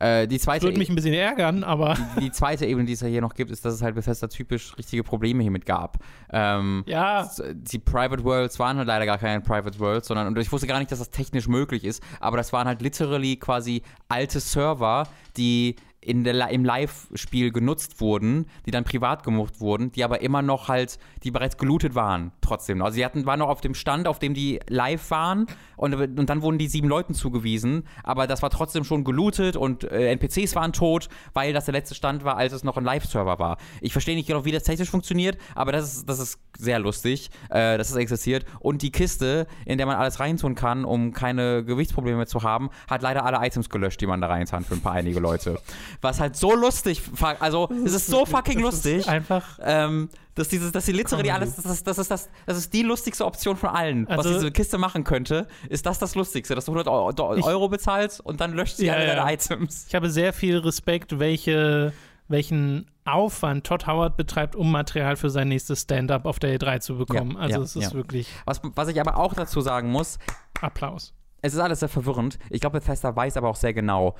Äh, 0.00 0.26
die 0.26 0.38
zweite 0.38 0.64
Würde 0.64 0.78
mich 0.78 0.88
ein 0.88 0.94
bisschen 0.94 1.14
ärgern, 1.14 1.62
aber 1.62 1.96
die 2.20 2.30
zweite 2.32 2.66
Ebene, 2.66 2.86
die 2.86 2.94
es 2.94 3.00
ja 3.00 3.08
hier 3.08 3.20
noch 3.20 3.34
gibt, 3.34 3.50
ist, 3.50 3.64
dass 3.64 3.74
es 3.74 3.82
halt 3.82 3.94
Bethesda 3.94 4.26
typisch 4.26 4.76
richtige 4.76 5.04
Probleme 5.04 5.42
hiermit 5.42 5.66
gab. 5.66 5.98
Ähm, 6.30 6.82
ja, 6.86 7.30
die 7.52 7.78
Private 7.78 8.24
Worlds 8.24 8.58
waren 8.58 8.76
halt 8.76 8.88
leider 8.88 9.06
gar 9.06 9.18
keine 9.18 9.40
Private 9.40 9.78
Worlds, 9.78 10.08
sondern 10.08 10.26
und 10.26 10.38
ich 10.38 10.50
wusste 10.50 10.66
gar 10.66 10.78
nicht, 10.78 10.90
dass 10.90 10.98
das 10.98 11.10
technisch 11.10 11.48
möglich 11.48 11.84
ist, 11.84 12.02
aber 12.20 12.36
das 12.36 12.52
waren 12.52 12.66
halt 12.66 12.82
literally 12.82 13.36
quasi 13.36 13.82
alte 14.08 14.40
Server, 14.40 15.06
die 15.36 15.76
in 16.04 16.24
der, 16.24 16.48
im 16.50 16.64
Live-Spiel 16.64 17.50
genutzt 17.50 18.00
wurden, 18.00 18.46
die 18.66 18.70
dann 18.70 18.84
privat 18.84 19.22
gemacht 19.22 19.60
wurden, 19.60 19.90
die 19.92 20.04
aber 20.04 20.20
immer 20.20 20.42
noch 20.42 20.68
halt, 20.68 20.98
die 21.22 21.30
bereits 21.30 21.56
gelootet 21.56 21.94
waren, 21.94 22.32
trotzdem. 22.40 22.82
Also 22.82 22.96
sie 22.96 23.04
hatten, 23.04 23.26
waren 23.26 23.38
noch 23.38 23.48
auf 23.48 23.60
dem 23.60 23.74
Stand, 23.74 24.06
auf 24.06 24.18
dem 24.18 24.34
die 24.34 24.60
live 24.68 25.10
waren 25.10 25.46
und, 25.76 25.94
und 25.94 26.28
dann 26.28 26.42
wurden 26.42 26.58
die 26.58 26.68
sieben 26.68 26.88
Leuten 26.88 27.14
zugewiesen, 27.14 27.84
aber 28.02 28.26
das 28.26 28.42
war 28.42 28.50
trotzdem 28.50 28.84
schon 28.84 29.04
gelootet 29.04 29.56
und 29.56 29.84
äh, 29.84 30.12
NPCs 30.12 30.54
waren 30.54 30.72
tot, 30.72 31.08
weil 31.32 31.52
das 31.52 31.64
der 31.64 31.72
letzte 31.72 31.94
Stand 31.94 32.24
war, 32.24 32.36
als 32.36 32.52
es 32.52 32.64
noch 32.64 32.76
ein 32.76 32.84
Live-Server 32.84 33.38
war. 33.38 33.56
Ich 33.80 33.92
verstehe 33.92 34.14
nicht 34.14 34.26
genau, 34.26 34.44
wie 34.44 34.52
das 34.52 34.64
technisch 34.64 34.90
funktioniert, 34.90 35.38
aber 35.54 35.72
das 35.72 35.96
ist, 35.96 36.08
das 36.08 36.18
ist 36.18 36.38
sehr 36.58 36.78
lustig, 36.78 37.30
äh, 37.50 37.78
dass 37.78 37.90
es 37.90 37.96
existiert. 37.96 38.44
Und 38.60 38.82
die 38.82 38.92
Kiste, 38.92 39.46
in 39.64 39.78
der 39.78 39.86
man 39.86 39.96
alles 39.96 40.20
reintun 40.20 40.54
kann, 40.54 40.84
um 40.84 41.12
keine 41.12 41.64
Gewichtsprobleme 41.64 42.26
zu 42.26 42.42
haben, 42.42 42.70
hat 42.88 43.02
leider 43.02 43.24
alle 43.24 43.44
Items 43.46 43.70
gelöscht, 43.70 44.00
die 44.00 44.06
man 44.06 44.20
da 44.20 44.28
reintun 44.28 44.64
für 44.64 44.74
ein 44.74 44.80
paar 44.80 44.92
einige 44.92 45.20
Leute. 45.20 45.58
Was 46.00 46.20
halt 46.20 46.36
so 46.36 46.54
lustig, 46.54 47.02
also 47.40 47.68
es 47.84 47.92
ist 47.92 48.06
so 48.06 48.24
fucking 48.26 48.62
Das 48.62 48.74
ist 48.76 48.84
lustig. 48.84 49.08
Einfach. 49.08 49.58
Ähm, 49.62 50.08
dass 50.34 50.48
dieses, 50.48 50.72
dass 50.72 50.84
die 50.86 50.92
literally 50.92 51.28
Comedy. 51.28 51.30
alles, 51.30 51.54
das 51.56 51.64
ist, 51.66 51.86
das 51.86 51.98
ist 51.98 52.10
das, 52.10 52.28
das 52.44 52.56
ist 52.58 52.72
die 52.72 52.82
lustigste 52.82 53.24
Option 53.24 53.56
von 53.56 53.68
allen, 53.70 54.08
was 54.08 54.18
Also- 54.18 54.32
diese 54.34 54.50
Kiste 54.50 54.78
machen 54.78 55.04
könnte, 55.04 55.46
ist 55.68 55.86
das 55.86 55.98
das 56.00 56.14
Lustigste, 56.16 56.54
dass 56.56 56.64
du 56.64 56.72
100 56.72 56.88
Euro, 56.88 57.36
Ich- 57.36 57.44
Euro 57.44 57.68
bezahlst 57.68 58.20
und 58.20 58.40
dann 58.40 58.52
löscht 58.52 58.76
sie 58.78 58.86
Ja, 58.86 58.94
alle 58.94 59.06
ja. 59.06 59.14
deine 59.14 59.32
Items. 59.32 59.86
Ich 59.88 59.94
habe 59.94 60.10
sehr 60.10 60.32
viel 60.32 60.58
Respekt, 60.58 61.20
welche, 61.20 61.92
welchen 62.26 62.90
Aufwand 63.04 63.64
Todd 63.66 63.86
Howard 63.86 64.16
betreibt, 64.16 64.56
um 64.56 64.72
Material 64.72 65.14
für 65.16 65.30
sein 65.30 65.48
nächstes 65.48 65.82
Stand-up 65.82 66.24
auf 66.26 66.38
der 66.40 66.58
E3 66.58 66.80
zu 66.80 66.96
bekommen. 66.96 67.32
Ja, 67.32 67.38
also 67.38 67.62
es 67.62 67.76
ist 67.76 67.94
wirklich 67.94 68.26
Was, 68.44 68.60
was 68.62 68.88
ich 68.88 69.00
aber 69.00 69.18
auch 69.18 69.34
dazu 69.34 69.60
sagen 69.60 69.90
muss, 69.92 70.18
Applaus. 70.60 71.12
es 71.42 71.52
ist 71.54 71.60
alles 71.60 71.80
sehr 71.80 71.88
verwirrend. 71.90 72.38
Ich 72.50 72.60
glaube, 72.60 72.80
Bethesda 72.80 73.14
weiß 73.14 73.36
aber 73.36 73.48
auch 73.50 73.56
sehr 73.56 73.74
genau, 73.74 74.14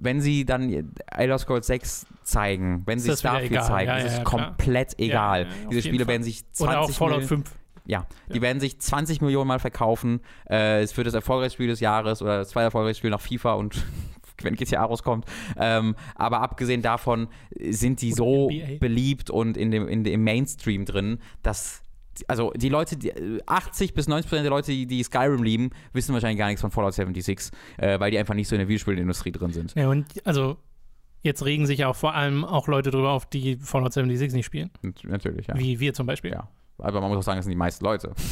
wenn 0.00 0.20
sie 0.20 0.44
dann 0.44 0.92
Elder 1.10 1.38
Scrolls 1.38 1.66
6 1.66 2.06
zeigen, 2.22 2.82
wenn 2.86 2.98
sie 2.98 3.14
Starfield 3.16 3.52
egal. 3.52 3.64
zeigen, 3.66 3.88
Ja, 3.90 3.96
ist 3.98 4.04
es 4.12 4.18
ja, 4.18 4.24
klar. 4.24 4.46
komplett 4.48 4.98
egal. 4.98 5.42
Ja, 5.42 5.48
auf 5.48 5.68
Diese 5.70 5.82
Spiele 5.82 6.04
Fall. 6.04 6.12
werden 6.14 6.22
sich 6.22 6.44
20 6.52 6.62
Oder 6.68 6.80
auch 6.80 6.90
Fallout 6.90 7.20
Millionen- 7.20 7.44
5. 7.44 7.54
Ja, 7.86 8.06
die 8.28 8.36
Ja. 8.36 8.42
werden 8.42 8.60
sich 8.60 8.78
20 8.78 9.20
Millionen 9.20 9.48
Mal 9.48 9.58
verkaufen. 9.58 10.20
Äh, 10.48 10.82
es 10.82 10.96
wird 10.96 11.06
das 11.06 11.14
erfolgreichste 11.14 11.56
Spiel 11.56 11.66
des 11.68 11.80
Jahres 11.80 12.22
oder 12.22 12.38
das 12.38 12.50
zweite 12.50 12.64
erfolgreichste 12.64 12.98
Spiel 13.00 13.10
nach 13.10 13.20
FIFA 13.20 13.54
und 13.54 13.74
wenn 14.42 14.54
GTA 14.54 14.84
rauskommt. 14.84 15.24
Ähm, 15.58 15.96
aber 16.14 16.40
abgesehen 16.40 16.82
davon 16.82 17.28
sind 17.70 18.00
die 18.00 18.10
Und 18.10 18.16
so 18.16 18.48
NBA. 18.50 18.78
beliebt 18.78 19.30
und 19.30 19.56
in 19.56 19.70
dem, 19.70 19.88
in 19.88 20.04
dem 20.04 20.22
Mainstream 20.24 20.84
drin, 20.84 21.18
dass 21.42 21.82
also 22.28 22.52
die 22.56 22.68
Leute, 22.68 22.96
die, 22.96 23.12
80 23.46 23.94
bis 23.94 24.08
90 24.08 24.28
Prozent 24.28 24.44
der 24.44 24.50
Leute, 24.50 24.72
die, 24.72 24.86
die 24.86 25.02
Skyrim 25.02 25.42
lieben, 25.42 25.70
wissen 25.92 26.12
wahrscheinlich 26.12 26.38
gar 26.38 26.46
nichts 26.48 26.60
von 26.60 26.70
Fallout 26.70 26.94
76, 26.94 27.50
äh, 27.78 27.98
weil 28.00 28.10
die 28.10 28.18
einfach 28.18 28.34
nicht 28.34 28.48
so 28.48 28.54
in 28.54 28.58
der 28.60 28.68
Videospielindustrie 28.68 29.32
drin 29.32 29.52
sind. 29.52 29.74
Ja, 29.74 29.88
und 29.88 30.06
also 30.26 30.56
jetzt 31.22 31.44
regen 31.44 31.66
sich 31.66 31.78
ja 31.80 31.88
auch 31.88 31.96
vor 31.96 32.14
allem 32.14 32.44
auch 32.44 32.66
Leute 32.68 32.90
drüber 32.90 33.10
auf, 33.10 33.26
die 33.26 33.56
Fallout 33.56 33.92
76 33.92 34.34
nicht 34.34 34.46
spielen. 34.46 34.70
Nat- 34.82 35.04
Natürlich, 35.04 35.46
ja. 35.46 35.56
Wie 35.58 35.78
wir 35.80 35.94
zum 35.94 36.06
Beispiel. 36.06 36.32
Ja. 36.32 36.48
Aber 36.78 37.00
man 37.00 37.10
muss 37.10 37.18
auch 37.18 37.22
sagen, 37.22 37.38
das 37.38 37.44
sind 37.44 37.50
die 37.52 37.56
meisten 37.56 37.84
Leute. 37.84 38.12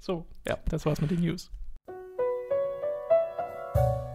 So, 0.00 0.26
Ja. 0.46 0.58
das 0.68 0.84
war's 0.84 1.00
mit 1.00 1.10
den 1.10 1.20
News. 1.20 1.50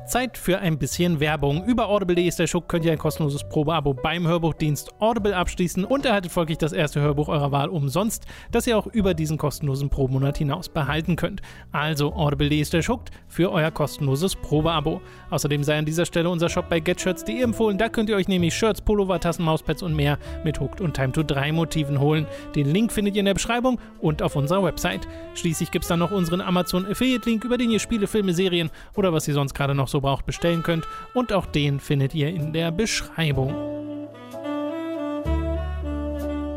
Zeit 0.09 0.39
für 0.39 0.57
ein 0.57 0.79
bisschen 0.79 1.19
Werbung. 1.19 1.63
Über 1.65 1.87
audible.de 1.87 2.27
ist 2.27 2.39
der 2.39 2.47
Schuck 2.47 2.67
könnt 2.67 2.83
ihr 2.83 2.91
ein 2.91 2.97
kostenloses 2.97 3.47
Probeabo 3.47 3.93
beim 3.93 4.27
Hörbuchdienst 4.27 4.99
Audible 4.99 5.35
abschließen 5.35 5.85
und 5.85 6.03
erhaltet 6.03 6.31
folglich 6.31 6.57
das 6.57 6.73
erste 6.73 6.99
Hörbuch 6.99 7.27
eurer 7.27 7.51
Wahl 7.51 7.69
umsonst, 7.69 8.25
das 8.51 8.65
ihr 8.65 8.75
auch 8.75 8.87
über 8.87 9.13
diesen 9.13 9.37
kostenlosen 9.37 9.89
Probemonat 9.89 10.39
hinaus 10.39 10.67
behalten 10.67 11.15
könnt. 11.15 11.43
Also 11.71 12.11
audible.de 12.11 12.59
ist 12.59 12.73
der 12.73 12.81
Schuck 12.81 13.01
für 13.27 13.51
euer 13.51 13.69
kostenloses 13.69 14.35
Probeabo. 14.35 14.99
Außerdem 15.29 15.63
sei 15.63 15.77
an 15.77 15.85
dieser 15.85 16.07
Stelle 16.07 16.31
unser 16.31 16.49
Shop 16.49 16.67
bei 16.69 16.79
getshirts.de 16.79 17.43
empfohlen. 17.43 17.77
Da 17.77 17.87
könnt 17.87 18.09
ihr 18.09 18.15
euch 18.15 18.27
nämlich 18.27 18.55
Shirts, 18.55 18.81
Pullover, 18.81 19.19
Tassen, 19.19 19.45
Mauspads 19.45 19.83
und 19.83 19.95
mehr 19.95 20.17
mit 20.43 20.59
Hooked 20.59 20.81
und 20.81 20.95
Time 20.95 21.11
to 21.11 21.21
3 21.21 21.51
Motiven 21.51 21.99
holen. 21.99 22.25
Den 22.55 22.65
Link 22.65 22.91
findet 22.91 23.15
ihr 23.15 23.19
in 23.19 23.25
der 23.25 23.35
Beschreibung 23.35 23.79
und 23.99 24.23
auf 24.23 24.35
unserer 24.35 24.63
Website. 24.63 25.07
Schließlich 25.35 25.69
gibt 25.69 25.85
es 25.85 25.89
dann 25.89 25.99
noch 25.99 26.09
unseren 26.09 26.41
Amazon 26.41 26.87
Affiliate 26.87 27.29
Link, 27.29 27.43
über 27.43 27.59
den 27.59 27.69
ihr 27.69 27.79
Spiele, 27.79 28.07
Filme, 28.07 28.33
Serien 28.33 28.71
oder 28.95 29.13
was 29.13 29.27
ihr 29.27 29.35
sonst 29.35 29.48
gerade 29.53 29.75
noch 29.75 29.87
so 29.87 30.01
braucht 30.01 30.25
bestellen 30.25 30.63
könnt. 30.63 30.87
Und 31.13 31.33
auch 31.33 31.45
den 31.45 31.79
findet 31.79 32.13
ihr 32.15 32.29
in 32.29 32.53
der 32.53 32.71
Beschreibung. 32.71 33.53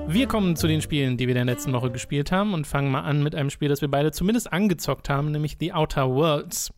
Wir 0.08 0.26
kommen 0.28 0.56
zu 0.56 0.66
den 0.66 0.82
Spielen, 0.82 1.16
die 1.16 1.26
wir 1.26 1.34
in 1.34 1.46
der 1.46 1.54
letzten 1.54 1.72
Woche 1.72 1.90
gespielt 1.90 2.32
haben 2.32 2.52
und 2.52 2.66
fangen 2.66 2.90
mal 2.90 3.00
an 3.00 3.22
mit 3.22 3.34
einem 3.34 3.48
Spiel, 3.50 3.68
das 3.68 3.80
wir 3.80 3.90
beide 3.90 4.12
zumindest 4.12 4.52
angezockt 4.52 5.08
haben, 5.08 5.30
nämlich 5.30 5.56
The 5.58 5.72
Outer 5.72 6.10
Worlds. 6.10 6.72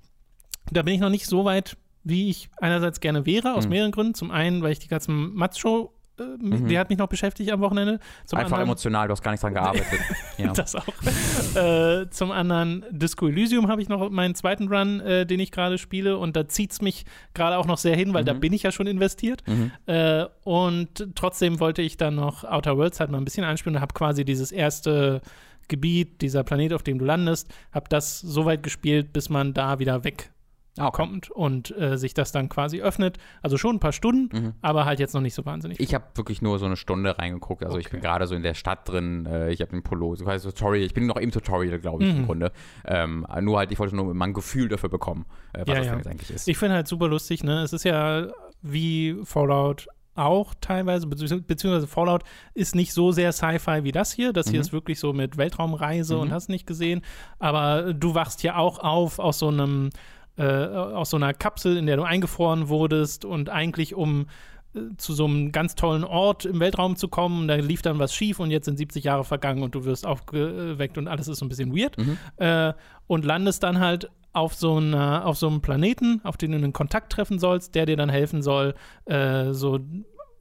Da 0.70 0.82
bin 0.82 0.94
ich 0.94 1.00
noch 1.00 1.10
nicht 1.10 1.26
so 1.26 1.44
weit, 1.44 1.76
wie 2.04 2.30
ich 2.30 2.48
einerseits 2.60 3.00
gerne 3.00 3.26
wäre, 3.26 3.54
aus 3.54 3.64
Mhm. 3.64 3.70
mehreren 3.70 3.92
Gründen. 3.92 4.14
Zum 4.14 4.30
einen, 4.30 4.62
weil 4.62 4.72
ich 4.72 4.78
die 4.78 4.88
ganze 4.88 5.10
Matz-Show, 5.10 5.92
äh, 6.18 6.22
Mhm. 6.38 6.68
die 6.68 6.78
hat 6.78 6.88
mich 6.90 6.98
noch 6.98 7.08
beschäftigt 7.08 7.50
am 7.50 7.60
Wochenende. 7.60 7.98
Zum 8.24 8.38
Einfach 8.38 8.52
anderen, 8.52 8.68
emotional, 8.68 9.08
du 9.08 9.12
hast 9.12 9.22
gar 9.22 9.30
nicht 9.32 9.42
dran 9.42 9.54
gearbeitet. 9.54 10.00
ja. 10.38 10.52
das 10.52 10.74
auch. 10.76 10.86
äh, 11.56 12.08
zum 12.10 12.30
anderen 12.30 12.84
Disco 12.90 13.28
Elysium 13.28 13.68
habe 13.68 13.82
ich 13.82 13.88
noch 13.88 14.10
meinen 14.10 14.34
zweiten 14.34 14.68
Run, 14.68 15.00
äh, 15.00 15.26
den 15.26 15.40
ich 15.40 15.50
gerade 15.50 15.78
spiele 15.78 16.16
und 16.18 16.36
da 16.36 16.46
zieht 16.48 16.72
es 16.72 16.80
mich 16.82 17.04
gerade 17.34 17.58
auch 17.58 17.66
noch 17.66 17.78
sehr 17.78 17.96
hin, 17.96 18.14
weil 18.14 18.24
da 18.24 18.34
Mhm. 18.34 18.40
bin 18.40 18.52
ich 18.52 18.62
ja 18.62 18.72
schon 18.72 18.86
investiert. 18.86 19.42
Mhm. 19.46 19.70
Äh, 19.86 20.24
und 20.44 21.08
trotzdem 21.14 21.60
wollte 21.60 21.82
ich 21.82 21.96
dann 21.96 22.14
noch 22.16 22.44
Outer 22.44 22.76
Worlds 22.76 23.00
halt 23.00 23.10
mal 23.10 23.18
ein 23.18 23.24
bisschen 23.24 23.44
einspielen 23.44 23.76
und 23.76 23.82
habe 23.82 23.94
quasi 23.94 24.24
dieses 24.24 24.52
erste 24.52 25.20
Gebiet, 25.68 26.20
dieser 26.20 26.44
Planet, 26.44 26.74
auf 26.74 26.82
dem 26.82 26.98
du 26.98 27.04
landest, 27.06 27.48
habe 27.72 27.86
das 27.88 28.20
so 28.20 28.44
weit 28.44 28.62
gespielt, 28.62 29.12
bis 29.14 29.30
man 29.30 29.54
da 29.54 29.78
wieder 29.78 30.04
wegkommt 30.04 30.30
Ah, 30.76 30.88
okay. 30.88 31.20
und 31.34 31.70
äh, 31.78 31.96
sich 31.96 32.14
das 32.14 32.32
dann 32.32 32.48
quasi 32.48 32.80
öffnet. 32.82 33.18
Also 33.42 33.56
schon 33.56 33.76
ein 33.76 33.80
paar 33.80 33.92
Stunden, 33.92 34.36
Mhm. 34.36 34.52
aber 34.60 34.84
halt 34.86 34.98
jetzt 34.98 35.14
noch 35.14 35.20
nicht 35.20 35.34
so 35.34 35.44
wahnsinnig. 35.46 35.78
Ich 35.78 35.94
habe 35.94 36.04
wirklich 36.14 36.42
nur 36.42 36.58
so 36.58 36.66
eine 36.66 36.76
Stunde 36.76 37.16
reingeguckt. 37.16 37.64
Also 37.64 37.78
ich 37.78 37.86
Okay. 37.86 37.96
bin 37.96 38.02
gerade 38.02 38.26
so 38.26 38.34
in 38.34 38.42
der 38.42 38.54
Stadt 38.54 38.88
drin. 38.88 39.24
Äh, 39.26 39.52
ich 39.52 39.60
habe 39.60 39.70
den 39.70 39.82
Polo, 39.84 40.16
so 40.16 40.26
heißt 40.26 40.44
Tutorial. 40.44 40.84
Ich 40.84 40.92
bin 40.94 41.06
noch 41.06 41.16
im 41.16 41.30
Tutorial, 41.30 41.78
glaube 41.78 42.02
ich, 42.04 42.12
Mhm. 42.12 42.18
im 42.20 42.26
Grunde. 42.26 42.52
Ähm, 42.84 43.24
nur 43.42 43.58
halt, 43.58 43.70
ich 43.70 43.78
wollte 43.78 43.94
nur 43.94 44.12
mal 44.14 44.24
ein 44.26 44.32
Gefühl 44.34 44.68
dafür 44.68 44.88
bekommen, 44.88 45.26
äh, 45.52 45.60
was 45.60 45.68
Ja, 45.68 45.74
das 45.76 45.86
ja. 45.86 45.94
denn 45.96 46.06
eigentlich 46.08 46.30
ist. 46.30 46.48
Ich 46.48 46.58
finde 46.58 46.74
halt 46.74 46.88
super 46.88 47.06
lustig, 47.08 47.44
ne? 47.44 47.62
Es 47.62 47.72
ist 47.72 47.84
ja 47.84 48.26
wie 48.62 49.16
Fallout 49.24 49.86
auch 50.16 50.54
teilweise, 50.60 51.08
bezieh- 51.08 51.40
beziehungsweise 51.44 51.88
Fallout 51.88 52.22
ist 52.54 52.76
nicht 52.76 52.92
so 52.92 53.10
sehr 53.10 53.32
Sci-Fi 53.32 53.82
wie 53.82 53.90
das 53.90 54.12
hier. 54.12 54.32
Das 54.32 54.46
hier 54.48 54.58
Mhm. 54.58 54.60
ist 54.60 54.72
wirklich 54.72 55.00
so 55.00 55.12
mit 55.12 55.36
Weltraumreise 55.36 56.14
Mhm. 56.14 56.20
und 56.20 56.30
hast 56.32 56.48
nicht 56.48 56.66
gesehen. 56.68 57.02
Aber 57.40 57.92
du 57.92 58.14
wachst 58.14 58.42
ja 58.44 58.56
auch 58.56 58.78
auf 58.78 59.18
aus 59.18 59.40
so 59.40 59.48
einem, 59.48 59.90
äh, 60.36 60.42
aus 60.44 61.10
so 61.10 61.16
einer 61.16 61.34
Kapsel, 61.34 61.76
in 61.76 61.86
der 61.86 61.96
du 61.96 62.02
eingefroren 62.02 62.68
wurdest 62.68 63.24
und 63.24 63.50
eigentlich 63.50 63.94
um 63.94 64.26
äh, 64.74 64.80
zu 64.96 65.12
so 65.14 65.24
einem 65.26 65.52
ganz 65.52 65.74
tollen 65.74 66.04
Ort 66.04 66.44
im 66.44 66.60
Weltraum 66.60 66.96
zu 66.96 67.08
kommen, 67.08 67.48
da 67.48 67.54
lief 67.54 67.82
dann 67.82 67.98
was 67.98 68.14
schief 68.14 68.40
und 68.40 68.50
jetzt 68.50 68.64
sind 68.64 68.76
70 68.76 69.04
Jahre 69.04 69.24
vergangen 69.24 69.62
und 69.62 69.74
du 69.74 69.84
wirst 69.84 70.06
aufgeweckt 70.06 70.98
und 70.98 71.08
alles 71.08 71.28
ist 71.28 71.38
so 71.38 71.46
ein 71.46 71.48
bisschen 71.48 71.76
weird 71.76 71.96
Mhm. 71.98 72.18
äh, 72.36 72.72
und 73.06 73.24
landest 73.24 73.62
dann 73.62 73.78
halt 73.80 74.10
auf 74.32 74.54
so, 74.54 74.76
einer, 74.78 75.24
auf 75.26 75.36
so 75.36 75.46
einem 75.46 75.60
Planeten, 75.60 76.20
auf 76.24 76.36
den 76.36 76.50
du 76.50 76.56
einen 76.56 76.72
Kontakt 76.72 77.12
treffen 77.12 77.38
sollst, 77.38 77.76
der 77.76 77.86
dir 77.86 77.96
dann 77.96 78.08
helfen 78.08 78.42
soll, 78.42 78.74
äh, 79.04 79.52
so 79.52 79.78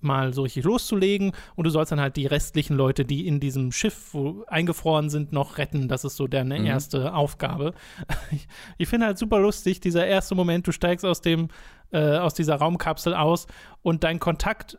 mal 0.03 0.33
so 0.33 0.43
richtig 0.43 0.63
loszulegen 0.65 1.31
und 1.55 1.63
du 1.65 1.69
sollst 1.69 1.91
dann 1.91 1.99
halt 2.01 2.15
die 2.15 2.25
restlichen 2.25 2.75
Leute, 2.75 3.05
die 3.05 3.27
in 3.27 3.39
diesem 3.39 3.71
Schiff 3.71 4.15
eingefroren 4.47 5.09
sind, 5.09 5.31
noch 5.31 5.57
retten. 5.57 5.87
Das 5.87 6.03
ist 6.03 6.15
so 6.17 6.27
deine 6.27 6.59
Mhm. 6.59 6.65
erste 6.65 7.13
Aufgabe. 7.13 7.73
Ich, 8.31 8.47
ich 8.77 8.87
finde 8.87 9.07
halt 9.07 9.17
super 9.17 9.39
lustig, 9.39 9.79
dieser 9.79 10.05
erste 10.05 10.35
Moment, 10.35 10.67
du 10.67 10.71
steigst 10.71 11.05
aus 11.05 11.21
dem, 11.21 11.47
äh, 11.91 12.17
aus 12.17 12.33
dieser 12.33 12.55
Raumkapsel 12.55 13.13
aus 13.13 13.47
und 13.81 14.03
dein 14.03 14.19
Kontakt 14.19 14.77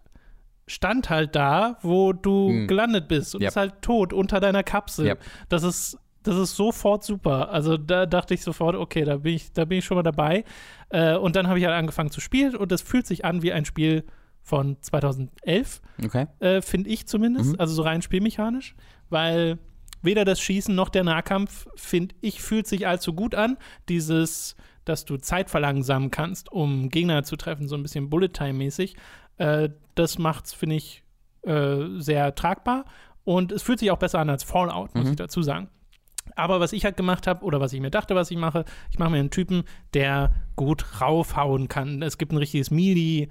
stand 0.66 1.10
halt 1.10 1.36
da, 1.36 1.76
wo 1.82 2.12
du 2.12 2.48
Mhm. 2.50 2.66
gelandet 2.68 3.08
bist 3.08 3.34
und 3.34 3.42
Yep. 3.42 3.48
ist 3.48 3.56
halt 3.56 3.82
tot 3.82 4.12
unter 4.12 4.40
deiner 4.40 4.62
Kapsel. 4.62 5.06
Yep. 5.06 5.20
Das 5.48 5.62
ist 5.62 5.98
das 6.26 6.36
ist 6.36 6.56
sofort 6.56 7.04
super. 7.04 7.50
Also 7.50 7.76
da 7.76 8.06
dachte 8.06 8.32
ich 8.32 8.40
sofort, 8.42 8.76
okay, 8.76 9.04
da 9.04 9.18
bin 9.18 9.34
ich, 9.34 9.52
da 9.52 9.66
bin 9.66 9.80
ich 9.80 9.84
schon 9.84 9.96
mal 9.98 10.02
dabei. 10.02 10.44
Äh, 10.88 11.16
und 11.18 11.36
dann 11.36 11.48
habe 11.48 11.58
ich 11.58 11.66
halt 11.66 11.74
angefangen 11.76 12.10
zu 12.10 12.22
spielen 12.22 12.56
und 12.56 12.72
es 12.72 12.80
fühlt 12.80 13.06
sich 13.06 13.26
an 13.26 13.42
wie 13.42 13.52
ein 13.52 13.66
Spiel 13.66 14.04
von 14.44 14.76
2011, 14.80 15.80
Okay. 16.04 16.26
äh, 16.38 16.60
finde 16.62 16.90
ich 16.90 17.06
zumindest. 17.08 17.52
Mhm. 17.54 17.60
Also 17.60 17.74
so 17.74 17.82
rein 17.82 18.02
spielmechanisch, 18.02 18.76
weil 19.10 19.58
weder 20.02 20.24
das 20.26 20.40
Schießen 20.40 20.74
noch 20.74 20.90
der 20.90 21.02
Nahkampf, 21.02 21.66
finde 21.76 22.14
ich, 22.20 22.42
fühlt 22.42 22.66
sich 22.66 22.86
allzu 22.86 23.14
gut 23.14 23.34
an. 23.34 23.56
Dieses, 23.88 24.54
dass 24.84 25.06
du 25.06 25.16
Zeit 25.16 25.48
verlangsamen 25.48 26.10
kannst, 26.10 26.52
um 26.52 26.90
Gegner 26.90 27.24
zu 27.24 27.36
treffen, 27.36 27.68
so 27.68 27.74
ein 27.74 27.82
bisschen 27.82 28.10
Bullet-Time-mäßig, 28.10 28.96
äh, 29.38 29.70
das 29.94 30.18
macht's, 30.18 30.52
finde 30.52 30.76
ich, 30.76 31.02
äh, 31.42 31.78
sehr 31.98 32.34
tragbar. 32.34 32.84
Und 33.24 33.50
es 33.50 33.62
fühlt 33.62 33.78
sich 33.78 33.90
auch 33.90 33.98
besser 33.98 34.18
an 34.18 34.28
als 34.28 34.44
Fallout, 34.44 34.94
muss 34.94 35.04
Mhm. 35.06 35.10
ich 35.12 35.16
dazu 35.16 35.42
sagen. 35.42 35.68
Aber 36.36 36.60
was 36.60 36.72
ich 36.74 36.84
halt 36.84 36.96
gemacht 36.98 37.26
habe 37.26 37.42
oder 37.44 37.60
was 37.60 37.72
ich 37.72 37.80
mir 37.80 37.90
dachte, 37.90 38.14
was 38.14 38.30
ich 38.30 38.36
mache, 38.36 38.64
ich 38.90 38.98
mache 38.98 39.10
mir 39.10 39.18
einen 39.20 39.30
Typen, 39.30 39.64
der 39.94 40.34
gut 40.56 41.00
raufhauen 41.00 41.68
kann. 41.68 42.02
Es 42.02 42.18
gibt 42.18 42.32
ein 42.32 42.38
richtiges 42.38 42.70
Melee. 42.70 43.28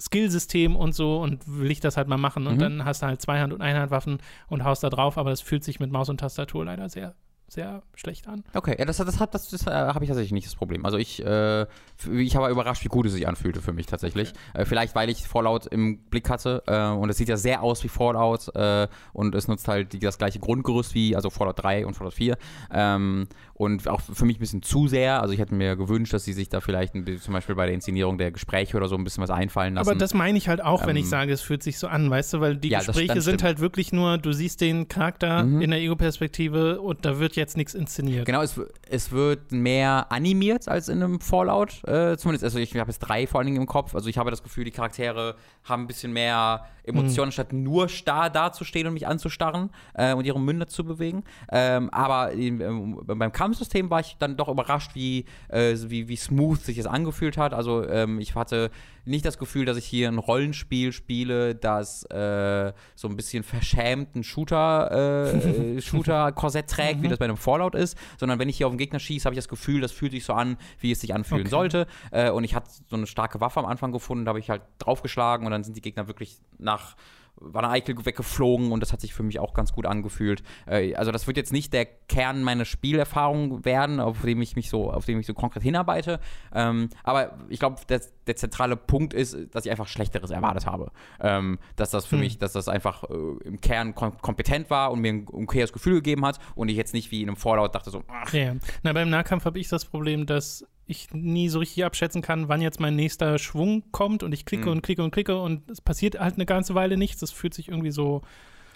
Skillsystem 0.00 0.76
und 0.76 0.94
so 0.94 1.20
und 1.20 1.42
will 1.46 1.70
ich 1.70 1.80
das 1.80 1.96
halt 1.96 2.08
mal 2.08 2.16
machen 2.18 2.46
und 2.46 2.56
Mhm. 2.56 2.60
dann 2.60 2.84
hast 2.84 3.02
du 3.02 3.06
halt 3.06 3.20
Zweihand- 3.22 3.52
und 3.52 3.60
Einhandwaffen 3.60 4.18
und 4.48 4.64
haust 4.64 4.82
da 4.82 4.90
drauf, 4.90 5.16
aber 5.18 5.30
das 5.30 5.40
fühlt 5.40 5.64
sich 5.64 5.80
mit 5.80 5.90
Maus 5.92 6.08
und 6.08 6.18
Tastatur 6.18 6.64
leider 6.64 6.88
sehr, 6.88 7.14
sehr 7.52 7.82
schlecht 7.94 8.26
an. 8.28 8.44
Okay, 8.54 8.76
ja, 8.78 8.84
das, 8.84 8.96
das, 8.96 9.20
hat- 9.20 9.34
das, 9.34 9.48
das, 9.50 9.66
äh, 9.66 9.70
habe 9.70 10.04
ich 10.04 10.08
tatsächlich 10.08 10.32
nicht 10.32 10.46
das 10.46 10.54
Problem. 10.56 10.84
Also 10.84 10.98
ich, 10.98 11.24
äh, 11.24 11.62
ich 12.10 12.34
war 12.34 12.50
überrascht, 12.50 12.84
wie 12.84 12.88
gut 12.88 13.06
es 13.06 13.12
sich 13.12 13.28
anfühlte 13.28 13.60
für 13.62 13.72
mich 13.72 13.86
tatsächlich. 13.86 14.32
Äh, 14.54 14.64
vielleicht, 14.64 14.94
weil 14.94 15.08
ich 15.10 15.26
Fallout 15.26 15.66
im 15.66 15.98
Blick 15.98 16.28
hatte 16.30 16.62
äh, 16.66 16.88
und 16.88 17.10
es 17.10 17.16
sieht 17.18 17.28
ja 17.28 17.36
sehr 17.36 17.62
aus 17.62 17.84
wie 17.84 17.88
Fallout 17.88 18.54
äh, 18.54 18.88
und 19.12 19.34
es 19.34 19.48
nutzt 19.48 19.68
halt 19.68 19.92
die, 19.92 19.98
das 19.98 20.18
gleiche 20.18 20.38
Grundgerüst 20.38 20.94
wie, 20.94 21.14
also 21.14 21.30
Fallout 21.30 21.62
3 21.62 21.86
und 21.86 21.94
Fallout 21.94 22.14
4 22.14 22.36
ähm, 22.72 23.26
und 23.54 23.86
auch 23.88 24.00
für 24.00 24.24
mich 24.24 24.36
ein 24.38 24.40
bisschen 24.40 24.62
zu 24.62 24.88
sehr. 24.88 25.20
Also 25.20 25.34
ich 25.34 25.40
hätte 25.40 25.54
mir 25.54 25.76
gewünscht, 25.76 26.12
dass 26.12 26.24
sie 26.24 26.32
sich 26.32 26.48
da 26.48 26.60
vielleicht 26.60 26.94
ein, 26.94 27.18
zum 27.20 27.34
Beispiel 27.34 27.54
bei 27.54 27.66
der 27.66 27.74
Inszenierung 27.74 28.18
der 28.18 28.30
Gespräche 28.32 28.76
oder 28.76 28.88
so 28.88 28.96
ein 28.96 29.04
bisschen 29.04 29.22
was 29.22 29.30
einfallen 29.30 29.74
lassen. 29.74 29.88
Aber 29.90 29.98
das 29.98 30.14
meine 30.14 30.38
ich 30.38 30.48
halt 30.48 30.62
auch, 30.62 30.86
wenn 30.86 30.96
ich 30.96 31.04
Ähm, 31.04 31.10
sage, 31.10 31.32
es 31.32 31.42
fühlt 31.42 31.62
sich 31.62 31.78
so 31.78 31.86
an, 31.86 32.10
weißt 32.10 32.34
du, 32.34 32.40
weil 32.40 32.56
die 32.56 32.68
Ja, 32.70 32.78
Gespräche 32.80 33.20
sind 33.20 33.42
halt 33.42 33.60
wirklich 33.60 33.92
nur, 33.92 34.18
du 34.18 34.32
siehst 34.32 34.60
den 34.60 34.88
Charakter 34.88 35.44
Mhm. 35.44 35.60
in 35.62 35.70
der 35.70 35.80
Ego-Perspektive 35.80 36.80
und 36.80 37.04
da 37.04 37.18
wird 37.18 37.36
jetzt 37.42 37.56
nichts 37.56 37.74
inszeniert. 37.74 38.24
Genau, 38.24 38.42
es, 38.42 38.58
es 38.88 39.12
wird 39.12 39.52
mehr 39.52 40.06
animiert 40.10 40.68
als 40.68 40.88
in 40.88 41.02
einem 41.02 41.20
Fallout. 41.20 41.82
Äh, 41.84 42.16
zumindest, 42.16 42.44
also 42.44 42.58
ich 42.58 42.74
habe 42.76 42.90
jetzt 42.90 43.00
drei 43.00 43.26
vor 43.26 43.40
allen 43.40 43.46
Dingen 43.46 43.60
im 43.60 43.66
Kopf. 43.66 43.94
Also 43.94 44.08
ich 44.08 44.18
habe 44.18 44.30
das 44.30 44.42
Gefühl, 44.42 44.64
die 44.64 44.70
Charaktere 44.70 45.36
haben 45.64 45.84
ein 45.84 45.86
bisschen 45.86 46.12
mehr 46.12 46.66
Emotionen, 46.84 47.28
mhm. 47.28 47.32
statt 47.32 47.52
nur 47.52 47.88
starr 47.88 48.30
dazustehen 48.30 48.86
und 48.86 48.94
mich 48.94 49.06
anzustarren 49.06 49.70
äh, 49.94 50.14
und 50.14 50.24
ihre 50.24 50.40
Münder 50.40 50.66
zu 50.66 50.84
bewegen. 50.84 51.24
Ähm, 51.50 51.90
aber 51.90 52.32
in, 52.32 52.60
ähm, 52.60 53.00
beim 53.04 53.32
Kampfsystem 53.32 53.90
war 53.90 54.00
ich 54.00 54.16
dann 54.18 54.36
doch 54.36 54.48
überrascht, 54.48 54.94
wie, 54.94 55.24
äh, 55.48 55.74
wie, 55.86 56.08
wie 56.08 56.16
smooth 56.16 56.60
sich 56.60 56.76
das 56.76 56.86
angefühlt 56.86 57.36
hat. 57.36 57.54
Also 57.54 57.88
ähm, 57.88 58.18
ich 58.20 58.34
hatte 58.34 58.70
nicht 59.04 59.24
das 59.24 59.38
Gefühl, 59.38 59.64
dass 59.64 59.76
ich 59.76 59.84
hier 59.84 60.08
ein 60.08 60.18
Rollenspiel 60.18 60.92
spiele, 60.92 61.54
das 61.54 62.04
äh, 62.04 62.72
so 62.94 63.08
ein 63.08 63.16
bisschen 63.16 63.42
verschämten 63.42 64.22
Shooter, 64.22 65.32
äh, 65.34 65.80
Shooter-Korsett 65.80 66.68
trägt, 66.68 67.00
mhm. 67.00 67.04
wie 67.04 67.08
das 67.08 67.18
bei 67.18 67.24
einem 67.24 67.36
Fallout 67.36 67.74
ist, 67.74 67.96
sondern 68.18 68.38
wenn 68.38 68.48
ich 68.48 68.56
hier 68.56 68.66
auf 68.66 68.72
den 68.72 68.78
Gegner 68.78 69.00
schieße, 69.00 69.24
habe 69.24 69.34
ich 69.34 69.38
das 69.38 69.48
Gefühl, 69.48 69.80
das 69.80 69.92
fühlt 69.92 70.12
sich 70.12 70.24
so 70.24 70.34
an, 70.34 70.56
wie 70.78 70.92
es 70.92 71.00
sich 71.00 71.14
anfühlen 71.14 71.42
okay. 71.42 71.50
sollte. 71.50 71.86
Äh, 72.10 72.30
und 72.30 72.44
ich 72.44 72.54
hatte 72.54 72.70
so 72.88 72.96
eine 72.96 73.06
starke 73.06 73.40
Waffe 73.40 73.60
am 73.60 73.66
Anfang 73.66 73.92
gefunden, 73.92 74.24
da 74.24 74.30
habe 74.30 74.38
ich 74.38 74.50
halt 74.50 74.62
draufgeschlagen 74.78 75.46
und 75.46 75.52
dann 75.52 75.64
sind 75.64 75.76
die 75.76 75.82
Gegner 75.82 76.06
wirklich 76.06 76.38
nach 76.72 76.96
war 77.36 77.64
eine 77.64 77.72
Eichel 77.72 78.04
weggeflogen 78.04 78.72
und 78.72 78.80
das 78.80 78.92
hat 78.92 79.00
sich 79.00 79.14
für 79.14 79.22
mich 79.22 79.40
auch 79.40 79.54
ganz 79.54 79.72
gut 79.72 79.86
angefühlt. 79.86 80.42
Äh, 80.66 80.94
also 80.94 81.10
das 81.10 81.26
wird 81.26 81.36
jetzt 81.36 81.52
nicht 81.52 81.72
der 81.72 81.86
Kern 81.86 82.42
meiner 82.42 82.64
Spielerfahrung 82.64 83.64
werden, 83.64 84.00
auf 84.00 84.22
dem 84.22 84.40
ich 84.42 84.54
mich 84.56 84.70
so, 84.70 84.92
auf 84.92 85.06
dem 85.06 85.18
ich 85.18 85.26
so 85.26 85.34
konkret 85.34 85.62
hinarbeite. 85.62 86.20
Ähm, 86.54 86.88
aber 87.02 87.38
ich 87.48 87.58
glaube, 87.58 87.76
der, 87.88 88.00
der, 88.26 88.36
zentrale 88.36 88.76
Punkt 88.76 89.14
ist, 89.14 89.36
dass 89.52 89.64
ich 89.64 89.70
einfach 89.70 89.88
Schlechteres 89.88 90.30
erwartet 90.30 90.66
habe. 90.66 90.92
Ähm, 91.20 91.58
dass 91.76 91.90
das 91.90 92.06
für 92.06 92.16
hm. 92.16 92.20
mich, 92.20 92.38
dass 92.38 92.52
das 92.52 92.68
einfach 92.68 93.04
äh, 93.04 93.14
im 93.44 93.60
Kern 93.60 93.94
kom 93.94 94.16
kompetent 94.20 94.70
war 94.70 94.92
und 94.92 95.00
mir 95.00 95.12
ein 95.12 95.26
okayes 95.28 95.72
Gefühl 95.72 95.94
gegeben 95.94 96.24
hat 96.24 96.38
und 96.54 96.68
ich 96.68 96.76
jetzt 96.76 96.94
nicht 96.94 97.10
wie 97.10 97.22
in 97.22 97.28
einem 97.28 97.36
Fallout 97.36 97.74
dachte 97.74 97.90
so, 97.90 98.04
ach. 98.08 98.32
Ja, 98.32 98.54
na 98.82 98.92
beim 98.92 99.10
Nahkampf 99.10 99.44
habe 99.44 99.58
ich 99.58 99.68
das 99.68 99.84
Problem, 99.84 100.26
dass 100.26 100.64
ich 100.92 101.12
nie 101.12 101.48
so 101.48 101.58
richtig 101.58 101.84
abschätzen 101.84 102.22
kann, 102.22 102.48
wann 102.48 102.60
jetzt 102.60 102.80
mein 102.80 102.94
nächster 102.94 103.38
Schwung 103.38 103.90
kommt 103.90 104.22
und 104.22 104.32
ich 104.32 104.44
klicke 104.44 104.66
mhm. 104.66 104.72
und 104.72 104.82
klicke 104.82 105.02
und 105.02 105.10
klicke 105.10 105.40
und 105.40 105.68
es 105.68 105.80
passiert 105.80 106.20
halt 106.20 106.36
eine 106.36 106.46
ganze 106.46 106.74
Weile 106.74 106.96
nichts. 106.96 107.20
Das 107.20 107.32
fühlt 107.32 107.54
sich 107.54 107.68
irgendwie 107.68 107.90
so 107.90 108.22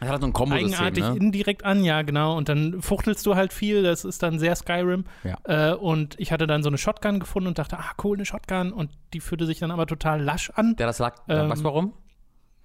das 0.01 0.11
hat 0.11 0.21
so 0.21 0.27
ein 0.27 0.53
eigenartig 0.53 1.03
ne? 1.03 1.17
indirekt 1.17 1.65
an, 1.65 1.83
ja, 1.83 2.03
genau. 2.03 2.37
Und 2.37 2.49
dann 2.49 2.83
fuchtelst 2.83 3.25
du 3.25 3.35
halt 3.35 3.53
viel, 3.53 3.83
das 3.83 4.05
ist 4.05 4.23
dann 4.23 4.39
sehr 4.39 4.55
Skyrim. 4.55 5.05
Ja. 5.25 5.39
Äh, 5.45 5.75
und 5.75 6.17
ich 6.19 6.33
hatte 6.33 6.47
dann 6.47 6.63
so 6.63 6.69
eine 6.69 6.77
Shotgun 6.77 7.19
gefunden 7.19 7.49
und 7.49 7.59
dachte, 7.59 7.79
ah, 7.79 7.93
cool, 8.05 8.17
eine 8.17 8.27
Shotgun. 8.27 8.73
Und 8.73 8.91
die 9.15 9.21
fühlte 9.21 9.47
sich 9.47 9.59
dann 9.59 9.71
aber 9.71 9.87
total 9.87 10.23
lasch 10.23 10.51
an. 10.51 10.77
Ja, 10.79 10.87
das 10.87 10.99
lag, 10.99 11.23
ähm, 11.29 11.49
du 11.49 11.65
warum? 11.65 11.95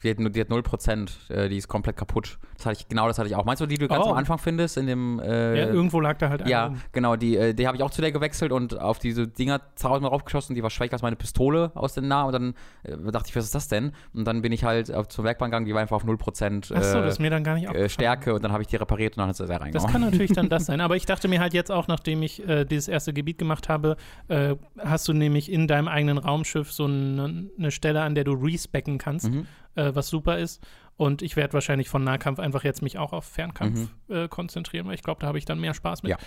Die 0.04 0.10
hat, 0.10 0.18
die 0.20 0.42
hat 0.42 0.50
0%, 0.50 1.32
äh, 1.32 1.48
die 1.50 1.58
ist 1.58 1.68
komplett 1.68 1.96
kaputt. 1.96 2.40
Das 2.58 2.66
hatte 2.66 2.80
ich, 2.80 2.88
genau 2.88 3.08
das 3.08 3.20
hatte 3.20 3.30
ich 3.30 3.36
auch. 3.36 3.46
Meinst 3.46 3.62
du, 3.62 3.68
die 3.68 3.78
du 3.78 3.88
ganz 3.88 4.06
oh. 4.06 4.10
am 4.10 4.18
Anfang 4.18 4.40
findest, 4.40 4.78
in 4.78 4.88
dem 4.88 5.20
äh, 5.20 5.60
Ja, 5.60 5.68
irgendwo 5.68 6.00
lag 6.00 6.18
da 6.18 6.30
halt 6.30 6.48
Ja, 6.48 6.68
rum. 6.68 6.82
genau, 6.92 7.16
die, 7.16 7.38
äh, 7.38 7.54
die 7.54 7.68
habe 7.68 7.78
ich 7.78 7.84
auch 7.84 7.92
zu 7.92 8.02
der 8.02 8.12
gewechselt 8.12 8.52
und 8.52 8.80
auf 8.80 9.00
diese 9.00 9.28
Dinger 9.28 9.62
tausendmal 9.76 10.12
raufgeschossen, 10.12 10.56
die 10.56 10.64
war 10.64 10.70
schwächer 10.70 10.94
als 10.94 11.02
meine 11.02 11.16
Pistole 11.16 11.72
aus 11.76 11.94
dem 11.94 12.08
Nah 12.08 12.24
und 12.24 12.34
dann 12.34 12.54
äh, 12.84 13.12
dachte 13.12 13.30
ich, 13.30 13.36
was 13.36 13.46
ist 13.46 13.56
das 13.56 13.68
denn? 13.68 13.92
Und 14.14 14.26
dann 14.26 14.42
bin 14.42 14.52
ich 14.52 14.64
halt 14.64 14.94
auf, 14.94 15.08
zur 15.08 15.24
Werkbank 15.24 15.52
gegangen, 15.52 15.66
die 15.66 15.74
war 15.74 15.82
einfach 15.82 15.98
auf 15.98 16.06
0% 16.06 16.74
äh, 16.74 16.78
Achso, 16.78 17.02
das 17.02 17.14
ist 17.14 17.20
mir 17.20 17.30
dann 17.30 17.44
gar 17.44 17.56
nicht 17.56 17.70
äh, 17.70 17.90
Stärke 17.90 18.34
und 18.34 18.44
dann 18.44 18.52
habe 18.52 18.64
ich 18.64 18.68
die 18.68 18.78
repariert 18.78 19.18
und 19.18 19.22
dann 19.22 19.30
hat 19.30 19.36
sie 19.36 19.46
sehr 19.46 19.62
reingehauen. 19.62 19.74
Das 19.74 19.92
kann 19.92 20.02
natürlich 20.02 20.34
dann 20.34 20.50
das 20.50 20.66
sein, 20.66 20.82
aber 20.82 20.96
ich 20.96 21.06
dachte 21.06 21.28
mir 21.28 21.40
halt 21.40 21.54
jetzt 21.54 21.72
auch, 21.72 21.88
nachdem 21.88 22.24
ich 22.24 22.48
äh, 22.48 22.66
dieses 22.66 22.88
erste 22.88 23.14
Gebiet 23.14 23.38
gemacht 23.38 23.70
habe, 23.70 23.98
äh, 24.30 24.56
hast 24.80 25.08
du 25.08 25.14
nämlich 25.14 25.52
in 25.52 25.68
deinem 25.68 25.88
eigenen 25.88 26.18
Raumschiff 26.18 26.72
so 26.72 26.86
eine, 26.86 27.50
eine 27.58 27.72
Stelle, 27.72 28.02
an 28.02 28.16
der 28.16 28.24
du 28.24 28.34
respecken 28.34 28.98
kannst. 28.98 29.30
Mhm 29.30 29.46
äh, 29.76 29.92
was 29.94 30.08
super 30.08 30.38
ist. 30.38 30.66
Und 30.98 31.24
ich 31.24 31.36
werde 31.36 31.54
wahrscheinlich 31.54 31.90
von 31.90 32.04
Nahkampf 32.04 32.40
einfach 32.40 32.64
jetzt 32.64 32.84
mich 32.84 33.00
auch 33.00 33.12
auf 33.12 33.26
Fernkampf 33.26 33.90
mhm. 34.08 34.16
äh, 34.16 34.28
konzentrieren, 34.28 34.86
weil 34.86 34.94
ich 34.94 35.02
glaube, 35.02 35.20
da 35.20 35.28
habe 35.28 35.40
ich 35.40 35.46
dann 35.46 35.60
mehr 35.60 35.74
Spaß 35.74 36.04
mit. 36.04 36.12
Ja. 36.12 36.18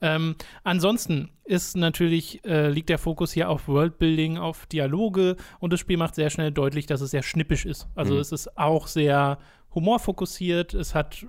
Ähm, 0.00 0.34
ansonsten 0.64 1.30
ist 1.44 1.76
natürlich, 1.76 2.44
äh, 2.44 2.68
liegt 2.68 2.88
der 2.88 2.98
Fokus 2.98 3.32
hier 3.32 3.48
auf 3.48 3.68
Worldbuilding, 3.68 4.38
auf 4.38 4.66
Dialoge 4.66 5.36
und 5.60 5.72
das 5.72 5.78
Spiel 5.78 5.98
macht 5.98 6.16
sehr 6.16 6.30
schnell 6.30 6.50
deutlich, 6.50 6.86
dass 6.86 7.00
es 7.00 7.12
sehr 7.12 7.22
schnippisch 7.22 7.64
ist. 7.64 7.86
Also 7.94 8.14
mhm. 8.14 8.20
es 8.20 8.32
ist 8.32 8.58
auch 8.58 8.88
sehr 8.88 9.38
humorfokussiert, 9.72 10.74
es 10.74 10.96
hat 10.96 11.26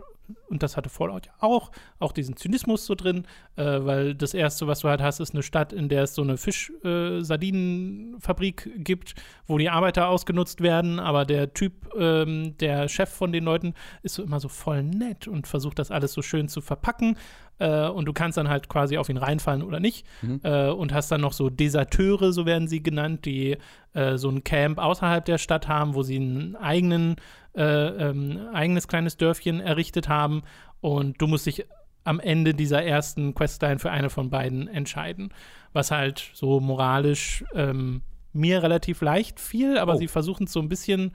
und 0.47 0.63
das 0.63 0.77
hatte 0.77 0.89
Fallout 0.89 1.27
ja 1.27 1.33
auch, 1.39 1.71
auch 1.99 2.11
diesen 2.11 2.35
Zynismus 2.37 2.85
so 2.85 2.95
drin, 2.95 3.25
äh, 3.55 3.63
weil 3.63 4.15
das 4.15 4.33
erste, 4.33 4.67
was 4.67 4.79
du 4.79 4.89
halt 4.89 5.01
hast, 5.01 5.19
ist 5.19 5.33
eine 5.33 5.43
Stadt, 5.43 5.73
in 5.73 5.89
der 5.89 6.03
es 6.03 6.15
so 6.15 6.21
eine 6.21 6.37
Fisch-Sardinenfabrik 6.37 8.65
äh, 8.65 8.79
gibt, 8.79 9.15
wo 9.47 9.57
die 9.57 9.69
Arbeiter 9.69 10.07
ausgenutzt 10.07 10.61
werden, 10.61 10.99
aber 10.99 11.25
der 11.25 11.53
Typ, 11.53 11.73
ähm, 11.97 12.57
der 12.59 12.87
Chef 12.87 13.09
von 13.09 13.31
den 13.31 13.43
Leuten, 13.43 13.73
ist 14.03 14.15
so 14.15 14.23
immer 14.23 14.39
so 14.39 14.49
voll 14.49 14.83
nett 14.83 15.27
und 15.27 15.47
versucht 15.47 15.79
das 15.79 15.91
alles 15.91 16.13
so 16.13 16.21
schön 16.21 16.47
zu 16.47 16.61
verpacken. 16.61 17.17
Äh, 17.57 17.87
und 17.87 18.05
du 18.05 18.13
kannst 18.13 18.37
dann 18.37 18.49
halt 18.49 18.67
quasi 18.67 18.97
auf 18.97 19.09
ihn 19.09 19.17
reinfallen 19.17 19.63
oder 19.63 19.79
nicht. 19.79 20.05
Mhm. 20.21 20.41
Äh, 20.43 20.69
und 20.69 20.93
hast 20.93 21.11
dann 21.11 21.21
noch 21.21 21.33
so 21.33 21.49
Deserteure, 21.49 22.33
so 22.33 22.45
werden 22.45 22.67
sie 22.67 22.83
genannt, 22.83 23.25
die 23.25 23.57
äh, 23.93 24.17
so 24.17 24.29
ein 24.29 24.43
Camp 24.43 24.77
außerhalb 24.77 25.23
der 25.23 25.37
Stadt 25.37 25.67
haben, 25.67 25.95
wo 25.95 26.03
sie 26.03 26.17
einen 26.17 26.55
eigenen 26.55 27.15
äh, 27.55 27.87
ähm, 28.09 28.47
eigenes 28.53 28.87
kleines 28.87 29.17
Dörfchen 29.17 29.59
errichtet 29.59 30.09
haben 30.09 30.43
und 30.81 31.21
du 31.21 31.27
musst 31.27 31.45
dich 31.45 31.65
am 32.03 32.19
Ende 32.19 32.53
dieser 32.53 32.83
ersten 32.83 33.33
Questline 33.33 33.79
für 33.79 33.91
eine 33.91 34.09
von 34.09 34.29
beiden 34.29 34.67
entscheiden, 34.67 35.33
was 35.73 35.91
halt 35.91 36.31
so 36.33 36.59
moralisch 36.59 37.43
ähm, 37.53 38.01
mir 38.31 38.61
relativ 38.61 39.01
leicht 39.01 39.39
fiel, 39.39 39.77
aber 39.77 39.95
oh. 39.95 39.97
sie 39.97 40.07
versuchen 40.07 40.45
es 40.45 40.51
so 40.51 40.59
ein 40.59 40.69
bisschen 40.69 41.13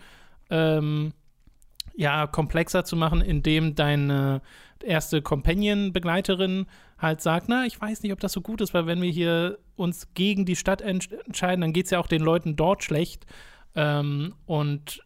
ähm, 0.51 1.13
ja, 1.95 2.27
komplexer 2.27 2.85
zu 2.85 2.97
machen, 2.97 3.21
indem 3.21 3.75
deine 3.75 4.43
erste 4.83 5.23
Companion-Begleiterin 5.23 6.67
halt 6.99 7.21
sagt, 7.21 7.49
na, 7.49 7.67
ich 7.67 7.81
weiß 7.81 8.03
nicht, 8.03 8.13
ob 8.13 8.21
das 8.21 8.33
so 8.33 8.41
gut 8.41 8.61
ist, 8.61 8.75
weil 8.75 8.87
wenn 8.87 9.03
wir 9.03 9.11
hier 9.11 9.59
uns 9.77 10.09
gegen 10.15 10.45
die 10.45 10.57
Stadt 10.57 10.83
entscheiden, 10.83 11.61
dann 11.61 11.73
geht 11.73 11.87
es 11.87 11.91
ja 11.91 11.99
auch 11.99 12.07
den 12.07 12.23
Leuten 12.23 12.57
dort 12.57 12.83
schlecht. 12.83 13.27
Ähm, 13.75 14.35
und 14.47 15.03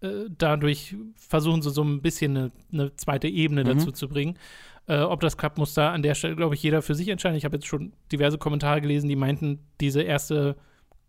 äh, 0.00 0.26
dadurch 0.36 0.96
versuchen 1.16 1.62
sie 1.62 1.70
so 1.70 1.82
ein 1.82 2.02
bisschen 2.02 2.36
eine, 2.36 2.52
eine 2.72 2.96
zweite 2.96 3.28
Ebene 3.28 3.64
mhm. 3.64 3.68
dazu 3.68 3.92
zu 3.92 4.08
bringen. 4.08 4.38
Äh, 4.86 5.00
ob 5.00 5.20
das 5.20 5.36
klappt, 5.36 5.58
muss 5.58 5.74
da 5.74 5.92
an 5.92 6.02
der 6.02 6.14
Stelle, 6.14 6.36
glaube 6.36 6.54
ich, 6.54 6.62
jeder 6.62 6.82
für 6.82 6.94
sich 6.94 7.08
entscheiden. 7.08 7.36
Ich 7.36 7.44
habe 7.44 7.56
jetzt 7.56 7.66
schon 7.66 7.92
diverse 8.10 8.38
Kommentare 8.38 8.80
gelesen, 8.80 9.08
die 9.08 9.16
meinten, 9.16 9.60
diese 9.80 10.02
erste 10.02 10.56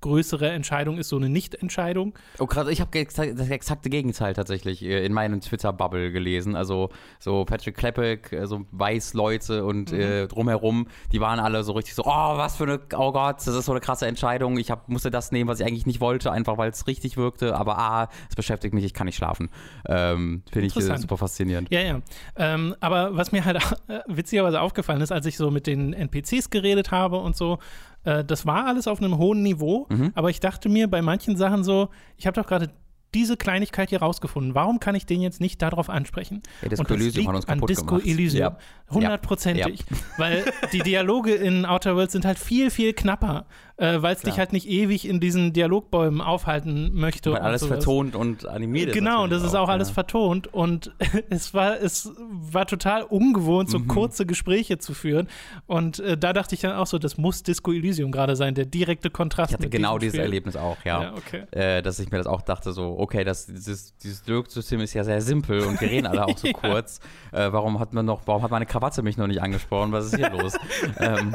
größere 0.01 0.49
Entscheidung 0.49 0.97
ist 0.97 1.09
so 1.09 1.17
eine 1.17 1.29
Nicht-Entscheidung. 1.29 2.13
Oh, 2.39 2.47
krass, 2.47 2.67
ich 2.67 2.81
habe 2.81 3.05
das 3.05 3.49
exakte 3.49 3.89
Gegenteil 3.89 4.33
tatsächlich 4.33 4.83
äh, 4.83 5.05
in 5.05 5.13
meinem 5.13 5.41
Twitter-Bubble 5.41 6.11
gelesen. 6.11 6.55
Also 6.55 6.89
so 7.19 7.45
Patrick 7.45 7.77
Klepek, 7.77 8.33
äh, 8.33 8.47
so 8.47 8.65
Weiß-Leute 8.71 9.63
und 9.63 9.91
mhm. 9.91 9.99
äh, 9.99 10.27
drumherum, 10.27 10.87
die 11.11 11.21
waren 11.21 11.39
alle 11.39 11.63
so 11.63 11.73
richtig 11.73 11.95
so, 11.95 12.03
oh, 12.05 12.37
was 12.37 12.57
für 12.57 12.63
eine, 12.63 12.79
oh 12.95 13.11
Gott, 13.11 13.37
das 13.37 13.47
ist 13.47 13.65
so 13.65 13.71
eine 13.71 13.81
krasse 13.81 14.07
Entscheidung. 14.07 14.57
Ich 14.57 14.71
hab, 14.71 14.89
musste 14.89 15.11
das 15.11 15.31
nehmen, 15.31 15.49
was 15.49 15.59
ich 15.59 15.65
eigentlich 15.65 15.85
nicht 15.85 16.01
wollte, 16.01 16.31
einfach 16.31 16.57
weil 16.57 16.71
es 16.71 16.87
richtig 16.87 17.17
wirkte. 17.17 17.55
Aber 17.55 17.77
ah, 17.77 18.09
es 18.29 18.35
beschäftigt 18.35 18.73
mich, 18.73 18.83
ich 18.83 18.93
kann 18.93 19.05
nicht 19.05 19.15
schlafen. 19.15 19.49
Ähm, 19.87 20.43
Finde 20.51 20.67
ich 20.67 20.75
äh, 20.75 20.97
super 20.97 21.17
faszinierend. 21.17 21.69
Ja, 21.71 21.81
ja. 21.81 22.01
Ähm, 22.35 22.75
aber 22.79 23.15
was 23.15 23.31
mir 23.31 23.45
halt 23.45 23.57
äh, 23.87 23.99
witzigerweise 24.07 24.61
aufgefallen 24.61 25.01
ist, 25.01 25.11
als 25.11 25.25
ich 25.25 25.37
so 25.37 25.51
mit 25.51 25.67
den 25.67 25.93
NPCs 25.93 26.49
geredet 26.49 26.91
habe 26.91 27.17
und 27.17 27.35
so, 27.35 27.59
äh, 28.03 28.23
das 28.23 28.45
war 28.45 28.65
alles 28.67 28.87
auf 28.87 28.99
einem 28.99 29.17
hohen 29.17 29.43
Niveau, 29.43 29.87
mhm. 29.89 30.11
aber 30.15 30.29
ich 30.29 30.39
dachte 30.39 30.69
mir 30.69 30.89
bei 30.89 31.01
manchen 31.01 31.37
Sachen 31.37 31.63
so, 31.63 31.89
ich 32.17 32.27
habe 32.27 32.39
doch 32.39 32.47
gerade 32.47 32.69
diese 33.13 33.35
Kleinigkeit 33.35 33.89
hier 33.89 33.99
rausgefunden. 33.99 34.55
Warum 34.55 34.79
kann 34.79 34.95
ich 34.95 35.05
den 35.05 35.21
jetzt 35.21 35.41
nicht 35.41 35.61
darauf 35.61 35.89
ansprechen? 35.89 36.41
Ja, 36.61 36.69
Disco 36.69 36.81
und 36.81 36.89
das 36.89 36.97
Elysium 36.97 37.35
liegt 37.35 37.49
an 37.49 37.61
Disco 37.61 37.85
gemacht. 37.85 38.05
Elysium. 38.05 38.55
Hundertprozentig. 38.89 39.79
Ja. 39.79 39.97
Ja. 39.97 40.03
Weil 40.17 40.53
die 40.71 40.79
Dialoge 40.79 41.33
in 41.33 41.65
Outer 41.65 41.95
Worlds 41.95 42.13
sind 42.13 42.25
halt 42.25 42.39
viel, 42.39 42.71
viel 42.71 42.93
knapper 42.93 43.47
äh, 43.81 43.99
weil 44.03 44.13
es 44.15 44.21
dich 44.21 44.37
halt 44.37 44.53
nicht 44.53 44.69
ewig 44.69 45.07
in 45.07 45.19
diesen 45.19 45.53
Dialogbäumen 45.53 46.21
aufhalten 46.21 46.91
möchte. 46.93 47.31
Weil 47.31 47.39
alles 47.39 47.61
sowas. 47.61 47.77
vertont 47.77 48.15
und 48.15 48.45
animiert 48.45 48.89
ist. 48.89 48.93
Genau, 48.93 49.25
das 49.25 49.41
ist 49.41 49.55
auch, 49.55 49.63
auch 49.63 49.69
alles 49.69 49.87
ja. 49.87 49.95
vertont 49.95 50.53
und 50.53 50.91
es 51.31 51.55
war, 51.55 51.81
es 51.81 52.11
war 52.29 52.67
total 52.67 53.01
ungewohnt, 53.01 53.71
so 53.71 53.79
mhm. 53.79 53.87
kurze 53.87 54.27
Gespräche 54.27 54.77
zu 54.77 54.93
führen. 54.93 55.27
Und 55.65 55.99
äh, 55.99 56.15
da 56.15 56.31
dachte 56.31 56.53
ich 56.53 56.61
dann 56.61 56.73
auch 56.73 56.85
so, 56.85 56.99
das 56.99 57.17
muss 57.17 57.41
Disco 57.41 57.71
Elysium 57.71 58.11
gerade 58.11 58.35
sein, 58.35 58.53
der 58.53 58.65
direkte 58.65 59.09
Kontrast. 59.09 59.49
Ich 59.49 59.57
hatte 59.57 59.69
genau 59.69 59.97
dieses 59.97 60.13
Spiel. 60.13 60.25
Erlebnis 60.25 60.55
auch, 60.55 60.77
ja. 60.85 61.01
ja 61.01 61.13
okay. 61.15 61.45
äh, 61.49 61.81
dass 61.81 61.97
ich 61.99 62.11
mir 62.11 62.19
das 62.19 62.27
auch 62.27 62.43
dachte, 62.43 62.73
so, 62.73 62.99
okay, 62.99 63.23
das, 63.23 63.47
dieses, 63.47 63.97
dieses 63.97 64.21
Dialogsystem 64.21 64.79
ist 64.81 64.93
ja 64.93 65.03
sehr 65.03 65.21
simpel 65.21 65.61
und 65.61 65.81
wir 65.81 65.89
reden 65.89 66.05
alle 66.05 66.27
auch 66.27 66.37
so 66.37 66.47
ja. 66.47 66.53
kurz. 66.53 66.99
Äh, 67.31 67.51
warum 67.51 67.79
hat 67.79 67.93
man 67.93 68.05
noch, 68.05 68.21
warum 68.27 68.43
hat 68.43 68.51
meine 68.51 68.67
Krawatte 68.67 69.01
mich 69.01 69.17
noch 69.17 69.27
nicht 69.27 69.41
angesprochen? 69.41 69.91
Was 69.91 70.05
ist 70.05 70.17
hier 70.17 70.29
los? 70.29 70.53
ähm. 70.99 71.33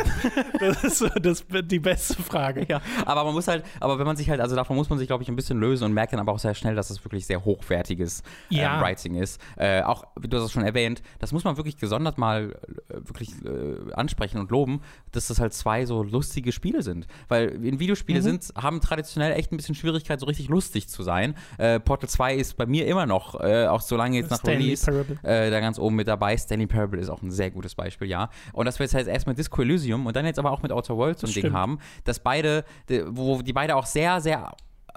Das 0.61 0.85
ist 0.85 0.99
so 0.99 1.09
das, 1.09 1.45
die 1.65 1.81
beste 1.81 2.23
Frage 2.23 2.36
Frage. 2.37 2.67
Ja, 2.69 2.81
aber 3.05 3.25
man 3.25 3.35
muss 3.35 3.49
halt, 3.49 3.65
aber 3.81 3.99
wenn 3.99 4.07
man 4.07 4.17
sich 4.17 4.29
halt, 4.29 4.41
also 4.41 4.57
davon 4.57 4.77
muss 4.77 4.91
man 4.91 4.99
sich, 4.99 5.07
glaube 5.07 5.23
ich, 5.23 5.29
ein 5.29 5.37
bisschen 5.37 5.59
lösen 5.59 5.85
und 5.85 5.93
merkt 5.93 6.13
dann 6.13 6.21
aber 6.21 6.33
auch 6.33 6.39
sehr 6.39 6.55
schnell, 6.55 6.75
dass 6.75 6.91
es 6.91 7.05
wirklich 7.05 7.27
sehr 7.27 7.45
hochwertiges 7.45 8.23
ähm, 8.51 8.59
Ja. 8.59 8.81
Writing 8.83 9.15
ist. 9.15 9.41
Äh, 9.57 9.83
auch, 9.83 10.05
wie 10.21 10.29
du 10.29 10.37
hast 10.37 10.45
es 10.45 10.53
schon 10.53 10.65
erwähnt, 10.65 11.03
das 11.19 11.33
muss 11.33 11.45
man 11.45 11.57
wirklich 11.57 11.77
gesondert 11.77 12.19
mal 12.19 12.57
äh, 12.89 12.95
wirklich 12.95 13.31
äh, 13.45 13.93
ansprechen 13.95 14.39
und 14.39 14.51
loben, 14.51 14.81
dass 15.13 15.29
das 15.29 15.41
halt 15.41 15.55
zwei 15.55 15.87
so 15.87 16.03
lustige 16.03 16.53
Spiele 16.53 16.83
sind. 16.83 17.07
Weil 17.29 17.49
in 17.65 17.79
Videospiele 17.79 18.23
sind, 18.23 18.53
haben 18.57 18.81
traditionell 18.81 19.33
echt 19.33 19.53
ein 19.53 19.57
bisschen 19.57 19.75
Schwierigkeit, 19.75 20.21
so 20.21 20.27
richtig 20.27 20.49
lustig 20.49 20.89
zu 20.89 21.03
sein. 21.03 21.35
Äh, 21.59 21.81
Portal 21.81 22.09
2 22.09 22.35
ist 22.35 22.57
bei 22.57 22.67
mir 22.67 22.87
immer 22.87 23.07
noch, 23.07 23.41
äh, 23.41 23.67
auch 23.67 23.81
so 23.81 23.97
lange 23.97 24.17
jetzt 24.17 24.31
nach 24.31 24.39
Stanley 24.39 24.65
Release, 24.65 24.85
Parable. 24.85 25.19
äh, 25.23 25.51
da 25.51 25.61
ganz 25.61 25.79
oben 25.79 25.97
mit 25.97 26.09
dabei. 26.09 26.37
Stanley 26.37 26.67
Parable 26.67 27.01
ist 27.01 27.09
auch 27.09 27.23
ein 27.23 27.31
sehr 27.31 27.51
gutes 27.51 27.75
Beispiel, 27.75 28.09
ja. 28.09 28.31
Und 28.53 28.67
dass 28.67 28.79
wir 28.79 28.85
jetzt 28.85 28.95
halt 28.95 29.07
erst 29.07 29.27
mit 29.27 29.39
Disco 29.39 29.63
Elysium 29.63 30.07
und 30.07 30.15
dann 30.17 30.27
jetzt 30.27 30.39
aber 30.39 30.51
auch 30.51 30.63
mit 30.63 30.73
Outer 30.73 30.97
Worlds 30.97 31.21
so 31.23 31.27
ein 31.27 31.33
Ding 31.33 31.53
haben, 31.53 31.79
dass 32.17 32.23
beide, 32.23 32.65
de- 32.89 33.05
wo 33.09 33.43
die 33.43 33.53
beide 33.53 33.77
auch 33.77 33.87
sehr, 33.87 34.21
sehr 34.21 34.53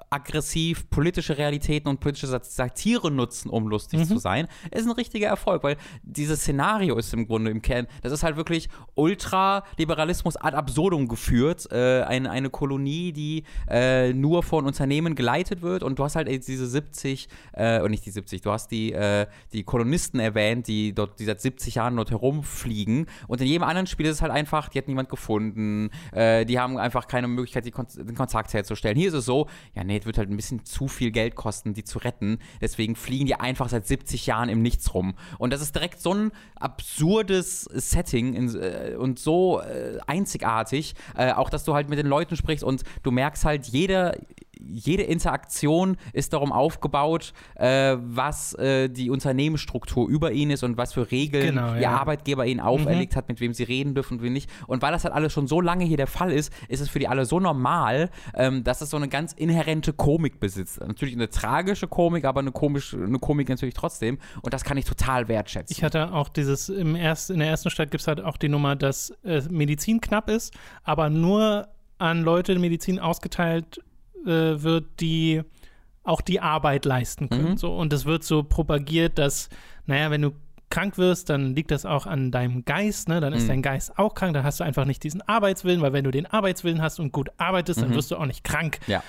aggressiv 0.09 0.89
politische 0.89 1.37
Realitäten 1.37 1.87
und 1.89 1.99
politische 1.99 2.27
Sat- 2.27 2.45
Satire 2.45 3.11
nutzen, 3.11 3.49
um 3.49 3.67
lustig 3.67 4.07
zu 4.07 4.17
sein, 4.17 4.47
ist 4.71 4.85
ein 4.85 4.91
richtiger 4.91 5.27
Erfolg, 5.27 5.63
weil 5.63 5.77
dieses 6.03 6.41
Szenario 6.41 6.97
ist 6.97 7.13
im 7.13 7.27
Grunde 7.27 7.51
im 7.51 7.61
Kern, 7.61 7.87
das 8.01 8.11
ist 8.11 8.23
halt 8.23 8.35
wirklich 8.37 8.69
Ultraliberalismus 8.95 10.35
ad 10.37 10.55
absurdum 10.55 11.07
geführt, 11.07 11.71
äh, 11.71 12.01
eine, 12.03 12.29
eine 12.31 12.49
Kolonie, 12.49 13.11
die 13.11 13.43
äh, 13.69 14.13
nur 14.13 14.43
von 14.43 14.65
Unternehmen 14.65 15.15
geleitet 15.15 15.61
wird 15.61 15.83
und 15.83 15.99
du 15.99 16.03
hast 16.03 16.15
halt 16.15 16.27
diese 16.29 16.67
70, 16.67 17.27
äh, 17.53 17.81
und 17.81 17.91
nicht 17.91 18.05
die 18.05 18.11
70, 18.11 18.41
du 18.41 18.51
hast 18.51 18.71
die, 18.71 18.93
äh, 18.93 19.27
die 19.53 19.63
Kolonisten 19.63 20.19
erwähnt, 20.19 20.67
die 20.67 20.93
dort, 20.93 21.19
die 21.19 21.25
seit 21.25 21.41
70 21.41 21.75
Jahren 21.75 21.95
dort 21.95 22.11
herumfliegen 22.11 23.07
und 23.27 23.41
in 23.41 23.47
jedem 23.47 23.63
anderen 23.63 23.87
Spiel 23.87 24.05
ist 24.07 24.15
es 24.15 24.21
halt 24.21 24.31
einfach, 24.31 24.69
die 24.69 24.77
hat 24.77 24.87
niemand 24.87 25.09
gefunden, 25.09 25.89
äh, 26.11 26.45
die 26.45 26.59
haben 26.59 26.77
einfach 26.77 27.07
keine 27.07 27.27
Möglichkeit, 27.27 27.65
den 27.65 28.15
Kontakt 28.15 28.53
herzustellen. 28.53 28.97
Hier 28.97 29.09
ist 29.09 29.13
es 29.13 29.25
so, 29.25 29.47
ja 29.75 29.83
nee, 29.89 29.97
es 29.97 30.05
wird 30.05 30.17
halt 30.17 30.29
ein 30.29 30.35
bisschen 30.35 30.63
zu 30.65 30.87
viel 30.87 31.11
Geld 31.11 31.35
kosten, 31.35 31.73
die 31.73 31.83
zu 31.83 31.99
retten, 31.99 32.39
deswegen 32.61 32.95
fliegen 32.95 33.25
die 33.25 33.35
einfach 33.35 33.69
seit 33.69 33.85
70 33.85 34.25
Jahren 34.25 34.49
im 34.49 34.61
Nichts 34.61 34.93
rum. 34.93 35.15
Und 35.37 35.51
das 35.51 35.61
ist 35.61 35.75
direkt 35.75 36.01
so 36.01 36.13
ein 36.13 36.31
absurdes 36.55 37.63
Setting 37.63 38.33
in, 38.33 38.55
äh, 38.55 38.95
und 38.97 39.19
so 39.19 39.59
äh, 39.61 39.97
einzigartig, 40.07 40.95
äh, 41.17 41.33
auch 41.33 41.49
dass 41.49 41.63
du 41.63 41.73
halt 41.73 41.89
mit 41.89 41.99
den 41.99 42.07
Leuten 42.07 42.35
sprichst 42.35 42.63
und 42.63 42.83
du 43.03 43.11
merkst 43.11 43.43
halt, 43.45 43.65
jeder 43.67 44.15
jede 44.59 45.03
Interaktion 45.03 45.97
ist 46.13 46.33
darum 46.33 46.51
aufgebaut, 46.51 47.33
äh, 47.55 47.95
was 47.99 48.53
äh, 48.53 48.89
die 48.89 49.09
Unternehmensstruktur 49.09 50.07
über 50.07 50.31
ihn 50.31 50.51
ist 50.51 50.63
und 50.63 50.77
was 50.77 50.93
für 50.93 51.09
Regeln 51.11 51.55
Genau, 51.55 51.73
ihr 51.73 51.81
ja. 51.81 51.97
Arbeitgeber 51.97 52.45
ihnen 52.45 52.59
auferlegt 52.59 53.15
hat, 53.15 53.29
mit 53.29 53.39
wem 53.39 53.53
sie 53.53 53.63
reden 53.63 53.95
dürfen 53.95 54.17
und 54.17 54.23
wem 54.23 54.33
nicht. 54.33 54.49
Und 54.67 54.81
weil 54.81 54.91
das 54.91 55.03
halt 55.03 55.13
alles 55.13 55.31
schon 55.33 55.47
so 55.47 55.61
lange 55.61 55.85
hier 55.85 55.97
der 55.97 56.07
Fall 56.07 56.31
ist, 56.31 56.53
ist 56.67 56.81
es 56.81 56.89
für 56.89 56.99
die 56.99 57.07
alle 57.07 57.25
so 57.25 57.39
normal, 57.39 58.09
ähm, 58.35 58.63
dass 58.63 58.81
es 58.81 58.89
so 58.89 58.97
eine 58.97 59.07
ganz 59.07 59.33
inhärente 59.33 59.93
Komik 59.93 60.39
besitzt. 60.39 60.79
Natürlich 60.85 61.15
eine 61.15 61.29
tragische 61.29 61.87
Komik, 61.87 62.25
aber 62.25 62.41
eine, 62.41 62.51
komische, 62.51 62.97
eine 62.97 63.19
Komik 63.19 63.49
natürlich 63.49 63.75
trotzdem. 63.75 64.19
Und 64.41 64.53
das 64.53 64.63
kann 64.63 64.77
ich 64.77 64.85
total 64.85 65.27
wertschätzen. 65.27 65.75
Ich 65.75 65.83
hatte 65.83 66.11
auch 66.13 66.29
dieses, 66.29 66.69
im 66.69 66.95
erst, 66.95 67.29
in 67.29 67.39
der 67.39 67.47
ersten 67.47 67.69
Stadt 67.69 67.91
gibt 67.91 68.01
es 68.01 68.07
halt 68.07 68.21
auch 68.21 68.37
die 68.37 68.49
Nummer, 68.49 68.75
dass 68.75 69.11
äh, 69.23 69.41
Medizin 69.49 70.01
knapp 70.01 70.29
ist, 70.29 70.53
aber 70.83 71.09
nur 71.09 71.67
an 71.97 72.23
Leute 72.23 72.57
Medizin 72.57 72.99
ausgeteilt 72.99 73.81
äh, 74.25 74.61
wird, 74.61 74.85
die 74.99 75.41
auch 76.03 76.21
die 76.21 76.39
Arbeit 76.39 76.85
leisten 76.85 77.29
können. 77.29 77.51
Mhm. 77.51 77.57
So, 77.57 77.75
und 77.75 77.93
es 77.93 78.05
wird 78.05 78.23
so 78.23 78.43
propagiert, 78.43 79.17
dass, 79.19 79.49
naja, 79.85 80.09
wenn 80.11 80.21
du 80.23 80.31
krank 80.71 80.97
wirst, 80.99 81.29
dann 81.29 81.55
liegt 81.55 81.71
das 81.71 81.85
auch 81.85 82.05
an 82.05 82.29
deinem 82.31 82.63
Geist, 82.63 83.09
ne? 83.09 83.19
Dann 83.19 83.33
ist 83.33 83.43
Mhm. 83.43 83.47
dein 83.47 83.61
Geist 83.63 83.97
auch 83.97 84.13
krank, 84.13 84.33
dann 84.35 84.43
hast 84.43 84.59
du 84.59 84.63
einfach 84.63 84.85
nicht 84.85 85.03
diesen 85.03 85.21
Arbeitswillen, 85.23 85.81
weil 85.81 85.93
wenn 85.93 86.03
du 86.03 86.11
den 86.11 86.27
Arbeitswillen 86.27 86.81
hast 86.81 86.99
und 86.99 87.11
gut 87.11 87.29
arbeitest, 87.37 87.81
dann 87.81 87.93
wirst 87.95 88.11
du 88.11 88.17
auch 88.17 88.25
nicht 88.27 88.43
krank. 88.43 88.79
Mhm. 88.87 88.93
Ja. 88.93 89.03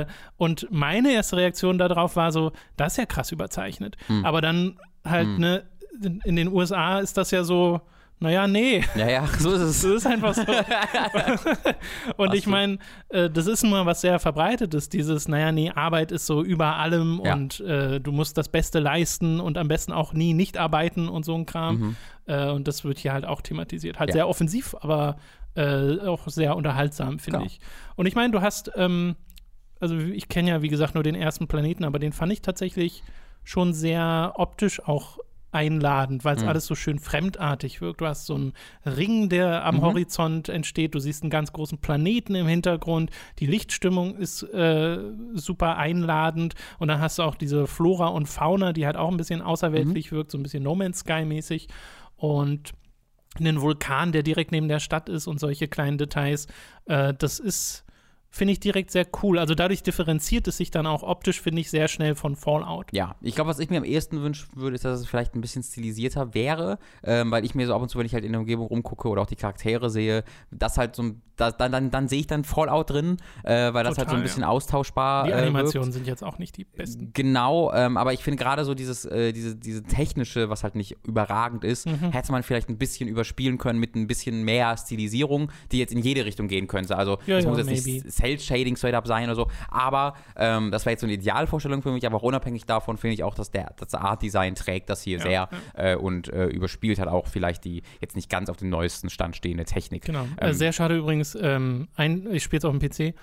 Äh, 0.00 0.06
und 0.36 0.66
meine 0.70 1.12
erste 1.12 1.36
Reaktion 1.36 1.78
darauf 1.78 2.16
war 2.16 2.32
so, 2.32 2.50
das 2.76 2.94
ist 2.94 2.96
ja 2.98 3.06
krass 3.06 3.30
überzeichnet. 3.32 3.96
Mhm. 4.08 4.24
Aber 4.24 4.40
dann 4.40 4.76
halt, 5.04 5.38
ne, 5.38 5.62
in, 6.02 6.20
in 6.24 6.34
den 6.36 6.48
USA 6.48 6.98
ist 6.98 7.16
das 7.16 7.30
ja 7.30 7.44
so, 7.44 7.80
naja, 8.20 8.46
nee. 8.46 8.82
ja, 8.94 9.08
ja, 9.08 9.26
so 9.38 9.50
ist 9.52 9.60
es. 9.60 9.82
Das 9.82 9.92
ist 9.92 10.06
einfach 10.06 10.34
so. 10.34 10.42
und 12.16 12.34
ich 12.34 12.46
meine, 12.46 12.78
äh, 13.08 13.28
das 13.30 13.46
ist 13.46 13.62
nun 13.62 13.72
mal 13.72 13.86
was 13.86 14.00
sehr 14.00 14.18
verbreitetes, 14.18 14.88
dieses, 14.88 15.28
naja, 15.28 15.52
nee, 15.52 15.70
Arbeit 15.70 16.12
ist 16.12 16.26
so 16.26 16.42
über 16.42 16.76
allem 16.76 17.20
Ja. 17.24 17.34
und 17.34 17.60
äh, 17.60 18.00
du 18.00 18.12
musst 18.12 18.38
das 18.38 18.48
Beste 18.48 18.78
leisten 18.80 19.40
und 19.40 19.58
am 19.58 19.68
besten 19.68 19.92
auch 19.92 20.12
nie 20.12 20.34
nicht 20.34 20.56
arbeiten 20.58 21.08
und 21.08 21.24
so 21.24 21.34
ein 21.34 21.46
Kram. 21.46 21.96
Äh, 22.26 22.48
und 22.50 22.66
das 22.68 22.84
wird 22.84 22.98
hier 22.98 23.12
halt 23.12 23.24
auch 23.26 23.40
thematisiert. 23.42 23.98
Halt 23.98 24.08
Mhm. 24.10 24.12
Ja. 24.12 24.14
sehr 24.24 24.28
offensiv, 24.28 24.74
aber 24.80 25.16
äh, 25.56 25.98
auch 26.00 26.26
sehr 26.28 26.56
unterhaltsam, 26.56 27.18
finde 27.18 27.38
Genau. 27.38 27.46
ich. 27.46 27.60
Und 27.96 28.06
ich 28.06 28.14
meine, 28.14 28.32
du 28.32 28.40
hast, 28.40 28.70
ähm, 28.76 29.16
also 29.80 29.96
ich 29.96 30.28
kenne 30.28 30.50
ja, 30.50 30.62
wie 30.62 30.68
gesagt, 30.68 30.94
nur 30.94 31.02
den 31.04 31.14
ersten 31.14 31.46
Planeten, 31.46 31.84
aber 31.84 31.98
den 31.98 32.12
fand 32.12 32.32
ich 32.32 32.42
tatsächlich 32.42 33.02
schon 33.44 33.72
sehr 33.74 34.32
optisch 34.36 34.80
auch 34.82 35.18
einladend, 35.54 36.24
weil 36.24 36.36
es 36.36 36.42
Mhm. 36.42 36.48
alles 36.48 36.66
so 36.66 36.74
schön 36.74 36.98
fremdartig 36.98 37.80
wirkt. 37.80 38.00
Du 38.00 38.06
hast 38.06 38.26
so 38.26 38.34
einen 38.34 38.52
Ring, 38.84 39.28
der 39.28 39.64
am 39.64 39.76
Mhm. 39.76 39.82
Horizont 39.82 40.48
entsteht. 40.48 40.94
Du 40.94 40.98
siehst 40.98 41.22
einen 41.22 41.30
ganz 41.30 41.52
großen 41.52 41.78
Planeten 41.78 42.34
im 42.34 42.46
Hintergrund. 42.46 43.10
Die 43.38 43.46
Lichtstimmung 43.46 44.16
ist 44.16 44.42
äh, 44.42 44.98
super 45.34 45.76
einladend. 45.76 46.54
Und 46.78 46.88
dann 46.88 47.00
hast 47.00 47.18
du 47.18 47.22
auch 47.22 47.36
diese 47.36 47.66
Flora 47.66 48.08
und 48.08 48.26
Fauna, 48.26 48.72
die 48.72 48.86
halt 48.86 48.96
auch 48.96 49.10
ein 49.10 49.16
bisschen 49.16 49.40
außerweltlich 49.42 50.10
Mhm. 50.10 50.16
wirkt, 50.16 50.30
so 50.32 50.38
ein 50.38 50.42
bisschen 50.42 50.62
No 50.62 50.74
Man's 50.74 50.98
Sky 51.00 51.24
mäßig. 51.24 51.68
Und 52.16 52.72
einen 53.38 53.60
Vulkan, 53.60 54.12
der 54.12 54.22
direkt 54.22 54.52
neben 54.52 54.68
der 54.68 54.78
Stadt 54.80 55.08
ist 55.08 55.26
und 55.26 55.40
solche 55.40 55.66
kleinen 55.68 55.98
Details. 55.98 56.46
Äh, 56.86 57.14
das 57.14 57.40
ist, 57.40 57.83
finde 58.34 58.52
ich, 58.52 58.60
direkt 58.60 58.90
sehr 58.90 59.06
cool. 59.22 59.38
Also 59.38 59.54
dadurch 59.54 59.84
differenziert 59.84 60.48
es 60.48 60.56
sich 60.56 60.72
dann 60.72 60.88
auch 60.88 61.04
optisch, 61.04 61.40
finde 61.40 61.60
ich, 61.60 61.70
sehr 61.70 61.86
schnell 61.86 62.16
von 62.16 62.34
Fallout. 62.34 62.86
Ja, 62.90 63.14
ich 63.20 63.36
glaube, 63.36 63.48
was 63.48 63.60
ich 63.60 63.70
mir 63.70 63.76
am 63.78 63.84
ehesten 63.84 64.22
wünschen 64.22 64.48
würde, 64.56 64.74
ist, 64.74 64.84
dass 64.84 64.98
es 64.98 65.06
vielleicht 65.06 65.36
ein 65.36 65.40
bisschen 65.40 65.62
stilisierter 65.62 66.34
wäre, 66.34 66.78
ähm, 67.04 67.30
weil 67.30 67.44
ich 67.44 67.54
mir 67.54 67.66
so 67.68 67.74
ab 67.74 67.82
und 67.82 67.88
zu, 67.88 67.98
wenn 67.98 68.06
ich 68.06 68.12
halt 68.12 68.24
in 68.24 68.32
der 68.32 68.40
Umgebung 68.40 68.66
rumgucke 68.66 69.08
oder 69.08 69.22
auch 69.22 69.26
die 69.26 69.36
Charaktere 69.36 69.88
sehe, 69.88 70.24
das 70.50 70.78
halt 70.78 70.96
so 70.96 71.04
ein, 71.04 71.22
da, 71.36 71.50
dann, 71.50 71.72
dann, 71.72 71.90
dann 71.90 72.08
sehe 72.08 72.20
ich 72.20 72.26
dann 72.26 72.44
Fallout 72.44 72.90
drin, 72.90 73.16
äh, 73.42 73.72
weil 73.72 73.84
das 73.84 73.96
halt 73.96 73.96
so 73.96 74.02
Total, 74.04 74.16
ein 74.16 74.22
bisschen 74.22 74.42
ja. 74.42 74.48
austauschbar 74.48 75.24
Die 75.26 75.30
äh, 75.30 75.34
Animationen 75.34 75.86
wirkt. 75.88 75.92
sind 75.94 76.06
jetzt 76.06 76.22
auch 76.22 76.38
nicht 76.38 76.56
die 76.56 76.64
besten. 76.64 77.10
Genau, 77.12 77.72
ähm, 77.72 77.96
aber 77.96 78.12
ich 78.12 78.22
finde 78.22 78.42
gerade 78.42 78.64
so 78.64 78.74
dieses, 78.74 79.04
äh, 79.04 79.32
diese, 79.32 79.56
diese 79.56 79.82
technische, 79.82 80.48
was 80.50 80.62
halt 80.64 80.74
nicht 80.74 80.96
überragend 81.06 81.64
ist, 81.64 81.86
Mhm. 81.86 82.12
hätte 82.12 82.32
man 82.32 82.42
vielleicht 82.42 82.68
ein 82.68 82.78
bisschen 82.78 83.08
überspielen 83.08 83.58
können 83.58 83.78
mit 83.78 83.94
ein 83.94 84.06
bisschen 84.06 84.42
mehr 84.44 84.76
Stilisierung, 84.76 85.50
die 85.72 85.78
jetzt 85.78 85.92
in 85.92 85.98
jede 85.98 86.24
Richtung 86.24 86.48
gehen 86.48 86.66
könnte. 86.66 86.96
Also 86.96 87.18
Ja, 87.26 87.38
es 87.38 87.44
ja, 87.44 87.50
muss 87.50 87.58
jetzt 87.58 87.66
maybe. 87.84 88.02
nicht 88.04 88.10
Cell-Shading 88.12 88.76
straight 88.76 88.94
up 88.94 89.06
sein 89.06 89.24
oder 89.24 89.34
so, 89.34 89.48
aber 89.68 90.14
ähm, 90.36 90.70
das 90.70 90.84
wäre 90.86 90.92
jetzt 90.92 91.00
so 91.00 91.06
eine 91.06 91.14
Idealvorstellung 91.14 91.82
für 91.82 91.92
mich, 91.92 92.06
aber 92.06 92.16
auch 92.16 92.22
unabhängig 92.22 92.64
davon 92.66 92.96
finde 92.96 93.14
ich 93.14 93.22
auch, 93.24 93.34
dass 93.34 93.50
der 93.50 93.74
das 93.78 93.94
Art-Design 93.94 94.54
trägt 94.54 94.88
das 94.90 95.02
hier 95.02 95.20
sehr 95.20 95.48
Äh, 95.74 95.96
und 95.96 96.28
äh, 96.28 96.46
überspielt 96.46 96.98
hat 96.98 97.08
auch 97.08 97.26
vielleicht 97.26 97.64
die 97.64 97.82
jetzt 98.00 98.14
nicht 98.16 98.28
ganz 98.30 98.48
auf 98.48 98.56
dem 98.56 98.68
neuesten 98.70 99.10
Stand 99.10 99.36
stehende 99.36 99.64
Technik. 99.64 100.04
Genau. 100.04 100.24
äh, 100.36 100.48
Ähm, 100.48 100.52
sehr 100.52 100.72
schade 100.72 100.96
übrigens, 100.96 101.23
ähm, 101.40 101.88
ein, 101.96 102.26
ich 102.32 102.42
spiele 102.42 102.58
es 102.58 102.64
auf 102.64 102.76
dem 102.76 102.80
PC, 102.80 103.00
äh, 103.00 103.14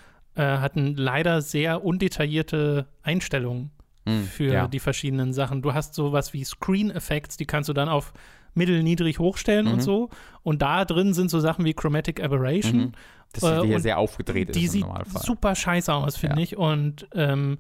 hatten 0.41 0.95
leider 0.95 1.41
sehr 1.41 1.83
undetaillierte 1.83 2.87
Einstellungen 3.03 3.71
mh, 4.05 4.21
für 4.23 4.45
Hm, 4.47 4.53
ja. 4.53 4.67
die 4.67 4.79
verschiedenen 4.79 5.33
Sachen. 5.33 5.61
Du 5.61 5.73
hast 5.73 5.93
sowas 5.93 6.33
wie 6.33 6.43
Screen 6.43 6.89
Effects, 6.91 7.37
die 7.37 7.45
kannst 7.45 7.69
du 7.69 7.73
dann 7.73 7.89
auf 7.89 8.13
mittel, 8.53 8.83
niedrig 8.83 9.19
hochstellen 9.19 9.65
Mhm. 9.67 9.73
und 9.73 9.81
so. 9.81 10.09
Und 10.43 10.61
da 10.61 10.83
drin 10.85 11.13
sind 11.13 11.29
so 11.29 11.39
Sachen 11.39 11.63
wie 11.65 11.73
Chromatic 11.73 12.21
Aberration. 12.23 12.77
Mhm. 12.77 12.91
Das 13.33 13.43
äh, 13.43 13.65
hier 13.65 13.79
sehr 13.79 13.97
aufgedreht 13.97 14.49
ist 14.49 14.55
Die 14.57 14.65
im 14.65 14.71
sieht 14.71 14.85
super 15.21 15.55
scheiße 15.55 15.93
aus, 15.93 16.17
finde 16.17 16.37
Ja. 16.37 16.43
ich. 16.43 16.57
Und 16.57 17.07
ähm, 17.13 17.59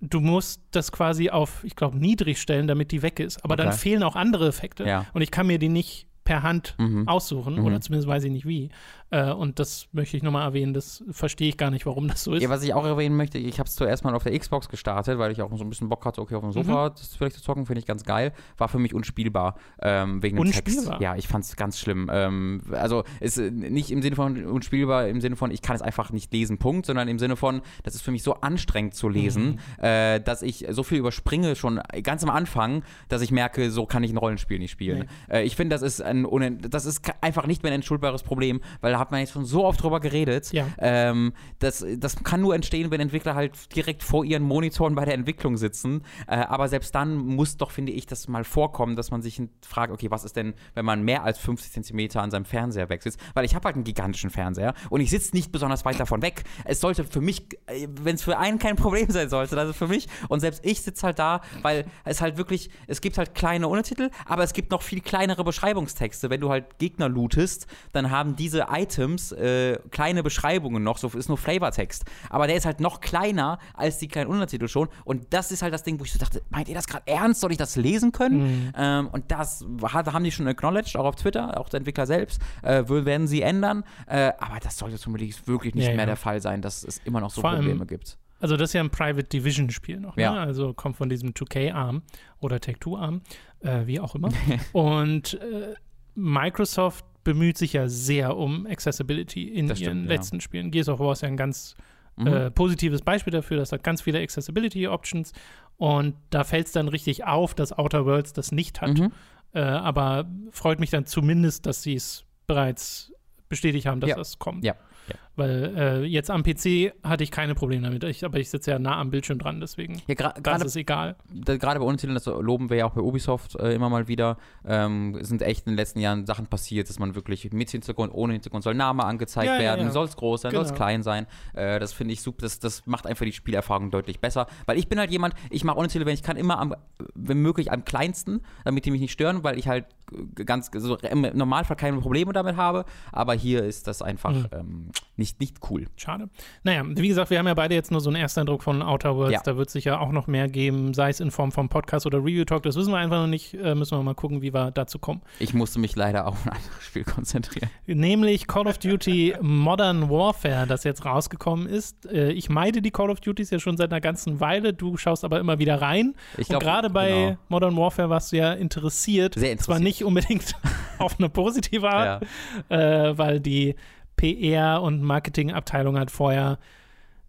du 0.00 0.18
musst 0.20 0.62
das 0.72 0.90
quasi 0.90 1.30
auf, 1.30 1.62
ich 1.62 1.76
glaube, 1.76 1.96
niedrig 1.96 2.40
stellen, 2.40 2.66
damit 2.66 2.90
die 2.90 3.02
weg 3.02 3.20
ist. 3.20 3.44
Aber 3.44 3.54
dann 3.54 3.68
Okay. 3.68 3.76
fehlen 3.76 4.02
auch 4.02 4.16
andere 4.16 4.48
Effekte. 4.48 4.84
Ja. 4.84 5.06
Und 5.12 5.22
ich 5.22 5.30
kann 5.30 5.46
mir 5.46 5.60
die 5.60 5.68
nicht 5.68 6.08
per 6.24 6.42
Hand 6.42 6.74
Mhm. 6.78 7.06
aussuchen 7.06 7.54
Mhm. 7.56 7.64
oder 7.64 7.80
zumindest 7.80 8.08
weiß 8.08 8.24
ich 8.24 8.32
nicht 8.32 8.46
wie. 8.46 8.70
Äh, 9.12 9.30
und 9.30 9.58
das 9.58 9.86
möchte 9.92 10.16
ich 10.16 10.22
nochmal 10.22 10.44
erwähnen. 10.46 10.72
Das 10.74 11.04
verstehe 11.10 11.48
ich 11.50 11.56
gar 11.58 11.70
nicht, 11.70 11.84
warum 11.86 12.08
das 12.08 12.24
so 12.24 12.32
ist. 12.34 12.42
Ja, 12.42 12.48
was 12.48 12.62
ich 12.62 12.72
auch 12.74 12.84
erwähnen 12.84 13.14
möchte, 13.16 13.36
ich 13.38 13.58
habe 13.58 13.68
es 13.68 13.74
zuerst 13.74 14.04
mal 14.04 14.14
auf 14.14 14.24
der 14.24 14.36
Xbox 14.38 14.68
gestartet, 14.68 15.18
weil 15.18 15.30
ich 15.32 15.42
auch 15.42 15.54
so 15.56 15.62
ein 15.62 15.68
bisschen 15.68 15.88
Bock 15.90 16.04
hatte, 16.06 16.20
okay, 16.20 16.34
auf 16.34 16.42
dem 16.42 16.52
Sofa 16.52 16.88
Mhm. 16.88 16.94
das 16.96 17.14
vielleicht 17.14 17.36
zu 17.36 17.42
zocken, 17.42 17.66
finde 17.66 17.80
ich 17.80 17.86
ganz 17.86 18.04
geil. 18.04 18.32
War 18.56 18.68
für 18.68 18.78
mich 18.78 18.94
unspielbar, 18.94 19.56
ähm, 19.82 20.22
wegen 20.22 20.36
dem 20.36 20.50
Text. 20.50 20.76
Unspielbar? 20.78 21.00
Ja, 21.02 21.14
ich 21.16 21.28
fand 21.28 21.44
es 21.44 21.56
ganz 21.56 21.78
schlimm. 21.78 22.08
Ähm, 22.12 22.62
also 22.72 23.04
ist 23.20 23.36
äh, 23.36 23.50
nicht 23.50 23.90
im 23.90 24.00
Sinne 24.00 24.16
von 24.16 24.44
unspielbar, 24.46 25.06
im 25.08 25.20
Sinne 25.20 25.36
von, 25.36 25.50
ich 25.50 25.60
kann 25.60 25.76
es 25.76 25.82
einfach 25.82 26.10
nicht 26.10 26.32
lesen, 26.32 26.56
Punkt, 26.58 26.86
sondern 26.86 27.06
im 27.08 27.18
Sinne 27.18 27.36
von, 27.36 27.60
das 27.82 27.94
ist 27.94 28.00
für 28.02 28.12
mich 28.12 28.22
so 28.22 28.34
anstrengend 28.40 28.94
zu 28.94 29.10
lesen, 29.10 29.58
Mhm. 29.78 29.84
äh, 29.84 30.20
dass 30.20 30.40
ich 30.40 30.66
so 30.70 30.82
viel 30.82 30.98
überspringe 30.98 31.54
schon 31.54 31.80
ganz 32.02 32.22
am 32.24 32.30
Anfang, 32.30 32.82
dass 33.08 33.20
ich 33.20 33.30
merke, 33.30 33.70
so 33.70 33.84
kann 33.84 34.02
ich 34.04 34.10
ein 34.12 34.16
Rollenspiel 34.16 34.58
nicht 34.58 34.70
spielen. 34.70 35.06
Äh, 35.30 35.42
ich 35.44 35.54
finde, 35.54 35.74
das 35.74 35.82
ist 35.82 36.00
ein 36.00 36.26
das 36.62 36.86
ist 36.86 37.02
einfach 37.20 37.46
nicht 37.46 37.62
mehr 37.62 37.72
ein 37.72 37.76
entschuldbares 37.76 38.22
Problem, 38.22 38.60
weil 38.80 38.98
hat 39.02 39.10
man 39.10 39.20
jetzt 39.20 39.32
schon 39.32 39.44
so 39.44 39.64
oft 39.64 39.82
drüber 39.82 40.00
geredet. 40.00 40.52
Ja. 40.52 40.66
Ähm, 40.78 41.32
das, 41.58 41.84
das 41.98 42.16
kann 42.22 42.40
nur 42.40 42.54
entstehen, 42.54 42.90
wenn 42.90 43.00
Entwickler 43.00 43.34
halt 43.34 43.74
direkt 43.74 44.02
vor 44.02 44.24
ihren 44.24 44.42
Monitoren 44.42 44.94
bei 44.94 45.04
der 45.04 45.14
Entwicklung 45.14 45.56
sitzen. 45.56 46.02
Äh, 46.26 46.36
aber 46.36 46.68
selbst 46.68 46.94
dann 46.94 47.16
muss 47.16 47.56
doch, 47.56 47.70
finde 47.70 47.92
ich, 47.92 48.06
das 48.06 48.28
mal 48.28 48.44
vorkommen, 48.44 48.96
dass 48.96 49.10
man 49.10 49.22
sich 49.22 49.42
fragt, 49.66 49.92
okay, 49.92 50.10
was 50.10 50.24
ist 50.24 50.36
denn, 50.36 50.54
wenn 50.74 50.84
man 50.84 51.02
mehr 51.02 51.24
als 51.24 51.38
50 51.38 51.72
Zentimeter 51.72 52.22
an 52.22 52.30
seinem 52.30 52.44
Fernseher 52.44 52.88
wegsitzt? 52.88 53.18
Weil 53.34 53.44
ich 53.44 53.54
habe 53.54 53.66
halt 53.66 53.76
einen 53.76 53.84
gigantischen 53.84 54.30
Fernseher 54.30 54.74
und 54.90 55.00
ich 55.00 55.10
sitze 55.10 55.34
nicht 55.34 55.52
besonders 55.52 55.84
weit 55.84 55.98
davon 55.98 56.22
weg. 56.22 56.44
Es 56.64 56.80
sollte 56.80 57.04
für 57.04 57.20
mich, 57.20 57.46
äh, 57.66 57.88
wenn 58.00 58.14
es 58.14 58.22
für 58.22 58.38
einen 58.38 58.58
kein 58.58 58.76
Problem 58.76 59.10
sein 59.10 59.28
sollte, 59.28 59.58
also 59.58 59.72
für 59.72 59.88
mich. 59.88 60.08
Und 60.28 60.40
selbst 60.40 60.64
ich 60.64 60.82
sitze 60.82 61.06
halt 61.06 61.18
da, 61.18 61.40
weil 61.62 61.84
es 62.04 62.20
halt 62.20 62.36
wirklich, 62.36 62.70
es 62.86 63.00
gibt 63.00 63.18
halt 63.18 63.34
kleine 63.34 63.68
Untertitel, 63.68 64.10
aber 64.26 64.44
es 64.44 64.52
gibt 64.52 64.70
noch 64.70 64.82
viel 64.82 65.00
kleinere 65.00 65.44
Beschreibungstexte. 65.44 66.30
Wenn 66.30 66.40
du 66.40 66.50
halt 66.50 66.78
Gegner 66.78 67.08
lootest, 67.08 67.66
dann 67.92 68.10
haben 68.10 68.36
diese 68.36 68.66
Items 68.70 68.91
äh, 68.98 69.78
kleine 69.90 70.22
Beschreibungen 70.22 70.82
noch, 70.82 70.98
so 70.98 71.08
ist 71.08 71.28
nur 71.28 71.38
Flavortext. 71.38 72.04
Aber 72.30 72.46
der 72.46 72.56
ist 72.56 72.66
halt 72.66 72.80
noch 72.80 73.00
kleiner 73.00 73.58
als 73.74 73.98
die 73.98 74.08
kleinen 74.08 74.28
Untertitel 74.30 74.68
schon. 74.68 74.88
Und 75.04 75.26
das 75.30 75.52
ist 75.52 75.62
halt 75.62 75.72
das 75.72 75.82
Ding, 75.82 75.98
wo 76.00 76.04
ich 76.04 76.12
so 76.12 76.18
dachte, 76.18 76.42
meint 76.50 76.68
ihr 76.68 76.74
das 76.74 76.86
gerade 76.86 77.06
ernst? 77.06 77.40
Soll 77.40 77.52
ich 77.52 77.58
das 77.58 77.76
lesen 77.76 78.12
können? 78.12 78.66
Mhm. 78.66 78.72
Ähm, 78.76 79.08
und 79.08 79.30
das 79.30 79.64
hat, 79.82 80.12
haben 80.12 80.24
die 80.24 80.32
schon 80.32 80.46
acknowledged, 80.48 80.96
auch 80.96 81.04
auf 81.04 81.16
Twitter, 81.16 81.58
auch 81.60 81.68
der 81.68 81.78
Entwickler 81.78 82.06
selbst, 82.06 82.40
äh, 82.62 82.82
werden 82.88 83.26
sie 83.26 83.42
ändern. 83.42 83.84
Äh, 84.06 84.32
aber 84.38 84.58
das 84.60 84.78
sollte 84.78 84.96
zumindest 84.98 85.46
wirklich 85.48 85.74
nicht 85.74 85.84
Ja, 85.84 85.90
mehr 85.92 86.00
ja. 86.00 86.06
der 86.06 86.16
Fall 86.16 86.40
sein, 86.40 86.62
dass 86.62 86.84
es 86.84 86.98
immer 87.04 87.20
noch 87.20 87.30
so 87.30 87.40
Vor 87.40 87.50
allem- 87.50 87.60
Probleme 87.60 87.86
gibt. 87.86 88.18
Also 88.40 88.56
das 88.56 88.70
ist 88.70 88.72
ja 88.74 88.80
ein 88.82 88.90
Private 88.90 89.22
Division 89.22 89.70
Spiel 89.70 90.00
noch, 90.00 90.16
Ja. 90.16 90.32
ne? 90.34 90.40
Also 90.40 90.74
kommt 90.74 90.96
von 90.96 91.08
diesem 91.08 91.32
2K-Arm 91.32 92.02
oder 92.40 92.58
Take-Two-Arm, 92.58 93.20
äh, 93.60 93.86
wie 93.86 94.00
auch 94.00 94.16
immer. 94.16 94.30
Und 94.72 95.34
äh, 95.34 95.74
Microsoft 96.16 97.04
bemüht 97.24 97.56
sich 97.58 97.72
ja 97.74 97.88
sehr 97.88 98.36
um 98.36 98.66
Accessibility 98.66 99.44
in 99.48 99.68
Das 99.68 99.80
ihren 99.80 99.98
stimmt, 99.98 100.10
ja. 100.10 100.16
letzten 100.16 100.40
Spielen. 100.40 100.70
Gears 100.70 100.88
of 100.88 100.98
War 101.00 101.12
ist 101.12 101.22
ja 101.22 101.28
ein 101.28 101.36
ganz 101.36 101.74
Mhm. 102.16 102.26
äh, 102.26 102.50
positives 102.50 103.00
Beispiel 103.00 103.30
dafür, 103.32 103.56
dass 103.56 103.72
hat 103.72 103.82
ganz 103.82 104.02
viele 104.02 104.20
Accessibility-Options 104.20 105.32
und 105.78 106.14
da 106.30 106.44
fällt 106.44 106.66
es 106.66 106.72
dann 106.72 106.88
richtig 106.88 107.24
auf, 107.24 107.54
dass 107.54 107.72
Outer 107.76 108.04
Worlds 108.04 108.32
das 108.34 108.52
nicht 108.52 108.80
hat. 108.82 108.98
Mhm. 108.98 109.12
Äh, 109.54 109.60
aber 109.60 110.26
freut 110.50 110.78
mich 110.78 110.90
dann 110.90 111.06
zumindest, 111.06 111.64
dass 111.66 111.82
sie 111.82 111.94
es 111.94 112.24
bereits 112.46 113.12
bestätigt 113.48 113.86
haben, 113.86 114.00
dass 114.00 114.10
Ja. 114.10 114.16
das 114.16 114.38
kommt. 114.38 114.64
Ja. 114.64 114.74
Ja. 115.08 115.14
Weil 115.34 115.74
äh, 115.76 116.04
jetzt 116.04 116.30
am 116.30 116.42
PC 116.42 116.92
hatte 117.02 117.24
ich 117.24 117.30
keine 117.30 117.54
Probleme 117.54 117.84
damit, 117.84 118.04
ich, 118.04 118.22
aber 118.24 118.38
ich 118.38 118.50
sitze 118.50 118.70
ja 118.72 118.78
nah 118.78 118.98
am 118.98 119.10
Bildschirm 119.10 119.38
dran, 119.38 119.60
deswegen 119.60 120.02
Ja, 120.06 120.14
gra- 120.14 120.34
das 120.34 120.42
gerade 120.42 120.64
ist 120.66 120.76
egal. 120.76 121.16
gerade 121.44 121.80
bei 121.80 121.86
Untertiteln, 121.86 122.14
das 122.14 122.26
loben 122.26 122.68
wir 122.68 122.76
ja 122.76 122.84
auch 122.86 122.92
bei 122.92 123.00
Ubisoft 123.00 123.56
äh, 123.56 123.72
immer 123.74 123.88
mal 123.88 124.08
wieder, 124.08 124.36
ähm, 124.66 125.16
sind 125.22 125.40
echt 125.40 125.66
in 125.66 125.72
den 125.72 125.76
letzten 125.76 126.00
Jahren 126.00 126.26
Sachen 126.26 126.46
passiert, 126.48 126.90
dass 126.90 126.98
man 126.98 127.14
wirklich 127.14 127.50
mit 127.52 127.70
Hintergrund, 127.70 128.12
ohne 128.12 128.34
Hintergrund 128.34 128.62
soll 128.62 128.74
Name 128.74 129.04
angezeigt 129.04 129.46
Ja, 129.52 129.58
werden, 129.58 129.86
ja. 129.86 129.90
soll 129.90 130.04
es 130.04 130.16
groß 130.16 130.42
sein, 130.42 130.52
soll 130.52 130.62
es 130.62 130.68
Genau. 130.68 130.76
klein 130.76 131.02
sein. 131.02 131.26
Äh, 131.54 131.80
das 131.80 131.94
finde 131.94 132.12
ich 132.12 132.20
super, 132.20 132.42
das, 132.42 132.58
das 132.58 132.86
macht 132.86 133.06
einfach 133.06 133.24
die 133.24 133.32
Spielerfahrung 133.32 133.90
deutlich 133.90 134.20
besser. 134.20 134.46
Weil 134.66 134.76
ich 134.78 134.88
bin 134.88 134.98
halt 134.98 135.10
jemand, 135.10 135.34
ich 135.50 135.64
mache 135.64 135.78
Untertitel, 135.78 136.04
wenn 136.04 136.14
ich 136.14 136.22
kann, 136.22 136.36
immer 136.36 136.58
am, 136.58 136.74
wenn 137.14 137.38
möglich 137.38 137.72
am 137.72 137.84
kleinsten, 137.86 138.42
damit 138.64 138.84
die 138.84 138.90
mich 138.90 139.00
nicht 139.00 139.12
stören, 139.12 139.42
weil 139.44 139.58
ich 139.58 139.66
halt 139.66 139.86
ganz 140.34 140.70
so 140.74 140.98
im 140.98 141.22
Normalfall 141.22 141.76
keine 141.76 141.96
Probleme 141.98 142.34
damit 142.34 142.56
habe. 142.56 142.84
Aber 143.12 143.32
hier 143.32 143.64
ist 143.64 143.86
das 143.86 144.02
einfach 144.02 144.32
Mhm. 144.32 144.46
ähm, 144.52 144.90
nicht, 145.16 145.31
nicht 145.40 145.58
cool. 145.70 145.86
Schade. 145.96 146.28
Naja, 146.62 146.82
wie 146.86 147.08
gesagt, 147.08 147.30
wir 147.30 147.38
haben 147.38 147.46
ja 147.46 147.54
beide 147.54 147.74
jetzt 147.74 147.90
nur 147.90 148.00
so 148.00 148.10
einen 148.10 148.16
Ersteindruck 148.16 148.62
von 148.62 148.82
Outer 148.82 149.16
Worlds. 149.16 149.32
Ja. 149.32 149.40
Da 149.44 149.56
wird 149.56 149.70
sicher 149.70 150.00
auch 150.00 150.12
noch 150.12 150.26
mehr 150.26 150.48
geben, 150.48 150.94
sei 150.94 151.10
es 151.10 151.20
in 151.20 151.30
Form 151.30 151.52
von 151.52 151.68
Podcast 151.68 152.06
oder 152.06 152.18
Review 152.18 152.44
Talk. 152.44 152.62
Das 152.62 152.76
wissen 152.76 152.92
wir 152.92 152.98
einfach 152.98 153.20
noch 153.20 153.26
nicht. 153.26 153.54
Äh, 153.54 153.74
müssen 153.74 153.96
wir 153.98 154.02
mal 154.02 154.14
gucken, 154.14 154.42
wie 154.42 154.52
wir 154.52 154.70
dazu 154.70 154.98
kommen. 154.98 155.22
Ich 155.38 155.54
musste 155.54 155.78
mich 155.78 155.96
leider 155.96 156.26
auf 156.26 156.44
ein 156.46 156.52
anderes 156.52 156.82
Spiel 156.84 157.04
konzentrieren. 157.04 157.68
Nämlich 157.86 158.46
Call 158.46 158.66
of 158.66 158.78
Duty 158.78 159.34
Modern 159.40 160.10
Warfare, 160.10 160.66
das 160.66 160.84
jetzt 160.84 161.04
rausgekommen 161.04 161.66
ist. 161.66 162.06
Äh, 162.06 162.32
ich 162.32 162.48
meide 162.48 162.82
die 162.82 162.90
Call 162.90 163.10
of 163.10 163.20
Duties 163.20 163.50
ja 163.50 163.58
schon 163.58 163.76
seit 163.76 163.90
einer 163.92 164.00
ganzen 164.00 164.40
Weile. 164.40 164.72
Du 164.72 164.96
schaust 164.96 165.24
aber 165.24 165.40
immer 165.40 165.58
wieder 165.58 165.80
rein. 165.80 166.14
Ich 166.34 166.48
Und 166.48 166.50
glaub, 166.50 166.62
gerade 166.62 166.90
bei 166.90 167.10
genau. 167.10 167.36
Modern 167.48 167.76
Warfare 167.76 168.10
warst 168.10 168.32
du 168.32 168.36
ja 168.36 168.52
interessiert. 168.52 169.34
Sehr 169.34 169.56
Zwar 169.58 169.76
interessiert. 169.76 169.82
nicht 169.82 170.04
unbedingt 170.04 170.54
auf 170.98 171.18
eine 171.18 171.28
positive 171.28 171.88
Art, 171.90 172.24
äh, 172.68 173.16
weil 173.16 173.40
die 173.40 173.74
PR- 174.22 174.80
und 174.82 175.02
Marketingabteilung 175.02 175.98
hat 175.98 176.10
vorher 176.10 176.58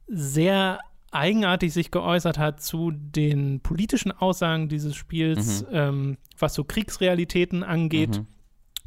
sehr 0.07 0.79
eigenartig 1.11 1.73
sich 1.73 1.91
geäußert 1.91 2.37
hat 2.37 2.61
zu 2.61 2.91
den 2.91 3.59
politischen 3.61 4.11
Aussagen 4.11 4.67
dieses 4.67 4.95
Spiels, 4.95 5.61
Mhm. 5.63 5.67
ähm, 5.71 6.17
was 6.39 6.53
so 6.55 6.63
Kriegsrealitäten 6.63 7.63
angeht. 7.63 8.17
Mhm. 8.17 8.27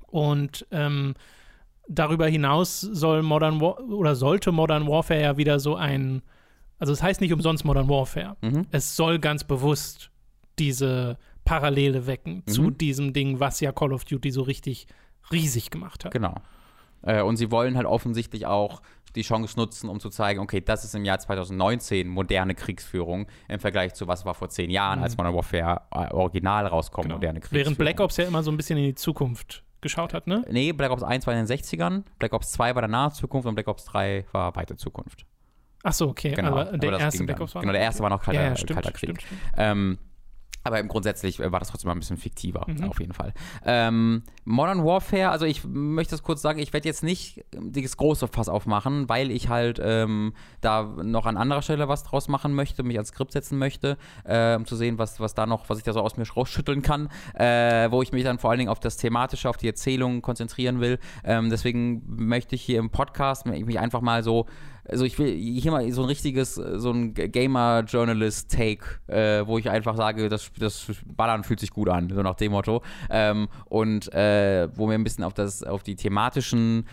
Und 0.09 0.67
ähm, 0.73 1.15
darüber 1.89 2.27
hinaus 2.27 2.81
soll 2.81 3.23
Modern 3.23 3.61
War 3.61 3.81
oder 3.81 4.17
sollte 4.17 4.51
Modern 4.53 4.87
Warfare 4.89 5.21
ja 5.23 5.37
wieder 5.37 5.61
so 5.61 5.77
ein, 5.77 6.23
also 6.79 6.93
es 6.93 7.03
heißt 7.03 7.21
nicht 7.21 7.33
umsonst 7.33 7.65
Modern 7.65 7.89
Warfare. 7.89 8.37
Mhm. 8.41 8.67
Es 8.73 8.97
soll 8.97 9.19
ganz 9.21 9.45
bewusst 9.45 10.11
diese 10.59 11.19
Parallele 11.45 12.07
wecken 12.09 12.43
zu 12.47 12.63
Mhm. 12.63 12.79
diesem 12.79 13.13
Ding, 13.13 13.39
was 13.39 13.61
ja 13.61 13.71
Call 13.71 13.93
of 13.93 14.05
Duty 14.05 14.33
so 14.33 14.43
richtig 14.43 14.89
riesig 15.31 15.71
gemacht 15.71 16.05
hat. 16.05 16.13
Genau. 16.13 16.35
Äh, 17.07 17.23
und 17.23 17.37
sie 17.39 17.51
wollen 17.51 17.77
halt 17.77 17.87
offensichtlich 17.87 18.45
auch 18.47 18.83
die 19.15 19.23
Chance 19.23 19.59
nutzen, 19.59 19.89
um 19.89 19.99
zu 19.99 20.11
zeigen, 20.11 20.41
okay, 20.41 20.61
das 20.61 20.85
ist 20.85 20.95
im 20.95 21.07
Jahr 21.07 21.19
2019 21.19 22.07
moderne 22.07 22.55
Kriegsführung 22.55 23.27
im 23.49 23.59
Vergleich 23.61 23.95
zu 23.95 24.07
was 24.07 24.27
war 24.27 24.35
vor 24.35 24.51
zehn 24.51 24.69
Jahren, 24.69 24.99
Mhm. 24.99 25.05
als 25.05 25.17
Modern 25.17 25.35
Warfare 25.35 25.81
äh, 25.91 26.13
original 26.13 26.67
rauskommt, 26.67 27.05
Genau. 27.07 27.15
moderne 27.17 27.41
Kriegsführung. 27.41 27.65
Während 27.65 27.79
Black 27.79 28.01
Ops 28.01 28.19
ja 28.19 28.25
immer 28.27 28.43
so 28.43 28.51
ein 28.51 28.59
bisschen 28.59 28.77
in 28.77 28.85
die 28.85 28.95
Zukunft 28.95 29.63
geschaut 29.81 30.13
hat, 30.13 30.27
ne? 30.27 30.45
Nee, 30.51 30.73
Black 30.73 30.91
Ops 30.91 31.03
1 31.03 31.27
war 31.27 31.33
in 31.35 31.39
den 31.39 31.47
60ern, 31.47 32.03
Black 32.19 32.35
Ops 32.35 32.53
2 32.53 32.75
war 32.75 32.83
der 32.83 32.91
nahe 32.91 33.11
Zukunft 33.13 33.49
und 33.49 33.55
Black 33.55 33.69
Ops 33.69 33.87
3 33.87 34.27
war 34.33 34.55
weite 34.57 34.77
Zukunft. 34.77 35.25
Ach 35.83 35.93
so, 35.93 36.09
okay. 36.09 36.33
Genau. 36.35 36.49
Aber 36.49 36.69
aber 36.69 36.79
der 36.79 36.91
das 36.91 37.01
erste 37.01 37.25
Black. 37.25 37.41
Ops 37.41 37.55
war 37.55 37.63
Genau, 37.63 37.73
der 37.73 37.83
erste 37.83 38.03
war 38.03 38.11
noch 38.11 38.21
kalter, 38.23 38.41
ja, 38.43 38.49
ja, 38.49 38.57
stimmt, 38.57 38.75
kalter 38.75 38.91
Krieg. 38.93 39.21
Stimmt, 39.21 39.23
stimmt. 39.23 39.41
Ähm, 39.57 39.99
aber 40.67 40.83
grundsätzlich 40.83 41.41
äh, 41.41 41.51
war 41.53 41.61
das 41.61 41.69
trotzdem 41.71 41.89
mal 41.89 41.95
ein 41.95 42.01
bisschen 42.01 42.17
fiktiver, 42.17 42.65
Mhm. 42.67 42.85
auf 42.85 43.01
jeden 43.01 43.13
Fall. 43.13 43.33
Ähm, 43.65 44.23
Modern 44.45 44.85
Warfare, 44.85 45.31
also 45.31 45.47
ich 45.47 45.65
möchte 45.65 46.13
das 46.13 46.23
kurz 46.23 46.43
sagen, 46.43 46.59
ich 46.59 46.73
werde 46.73 46.89
jetzt 46.89 47.03
nicht 47.03 47.45
das 47.53 47.97
große 47.97 48.29
Fass 48.29 48.49
aufmachen, 48.49 49.09
weil 49.09 49.31
ich 49.31 49.49
halt 49.49 49.81
ähm, 49.83 50.33
da 50.61 50.83
noch 50.83 51.27
an 51.27 51.37
anderer 51.37 51.63
Stelle 51.63 51.89
was 51.89 52.05
draus 52.05 52.29
machen 52.29 52.55
möchte, 52.55 52.83
mich 52.83 52.99
als 52.99 53.09
Skript 53.09 53.33
setzen 53.33 53.59
möchte, 53.59 53.97
äh, 54.25 54.57
um 54.57 54.67
zu 54.67 54.77
sehen, 54.77 54.99
was, 54.99 55.21
was 55.21 55.35
da 55.35 55.47
noch, 55.47 55.69
was 55.69 55.79
ich 55.79 55.85
da 55.85 55.93
so 55.93 56.01
aus 56.01 56.17
mir 56.17 56.27
rausschütteln 56.29 56.83
kann, 56.83 57.09
äh, 57.35 57.91
wo 57.91 58.03
ich 58.03 58.13
mich 58.13 58.25
dann 58.25 58.39
vor 58.39 58.51
allen 58.51 58.59
Dingen 58.59 58.71
auf 58.71 58.81
das 58.81 58.97
Thematische, 58.97 59.49
auf 59.49 59.57
die 59.57 59.69
Erzählung 59.69 60.23
konzentrieren 60.23 60.81
will. 60.81 60.99
Ähm, 61.25 61.51
deswegen 61.51 62.03
möchte 62.07 62.55
ich 62.55 62.63
hier 62.63 62.79
im 62.79 62.91
Podcast 62.91 63.47
mich 63.47 63.79
einfach 63.79 64.01
mal 64.01 64.23
so 64.23 64.47
also 64.89 65.05
ich 65.05 65.19
will 65.19 65.33
hier 65.35 65.71
mal 65.71 65.91
so 65.93 66.03
ein 66.03 66.09
richtiges, 66.09 66.55
so 66.55 66.91
ein 66.91 67.15
Gamer-Journalist-Take, 67.15 68.85
äh, 69.09 69.47
wo 69.47 69.59
ich 69.59 69.71
einfach 69.71 69.97
sage, 69.97 70.29
das, 70.29 70.51
das 70.59 70.87
Ballern 71.05 71.45
fühlt 71.45 71.61
sich 71.61 71.71
gut 71.71 71.89
an, 71.89 72.11
so 72.11 72.23
nach 72.23 72.35
dem 72.35 72.53
Motto. 72.53 72.83
Ähm, 73.11 73.49
und 73.67 74.13
äh, 74.13 74.69
wo 74.75 74.89
wir 74.89 74.95
ein 74.95 75.05
bisschen 75.05 75.25
auf 75.25 75.35
das, 75.35 75.63
auf 75.63 75.83
die 75.83 75.97
thematischen 75.97 76.87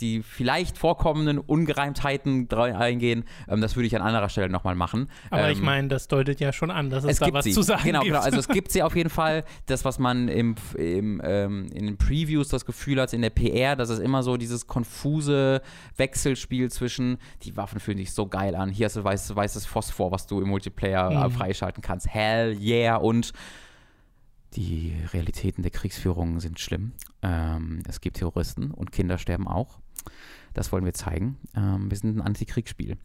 die 0.00 0.22
vielleicht 0.22 0.78
vorkommenden 0.78 1.38
Ungereimtheiten 1.38 2.48
eingehen, 2.52 3.24
ähm, 3.48 3.60
das 3.60 3.76
würde 3.76 3.86
ich 3.86 3.96
an 3.96 4.02
anderer 4.02 4.28
Stelle 4.28 4.48
nochmal 4.48 4.74
machen. 4.74 5.08
Aber 5.30 5.50
ich 5.50 5.58
Ähm, 5.58 5.64
meine, 5.64 5.88
das 5.88 6.08
deutet 6.08 6.40
ja 6.40 6.52
schon 6.52 6.70
an, 6.70 6.90
dass 6.90 7.04
es, 7.04 7.12
es 7.12 7.18
da 7.18 7.32
was 7.32 7.44
sie. 7.44 7.52
zu 7.52 7.62
sagen 7.62 7.82
genau, 7.84 8.00
gibt. 8.00 8.12
genau. 8.14 8.24
Also 8.24 8.38
es 8.38 8.48
gibt 8.48 8.72
sie 8.72 8.82
auf 8.82 8.96
jeden 8.96 9.10
Fall. 9.10 9.44
Das, 9.66 9.84
was 9.84 9.98
man 9.98 10.28
im, 10.28 10.54
im, 10.76 11.20
ähm, 11.24 11.66
in 11.72 11.86
den 11.86 11.96
Previews 11.98 12.48
das 12.48 12.64
Gefühl 12.66 13.00
hat, 13.00 13.12
in 13.12 13.22
der 13.22 13.30
PR, 13.30 13.76
dass 13.76 13.88
es 13.88 13.98
immer 13.98 14.22
so 14.22 14.36
dieses 14.36 14.66
konfuse 14.66 15.62
Wechselspiel 15.96 16.70
zwischen, 16.70 17.18
die 17.42 17.56
Waffen 17.56 17.80
fühlen 17.80 17.98
sich 17.98 18.12
so 18.12 18.26
geil 18.26 18.54
an, 18.54 18.70
hier 18.70 18.86
hast 18.86 18.96
du 18.96 19.04
weiß, 19.04 19.34
weißes 19.34 19.66
Phosphor, 19.66 20.10
was 20.10 20.26
du 20.26 20.40
im 20.40 20.48
Multiplayer 20.48 21.10
äh, 21.10 21.28
Mhm. 21.28 21.32
freischalten 21.32 21.82
kannst. 21.82 22.08
Hell 22.08 22.56
yeah 22.60 22.96
und 22.96 23.32
die 24.54 24.94
Realitäten 25.12 25.62
der 25.62 25.70
Kriegsführung 25.70 26.40
sind 26.40 26.60
schlimm. 26.60 26.92
Ähm, 27.22 27.82
es 27.88 28.00
gibt 28.00 28.18
Terroristen 28.18 28.70
und 28.70 28.92
Kinder 28.92 29.18
sterben 29.18 29.48
auch. 29.48 29.78
Das 30.54 30.72
wollen 30.72 30.84
wir 30.84 30.94
zeigen. 30.94 31.38
Ähm, 31.56 31.90
wir 31.90 31.96
sind 31.96 32.16
ein 32.16 32.20
Antikriegsspiel. 32.20 32.96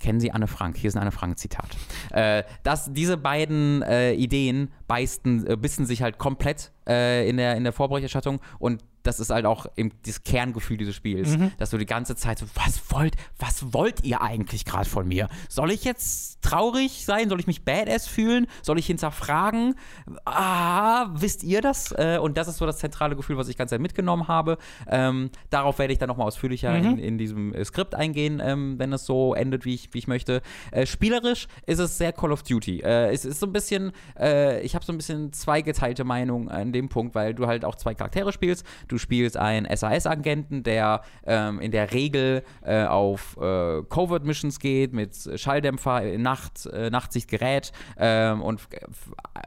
Kennen 0.00 0.20
Sie 0.20 0.30
Anne 0.30 0.46
Frank? 0.46 0.76
Hier 0.76 0.88
ist 0.88 0.96
ein 0.96 1.02
Anne 1.02 1.10
Frank-Zitat. 1.10 1.76
Äh, 2.10 2.44
diese 2.90 3.16
beiden 3.16 3.82
äh, 3.82 4.12
Ideen 4.12 4.70
beißen, 4.86 5.46
äh, 5.46 5.56
bissen 5.56 5.86
sich 5.86 6.02
halt 6.02 6.18
komplett 6.18 6.72
äh, 6.86 7.28
in, 7.28 7.36
der, 7.36 7.56
in 7.56 7.64
der 7.64 7.72
Vorberichterstattung 7.72 8.40
und 8.60 8.84
das 9.08 9.18
ist 9.20 9.30
halt 9.30 9.46
auch 9.46 9.66
im, 9.74 9.90
das 10.06 10.22
Kerngefühl 10.22 10.76
dieses 10.76 10.94
Spiels, 10.94 11.36
Mhm. 11.36 11.50
dass 11.58 11.70
du 11.70 11.78
die 11.78 11.86
ganze 11.86 12.14
Zeit 12.14 12.38
so, 12.38 12.46
was 12.54 12.80
wollt, 12.90 13.16
was 13.38 13.72
wollt 13.72 14.04
ihr 14.04 14.20
eigentlich 14.22 14.64
gerade 14.64 14.88
von 14.88 15.08
mir? 15.08 15.28
Soll 15.48 15.72
ich 15.72 15.82
jetzt 15.84 16.42
traurig 16.42 17.04
sein? 17.04 17.28
Soll 17.28 17.40
ich 17.40 17.46
mich 17.46 17.64
badass 17.64 18.06
fühlen? 18.06 18.46
Soll 18.62 18.78
ich 18.78 18.86
hinterfragen? 18.86 19.74
Ah, 20.24 21.08
wisst 21.14 21.42
ihr 21.42 21.60
das? 21.60 21.92
Äh, 21.92 22.18
und 22.20 22.36
das 22.36 22.48
ist 22.48 22.58
so 22.58 22.66
das 22.66 22.78
zentrale 22.78 23.16
Gefühl, 23.16 23.36
was 23.36 23.48
ich 23.48 23.56
ganz 23.56 23.70
sehr 23.70 23.78
mitgenommen 23.78 24.28
habe. 24.28 24.58
Ähm, 24.86 25.30
darauf 25.50 25.78
werde 25.78 25.92
ich 25.92 25.98
dann 25.98 26.08
nochmal 26.08 26.26
ausführlicher 26.26 26.72
Mhm. 26.78 26.84
in, 26.84 26.98
in 26.98 27.18
diesem 27.18 27.54
äh, 27.54 27.64
Skript 27.64 27.94
eingehen, 27.94 28.40
ähm, 28.44 28.78
wenn 28.78 28.92
es 28.92 29.04
so 29.06 29.34
endet, 29.34 29.64
wie 29.64 29.74
ich, 29.74 29.92
wie 29.94 29.98
ich 29.98 30.06
möchte. 30.08 30.42
Äh, 30.70 30.86
spielerisch 30.86 31.48
ist 31.66 31.78
es 31.78 31.96
sehr 31.98 32.12
Call 32.12 32.32
of 32.32 32.42
Duty. 32.42 32.80
Äh, 32.80 33.12
es 33.12 33.24
ist 33.24 33.40
so 33.40 33.46
ein 33.46 33.52
bisschen, 33.52 33.92
äh, 34.18 34.60
ich 34.60 34.74
habe 34.74 34.84
so 34.84 34.92
ein 34.92 34.96
bisschen 34.98 35.32
zweigeteilte 35.32 36.04
Meinung 36.04 36.48
an 36.50 36.72
dem 36.72 36.88
Punkt, 36.88 37.14
weil 37.14 37.34
du 37.34 37.46
halt 37.46 37.64
auch 37.64 37.74
zwei 37.76 37.94
Charaktere 37.94 38.32
spielst. 38.32 38.64
Du 38.88 38.97
spielst 38.98 39.36
einen 39.36 39.66
SAS-Agenten, 39.74 40.62
der 40.62 41.02
ähm, 41.26 41.60
in 41.60 41.70
der 41.70 41.92
Regel 41.92 42.42
äh, 42.62 42.84
auf 42.84 43.36
äh, 43.36 43.82
Covert-Missions 43.88 44.58
geht, 44.60 44.92
mit 44.92 45.16
Schalldämpfer, 45.36 46.02
äh, 46.02 46.18
Nacht, 46.18 46.66
äh, 46.66 46.90
Nachtsichtgerät 46.90 47.72
ähm, 47.98 48.42
und 48.42 48.62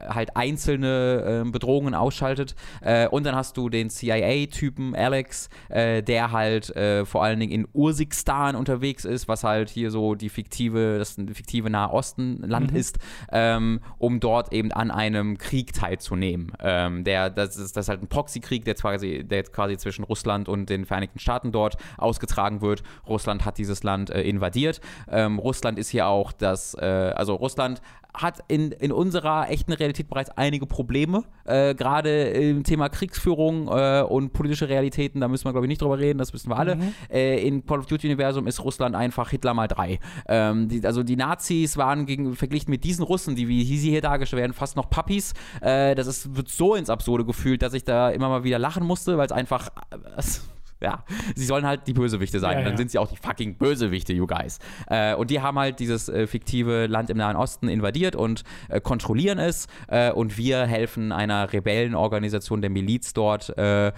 halt 0.08 0.36
einzelne 0.36 1.44
äh, 1.46 1.50
Bedrohungen 1.50 1.94
ausschaltet. 1.94 2.54
Äh, 2.80 3.08
und 3.08 3.24
dann 3.24 3.34
hast 3.34 3.56
du 3.56 3.68
den 3.68 3.90
CIA-Typen 3.90 4.94
Alex, 4.94 5.48
der 5.70 6.32
halt 6.32 6.72
vor 7.04 7.22
allen 7.22 7.40
Dingen 7.40 7.52
in 7.52 7.68
Ursikstan 7.72 8.56
unterwegs 8.56 9.04
ist, 9.04 9.28
was 9.28 9.44
halt 9.44 9.70
hier 9.70 9.90
so 9.90 10.14
die 10.14 10.28
fiktive, 10.28 10.98
das 10.98 11.16
fiktive 11.32 11.70
Nahostenland 11.70 12.72
mhm. 12.72 12.76
ist, 12.76 12.98
ähm, 13.30 13.80
um 13.98 14.20
dort 14.20 14.52
eben 14.52 14.72
an 14.72 14.90
einem 14.90 15.38
Krieg 15.38 15.72
teilzunehmen. 15.72 16.52
Ähm, 16.60 17.04
der, 17.04 17.30
das, 17.30 17.56
ist, 17.56 17.76
das 17.76 17.86
ist 17.86 17.88
halt 17.88 18.02
ein 18.02 18.08
Proxykrieg, 18.08 18.64
der, 18.64 18.74
quasi, 18.74 19.24
der 19.32 19.42
quasi 19.44 19.76
zwischen 19.76 20.04
Russland 20.04 20.48
und 20.48 20.70
den 20.70 20.84
Vereinigten 20.84 21.18
Staaten 21.18 21.50
dort 21.50 21.76
ausgetragen 21.98 22.60
wird. 22.60 22.82
Russland 23.08 23.44
hat 23.44 23.58
dieses 23.58 23.82
Land 23.82 24.10
äh, 24.10 24.22
invadiert. 24.22 24.80
Ähm, 25.10 25.38
Russland 25.38 25.78
ist 25.78 25.88
hier 25.88 26.06
auch 26.06 26.32
das, 26.32 26.74
äh, 26.74 26.84
also 27.16 27.34
Russland 27.34 27.82
hat 28.14 28.44
in, 28.48 28.72
in 28.72 28.92
unserer 28.92 29.48
echten 29.48 29.72
Realität 29.72 30.08
bereits 30.08 30.30
einige 30.30 30.66
Probleme, 30.66 31.24
äh, 31.44 31.74
gerade 31.74 32.24
im 32.28 32.62
Thema 32.62 32.88
Kriegsführung 32.88 33.68
äh, 33.68 34.02
und 34.02 34.32
politische 34.32 34.68
Realitäten, 34.68 35.20
da 35.20 35.28
müssen 35.28 35.46
wir, 35.46 35.52
glaube 35.52 35.66
ich, 35.66 35.68
nicht 35.68 35.80
drüber 35.80 35.98
reden, 35.98 36.18
das 36.18 36.34
wissen 36.34 36.50
wir 36.50 36.58
alle. 36.58 36.76
Mhm. 36.76 36.94
Äh, 37.10 37.46
Im 37.46 37.64
Call 37.64 37.78
of 37.78 37.86
Duty-Universum 37.86 38.46
ist 38.46 38.62
Russland 38.62 38.94
einfach 38.94 39.30
Hitler 39.30 39.54
mal 39.54 39.66
drei. 39.66 39.98
Ähm, 40.28 40.68
die, 40.68 40.84
also 40.84 41.02
die 41.02 41.16
Nazis 41.16 41.76
waren 41.76 42.04
gegen, 42.04 42.36
verglichen 42.36 42.70
mit 42.70 42.84
diesen 42.84 43.02
Russen, 43.02 43.34
die 43.34 43.48
wie 43.48 43.64
sie 43.64 43.90
hier 43.90 44.02
dargestellt 44.02 44.40
werden, 44.42 44.52
fast 44.52 44.76
noch 44.76 44.90
Puppies. 44.90 45.32
Äh, 45.62 45.94
das 45.94 46.06
ist, 46.06 46.36
wird 46.36 46.48
so 46.48 46.74
ins 46.74 46.90
Absurde 46.90 47.24
gefühlt, 47.24 47.62
dass 47.62 47.72
ich 47.72 47.84
da 47.84 48.10
immer 48.10 48.28
mal 48.28 48.44
wieder 48.44 48.58
lachen 48.58 48.84
musste, 48.84 49.16
weil 49.22 49.26
es 49.26 49.32
einfach 49.32 49.68
äh, 49.90 50.22
ja, 50.82 51.04
sie 51.36 51.44
sollen 51.44 51.64
halt 51.64 51.86
die 51.86 51.92
Bösewichte 51.92 52.40
sein. 52.40 52.58
Ja, 52.58 52.64
dann 52.64 52.72
ja. 52.72 52.76
sind 52.76 52.90
sie 52.90 52.98
auch 52.98 53.08
die 53.08 53.16
fucking 53.16 53.56
Bösewichte, 53.56 54.12
you 54.12 54.26
guys. 54.26 54.58
Äh, 54.88 55.14
und 55.14 55.30
die 55.30 55.40
haben 55.40 55.56
halt 55.56 55.78
dieses 55.78 56.08
äh, 56.08 56.26
fiktive 56.26 56.86
Land 56.86 57.08
im 57.08 57.18
Nahen 57.18 57.36
Osten 57.36 57.68
invadiert 57.68 58.16
und 58.16 58.42
äh, 58.68 58.80
kontrollieren 58.80 59.38
es. 59.38 59.68
Äh, 59.86 60.10
und 60.10 60.36
wir 60.36 60.66
helfen 60.66 61.12
einer 61.12 61.52
Rebellenorganisation 61.52 62.60
der 62.60 62.70
Miliz 62.70 63.12
dort 63.12 63.56
äh, 63.56 63.92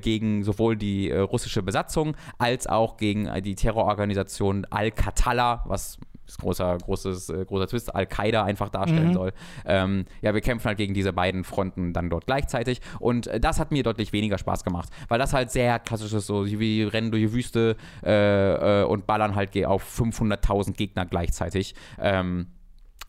gegen 0.00 0.44
sowohl 0.44 0.76
die 0.76 1.10
russische 1.10 1.62
Besatzung 1.62 2.16
als 2.38 2.68
auch 2.68 2.96
gegen 2.96 3.28
die 3.42 3.56
Terrororganisation 3.56 4.64
Al-Qatala, 4.70 5.64
was 5.66 5.98
großer, 6.36 6.78
großes, 6.78 7.30
äh, 7.30 7.44
großer 7.44 7.66
Twist, 7.66 7.94
Al-Qaida 7.94 8.44
einfach 8.44 8.68
darstellen 8.68 9.08
mhm. 9.08 9.14
soll. 9.14 9.32
Ähm, 9.64 10.04
ja, 10.20 10.34
wir 10.34 10.40
kämpfen 10.40 10.66
halt 10.66 10.78
gegen 10.78 10.94
diese 10.94 11.12
beiden 11.12 11.44
Fronten 11.44 11.92
dann 11.92 12.10
dort 12.10 12.26
gleichzeitig 12.26 12.80
und 12.98 13.26
äh, 13.26 13.40
das 13.40 13.58
hat 13.58 13.72
mir 13.72 13.82
deutlich 13.82 14.12
weniger 14.12 14.38
Spaß 14.38 14.64
gemacht, 14.64 14.90
weil 15.08 15.18
das 15.18 15.32
halt 15.32 15.50
sehr 15.50 15.78
klassisch 15.78 16.12
ist, 16.12 16.26
so 16.26 16.46
wie 16.46 16.82
rennen 16.82 17.10
durch 17.10 17.22
die 17.22 17.32
Wüste 17.32 17.76
äh, 18.04 18.82
äh 18.82 18.84
und 18.84 19.06
ballern 19.06 19.34
halt 19.34 19.48
auf 19.64 19.82
500.000 19.98 20.74
Gegner 20.74 21.06
gleichzeitig. 21.06 21.74
Ähm, 21.98 22.48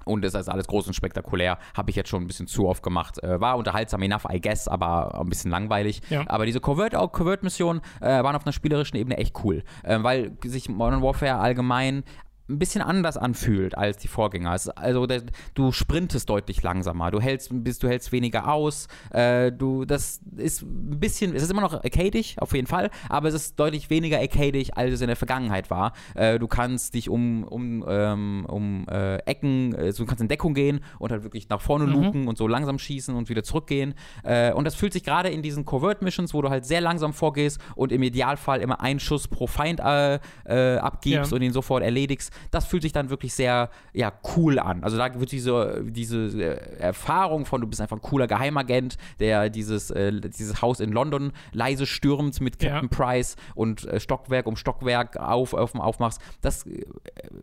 und 0.05 0.23
das 0.23 0.33
ist 0.33 0.49
alles 0.49 0.67
groß 0.67 0.87
und 0.87 0.93
spektakulär. 0.93 1.57
Habe 1.75 1.89
ich 1.89 1.95
jetzt 1.95 2.09
schon 2.09 2.23
ein 2.23 2.27
bisschen 2.27 2.47
zu 2.47 2.67
oft 2.67 2.81
gemacht. 2.81 3.21
Äh, 3.21 3.39
war 3.39 3.57
unterhaltsam 3.57 4.01
enough, 4.01 4.25
I 4.31 4.41
guess, 4.41 4.67
aber 4.67 5.19
ein 5.19 5.29
bisschen 5.29 5.51
langweilig. 5.51 6.01
Ja. 6.09 6.23
Aber 6.27 6.45
diese 6.45 6.59
Covert-Missionen 6.59 7.81
äh, 8.01 8.23
waren 8.23 8.35
auf 8.35 8.45
einer 8.45 8.53
spielerischen 8.53 8.97
Ebene 8.97 9.17
echt 9.17 9.35
cool, 9.43 9.63
äh, 9.83 10.01
weil 10.01 10.31
sich 10.43 10.69
Modern 10.69 11.01
Warfare 11.01 11.35
allgemein 11.35 12.03
ein 12.49 12.59
bisschen 12.59 12.81
anders 12.81 13.17
anfühlt 13.17 13.77
als 13.77 13.97
die 13.97 14.07
Vorgänger. 14.07 14.57
also 14.75 15.05
der, 15.05 15.23
du 15.53 15.71
sprintest 15.71 16.29
deutlich 16.29 16.63
langsamer, 16.63 17.11
du 17.11 17.21
hältst, 17.21 17.49
bist, 17.51 17.83
du 17.83 17.87
hältst 17.87 18.11
weniger 18.11 18.51
aus, 18.51 18.87
äh, 19.11 19.51
du, 19.51 19.85
das 19.85 20.19
ist 20.35 20.63
ein 20.63 20.99
bisschen, 20.99 21.35
es 21.35 21.43
ist 21.43 21.51
immer 21.51 21.61
noch 21.61 21.73
arcadig, 21.73 22.35
auf 22.39 22.53
jeden 22.53 22.67
Fall, 22.67 22.89
aber 23.07 23.29
es 23.29 23.35
ist 23.35 23.59
deutlich 23.59 23.89
weniger 23.89 24.19
arcadig, 24.19 24.75
als 24.77 24.93
es 24.93 25.01
in 25.01 25.07
der 25.07 25.15
Vergangenheit 25.15 25.69
war. 25.69 25.93
Äh, 26.15 26.39
du 26.39 26.47
kannst 26.47 26.95
dich 26.95 27.09
um, 27.09 27.43
um, 27.43 27.85
ähm, 27.87 28.45
um 28.47 28.87
äh, 28.89 29.17
Ecken, 29.17 29.75
also 29.75 30.03
du 30.03 30.07
kannst 30.07 30.21
in 30.21 30.27
Deckung 30.27 30.53
gehen 30.53 30.81
und 30.97 31.11
halt 31.11 31.23
wirklich 31.23 31.49
nach 31.49 31.61
vorne 31.61 31.85
mhm. 31.85 31.93
luken 31.93 32.27
und 32.27 32.37
so 32.37 32.47
langsam 32.47 32.79
schießen 32.79 33.15
und 33.15 33.29
wieder 33.29 33.43
zurückgehen. 33.43 33.93
Äh, 34.23 34.53
und 34.53 34.65
das 34.65 34.75
fühlt 34.75 34.93
sich 34.93 35.03
gerade 35.03 35.29
in 35.29 35.43
diesen 35.43 35.65
Covert-Missions, 35.65 36.33
wo 36.33 36.41
du 36.41 36.49
halt 36.49 36.65
sehr 36.65 36.81
langsam 36.81 37.13
vorgehst 37.13 37.59
und 37.75 37.91
im 37.91 38.01
Idealfall 38.01 38.61
immer 38.61 38.81
einen 38.81 38.99
Schuss 38.99 39.27
pro 39.27 39.45
Feind 39.45 39.79
äh, 39.79 40.19
abgibst 40.77 41.31
ja. 41.31 41.35
und 41.35 41.41
ihn 41.41 41.53
sofort 41.53 41.83
erledigst, 41.83 42.31
das 42.51 42.65
fühlt 42.65 42.83
sich 42.83 42.91
dann 42.91 43.09
wirklich 43.09 43.33
sehr 43.33 43.69
ja, 43.93 44.11
cool 44.35 44.59
an. 44.59 44.83
Also 44.83 44.97
da 44.97 45.19
wird 45.19 45.31
diese, 45.31 45.83
diese 45.85 46.27
äh, 46.41 46.79
Erfahrung 46.79 47.45
von, 47.45 47.61
du 47.61 47.67
bist 47.67 47.81
einfach 47.81 47.97
ein 47.97 48.01
cooler 48.01 48.27
Geheimagent, 48.27 48.97
der 49.19 49.49
dieses, 49.49 49.91
äh, 49.91 50.11
dieses 50.11 50.61
Haus 50.61 50.79
in 50.79 50.91
London 50.91 51.31
leise 51.51 51.85
stürmt 51.85 52.39
mit 52.41 52.59
Captain 52.59 52.89
ja. 52.91 52.97
Price 52.97 53.35
und 53.55 53.85
äh, 53.85 53.99
Stockwerk 53.99 54.45
um 54.47 54.55
Stockwerk 54.55 55.17
auf, 55.17 55.53
auf, 55.53 55.75
aufmachst, 55.75 56.21
das 56.41 56.65
äh, 56.65 56.85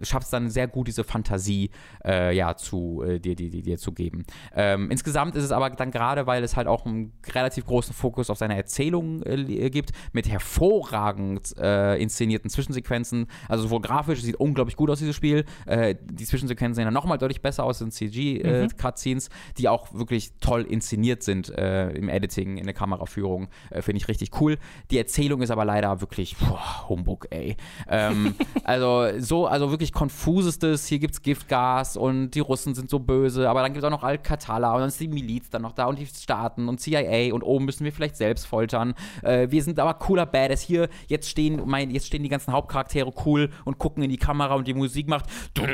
schafft 0.03 0.24
es 0.24 0.30
dann 0.30 0.51
sehr 0.51 0.68
gut, 0.68 0.88
diese 0.88 1.05
Fantasie 1.05 1.70
äh, 2.05 2.34
ja, 2.34 2.57
zu, 2.57 3.03
äh, 3.07 3.18
dir, 3.18 3.36
dir, 3.36 3.51
dir 3.51 3.78
zu 3.78 3.92
geben. 3.92 4.24
Ähm, 4.55 4.90
insgesamt 4.90 5.36
ist 5.36 5.44
es 5.44 5.53
aber 5.53 5.70
dann 5.70 5.90
gerade, 5.90 6.26
weil 6.26 6.42
es 6.44 6.57
halt 6.57 6.66
auch 6.66 6.86
einen 6.86 7.12
relativ 7.32 7.66
großen 7.66 7.94
Fokus 7.94 8.30
auf 8.30 8.38
seine 8.38 8.57
Erzählung 8.57 9.20
gibt, 9.20 9.92
mit 10.12 10.28
hervorragend 10.28 11.53
inszenierten 11.57 12.51
Zwischensequenzen, 12.51 13.26
also 13.49 13.64
sowohl 13.64 13.80
grafisch, 13.80 14.22
sieht 14.22 14.36
unglaublich 14.36 14.76
gut 14.76 14.86
aus, 14.91 14.99
dieses 14.99 15.16
Spiel. 15.16 15.45
Äh, 15.66 15.95
die 16.03 16.24
Zwischensequenzen 16.24 16.74
sehen 16.74 16.84
dann 16.84 16.95
nochmal 16.95 17.18
deutlich 17.18 17.43
besser 17.43 17.64
aus 17.64 17.80
in 17.80 17.91
CG-Cutscenes, 17.91 19.28
äh, 19.28 19.30
mhm. 19.30 19.55
die 19.59 19.68
auch 19.68 19.93
wirklich 19.95 20.32
toll 20.41 20.62
inszeniert 20.62 21.22
sind 21.22 21.51
äh, 21.51 21.91
im 21.91 22.09
Editing, 22.09 22.57
in 22.57 22.64
der 22.64 22.74
Kameraführung. 22.74 23.49
Äh, 23.70 23.82
finde 23.82 23.99
ich 23.99 24.09
richtig 24.09 24.41
cool. 24.41 24.59
Die 24.91 24.99
Erzählung 24.99 25.43
ist 25.43 25.51
aber 25.51 25.64
leider 25.64 26.01
wirklich 26.01 26.37
boah, 26.37 26.89
Humbug, 26.89 27.26
ey. 27.30 27.57
Ähm, 27.89 28.34
also 28.64 29.09
so, 29.18 29.47
also 29.47 29.70
wirklich 29.70 29.93
konfusestes, 29.93 30.87
hier 30.87 30.99
gibt's 30.99 31.22
Giftgas 31.22 31.97
und 31.97 32.30
die 32.30 32.41
Russen 32.41 32.74
sind 32.74 32.91
so 32.91 32.99
böse, 32.99 33.49
aber 33.49 33.62
dann 33.62 33.72
gibt 33.72 33.82
es 33.82 33.84
auch 33.84 33.91
noch 33.91 34.03
Al-Qatala 34.03 34.72
und 34.72 34.80
dann 34.80 34.89
ist 34.89 35.01
die 35.01 35.09
Miliz 35.09 35.51
dann 35.51 35.62
noch 35.62 35.72
da 35.72 35.87
und 35.87 35.99
die 35.99 36.07
Staaten 36.07 36.68
und 36.68 36.80
CIA 36.80 37.32
und 37.34 37.43
oben 37.43 37.64
müssen 37.64 37.84
wir 37.84 37.93
vielleicht 37.93 38.16
selbst 38.16 38.47
foltern. 38.47 38.95
Äh, 39.22 39.51
wir 39.51 39.62
sind 39.62 39.78
aber 39.78 39.95
cooler 39.95 40.26
Badass 40.26 40.61
hier. 40.61 40.89
Jetzt 41.09 41.28
stehen, 41.28 41.62
mein, 41.66 41.91
jetzt 41.91 42.07
stehen 42.07 42.22
die 42.22 42.28
ganzen 42.28 42.53
Hauptcharaktere 42.53 43.12
cool 43.24 43.51
und 43.64 43.78
gucken 43.78 44.03
in 44.03 44.11
die 44.11 44.18
Kamera 44.18 44.55
und 44.55 44.65
die 44.66 44.74
Musik 44.74 45.08
macht 45.08 45.26
und 45.58 45.68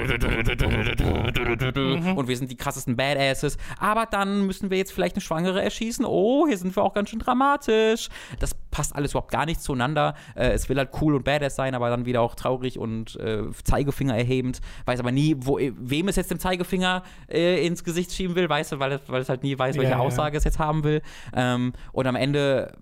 wir 2.29 2.37
sind 2.37 2.51
die 2.51 2.57
krassesten 2.57 2.97
Badasses. 2.97 3.57
Aber 3.79 4.07
dann 4.07 4.47
müssen 4.47 4.71
wir 4.71 4.79
jetzt 4.79 4.93
vielleicht 4.93 5.17
eine 5.17 5.23
Schwangere 5.23 5.63
erschießen. 5.63 6.05
Oh, 6.05 6.47
hier 6.47 6.59
sind 6.59 6.75
wir 6.77 6.83
auch 6.83 6.95
ganz 6.95 7.11
schön 7.11 7.19
dramatisch. 7.19 8.09
Das 8.39 8.55
passt 8.71 8.97
alles 8.97 9.13
überhaupt 9.13 9.31
gar 9.31 9.47
nicht 9.47 9.61
zueinander. 9.61 10.15
Äh, 10.35 10.51
es 10.51 10.69
will 10.69 10.79
halt 10.79 10.91
cool 11.01 11.15
und 11.15 11.25
badass 11.25 11.57
sein, 11.57 11.75
aber 11.75 11.91
dann 11.91 12.07
wieder 12.07 12.21
auch 12.21 12.35
traurig 12.35 12.79
und 12.79 13.17
äh, 13.17 13.43
Zeigefinger 13.65 14.17
erhebend. 14.17 14.61
Weiß 14.87 15.01
aber 15.01 15.13
nie, 15.13 15.37
wo, 15.39 15.59
wem 15.59 16.09
es 16.09 16.17
jetzt 16.17 16.31
den 16.31 16.41
Zeigefinger 16.41 17.03
äh, 17.29 17.67
ins 17.67 17.85
Gesicht 17.85 18.13
schieben 18.13 18.35
will, 18.35 18.49
weißt 18.49 18.73
du, 18.73 18.79
weil, 18.79 19.01
weil 19.07 19.23
es 19.23 19.29
halt 19.29 19.43
nie 19.43 19.59
weiß, 19.59 19.77
welche 19.77 19.93
ja, 19.93 19.99
Aussage 19.99 20.35
ja. 20.35 20.39
es 20.39 20.45
jetzt 20.45 20.59
haben 20.59 20.85
will. 20.85 21.03
Ähm, 21.35 21.73
und 21.93 22.07
am 22.07 22.17
Ende 22.17 22.77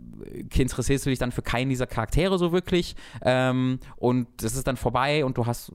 interessierst 0.55 1.07
du 1.07 1.11
dich 1.11 1.19
dann 1.19 1.33
für 1.33 1.43
keinen 1.43 1.71
dieser 1.71 1.87
Charaktere 1.87 2.39
so 2.39 2.53
wirklich. 2.53 2.95
Ähm, 3.23 3.81
und 3.97 4.29
das 4.39 4.55
ist 4.55 4.67
dann 4.67 4.77
vorbei 4.77 5.25
und 5.25 5.37
du 5.37 5.47
hast 5.47 5.73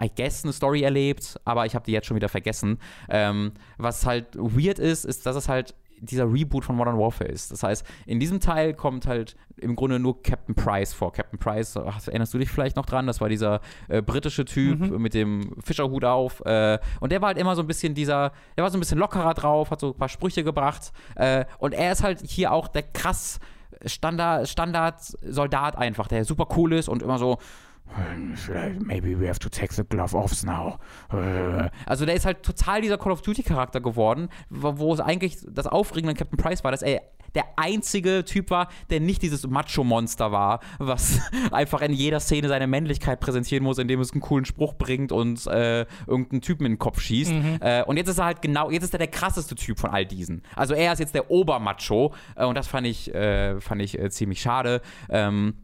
I 0.00 0.10
guess, 0.14 0.44
eine 0.44 0.52
Story 0.52 0.82
erlebt, 0.82 1.40
aber 1.44 1.66
ich 1.66 1.74
habe 1.74 1.84
die 1.84 1.92
jetzt 1.92 2.06
schon 2.06 2.16
wieder 2.16 2.28
vergessen. 2.28 2.78
Ähm, 3.08 3.52
was 3.78 4.06
halt 4.06 4.36
weird 4.36 4.78
ist, 4.78 5.04
ist, 5.04 5.26
dass 5.26 5.36
es 5.36 5.48
halt 5.48 5.74
dieser 6.00 6.32
Reboot 6.32 6.64
von 6.64 6.76
Modern 6.76 6.98
Warfare 6.98 7.28
ist. 7.28 7.50
Das 7.50 7.62
heißt, 7.62 7.84
in 8.06 8.20
diesem 8.20 8.40
Teil 8.40 8.74
kommt 8.74 9.06
halt 9.06 9.36
im 9.56 9.74
Grunde 9.74 9.98
nur 9.98 10.22
Captain 10.22 10.54
Price 10.54 10.92
vor. 10.92 11.12
Captain 11.12 11.38
Price, 11.38 11.76
ach, 11.76 12.06
erinnerst 12.06 12.34
du 12.34 12.38
dich 12.38 12.50
vielleicht 12.50 12.76
noch 12.76 12.86
dran? 12.86 13.06
Das 13.06 13.20
war 13.20 13.28
dieser 13.28 13.60
äh, 13.88 14.02
britische 14.02 14.44
Typ 14.44 14.78
mhm. 14.78 15.02
mit 15.02 15.14
dem 15.14 15.56
Fischerhut 15.64 16.04
auf. 16.04 16.40
Äh, 16.44 16.78
und 17.00 17.12
der 17.12 17.20
war 17.20 17.28
halt 17.28 17.38
immer 17.38 17.56
so 17.56 17.62
ein 17.62 17.66
bisschen 17.66 17.94
dieser, 17.94 18.32
der 18.56 18.64
war 18.64 18.70
so 18.70 18.78
ein 18.78 18.80
bisschen 18.80 18.98
lockerer 18.98 19.34
drauf, 19.34 19.70
hat 19.70 19.80
so 19.80 19.88
ein 19.88 19.98
paar 19.98 20.08
Sprüche 20.08 20.44
gebracht. 20.44 20.92
Äh, 21.16 21.44
und 21.58 21.74
er 21.74 21.92
ist 21.92 22.02
halt 22.02 22.22
hier 22.24 22.52
auch 22.52 22.68
der 22.68 22.82
krass 22.82 23.40
Standard, 23.84 24.48
Standard-Soldat 24.48 25.76
einfach, 25.76 26.08
der 26.08 26.24
super 26.24 26.48
cool 26.56 26.72
ist 26.72 26.88
und 26.88 27.02
immer 27.02 27.18
so, 27.18 27.38
Maybe 28.80 29.18
we 29.18 29.28
have 29.28 29.38
to 29.40 29.48
take 29.48 29.72
the 29.74 29.84
glove 29.84 30.14
off 30.14 30.42
now. 30.44 30.78
Also 31.86 32.06
der 32.06 32.14
ist 32.14 32.26
halt 32.26 32.42
total 32.42 32.80
dieser 32.80 32.98
Call 32.98 33.12
of 33.12 33.22
Duty 33.22 33.42
Charakter 33.42 33.80
geworden, 33.80 34.28
wo 34.50 34.92
es 34.92 35.00
eigentlich 35.00 35.38
das 35.48 35.66
Aufregende 35.66 36.10
an 36.10 36.16
Captain 36.16 36.38
Price 36.38 36.64
war, 36.64 36.70
dass 36.70 36.82
er 36.82 37.02
der 37.34 37.44
einzige 37.56 38.24
Typ 38.24 38.50
war, 38.50 38.68
der 38.90 39.00
nicht 39.00 39.22
dieses 39.22 39.46
Macho-Monster 39.46 40.32
war, 40.32 40.60
was 40.78 41.20
einfach 41.52 41.82
in 41.82 41.92
jeder 41.92 42.20
Szene 42.20 42.48
seine 42.48 42.66
Männlichkeit 42.66 43.20
präsentieren 43.20 43.64
muss, 43.64 43.78
indem 43.78 44.00
es 44.00 44.12
einen 44.12 44.20
coolen 44.20 44.44
Spruch 44.44 44.74
bringt 44.74 45.12
und 45.12 45.46
äh, 45.46 45.86
irgendeinen 46.06 46.40
Typen 46.40 46.66
in 46.66 46.72
den 46.72 46.78
Kopf 46.78 47.00
schießt. 47.00 47.32
Mhm. 47.32 47.58
Äh, 47.60 47.82
und 47.84 47.96
jetzt 47.96 48.08
ist 48.08 48.18
er 48.18 48.26
halt 48.26 48.42
genau, 48.42 48.70
jetzt 48.70 48.84
ist 48.84 48.94
er 48.94 48.98
der 48.98 49.08
krasseste 49.08 49.54
Typ 49.54 49.78
von 49.78 49.90
all 49.90 50.06
diesen. 50.06 50.42
Also 50.56 50.74
er 50.74 50.92
ist 50.92 50.98
jetzt 50.98 51.14
der 51.14 51.30
Obermacho 51.30 52.14
äh, 52.36 52.44
und 52.44 52.56
das 52.56 52.66
fand 52.66 52.86
ich, 52.86 53.14
äh, 53.14 53.60
fand 53.60 53.82
ich 53.82 53.98
äh, 53.98 54.10
ziemlich 54.10 54.40
schade. 54.40 54.80
Ähm, 55.08 55.54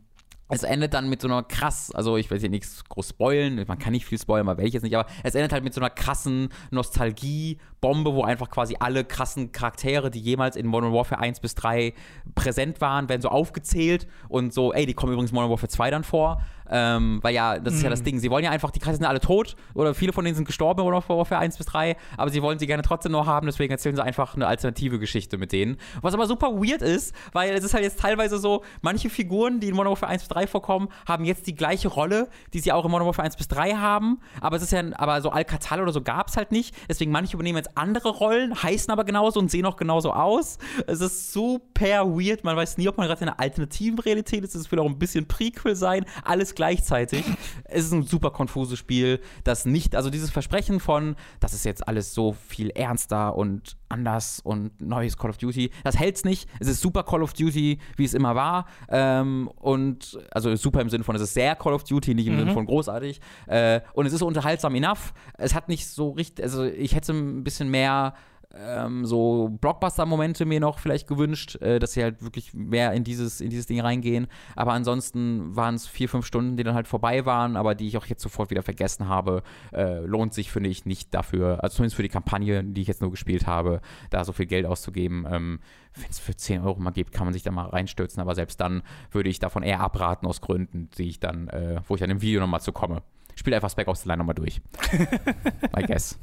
es 0.49 0.63
endet 0.63 0.93
dann 0.93 1.09
mit 1.09 1.23
so 1.23 1.29
einer 1.29 1.43
krass, 1.43 1.91
also 1.93 2.17
ich 2.17 2.31
will 2.31 2.39
hier 2.39 2.51
nichts 2.51 2.85
groß 2.85 3.11
spoilen, 3.11 3.65
man 3.67 3.79
kann 3.79 3.93
nicht 3.93 4.05
viel 4.05 4.19
spoilen, 4.19 4.47
aber 4.47 4.63
welches 4.63 4.83
nicht, 4.83 4.95
aber 4.95 5.09
es 5.23 5.35
endet 5.35 5.53
halt 5.53 5.65
mit 5.65 5.73
so 5.73 5.81
einer 5.81 5.91
krassen 5.91 6.51
Nostalgie-Bombe, 6.71 8.13
wo 8.15 8.23
einfach 8.23 8.51
quasi 8.51 8.77
alle 8.79 9.05
krassen 9.05 9.53
Charaktere, 9.53 10.11
die 10.11 10.21
jemals 10.21 10.57
in 10.57 10.67
Modern 10.67 10.93
Warfare 10.93 11.21
1 11.21 11.41
bis 11.41 11.55
3 11.55 11.95
präsent 12.35 12.81
waren, 12.81 13.09
werden 13.09 13.23
so 13.23 13.29
aufgezählt 13.29 14.07
und 14.29 14.53
so, 14.53 14.73
ey, 14.73 14.85
die 14.85 14.95
kommen 14.95 15.13
übrigens 15.13 15.31
in 15.31 15.37
Modern 15.37 15.51
Warfare 15.51 15.71
2 15.71 15.91
dann 15.91 16.05
vor. 16.05 16.43
Ähm, 16.71 17.19
weil 17.23 17.35
ja, 17.35 17.59
das 17.59 17.75
ist 17.75 17.83
ja 17.83 17.91
das 17.91 18.01
Mhm. 18.01 18.05
Ding. 18.05 18.19
Sie 18.21 18.31
wollen 18.31 18.45
ja 18.45 18.51
einfach, 18.51 18.71
die 18.71 18.79
Kreise 18.79 18.97
sind 18.99 19.07
alle 19.07 19.21
tot 19.21 19.57
oder 19.75 19.95
viele 19.95 20.13
von 20.13 20.25
denen 20.25 20.35
sind 20.35 20.45
gestorben 20.47 20.81
in 20.81 20.87
Modern 20.87 21.03
Warfare 21.09 21.41
1 21.41 21.57
bis 21.59 21.67
3, 21.67 21.97
aber 22.17 22.31
sie 22.31 22.41
wollen 22.43 22.59
sie 22.59 22.67
gerne 22.67 22.83
trotzdem 22.83 23.13
noch 23.13 23.27
haben, 23.27 23.47
deswegen 23.47 23.71
erzählen 23.73 23.95
sie 23.97 24.03
einfach 24.03 24.35
eine 24.35 24.47
alternative 24.47 24.99
Geschichte 24.99 25.37
mit 25.39 25.53
denen. 25.53 25.77
Was 26.01 26.15
aber 26.15 26.27
super 26.27 26.53
weird 26.53 26.83
ist, 26.83 27.15
weil 27.33 27.55
es 27.55 27.65
ist 27.65 27.75
halt 27.75 27.85
jetzt 27.85 28.01
teilweise 28.01 28.39
so, 28.39 28.63
manche 28.83 29.11
Figuren, 29.11 29.61
die 29.61 29.69
in 29.69 29.75
Modern 29.75 29.91
Warfare 29.91 30.11
1 30.13 30.23
bis 30.23 30.29
3 30.29 30.47
vorkommen, 30.47 30.89
haben 31.07 31.25
jetzt 31.25 31.47
die 31.47 31.55
gleiche 31.55 31.89
Rolle, 31.89 32.29
die 32.53 32.61
sie 32.61 32.73
auch 32.73 32.85
in 32.85 32.91
Modern 32.91 33.07
Warfare 33.07 33.27
1 33.27 33.37
bis 33.37 33.49
3 33.49 33.75
haben, 33.75 34.21
aber 34.41 34.57
es 34.57 34.63
ist 34.63 34.73
ja, 34.73 34.83
aber 34.95 35.21
so 35.21 35.31
Alcatal 35.31 35.81
oder 35.83 35.93
so 35.93 36.01
gab 36.03 36.29
es 36.29 36.37
halt 36.37 36.51
nicht, 36.53 36.75
deswegen 36.89 37.11
manche 37.13 37.35
übernehmen 37.35 37.59
jetzt 37.59 37.77
andere 37.77 38.09
Rollen, 38.11 38.63
heißen 38.63 38.91
aber 38.91 39.05
genauso 39.05 39.39
und 39.41 39.51
sehen 39.51 39.67
auch 39.67 39.77
genauso 39.77 40.13
aus. 40.13 40.59
Es 40.87 41.01
ist 41.01 41.33
super 41.33 42.07
weird, 42.07 42.45
man 42.45 42.57
weiß 42.57 42.79
nie, 42.79 42.89
ob 42.89 42.97
man 42.97 43.07
gerade 43.07 43.23
in 43.23 43.29
einer 43.29 43.41
alternativen 43.41 43.99
Realität 43.99 44.45
ist, 44.45 44.55
es 44.55 44.71
will 44.73 44.79
auch 44.79 44.87
ein 44.87 44.99
bisschen 44.99 45.27
Prequel 45.27 45.77
sein, 45.77 46.05
alles 46.25 46.54
gleichzeitig. 46.57 47.25
es 47.65 47.85
ist 47.87 47.93
ein 47.93 48.03
super 48.05 48.31
konfuses 48.31 48.79
Spiel, 48.79 49.21
das 49.45 49.67
nicht, 49.67 49.97
also 49.97 50.11
dieses 50.11 50.31
Versprechen 50.31 50.81
von, 50.81 51.17
das 51.41 51.55
ist 51.55 51.65
jetzt 51.65 51.87
alles 51.87 52.15
so 52.15 52.33
viel 52.33 52.71
ernster 52.71 53.37
und 53.37 53.77
anders 53.89 54.41
und 54.43 54.81
neues 54.81 55.17
Call 55.17 55.31
of 55.31 55.39
Duty, 55.39 55.71
das 55.85 55.97
hält's 55.99 56.25
nicht. 56.25 56.49
Es 56.59 56.67
ist 56.67 56.81
super 56.81 57.05
Call 57.05 57.23
of 57.23 57.33
Duty, 57.33 57.79
wie 57.97 58.05
es 58.05 58.15
immer 58.15 58.35
war. 58.35 58.67
Ähm, 58.89 59.49
und 59.57 60.19
also 60.33 60.55
super 60.57 60.81
im 60.81 60.91
Sinne 60.91 61.05
von, 61.05 61.15
es 61.17 61.23
ist 61.23 61.35
sehr 61.35 61.55
Call 61.55 61.73
of 61.75 61.85
Duty, 61.85 62.15
nicht 62.15 62.27
im 62.27 62.35
Mhm. 62.35 62.39
Sinne 62.41 62.53
von 62.55 62.67
großartig. 62.67 63.21
Äh, 63.47 63.81
und 63.93 64.07
es 64.07 64.13
ist 64.13 64.23
unterhaltsam 64.23 64.75
enough. 64.75 65.13
Es 65.39 65.55
hat 65.55 65.69
nicht 65.69 65.87
so 65.87 66.11
richtig, 66.11 66.45
also 66.45 66.65
ich 66.65 66.95
hätte 66.95 67.13
ein 67.13 67.45
bisschen 67.45 67.71
mehr 67.71 68.15
ähm, 68.57 69.05
so 69.05 69.49
Blockbuster-Momente 69.61 70.45
mir 70.45 70.61
noch 70.61 70.79
vielleicht 70.79 71.07
gewünscht, 71.07 71.57
äh, 71.57 71.79
dass 71.79 71.93
sie 71.93 72.03
halt 72.03 72.23
wirklich 72.23 72.55
mehr 72.55 72.93
in 72.93 73.05
dieses, 73.05 73.41
in 73.41 73.51
dieses 73.51 73.67
Ding 73.67 73.81
reingehen. 73.81 74.27
Aber 74.57 74.73
ansonsten 74.73 75.55
waren 75.57 75.75
es 75.75 75.87
vier, 75.87 76.09
fünf 76.09 76.27
Stunden, 76.27 76.57
die 76.57 76.65
dann 76.65 76.75
halt 76.75 76.89
vorbei 76.89 77.27
waren, 77.27 77.57
aber 77.57 77.75
die 77.75 77.89
ich 77.89 77.97
auch 77.97 78.07
jetzt 78.07 78.23
sofort 78.23 78.51
wieder 78.51 78.63
vergessen 78.63 79.09
habe. 79.09 79.43
Äh, 79.73 80.01
lohnt 80.01 80.35
sich, 80.35 80.51
finde 80.51 80.71
ich, 80.71 80.87
nicht 80.87 81.13
dafür, 81.15 81.63
also 81.63 81.77
zumindest 81.77 81.97
für 81.97 82.03
die 82.03 82.09
Kampagne, 82.09 82.63
die 82.65 82.83
ich 82.83 82.89
jetzt 82.89 83.01
nur 83.01 83.11
gespielt 83.11 83.47
habe, 83.47 83.81
da 84.11 84.25
so 84.25 84.33
viel 84.33 84.47
Geld 84.47 84.67
auszugeben. 84.67 85.27
Ähm, 85.31 85.61
Wenn 85.95 86.11
es 86.11 86.19
für 86.19 86.37
10 86.37 86.63
Euro 86.63 86.81
mal 86.81 86.91
gibt, 86.91 87.13
kann 87.13 87.27
man 87.27 87.35
sich 87.35 87.43
da 87.43 87.51
mal 87.51 87.67
reinstürzen, 87.67 88.21
aber 88.21 88.35
selbst 88.35 88.61
dann 88.61 88.83
würde 89.11 89.29
ich 89.29 89.39
davon 89.39 89.63
eher 89.63 89.81
abraten 89.81 90.27
aus 90.27 90.41
Gründen, 90.41 90.91
die 90.99 91.09
ich 91.09 91.21
dann, 91.21 91.49
äh, 91.49 91.81
wo 91.87 91.95
ich 91.95 92.01
dann 92.01 92.11
im 92.11 92.21
Video 92.21 92.41
nochmal 92.41 92.61
zu 92.61 92.73
komme. 92.73 93.03
Spiel 93.37 93.55
einfach 93.55 93.71
Spec 93.71 93.89
Ops 93.89 94.03
The 94.03 94.09
Line 94.09 94.19
nochmal 94.19 94.35
durch. 94.35 94.61
I 95.77 95.83
guess. 95.83 96.19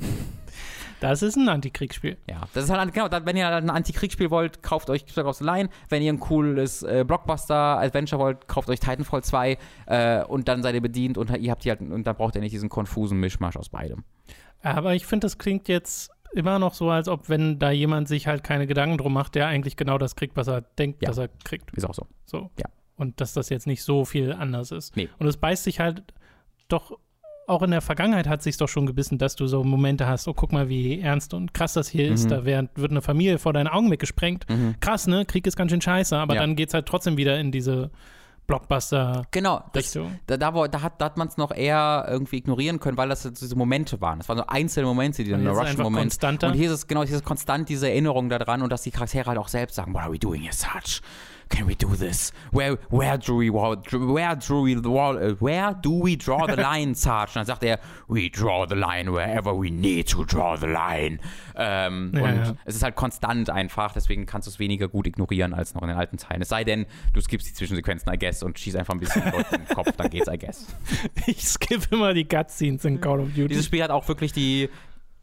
Das 1.02 1.22
ist 1.24 1.36
ein 1.36 1.50
Antikriegsspiel. 1.50 2.18
Ja, 2.30 2.42
das 2.54 2.66
ist 2.66 2.70
halt, 2.70 2.94
genau, 2.94 3.08
wenn 3.26 3.36
ihr 3.36 3.48
halt 3.48 3.64
ein 3.64 3.70
Antikriegsspiel 3.72 4.30
wollt, 4.30 4.62
kauft 4.64 4.90
euch 4.90 5.04
Ops 5.18 5.40
The 5.40 5.44
Line. 5.44 5.70
Wenn 5.90 6.02
ihr 6.04 6.14
ein 6.14 6.20
cooles 6.20 6.84
äh, 6.84 7.04
Blockbuster-Adventure 7.06 8.22
wollt, 8.22 8.48
kauft 8.48 8.70
euch 8.70 8.80
Titanfall 8.80 9.24
2 9.24 9.58
äh, 9.88 10.24
und 10.26 10.48
dann 10.48 10.62
seid 10.64 10.76
ihr 10.76 10.82
bedient 10.82 11.18
und 11.18 11.30
ihr 11.38 11.52
habt 11.52 11.66
halt, 11.66 11.82
und 11.82 12.04
dann 12.06 12.16
braucht 12.16 12.36
ihr 12.36 12.42
nicht 12.42 12.54
diesen 12.54 12.70
konfusen 12.70 13.20
Mischmasch 13.20 13.58
aus 13.58 13.70
beidem. 13.70 14.04
Aber 14.62 14.94
ich 14.94 15.06
finde, 15.08 15.26
das 15.26 15.38
klingt 15.40 15.68
jetzt 15.68 16.12
immer 16.34 16.60
noch 16.60 16.76
so, 16.76 16.90
als 16.92 17.08
ob, 17.08 17.30
wenn 17.30 17.58
da 17.58 17.72
jemand 17.72 18.08
sich 18.08 18.28
halt 18.28 18.44
keine 18.44 18.68
Gedanken 18.68 18.98
drum 19.00 19.12
macht, 19.14 19.34
der 19.36 19.48
eigentlich 19.48 19.76
genau 19.76 19.98
das 19.98 20.16
kriegt, 20.16 20.38
was 20.38 20.48
er 20.48 20.62
denkt, 20.62 21.02
Ja. 21.02 21.10
dass 21.10 21.18
er 21.18 21.30
kriegt. 21.44 21.72
Ist 21.76 21.84
auch 21.86 21.96
so. 21.96 22.06
So. 22.26 22.52
Ja. 22.60 22.68
Und 22.96 23.20
dass 23.20 23.34
das 23.34 23.50
jetzt 23.50 23.66
nicht 23.66 23.84
so 23.84 24.06
viel 24.06 24.32
anders 24.34 24.70
ist. 24.72 24.96
Nee. 24.96 25.10
Und 25.18 25.26
es 25.26 25.38
beißt 25.38 25.64
sich 25.64 25.80
halt 25.80 26.04
doch, 26.68 27.00
auch 27.48 27.62
in 27.64 27.72
der 27.72 27.82
Vergangenheit 27.82 28.28
hat 28.28 28.42
sich 28.44 28.56
doch 28.58 28.70
schon 28.70 28.86
gebissen, 28.86 29.18
dass 29.18 29.36
du 29.36 29.48
so 29.48 29.64
Momente 29.64 30.08
hast, 30.08 30.28
oh, 30.28 30.34
guck 30.34 30.52
mal, 30.54 30.70
wie 30.70 31.02
ernst 31.02 31.34
und 31.34 31.54
krass 31.54 31.74
das 31.74 31.90
hier 31.90 32.12
ist. 32.12 32.26
Mhm. 32.26 32.30
Da 32.30 32.46
wär, 32.46 32.70
wird 32.76 32.92
eine 32.92 33.02
Familie 33.02 33.40
vor 33.40 33.52
deinen 33.54 33.68
Augen 33.68 33.92
weggesprengt. 33.92 34.50
Mhm. 34.50 34.76
Krass, 34.80 35.08
ne? 35.08 35.26
Krieg 35.26 35.46
ist 35.48 35.56
ganz 35.58 35.72
schön 35.72 35.82
scheiße, 35.82 36.16
aber 36.18 36.36
Ja. 36.36 36.42
dann 36.42 36.56
geht's 36.56 36.74
halt 36.74 36.86
trotzdem 36.86 37.18
wieder 37.18 37.40
in 37.40 37.52
diese 37.52 37.92
Blockbuster-Richtung. 38.48 39.26
Genau, 39.32 39.64
das, 39.74 39.98
da, 40.28 40.38
da, 40.38 40.68
da 40.68 40.82
hat, 40.82 41.00
da 41.02 41.06
hat 41.06 41.18
man 41.18 41.28
es 41.28 41.38
noch 41.38 41.52
eher 41.52 42.06
irgendwie 42.10 42.38
ignorieren 42.38 42.80
können, 42.80 42.98
weil 42.98 43.10
das 43.10 43.24
diese 43.24 43.56
Momente 43.56 44.02
waren. 44.02 44.20
Das 44.20 44.30
waren 44.30 44.38
so 44.38 44.46
einzelne 44.48 44.88
Momente, 44.88 45.24
die 45.24 45.32
dann 45.32 45.42
ist 45.42 45.48
einfach 45.50 45.62
Russian-Moment. 45.64 46.02
konstanter. 46.04 46.48
Und 46.48 46.54
hier 46.54 46.68
ist 46.68 46.74
es 46.74 46.88
genau, 46.88 47.04
hier 47.04 47.16
ist 47.16 47.24
konstant 47.26 47.70
diese 47.70 47.90
Erinnerung 47.90 48.30
daran 48.30 48.62
und 48.62 48.72
dass 48.72 48.82
die 48.82 48.92
Charaktere 48.92 49.28
halt 49.28 49.38
auch 49.38 49.48
selbst 49.48 49.76
sagen, 49.76 49.94
what 49.94 50.02
are 50.02 50.12
we 50.12 50.20
doing 50.20 50.42
here, 50.42 50.54
Sarge? 50.54 51.02
Can 51.52 51.68
we 51.68 51.76
do 51.76 51.96
this? 51.96 52.32
Where, 52.52 52.78
where 52.90 53.18
do 53.18 53.38
we, 53.38 53.52
where 53.52 53.76
do 53.76 54.00
we, 54.00 54.76
where 55.40 55.74
do 55.76 56.04
we 56.04 56.16
draw 56.18 56.48
the 56.48 56.56
line, 56.62 56.96
Sarge? 56.96 57.32
Und 57.32 57.36
dann 57.36 57.46
sagt 57.46 57.64
er, 57.64 57.80
we 58.08 58.30
draw 58.30 58.66
the 58.68 58.76
line 58.76 59.12
wherever 59.12 59.54
we 59.54 59.70
need 59.70 60.10
to 60.10 60.24
draw 60.24 60.56
the 60.58 60.68
line. 60.68 61.20
Ähm, 61.56 62.12
Ja, 62.16 62.24
und 62.24 62.36
ja. 62.36 62.56
es 62.66 62.76
ist 62.76 62.84
halt 62.84 62.96
konstant 62.96 63.50
einfach, 63.50 63.94
deswegen 63.94 64.26
kannst 64.26 64.48
du 64.48 64.52
es 64.52 64.60
weniger 64.60 64.88
gut 64.88 65.08
ignorieren 65.08 65.54
als 65.54 65.74
noch 65.74 65.82
in 65.82 65.90
den 65.90 65.98
alten 65.98 66.18
Teilen. 66.18 66.42
Es 66.42 66.50
sei 66.50 66.64
denn, 66.64 66.86
du 67.14 67.22
skippst 67.22 67.48
die 67.48 67.54
Zwischensequenzen, 67.54 68.12
I 68.12 68.18
guess, 68.18 68.42
und 68.44 68.58
schießt 68.58 68.78
einfach 68.78 68.94
ein 68.94 69.00
bisschen 69.00 69.24
Leute 69.32 69.56
in 69.56 69.66
den 69.66 69.76
Kopf, 69.76 69.92
dann 69.98 70.10
geht's, 70.10 70.28
I 70.28 70.38
guess. 70.38 70.68
Ich 71.28 71.44
skippe 71.48 71.96
immer 71.96 72.14
die 72.14 72.26
Cutscenes 72.26 72.86
in 72.86 73.00
Call 73.02 73.20
of 73.20 73.28
Duty. 73.30 73.50
Dieses 73.50 73.66
Spiel 73.66 73.84
hat 73.84 73.92
auch 73.92 74.08
wirklich 74.08 74.32
die 74.34 74.70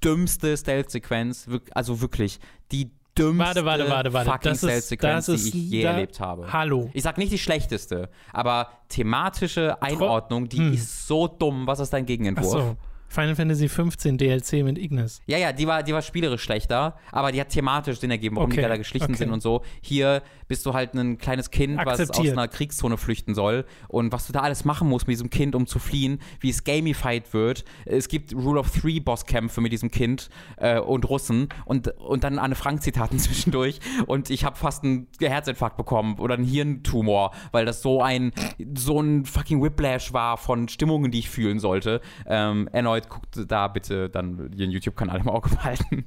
dümmste 0.05 0.57
Stealth-Sequenz, 0.57 1.49
also 1.75 2.01
wirklich 2.01 2.39
die 2.71 2.91
dümmste 3.19 3.39
Warte, 3.47 3.65
warte, 3.65 3.91
warte, 3.91 4.13
warte. 4.13 4.31
fucking 4.31 4.51
Das 4.53 4.61
das 5.01 5.29
ist- 5.29 5.55
die 5.55 5.59
ich 5.65 5.71
je 5.71 5.83
da- 5.83 5.91
erlebt 5.93 6.21
habe. 6.21 6.53
Hallo. 6.53 6.91
Ich 6.93 7.03
sag 7.03 7.19
nicht 7.19 7.33
die 7.33 7.39
schlechteste, 7.39 8.09
aber 8.33 8.69
thematische 8.89 9.81
Einordnung, 9.83 10.49
die 10.49 10.59
Hm. 10.59 10.73
ist 10.75 11.07
so 11.07 11.27
dumm. 11.29 11.67
Was 11.67 11.81
ist 11.81 11.93
dein 11.93 12.07
Gegenentwurf? 12.07 12.77
Final 13.09 13.35
Fantasy 13.35 13.69
15 13.69 14.19
DLC 14.19 14.65
mit 14.65 14.79
Ignis. 14.79 15.21
Ja, 15.27 15.39
ja, 15.39 15.53
die 15.53 15.67
war, 15.67 15.83
die 15.83 15.93
war 15.93 16.03
spielerisch 16.03 16.43
schlechter, 16.43 16.97
aber 17.11 17.33
die 17.33 17.41
hat 17.41 17.49
thematisch 17.49 17.99
Sinn 18.01 18.11
ergeben, 18.11 18.37
warum 18.37 18.51
die 18.51 18.59
Okay, 18.59 18.69
da 18.69 18.77
geschlichen 18.77 19.05
okay. 19.05 19.17
sind 19.17 19.31
und 19.31 19.43
so. 19.43 19.63
Hier 19.81 20.23
bist 20.47 20.65
du 20.67 20.75
halt 20.75 20.95
ein 20.95 21.19
kleines 21.19 21.51
Kind, 21.51 21.79
was 21.85 22.11
aus 22.11 22.19
einer 22.21 22.49
Kriegszone 22.49 22.97
flüchten 22.97 23.35
soll 23.35 23.65
und 23.89 24.13
was 24.13 24.27
du 24.27 24.33
da 24.33 24.41
alles 24.41 24.65
machen 24.65 24.89
musst 24.89 25.07
mit 25.07 25.15
diesem 25.15 25.31
Kind, 25.31 25.55
um 25.55 25.67
zu 25.67 25.79
fliehen, 25.79 26.21
wie 26.41 26.51
es 26.51 26.65
gamified 26.65 27.33
wird. 27.33 27.65
Es 27.85 28.09
gibt 28.09 28.35
Rule 28.35 28.61
of 28.61 28.71
Three 28.71 29.01
Bosskämpfe 29.01 29.61
mit 29.61 29.73
diesem 29.73 29.91
Kind 29.91 30.29
äh, 30.57 30.79
und 30.79 31.09
Russen 31.09 31.49
und, 31.65 31.89
und 31.99 32.25
dann 32.25 32.39
Anne 32.39 32.55
Frank 32.55 32.83
Zitaten 32.83 33.19
zwischendurch 33.19 33.81
und 34.07 34.31
ich 34.31 34.45
habe 34.45 34.57
fast 34.57 34.85
einen 34.85 35.07
Herzinfarkt 35.21 35.77
bekommen 35.77 36.19
oder 36.19 36.35
einen 36.35 36.45
Hirntumor, 36.45 37.33
weil 37.53 37.65
das 37.65 37.83
so 37.83 38.03
ein 38.03 38.33
so 38.75 39.01
ein 39.01 39.25
fucking 39.25 39.63
Whiplash 39.63 40.13
war 40.13 40.37
von 40.37 40.69
Stimmungen, 40.69 41.11
die 41.11 41.21
ich 41.21 41.31
fühlen 41.31 41.59
sollte. 41.59 42.01
Ähm, 42.27 42.69
erneut 42.73 42.98
guckt 43.01 43.39
da 43.47 43.69
bitte 43.69 44.09
dann 44.09 44.53
ihren 44.53 44.71
YouTube-Kanal 44.71 45.21
im 45.21 45.29
Auge 45.29 45.51
behalten. 45.51 46.05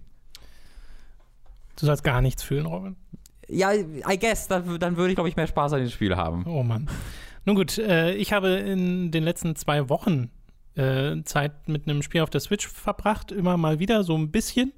Du 1.79 1.85
sollst 1.85 2.03
gar 2.03 2.21
nichts 2.21 2.43
fühlen, 2.43 2.65
Robin. 2.65 2.95
Ja, 3.47 3.73
I 3.73 4.17
guess, 4.19 4.47
dann, 4.47 4.79
dann 4.79 4.97
würde 4.97 5.11
ich, 5.11 5.15
glaube 5.15 5.29
ich, 5.29 5.35
mehr 5.35 5.47
Spaß 5.47 5.73
an 5.73 5.79
dem 5.79 5.89
Spiel 5.89 6.15
haben. 6.15 6.45
Oh 6.45 6.63
Mann. 6.63 6.89
Nun 7.45 7.55
gut, 7.55 7.77
äh, 7.77 8.13
ich 8.13 8.33
habe 8.33 8.49
in 8.49 9.11
den 9.11 9.23
letzten 9.23 9.55
zwei 9.55 9.89
Wochen 9.89 10.29
äh, 10.75 11.21
Zeit 11.23 11.67
mit 11.67 11.87
einem 11.87 12.01
Spiel 12.01 12.21
auf 12.21 12.29
der 12.29 12.39
Switch 12.39 12.67
verbracht, 12.67 13.31
immer 13.31 13.57
mal 13.57 13.79
wieder 13.79 14.03
so 14.03 14.15
ein 14.17 14.31
bisschen. 14.31 14.73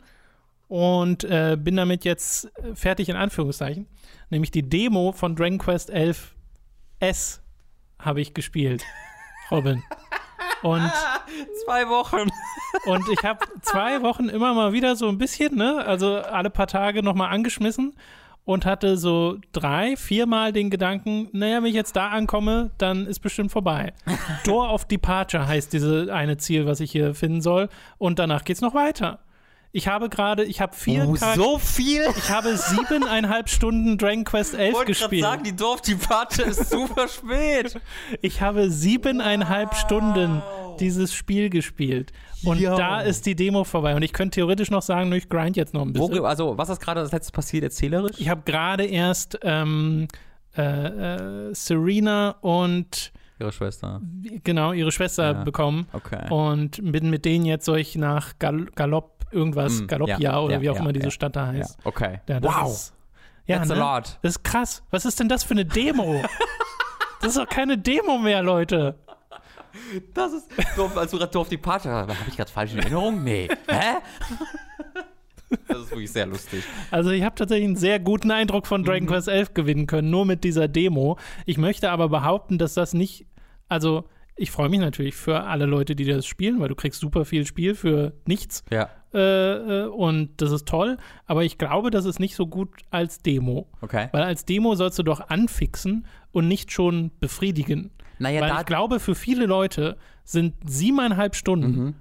Und 0.69 1.23
äh, 1.25 1.57
bin 1.59 1.75
damit 1.75 2.03
jetzt 2.05 2.51
fertig 2.73 3.09
in 3.09 3.15
Anführungszeichen. 3.15 3.85
Nämlich 4.29 4.49
die 4.49 4.67
Demo 4.67 5.11
von 5.11 5.35
Dragon 5.35 5.59
Quest 5.59 5.91
11 5.91 6.33
S 6.99 7.41
habe 7.99 8.21
ich 8.21 8.33
gespielt. 8.33 8.83
Robin. 9.51 9.83
Und 10.63 10.91
Zwei 11.65 11.87
Wochen. 11.89 12.29
Und 12.85 13.07
ich 13.09 13.23
habe 13.23 13.45
zwei 13.61 14.01
Wochen 14.01 14.29
immer 14.29 14.53
mal 14.53 14.73
wieder 14.73 14.95
so 14.95 15.07
ein 15.07 15.17
bisschen, 15.17 15.55
ne, 15.55 15.83
also 15.85 16.17
alle 16.17 16.49
paar 16.49 16.67
Tage 16.67 17.03
nochmal 17.03 17.31
angeschmissen 17.31 17.93
und 18.45 18.65
hatte 18.65 18.97
so 18.97 19.37
drei, 19.53 19.95
viermal 19.95 20.51
den 20.51 20.69
Gedanken, 20.69 21.29
naja, 21.31 21.57
wenn 21.57 21.69
ich 21.69 21.75
jetzt 21.75 21.95
da 21.95 22.09
ankomme, 22.09 22.71
dann 22.77 23.05
ist 23.07 23.19
bestimmt 23.19 23.51
vorbei. 23.51 23.93
Door 24.45 24.73
of 24.73 24.85
Departure 24.85 25.47
heißt 25.47 25.71
diese 25.71 26.13
eine 26.13 26.37
Ziel, 26.37 26.65
was 26.65 26.79
ich 26.79 26.91
hier 26.91 27.15
finden 27.15 27.41
soll. 27.41 27.69
Und 27.97 28.19
danach 28.19 28.43
geht's 28.43 28.61
noch 28.61 28.73
weiter. 28.73 29.19
Ich 29.75 29.87
habe 29.87 30.07
gerade, 30.07 30.43
ich 30.43 30.61
habe 30.61 30.75
vier 30.75 31.07
Oh, 31.09 31.15
so 31.35 31.57
viel? 31.57 32.03
ich 32.15 32.29
habe 32.29 32.55
siebeneinhalb 32.55 33.49
Stunden 33.49 33.97
Dragon 33.97 34.23
Quest 34.23 34.53
11 34.53 34.73
wollte 34.75 34.91
gerade 34.93 34.99
gespielt. 35.09 35.23
sagen, 35.23 35.43
die 35.43 35.55
Dorf, 35.55 35.81
die 35.81 35.95
Party 35.95 36.43
ist 36.43 36.69
super 36.69 37.07
spät. 37.07 37.79
Ich 38.21 38.39
habe 38.41 38.69
siebeneinhalb 38.69 39.73
Stunden 39.73 40.43
dieses 40.79 41.13
Spiel 41.15 41.49
gespielt. 41.49 42.11
Und 42.45 42.59
Yo. 42.59 42.75
da 42.77 43.01
ist 43.01 43.25
die 43.25 43.35
Demo 43.35 43.63
vorbei. 43.63 43.95
Und 43.95 44.03
ich 44.03 44.13
könnte 44.13 44.35
theoretisch 44.35 44.69
noch 44.69 44.83
sagen, 44.83 45.09
nur 45.09 45.17
ich 45.17 45.27
grind 45.27 45.57
jetzt 45.57 45.73
noch 45.73 45.81
ein 45.81 45.91
bisschen. 45.93 46.19
Wo, 46.19 46.23
also, 46.25 46.55
was 46.57 46.69
ist 46.69 46.79
gerade 46.79 46.99
als 47.01 47.11
letztes 47.11 47.31
passiert, 47.31 47.63
erzählerisch? 47.63 48.17
Ich 48.19 48.29
habe 48.29 48.41
gerade 48.45 48.85
erst 48.85 49.39
ähm, 49.41 50.07
äh, 50.55 50.61
äh, 51.49 51.53
Serena 51.55 52.35
und 52.41 53.11
Ihre 53.39 53.51
Schwester. 53.51 53.99
genau 54.43 54.71
ihre 54.73 54.91
Schwester 54.91 55.23
Ja. 55.33 55.43
bekommen. 55.43 55.87
Okay. 55.91 56.29
Und 56.29 56.81
mit, 56.83 57.03
mit 57.03 57.25
denen 57.25 57.45
jetzt 57.45 57.65
soll 57.65 57.79
ich 57.79 57.95
nach 57.95 58.33
Gal 58.39 58.65
Galopp 58.75 59.12
irgendwas, 59.33 59.81
Mm, 59.81 59.87
Galoppia 59.87 60.17
ja, 60.19 60.39
oder 60.39 60.55
ja, 60.55 60.61
wie 60.61 60.69
auch 60.69 60.75
ja, 60.75 60.81
immer 60.81 60.93
diese. 60.93 61.11
Stadt 61.11 61.35
da 61.35 61.47
heißt. 61.47 61.77
okay. 61.83 62.21
Wow. 62.41 62.71
Ist, 62.71 62.93
ja, 63.45 63.57
That's 63.57 63.69
ne? 63.69 63.75
a 63.83 63.95
lot. 63.97 64.19
Das 64.21 64.31
ist 64.37 64.43
krass. 64.43 64.83
Was 64.91 65.05
ist 65.05 65.19
denn 65.19 65.27
das 65.29 65.43
für 65.43 65.53
eine 65.53 65.65
Demo? 65.65 66.21
Das 67.21 67.29
ist 67.29 67.37
doch 67.37 67.47
keine 67.47 67.77
Demo 67.77 68.17
mehr, 68.17 68.43
Leute. 68.43 68.95
Das 70.13 70.33
ist, 70.33 70.49
als 70.93 71.11
du 71.11 71.17
gerade 71.17 71.31
Dorf 71.31 71.47
die 71.47 71.57
Party 71.57 71.87
habe 71.87 72.13
ich 72.27 72.35
gerade 72.35 72.51
falsche 72.51 72.77
Erinnerungen? 72.77 73.23
Nee. 73.23 73.47
Hä? 73.69 73.95
Das 75.69 75.77
ist 75.79 75.91
wirklich 75.91 76.11
sehr 76.11 76.25
lustig. 76.25 76.63
Also 76.91 77.11
ich 77.11 77.23
habe 77.23 77.35
tatsächlich 77.35 77.65
einen 77.67 77.75
sehr 77.77 77.99
guten 77.99 78.29
Eindruck 78.31 78.67
von 78.67 78.83
Dragon 78.83 79.03
Mhm. 79.03 79.07
Quest 79.07 79.27
11 79.29 79.53
gewinnen 79.53 79.87
können, 79.87 80.09
nur 80.09 80.25
mit 80.25 80.43
dieser 80.43 80.67
Demo. 80.67 81.17
Ich 81.45 81.57
möchte 81.57 81.91
aber 81.91 82.09
behaupten, 82.09 82.57
dass 82.57 82.73
das 82.73 82.93
nicht, 82.93 83.25
also 83.69 84.03
ich 84.35 84.51
freue 84.51 84.69
mich 84.69 84.79
natürlich 84.79 85.15
für 85.15 85.43
alle 85.43 85.65
Leute, 85.65 85.95
die 85.95 86.05
das 86.05 86.25
spielen, 86.25 86.59
weil 86.59 86.69
du 86.69 86.75
kriegst 86.75 86.99
super 86.99 87.25
viel 87.25 87.45
Spiel 87.45 87.75
für 87.75 88.13
nichts 88.25 88.63
Ja, 88.71 88.89
äh, 89.13 89.19
äh, 89.83 89.85
und 89.87 90.41
das 90.41 90.51
ist 90.51 90.67
toll, 90.67 90.97
aber 91.25 91.43
ich 91.43 91.57
glaube, 91.57 91.91
das 91.91 92.05
ist 92.05 92.19
nicht 92.19 92.35
so 92.35 92.47
gut 92.47 92.69
als 92.89 93.19
Demo. 93.19 93.67
okay. 93.81 94.09
Weil 94.11 94.23
als 94.23 94.45
Demo 94.45 94.75
sollst 94.75 94.97
du 94.99 95.03
doch 95.03 95.29
anfixen 95.29 96.05
und 96.31 96.47
nicht 96.47 96.71
schon 96.71 97.11
befriedigen. 97.19 97.91
Naja, 98.19 98.41
weil 98.41 98.59
ich 98.59 98.65
glaube, 98.65 98.99
für 98.99 99.15
viele 99.15 99.45
Leute 99.45 99.97
sind 100.23 100.55
siebeneinhalb 100.65 101.35
Stunden 101.35 101.71
Mhm. 101.71 101.95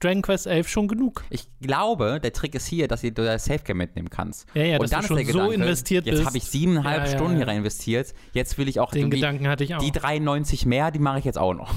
Dragon 0.00 0.22
Quest 0.22 0.46
11 0.46 0.68
schon 0.68 0.88
genug. 0.88 1.24
Ich 1.30 1.48
glaube, 1.60 2.20
der 2.22 2.32
Trick 2.32 2.54
ist 2.54 2.66
hier, 2.66 2.86
dass 2.88 3.00
du 3.02 3.10
das 3.12 3.44
Safegame 3.44 3.78
mitnehmen 3.78 4.10
kannst. 4.10 4.46
Ja, 4.54 4.62
ja, 4.62 4.78
und 4.78 4.92
dann 4.92 5.00
du 5.00 5.02
ist 5.02 5.08
schon 5.08 5.16
der 5.16 5.26
so 5.26 5.32
Gedanke, 5.32 5.54
investiert 5.54 6.06
jetzt 6.06 6.14
bist. 6.16 6.26
habe 6.26 6.36
ich 6.36 6.44
siebeneinhalb 6.44 7.04
Ja, 7.06 7.10
ja, 7.10 7.16
Stunden 7.16 7.32
ja. 7.32 7.38
hier 7.38 7.48
rein 7.48 7.56
investiert. 7.58 8.14
Jetzt 8.32 8.58
will 8.58 8.68
ich 8.68 8.78
auch 8.80 8.90
Den 8.92 9.10
Gedanken 9.10 9.48
hatte 9.48 9.64
ich 9.64 9.74
auch. 9.74 9.78
die 9.80 9.90
93 9.92 10.66
mehr, 10.66 10.90
die 10.90 10.98
mache 11.00 11.18
ich 11.18 11.24
jetzt 11.24 11.38
auch 11.38 11.54
noch. 11.54 11.74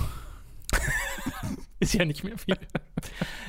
Ist 1.80 1.96
ja 1.96 2.06
nicht 2.06 2.24
mehr 2.24 2.38
viel. 2.38 2.56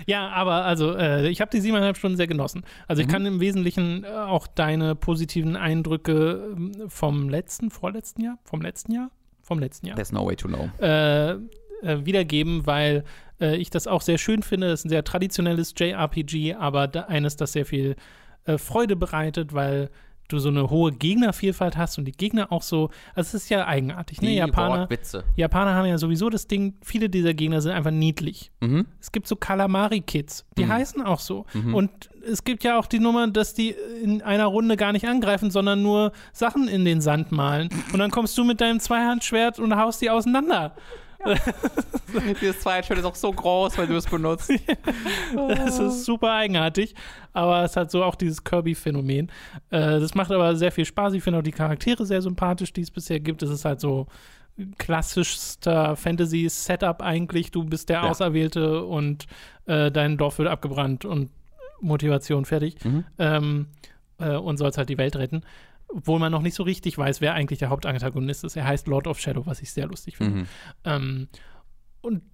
ja, 0.06 0.30
aber 0.30 0.64
also, 0.64 0.96
äh, 0.96 1.28
ich 1.28 1.42
habe 1.42 1.50
die 1.50 1.60
siebeneinhalb 1.60 1.98
Stunden 1.98 2.16
sehr 2.16 2.26
genossen. 2.26 2.62
Also, 2.88 3.02
ich 3.02 3.08
Mhm. 3.08 3.12
kann 3.12 3.26
im 3.26 3.40
Wesentlichen 3.40 4.04
äh, 4.04 4.08
auch 4.08 4.46
deine 4.46 4.94
positiven 4.94 5.54
Eindrücke 5.54 6.54
ähm, 6.56 6.72
vom 6.88 7.28
letzten, 7.28 7.70
vorletzten 7.70 8.22
Jahr? 8.22 8.38
Vom 8.44 8.62
letzten 8.62 8.92
Jahr? 8.92 9.10
Vom 9.42 9.58
letzten 9.58 9.86
Jahr. 9.86 9.96
There's 9.96 10.12
no 10.12 10.24
way 10.26 10.34
to 10.36 10.48
know. 10.48 10.70
Äh, 10.78 11.36
äh, 11.82 12.04
wiedergeben, 12.04 12.66
weil 12.66 13.04
äh, 13.40 13.56
ich 13.56 13.70
das 13.70 13.86
auch 13.86 14.02
sehr 14.02 14.18
schön 14.18 14.42
finde. 14.42 14.68
Es 14.68 14.80
ist 14.80 14.86
ein 14.86 14.90
sehr 14.90 15.04
traditionelles 15.04 15.74
JRPG, 15.76 16.54
aber 16.54 16.88
da, 16.88 17.02
eines, 17.02 17.36
das 17.36 17.52
sehr 17.52 17.66
viel 17.66 17.96
äh, 18.44 18.58
Freude 18.58 18.96
bereitet, 18.96 19.52
weil 19.54 19.90
du 20.28 20.38
so 20.38 20.48
eine 20.48 20.70
hohe 20.70 20.92
Gegnervielfalt 20.92 21.76
hast 21.76 21.98
und 21.98 22.06
die 22.06 22.12
Gegner 22.12 22.50
auch 22.52 22.62
so, 22.62 22.88
also 23.14 23.36
es 23.36 23.42
ist 23.42 23.48
ja 23.50 23.66
eigenartig, 23.66 24.22
ne? 24.22 24.28
Die 24.28 24.36
Japaner, 24.36 24.80
Wortwitze. 24.82 25.24
Japaner 25.36 25.74
haben 25.74 25.84
ja 25.84 25.98
sowieso 25.98 26.30
das 26.30 26.46
Ding, 26.46 26.74
viele 26.82 27.10
dieser 27.10 27.34
Gegner 27.34 27.60
sind 27.60 27.72
einfach 27.72 27.90
niedlich. 27.90 28.50
Mhm. 28.60 28.86
Es 28.98 29.12
gibt 29.12 29.26
so 29.28 29.36
Kalamari-Kids, 29.36 30.46
die 30.56 30.64
Mhm. 30.64 30.72
heißen 30.72 31.02
auch 31.02 31.20
so. 31.20 31.44
Mhm. 31.52 31.74
Und 31.74 31.90
es 32.26 32.44
gibt 32.44 32.64
ja 32.64 32.78
auch 32.78 32.86
die 32.86 32.98
Nummer, 33.00 33.26
dass 33.28 33.52
die 33.52 33.74
in 34.02 34.22
einer 34.22 34.46
Runde 34.46 34.76
gar 34.76 34.92
nicht 34.92 35.06
angreifen, 35.06 35.50
sondern 35.50 35.82
nur 35.82 36.12
Sachen 36.32 36.66
in 36.66 36.84
den 36.86 37.00
Sand 37.02 37.30
malen. 37.32 37.68
Und 37.92 37.98
dann 37.98 38.10
kommst 38.10 38.38
du 38.38 38.44
mit 38.44 38.60
deinem 38.60 38.80
Zweihandschwert 38.80 39.58
und 39.58 39.76
haust 39.76 40.00
die 40.00 40.08
auseinander. 40.08 40.74
Dieses 42.40 42.60
Zweitschild 42.60 42.98
ist 42.98 43.04
auch 43.04 43.14
so 43.14 43.32
groß, 43.32 43.78
weil 43.78 43.86
du 43.86 43.96
es 43.96 44.06
benutzt. 44.06 44.50
Das 45.34 45.78
ist 45.78 46.04
super 46.04 46.32
eigenartig, 46.32 46.94
aber 47.32 47.64
es 47.64 47.76
hat 47.76 47.90
so 47.90 48.04
auch 48.04 48.14
dieses 48.14 48.44
Kirby-Phänomen. 48.44 49.30
Äh, 49.70 50.00
das 50.00 50.14
macht 50.14 50.30
aber 50.30 50.54
sehr 50.56 50.72
viel 50.72 50.84
Spaß. 50.84 51.14
Ich 51.14 51.22
finde 51.22 51.38
auch 51.38 51.42
die 51.42 51.52
Charaktere 51.52 52.04
sehr 52.04 52.20
sympathisch, 52.22 52.72
die 52.72 52.82
es 52.82 52.90
bisher 52.90 53.20
gibt. 53.20 53.42
Es 53.42 53.50
ist 53.50 53.64
halt 53.64 53.80
so 53.80 54.06
klassischster 54.78 55.96
Fantasy-Setup 55.96 57.02
eigentlich. 57.02 57.50
Du 57.50 57.64
bist 57.64 57.88
der 57.88 58.02
Ja. 58.02 58.10
Auserwählte 58.10 58.84
und 58.84 59.26
äh, 59.66 59.90
dein 59.90 60.18
Dorf 60.18 60.38
wird 60.38 60.48
abgebrannt 60.48 61.04
und 61.04 61.30
Motivation 61.80 62.44
fertig. 62.44 62.76
Mhm. 62.84 63.04
ähm, 63.18 63.66
äh, 64.18 64.36
und 64.36 64.58
sollst 64.58 64.78
halt 64.78 64.88
die 64.88 64.98
Welt 64.98 65.16
retten. 65.16 65.42
Obwohl 65.94 66.18
man 66.18 66.32
noch 66.32 66.42
nicht 66.42 66.54
so 66.54 66.62
richtig 66.62 66.96
weiß, 66.96 67.20
wer 67.20 67.34
eigentlich 67.34 67.58
der 67.58 67.70
Hauptantagonist 67.70 68.44
ist. 68.44 68.56
Er 68.56 68.66
heißt 68.66 68.86
Lord 68.86 69.06
of 69.06 69.20
Shadow, 69.20 69.46
was 69.46 69.60
ich 69.60 69.72
sehr 69.72 69.86
lustig 69.86 70.16
finde. 70.16 70.40
Mhm. 70.40 70.46
Ähm, 70.84 71.28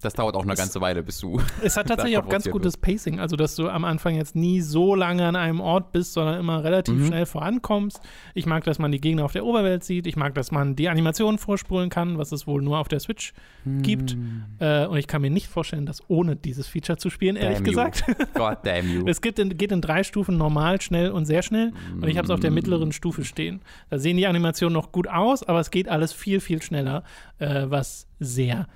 Das 0.01 0.13
dauert 0.13 0.35
auch 0.35 0.43
eine 0.43 0.53
Es- 0.53 0.59
ganze 0.59 0.81
Weile, 0.81 1.03
bis 1.03 1.19
du. 1.19 1.39
es 1.63 1.77
hat 1.77 1.87
tatsächlich 1.89 2.17
auch 2.17 2.27
ganz 2.27 2.49
gutes 2.49 2.75
Pacing, 2.77 3.19
also 3.19 3.35
dass 3.35 3.55
du 3.55 3.69
am 3.69 3.85
Anfang 3.85 4.15
jetzt 4.15 4.35
nie 4.35 4.61
so 4.61 4.95
lange 4.95 5.25
an 5.27 5.35
einem 5.35 5.59
Ort 5.61 5.91
bist, 5.91 6.13
sondern 6.13 6.39
immer 6.39 6.63
relativ 6.63 6.95
Mhm. 6.95 7.05
schnell 7.07 7.25
vorankommst. 7.25 7.99
Ich 8.33 8.45
mag, 8.47 8.63
dass 8.63 8.79
man 8.79 8.91
die 8.91 8.99
Gegner 8.99 9.25
auf 9.25 9.31
der 9.33 9.45
Oberwelt 9.45 9.83
sieht. 9.83 10.07
Ich 10.07 10.15
mag, 10.15 10.33
dass 10.33 10.51
man 10.51 10.75
die 10.75 10.89
Animationen 10.89 11.37
vorspulen 11.37 11.89
kann, 11.89 12.17
was 12.17 12.31
es 12.31 12.47
wohl 12.47 12.61
nur 12.63 12.79
auf 12.79 12.87
der 12.87 12.99
Switch 12.99 13.33
gibt. 13.65 14.15
Mhm. 14.15 14.43
Äh, 14.59 14.87
und 14.87 14.97
ich 14.97 15.05
kann 15.07 15.21
mir 15.21 15.29
nicht 15.29 15.47
vorstellen, 15.47 15.85
das 15.85 16.01
ohne 16.09 16.35
dieses 16.35 16.67
Feature 16.67 16.97
zu 16.97 17.09
spielen, 17.09 17.35
ehrlich 17.35 17.57
Damn 17.59 17.65
you. 17.67 17.71
gesagt. 17.71 18.03
God 18.33 18.57
damn 18.63 18.89
you. 18.91 19.03
Es 19.07 19.21
geht 19.21 19.37
in, 19.37 19.55
geht 19.57 19.71
in 19.71 19.81
drei 19.81 20.03
Stufen 20.03 20.37
normal, 20.37 20.81
schnell 20.81 21.11
und 21.11 21.25
sehr 21.25 21.43
schnell. 21.43 21.73
Und 21.93 22.07
ich 22.07 22.17
habe 22.17 22.25
es 22.25 22.31
auf 22.31 22.39
der 22.39 22.51
mittleren 22.51 22.91
Stufe 22.91 23.23
stehen. 23.23 23.61
Da 23.89 23.99
sehen 23.99 24.17
die 24.17 24.25
Animationen 24.25 24.73
noch 24.73 24.91
gut 24.91 25.07
aus, 25.07 25.43
aber 25.43 25.59
es 25.59 25.69
geht 25.69 25.87
alles 25.89 26.11
viel, 26.11 26.39
viel 26.39 26.61
schneller, 26.61 27.03
äh, 27.37 27.65
was 27.67 28.07
sehr, 28.19 28.67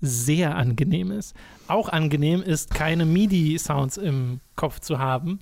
sehr 0.00 0.56
angenehm 0.56 1.10
ist. 1.10 1.34
Auch 1.68 1.88
angenehm 1.88 2.42
ist, 2.42 2.72
keine 2.74 3.04
MIDI-Sounds 3.04 3.96
im 3.98 4.40
Kopf 4.56 4.80
zu 4.80 4.98
haben. 4.98 5.40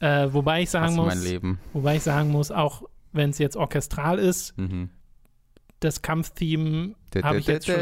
Äh, 0.00 0.28
wobei 0.32 0.62
ich 0.62 0.70
sagen 0.70 0.94
muss, 0.96 1.14
wobei 1.72 1.96
ich 1.96 2.02
sagen 2.02 2.30
muss, 2.30 2.50
auch 2.50 2.82
wenn 3.12 3.30
es 3.30 3.38
jetzt 3.38 3.56
orchestral 3.56 4.18
ist, 4.18 4.56
Mhm. 4.58 4.88
das 5.80 6.00
Kampftheme 6.02 6.94
habe 7.24 7.38
ich 7.38 7.46
jetzt 7.46 7.66
schon 7.66 7.74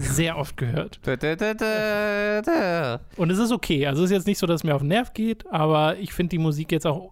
sehr 0.00 0.36
oft 0.36 0.56
gehört. 0.56 1.00
Und 3.16 3.30
es 3.30 3.38
ist 3.38 3.50
okay. 3.52 3.86
Also 3.86 4.02
es 4.04 4.10
ist 4.10 4.16
jetzt 4.16 4.26
nicht 4.26 4.38
so, 4.38 4.46
dass 4.46 4.56
es 4.60 4.64
mir 4.64 4.74
auf 4.74 4.82
den 4.82 4.88
Nerv 4.88 5.12
geht, 5.14 5.46
aber 5.52 5.96
ich 5.98 6.12
finde 6.12 6.30
die 6.30 6.38
Musik 6.38 6.70
jetzt 6.72 6.86
auch 6.86 7.10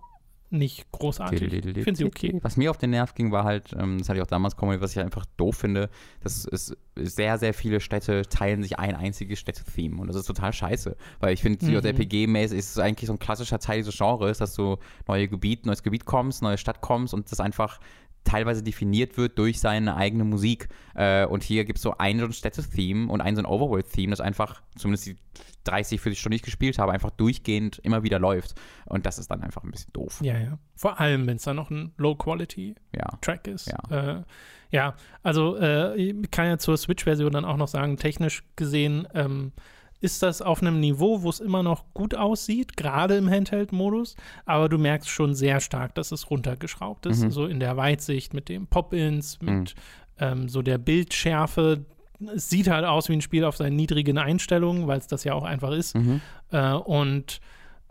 nicht 0.51 0.91
großartig. 0.91 1.43
Ich 1.43 1.85
finde 1.85 1.97
sie 1.97 2.05
okay. 2.05 2.39
Was 2.43 2.57
mir 2.57 2.71
auf 2.71 2.79
den 2.79 2.91
Nerv 2.91 3.15
ging, 3.15 3.31
war 3.33 3.45
halt, 3.45 3.73
ähm, 3.79 3.99
das 3.99 4.09
hatte 4.09 4.19
ich 4.19 4.23
auch 4.23 4.29
damals 4.29 4.57
kommuniziert, 4.57 4.83
was 4.83 4.93
ich 4.93 5.01
einfach 5.01 5.25
doof 5.37 5.57
finde, 5.57 5.89
dass 6.23 6.45
es 6.47 6.77
sehr, 6.97 7.39
sehr 7.39 7.55
viele 7.55 7.81
Städte 7.81 8.23
teilen 8.23 8.63
sich 8.63 8.79
ein 8.79 8.95
einziges 8.97 9.39
Städte-Theme 9.39 10.01
und 10.01 10.09
das 10.09 10.17
ist 10.17 10.27
total 10.27 10.53
scheiße, 10.53 10.97
weil 11.21 11.35
ich 11.35 11.43
finde, 11.43 11.65
Mhm. 11.65 11.73
JRPG-mäßig 11.73 12.59
ist 12.59 12.71
es 12.71 12.79
eigentlich 12.79 13.07
so 13.07 13.13
ein 13.13 13.19
klassischer 13.19 13.59
Teil 13.59 13.79
dieses 13.79 13.97
Genres, 13.97 14.39
dass 14.39 14.55
du 14.55 14.77
neue 15.07 15.29
Gebiet, 15.29 15.67
neues 15.67 15.83
Gebiet 15.83 16.05
kommst, 16.05 16.43
neue 16.43 16.59
Stadt 16.59 16.81
kommst 16.81 17.15
und 17.15 17.31
das 17.31 17.41
einfach 17.41 17.79
teilweise 18.25 18.63
definiert 18.63 19.17
wird 19.17 19.39
durch 19.39 19.61
seine 19.61 19.97
eigene 19.97 20.25
Musik. 20.25 20.69
Äh, 20.95 21.25
und 21.25 21.43
hier 21.43 21.65
gibt 21.65 21.79
es 21.79 21.83
so 21.83 21.97
ein 21.97 22.19
so 22.19 22.27
ein 22.27 22.33
Städte-Theme 22.33 23.11
und 23.11 23.21
ein 23.21 23.35
so 23.35 23.43
ein 23.43 23.47
Overworld-Theme, 23.47 24.11
das 24.11 24.21
einfach, 24.21 24.63
zumindest 24.77 25.07
die 25.07 25.17
30, 25.65 26.01
40 26.01 26.19
Stunden, 26.21 26.37
ich 26.37 26.43
gespielt 26.43 26.79
habe, 26.79 26.93
einfach 26.93 27.11
durchgehend 27.11 27.79
immer 27.81 28.03
wieder 28.03 28.19
läuft. 28.19 28.55
Und 28.87 29.07
das 29.07 29.19
ist 29.19 29.31
dann 29.31 29.43
einfach 29.43 29.63
ein 29.63 29.71
bisschen 29.71 29.93
doof. 29.93 30.21
Ja, 30.23 30.39
ja. 30.39 30.59
Vor 30.75 30.99
allem, 31.01 31.27
wenn 31.27 31.37
es 31.37 31.43
dann 31.43 31.57
noch 31.57 31.71
ein 31.71 31.93
Low-Quality-Track 31.99 33.47
Ja. 33.47 33.53
ist. 33.53 33.67
Ja. 33.91 34.17
Äh, 34.19 34.23
ja, 34.71 34.95
also 35.23 35.57
äh, 35.57 35.95
ich 35.97 36.31
kann 36.31 36.47
ja 36.47 36.59
zur 36.59 36.77
Switch-Version 36.77 37.33
dann 37.33 37.45
auch 37.45 37.57
noch 37.57 37.69
sagen, 37.69 37.97
technisch 37.97 38.43
gesehen 38.57 39.07
ähm, 39.15 39.53
ist 40.01 40.23
das 40.23 40.41
auf 40.41 40.63
einem 40.63 40.81
Niveau, 40.81 41.23
wo 41.23 41.29
es 41.29 41.41
immer 41.41 41.63
noch 41.63 41.85
gut 41.93 42.15
aussieht, 42.15 42.77
gerade 42.77 43.17
im 43.19 43.29
Handheld-Modus, 43.29 44.17
aber 44.47 44.71
du 44.71 44.79
merkst 44.79 45.11
schon 45.11 45.35
sehr 45.35 45.61
stark, 45.61 45.95
dass 45.95 46.11
es 46.11 46.31
runtergeschraubt 46.31 47.05
ist, 47.07 47.23
Mhm. 47.23 47.31
so 47.31 47.45
in 47.47 47.61
der 47.61 47.77
Weitsicht 47.77 48.33
mit 48.33 48.49
dem 48.49 48.67
Pop-Ins, 48.67 49.41
mit 49.43 49.53
Mhm. 49.53 49.67
ähm, 50.19 50.49
so 50.49 50.63
der 50.63 50.79
Bildschärfe. 50.79 51.85
Es 52.35 52.51
sieht 52.51 52.69
halt 52.69 52.85
aus 52.85 53.09
wie 53.09 53.15
ein 53.15 53.21
Spiel 53.21 53.45
auf 53.45 53.57
seinen 53.57 53.77
niedrigen 53.77 54.19
Einstellungen, 54.19 54.87
weil 54.87 54.99
es 54.99 55.07
das 55.07 55.25
ja 55.25 55.35
auch 55.35 55.45
einfach 55.45 55.73
ist. 55.73 55.97
Mhm. 55.97 56.21
Äh, 56.51 56.73
und 56.75 57.41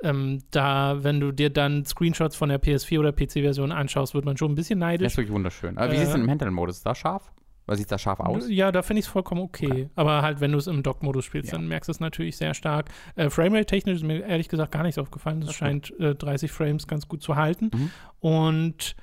ähm, 0.03 0.39
da, 0.51 1.03
wenn 1.03 1.19
du 1.19 1.31
dir 1.31 1.49
dann 1.49 1.85
Screenshots 1.85 2.35
von 2.35 2.49
der 2.49 2.61
PS4 2.61 2.99
oder 2.99 3.11
PC-Version 3.11 3.71
anschaust, 3.71 4.13
wird 4.13 4.25
man 4.25 4.37
schon 4.37 4.51
ein 4.51 4.55
bisschen 4.55 4.79
Das 4.79 4.87
neidisch. 4.87 5.07
ist 5.07 5.17
wirklich 5.17 5.33
wunderschön. 5.33 5.77
Aber 5.77 5.91
wie 5.91 5.95
Äh, 5.95 5.99
sieht 5.99 6.07
es 6.07 6.13
denn 6.13 6.21
im 6.23 6.29
Handheld-Modus? 6.29 6.77
Ist 6.77 6.85
das 6.85 6.97
scharf? 6.97 7.31
Oder 7.67 7.75
sieht 7.77 7.91
das 7.91 8.01
scharf 8.01 8.19
aus? 8.19 8.49
Ja, 8.49 8.71
da 8.71 8.81
finde 8.81 8.99
ich 9.01 9.05
es 9.05 9.11
vollkommen 9.11 9.41
okay. 9.41 9.65
Okay. 9.67 9.89
Aber 9.95 10.21
halt, 10.21 10.39
wenn 10.41 10.51
du 10.53 10.57
es 10.57 10.67
im 10.67 10.81
Dock-Modus 10.83 11.25
spielst, 11.25 11.51
Ja. 11.51 11.57
dann 11.57 11.67
merkst 11.67 11.87
du 11.87 11.91
es 11.91 11.99
natürlich 11.99 12.37
sehr 12.37 12.53
stark. 12.53 12.89
Äh, 13.15 13.29
Framerate-technisch 13.29 13.97
ist 13.97 14.03
mir 14.03 14.25
ehrlich 14.25 14.47
gesagt 14.49 14.71
gar 14.71 14.83
nichts 14.83 14.97
aufgefallen. 14.97 15.41
Das 15.41 15.49
Okay. 15.49 15.57
scheint 15.59 15.99
äh, 15.99 16.15
30 16.15 16.51
Frames 16.51 16.87
ganz 16.87 17.07
gut 17.07 17.21
zu 17.21 17.35
halten. 17.35 17.69
Mhm. 17.73 17.91
Und 18.21 18.95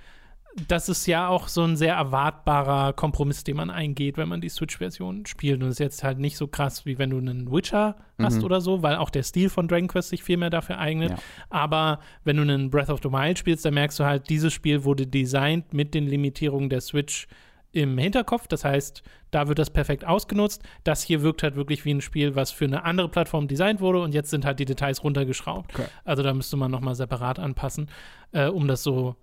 das 0.69 0.89
ist 0.89 1.07
ja 1.07 1.29
auch 1.29 1.49
so 1.49 1.63
ein 1.63 1.77
sehr 1.77 1.95
erwartbarer 1.95 2.93
Kompromiss, 2.95 3.45
den 3.45 3.57
man 3.57 3.71
eingeht, 3.71 4.17
wenn 4.17 4.29
man 4.29 4.41
die 4.41 4.49
Switch-Version 4.49 5.27
spielt. 5.27 5.61
Und 5.63 5.69
es 5.69 5.75
ist 5.75 5.79
jetzt 5.81 6.05
halt 6.05 6.19
nicht 6.19 6.37
so 6.37 6.47
krass, 6.49 6.87
wie 6.87 6.99
wenn 6.99 7.11
du 7.11 7.19
einen 7.19 7.53
Witcher 7.53 7.97
hast 8.19 8.39
Mhm. 8.39 8.45
oder 8.45 8.61
so, 8.61 8.83
weil 8.83 8.97
auch 8.97 9.11
der 9.11 9.23
Stil 9.23 9.51
von 9.51 9.69
Dragon 9.69 9.89
Quest 9.89 10.09
sich 10.09 10.23
viel 10.23 10.39
mehr 10.39 10.51
dafür 10.51 10.79
eignet. 10.79 11.11
Ja. 11.11 11.17
Aber 11.51 12.01
wenn 12.25 12.37
du 12.37 12.43
einen 12.43 12.71
Breath 12.71 12.89
of 12.89 13.01
the 13.03 13.11
Wild 13.13 13.39
spielst, 13.39 13.65
dann 13.65 13.75
merkst 13.75 14.01
du 14.01 14.05
halt, 14.05 14.31
dieses 14.31 14.53
Spiel 14.53 14.85
wurde 14.85 15.07
designt 15.07 15.75
mit 15.75 15.93
den 15.95 16.07
Limitierungen 16.07 16.71
der 16.71 16.81
Switch 16.81 17.27
im 17.73 17.99
Hinterkopf. 17.99 18.49
Das 18.49 18.65
heißt, 18.65 19.03
da 19.31 19.49
wird 19.49 19.59
das 19.59 19.69
perfekt 19.69 20.07
ausgenutzt. 20.07 20.63
Das 20.85 21.03
hier 21.03 21.21
wirkt 21.21 21.43
halt 21.43 21.57
wirklich 21.57 21.85
wie 21.85 21.91
ein 21.93 22.01
Spiel, 22.01 22.35
was 22.35 22.51
für 22.51 22.65
eine 22.65 22.85
andere 22.85 23.11
Plattform 23.11 23.49
designt 23.49 23.81
wurde 23.81 24.01
und 24.01 24.15
jetzt 24.15 24.31
sind 24.31 24.47
halt 24.47 24.59
die 24.59 24.65
Details 24.65 25.05
runtergeschraubt. 25.05 25.75
Okay. 25.75 25.89
Also 26.05 26.23
da 26.23 26.33
müsste 26.33 26.57
man 26.57 26.71
nochmal 26.71 26.95
separat 26.95 27.39
anpassen, 27.39 27.91
äh, 28.33 28.47
um 28.47 28.67
das 28.67 28.83
so 28.83 29.17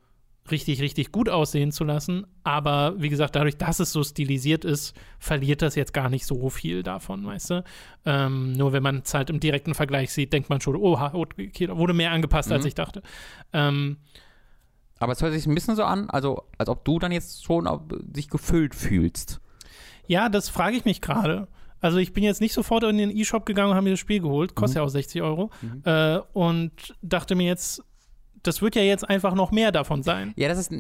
richtig, 0.52 0.82
richtig 0.82 1.12
gut 1.12 1.30
aussehen 1.30 1.72
zu 1.72 1.84
lassen. 1.86 2.26
Aber 2.44 2.96
wie 3.02 3.10
gesagt, 3.10 3.36
dadurch, 3.36 3.58
dass 3.58 3.80
es 3.80 3.92
so 3.94 4.04
stilisiert 4.04 4.66
ist, 4.66 4.94
verliert 5.20 5.62
das 5.62 5.76
jetzt 5.76 5.94
gar 5.94 6.10
nicht 6.10 6.26
so 6.26 6.50
viel 6.50 6.84
davon, 6.84 7.26
weißt 7.26 7.50
du? 7.52 7.64
Ähm, 8.06 8.52
nur 8.54 8.74
wenn 8.74 8.84
man 8.84 9.02
es 9.06 9.14
halt 9.14 9.30
im 9.30 9.40
direkten 9.40 9.74
Vergleich 9.74 10.12
sieht, 10.12 10.34
denkt 10.34 10.50
man 10.50 10.60
schon, 10.60 10.76
oh, 10.76 10.98
okay, 10.98 11.68
da 11.68 11.78
wurde 11.78 11.94
mehr 11.94 12.12
angepasst, 12.12 12.52
als 12.52 12.64
Mhm. 12.64 12.68
ich 12.68 12.76
dachte. 12.76 13.02
Ähm, 13.54 13.98
Aber 15.00 15.14
es 15.14 15.22
hört 15.22 15.34
sich 15.34 15.46
ein 15.48 15.56
bisschen 15.56 15.76
so 15.76 15.84
an, 15.84 16.10
also 16.10 16.44
als 16.58 16.70
ob 16.70 16.86
du 16.86 17.00
dann 17.00 17.12
jetzt 17.12 17.44
schon 17.44 17.68
auf, 17.68 17.82
dich 17.90 18.30
gefüllt 18.30 18.74
fühlst. 18.76 19.42
Ja, 20.08 20.30
das 20.30 20.50
frage 20.50 20.76
ich 20.78 20.86
mich 20.86 21.02
gerade. 21.02 21.48
Also 21.82 21.98
ich 21.98 22.14
bin 22.14 22.24
jetzt 22.24 22.40
nicht 22.40 22.54
sofort 22.54 22.84
in 22.84 22.98
den 22.98 23.10
E-Shop 23.16 23.46
gegangen 23.46 23.72
und 23.72 23.76
habe 23.76 23.84
mir 23.86 23.90
das 23.92 24.00
Spiel 24.00 24.22
geholt, 24.22 24.56
kostet 24.56 24.76
Mhm. 24.76 24.80
ja 24.82 24.86
auch 24.86 24.90
60 24.90 25.22
Euro, 25.22 25.52
Mhm. 25.62 25.82
äh, 25.86 26.20
und 26.34 26.72
dachte 27.02 27.36
mir 27.36 27.46
jetzt, 27.48 27.84
das 28.44 28.62
wird 28.62 28.76
ja 28.76 28.82
jetzt 28.82 29.10
einfach 29.10 29.34
noch 29.34 29.52
mehr 29.52 29.72
davon 29.72 30.04
sein. 30.04 30.34
Ja, 30.36 30.50
das 30.50 30.58
ist, 30.58 30.72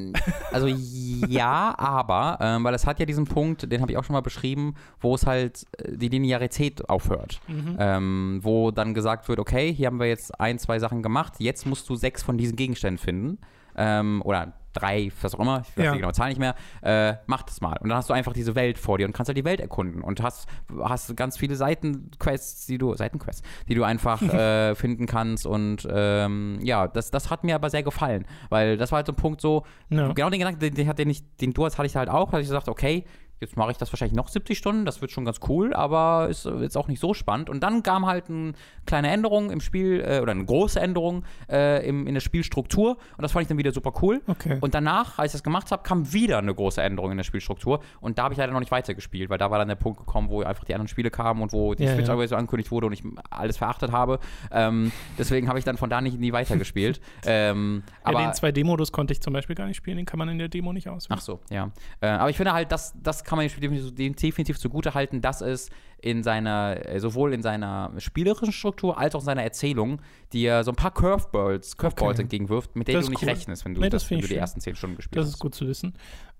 also 0.52 0.68
ja, 0.68 1.74
aber, 1.78 2.38
ähm, 2.42 2.64
weil 2.64 2.74
es 2.74 2.86
hat 2.86 3.00
ja 3.00 3.06
diesen 3.06 3.26
Punkt, 3.26 3.72
den 3.72 3.82
habe 3.82 3.92
ich 3.92 3.98
auch 3.98 4.04
schon 4.04 4.14
mal 4.14 4.22
beschrieben, 4.22 4.76
wo 5.00 5.16
es 5.16 5.26
halt 5.26 5.66
äh, 5.78 5.98
die 5.98 6.10
Linearität 6.10 6.90
aufhört. 6.90 7.40
Mhm. 7.48 7.78
Ähm, 7.80 8.40
wo 8.44 8.72
dann 8.72 8.94
gesagt 8.94 9.28
wird, 9.30 9.40
okay, 9.40 9.74
hier 9.74 9.88
haben 9.88 10.00
wir 10.00 10.08
jetzt 10.08 10.40
ein, 10.40 10.60
zwei 10.60 10.80
Sachen 10.80 11.02
gemacht, 11.02 11.34
jetzt 11.40 11.66
musst 11.66 11.90
du 11.90 11.96
sechs 11.96 12.22
von 12.22 12.38
diesen 12.38 12.56
Gegenständen 12.56 12.98
finden. 12.98 13.40
Ähm, 13.76 14.22
oder 14.24 14.54
drei, 14.74 15.12
was 15.22 15.36
auch 15.36 15.40
immer, 15.40 15.62
ich 15.62 15.78
weiß 15.78 15.86
Ja. 15.86 15.92
die 15.94 15.98
genaue 16.00 16.14
Zahl 16.14 16.30
nicht 16.30 16.40
mehr, 16.40 16.56
äh, 16.82 17.16
mach 17.28 17.44
das 17.44 17.62
mal. 17.62 17.78
Und 17.80 17.90
dann 17.90 17.98
hast 17.98 18.10
du 18.10 18.14
einfach 18.14 18.34
diese 18.34 18.56
Welt 18.56 18.78
vor 18.78 18.98
dir 18.98 19.06
und 19.06 19.14
kannst 19.14 19.30
halt 19.30 19.38
die 19.38 19.46
Welt 19.46 19.60
erkunden 19.60 20.02
und 20.02 20.22
hast, 20.22 20.48
hast 20.82 21.16
ganz 21.16 21.38
viele 21.38 21.56
Seitenquests, 21.56 22.66
die 22.66 22.78
du, 22.78 22.94
Seitenquests, 22.96 23.42
die 23.68 23.76
du 23.76 23.84
einfach 23.84 24.22
äh, 24.34 24.76
finden 24.76 25.06
kannst 25.06 25.46
und 25.46 25.88
ähm, 25.92 26.60
ja, 26.62 26.88
das, 26.88 27.12
das 27.12 27.30
hat 27.30 27.44
mir 27.44 27.56
aber 27.56 27.70
sehr 27.70 27.84
gefallen, 27.84 28.26
weil 28.50 28.78
das 28.78 28.92
war 28.92 28.98
halt 28.98 29.08
so 29.08 29.14
ein 29.14 29.18
Punkt 29.18 29.42
so, 29.42 29.64
Ja. 29.90 30.12
genau 30.14 30.30
den 30.30 30.40
Gedanken, 30.40 30.60
den, 30.60 30.74
den, 30.74 30.96
den, 30.96 31.08
nicht, 31.08 31.26
den 31.42 31.54
du 31.54 31.66
hast, 31.66 31.78
hatte 31.78 31.86
ich 31.88 31.96
halt 31.96 32.10
auch, 32.10 32.26
da 32.28 32.34
hatte 32.34 32.42
ich 32.42 32.48
gesagt, 32.48 32.68
okay, 32.70 33.06
jetzt 33.44 33.58
mache 33.58 33.72
ich 33.72 33.78
das 33.78 33.92
wahrscheinlich 33.92 34.16
noch 34.16 34.30
70 34.30 34.58
Stunden, 34.58 34.86
das 34.86 35.02
wird 35.02 35.12
schon 35.12 35.26
ganz 35.26 35.40
cool, 35.48 35.74
aber 35.74 36.28
ist 36.30 36.46
jetzt 36.46 36.78
auch 36.78 36.88
nicht 36.88 37.00
so 37.00 37.14
spannend. 37.14 37.50
Und 37.50 37.62
dann 37.62 37.84
kam 37.84 38.06
halt 38.06 38.30
eine 38.30 38.54
kleine 38.86 39.10
Änderung 39.10 39.52
im 39.52 39.62
Spiel, 39.62 40.02
äh, 40.02 40.20
oder 40.20 40.32
eine 40.32 40.46
große 40.46 40.80
Änderung 40.80 41.24
äh, 41.50 41.88
im, 41.88 42.08
in 42.08 42.14
der 42.14 42.22
Spielstruktur 42.22 42.98
und 43.18 43.22
das 43.22 43.32
fand 43.32 43.44
ich 43.44 43.48
dann 43.50 43.58
wieder 43.58 43.72
super 43.72 43.94
cool. 44.02 44.22
Okay. 44.28 44.58
Und 44.62 44.74
danach, 44.74 45.20
als 45.20 45.32
ich 45.32 45.40
das 45.40 45.44
gemacht 45.44 45.72
habe, 45.72 45.84
kam 45.84 46.12
wieder 46.14 46.38
eine 46.40 46.54
große 46.54 46.82
Änderung 46.82 47.12
in 47.12 47.18
der 47.18 47.24
Spielstruktur 47.24 47.82
und 48.02 48.18
da 48.18 48.24
habe 48.24 48.34
ich 48.34 48.38
leider 48.38 48.54
noch 48.54 48.60
nicht 48.60 48.72
weitergespielt, 48.72 49.30
weil 49.30 49.38
da 49.38 49.52
war 49.52 49.60
dann 49.60 49.68
der 49.68 49.76
Punkt 49.76 50.00
gekommen, 50.00 50.30
wo 50.30 50.42
einfach 50.42 50.64
die 50.64 50.74
anderen 50.74 50.88
Spiele 50.88 51.12
kamen 51.12 51.42
und 51.42 51.54
wo 51.54 51.74
die 51.74 51.84
Ja, 51.84 51.94
Switch 51.94 52.08
ja. 52.08 52.14
aber 52.14 52.28
so 52.28 52.36
angekündigt 52.36 52.72
wurde 52.72 52.88
und 52.88 52.94
ich 52.94 53.04
alles 53.30 53.58
verachtet 53.58 53.92
habe. 53.92 54.20
Ähm, 54.52 54.92
deswegen 55.18 55.48
habe 55.48 55.60
ich 55.60 55.66
dann 55.66 55.78
von 55.78 55.90
da 55.90 56.02
nicht 56.02 56.20
nie 56.20 56.32
weitergespielt. 56.32 57.02
ähm, 57.26 57.84
aber 58.04 58.22
ja, 58.22 58.32
den 58.32 58.34
2D-Modus 58.34 58.92
konnte 58.92 59.14
ich 59.14 59.22
zum 59.22 59.34
Beispiel 59.34 59.56
gar 59.56 59.68
nicht 59.68 59.78
spielen, 59.78 59.98
den 59.98 60.06
kann 60.06 60.18
man 60.20 60.30
in 60.30 60.38
der 60.38 60.48
Demo 60.48 60.74
nicht 60.74 60.90
auswählen. 60.90 61.18
Ach 61.20 61.22
so, 61.22 61.40
ja. 61.50 61.72
Äh, 62.02 62.08
aber 62.08 62.30
ich 62.30 62.38
finde 62.38 62.54
halt, 62.54 62.72
das, 62.72 62.94
das 63.02 63.24
kann 63.24 63.33
man 63.38 63.46
dem 63.46 63.50
Spiel 63.50 63.62
definitiv, 63.62 63.96
dem 63.96 64.16
definitiv 64.16 64.60
zugute 64.60 64.94
halten, 64.94 65.22
dass 65.22 65.42
es 65.42 65.70
in 66.02 66.22
seiner, 66.24 66.86
äh, 66.88 67.00
sowohl 67.00 67.34
in 67.34 67.42
seiner 67.42 67.92
spielerischen 67.98 68.52
Struktur 68.52 68.98
als 68.98 69.16
auch 69.16 69.20
in 69.22 69.26
seiner 69.26 69.44
Erzählung 69.44 70.02
dir 70.34 70.64
so 70.64 70.72
ein 70.72 70.76
paar 70.76 70.92
Curveballs, 70.94 71.78
Curveballs 71.78 72.16
Okay. 72.16 72.22
entgegenwirft, 72.24 72.76
mit 72.76 72.88
denen 72.90 72.98
Das 72.98 73.06
du 73.06 73.12
nicht 73.12 73.24
cool. 73.24 73.30
rechnest, 73.30 73.64
wenn 73.66 73.74
du, 73.76 73.82
Nee, 73.82 73.90
das, 73.90 74.04
das 74.04 74.12
wenn 74.12 74.20
du 74.20 74.28
die 74.28 74.36
ersten 74.36 74.60
zehn 74.60 74.76
Stunden 74.76 74.98
gespielt 74.98 75.18
Das 75.18 75.28
hast. 75.28 75.36
ist 75.36 75.40
gut 75.40 75.56
zu 75.56 75.66
wissen. 75.68 75.94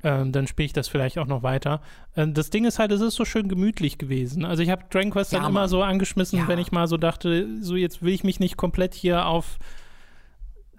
Ähm, 0.04 0.34
dann 0.34 0.48
spiele 0.48 0.66
ich 0.66 0.74
das 0.74 0.90
vielleicht 0.90 1.18
auch 1.18 1.28
noch 1.28 1.44
weiter. 1.44 1.82
Ähm, 2.18 2.34
das 2.34 2.50
Ding 2.50 2.66
ist 2.66 2.78
halt, 2.80 2.92
es 2.92 3.00
ist 3.00 3.16
so 3.16 3.24
schön 3.24 3.48
gemütlich 3.48 3.98
gewesen. 3.98 4.44
Also 4.44 4.62
ich 4.64 4.70
habe 4.70 4.84
Dragon 4.90 5.12
Quest 5.12 5.32
Ja, 5.32 5.40
dann 5.40 5.50
immer 5.50 5.70
so 5.70 5.82
angeschmissen, 5.82 6.40
Ja. 6.40 6.48
wenn 6.50 6.60
ich 6.60 6.72
mal 6.74 6.88
so 6.88 6.98
dachte, 6.98 7.48
so 7.62 7.76
jetzt 7.78 8.02
will 8.04 8.14
ich 8.14 8.26
mich 8.26 8.42
nicht 8.42 8.58
komplett 8.58 8.94
hier 8.94 9.26
auf 9.26 9.58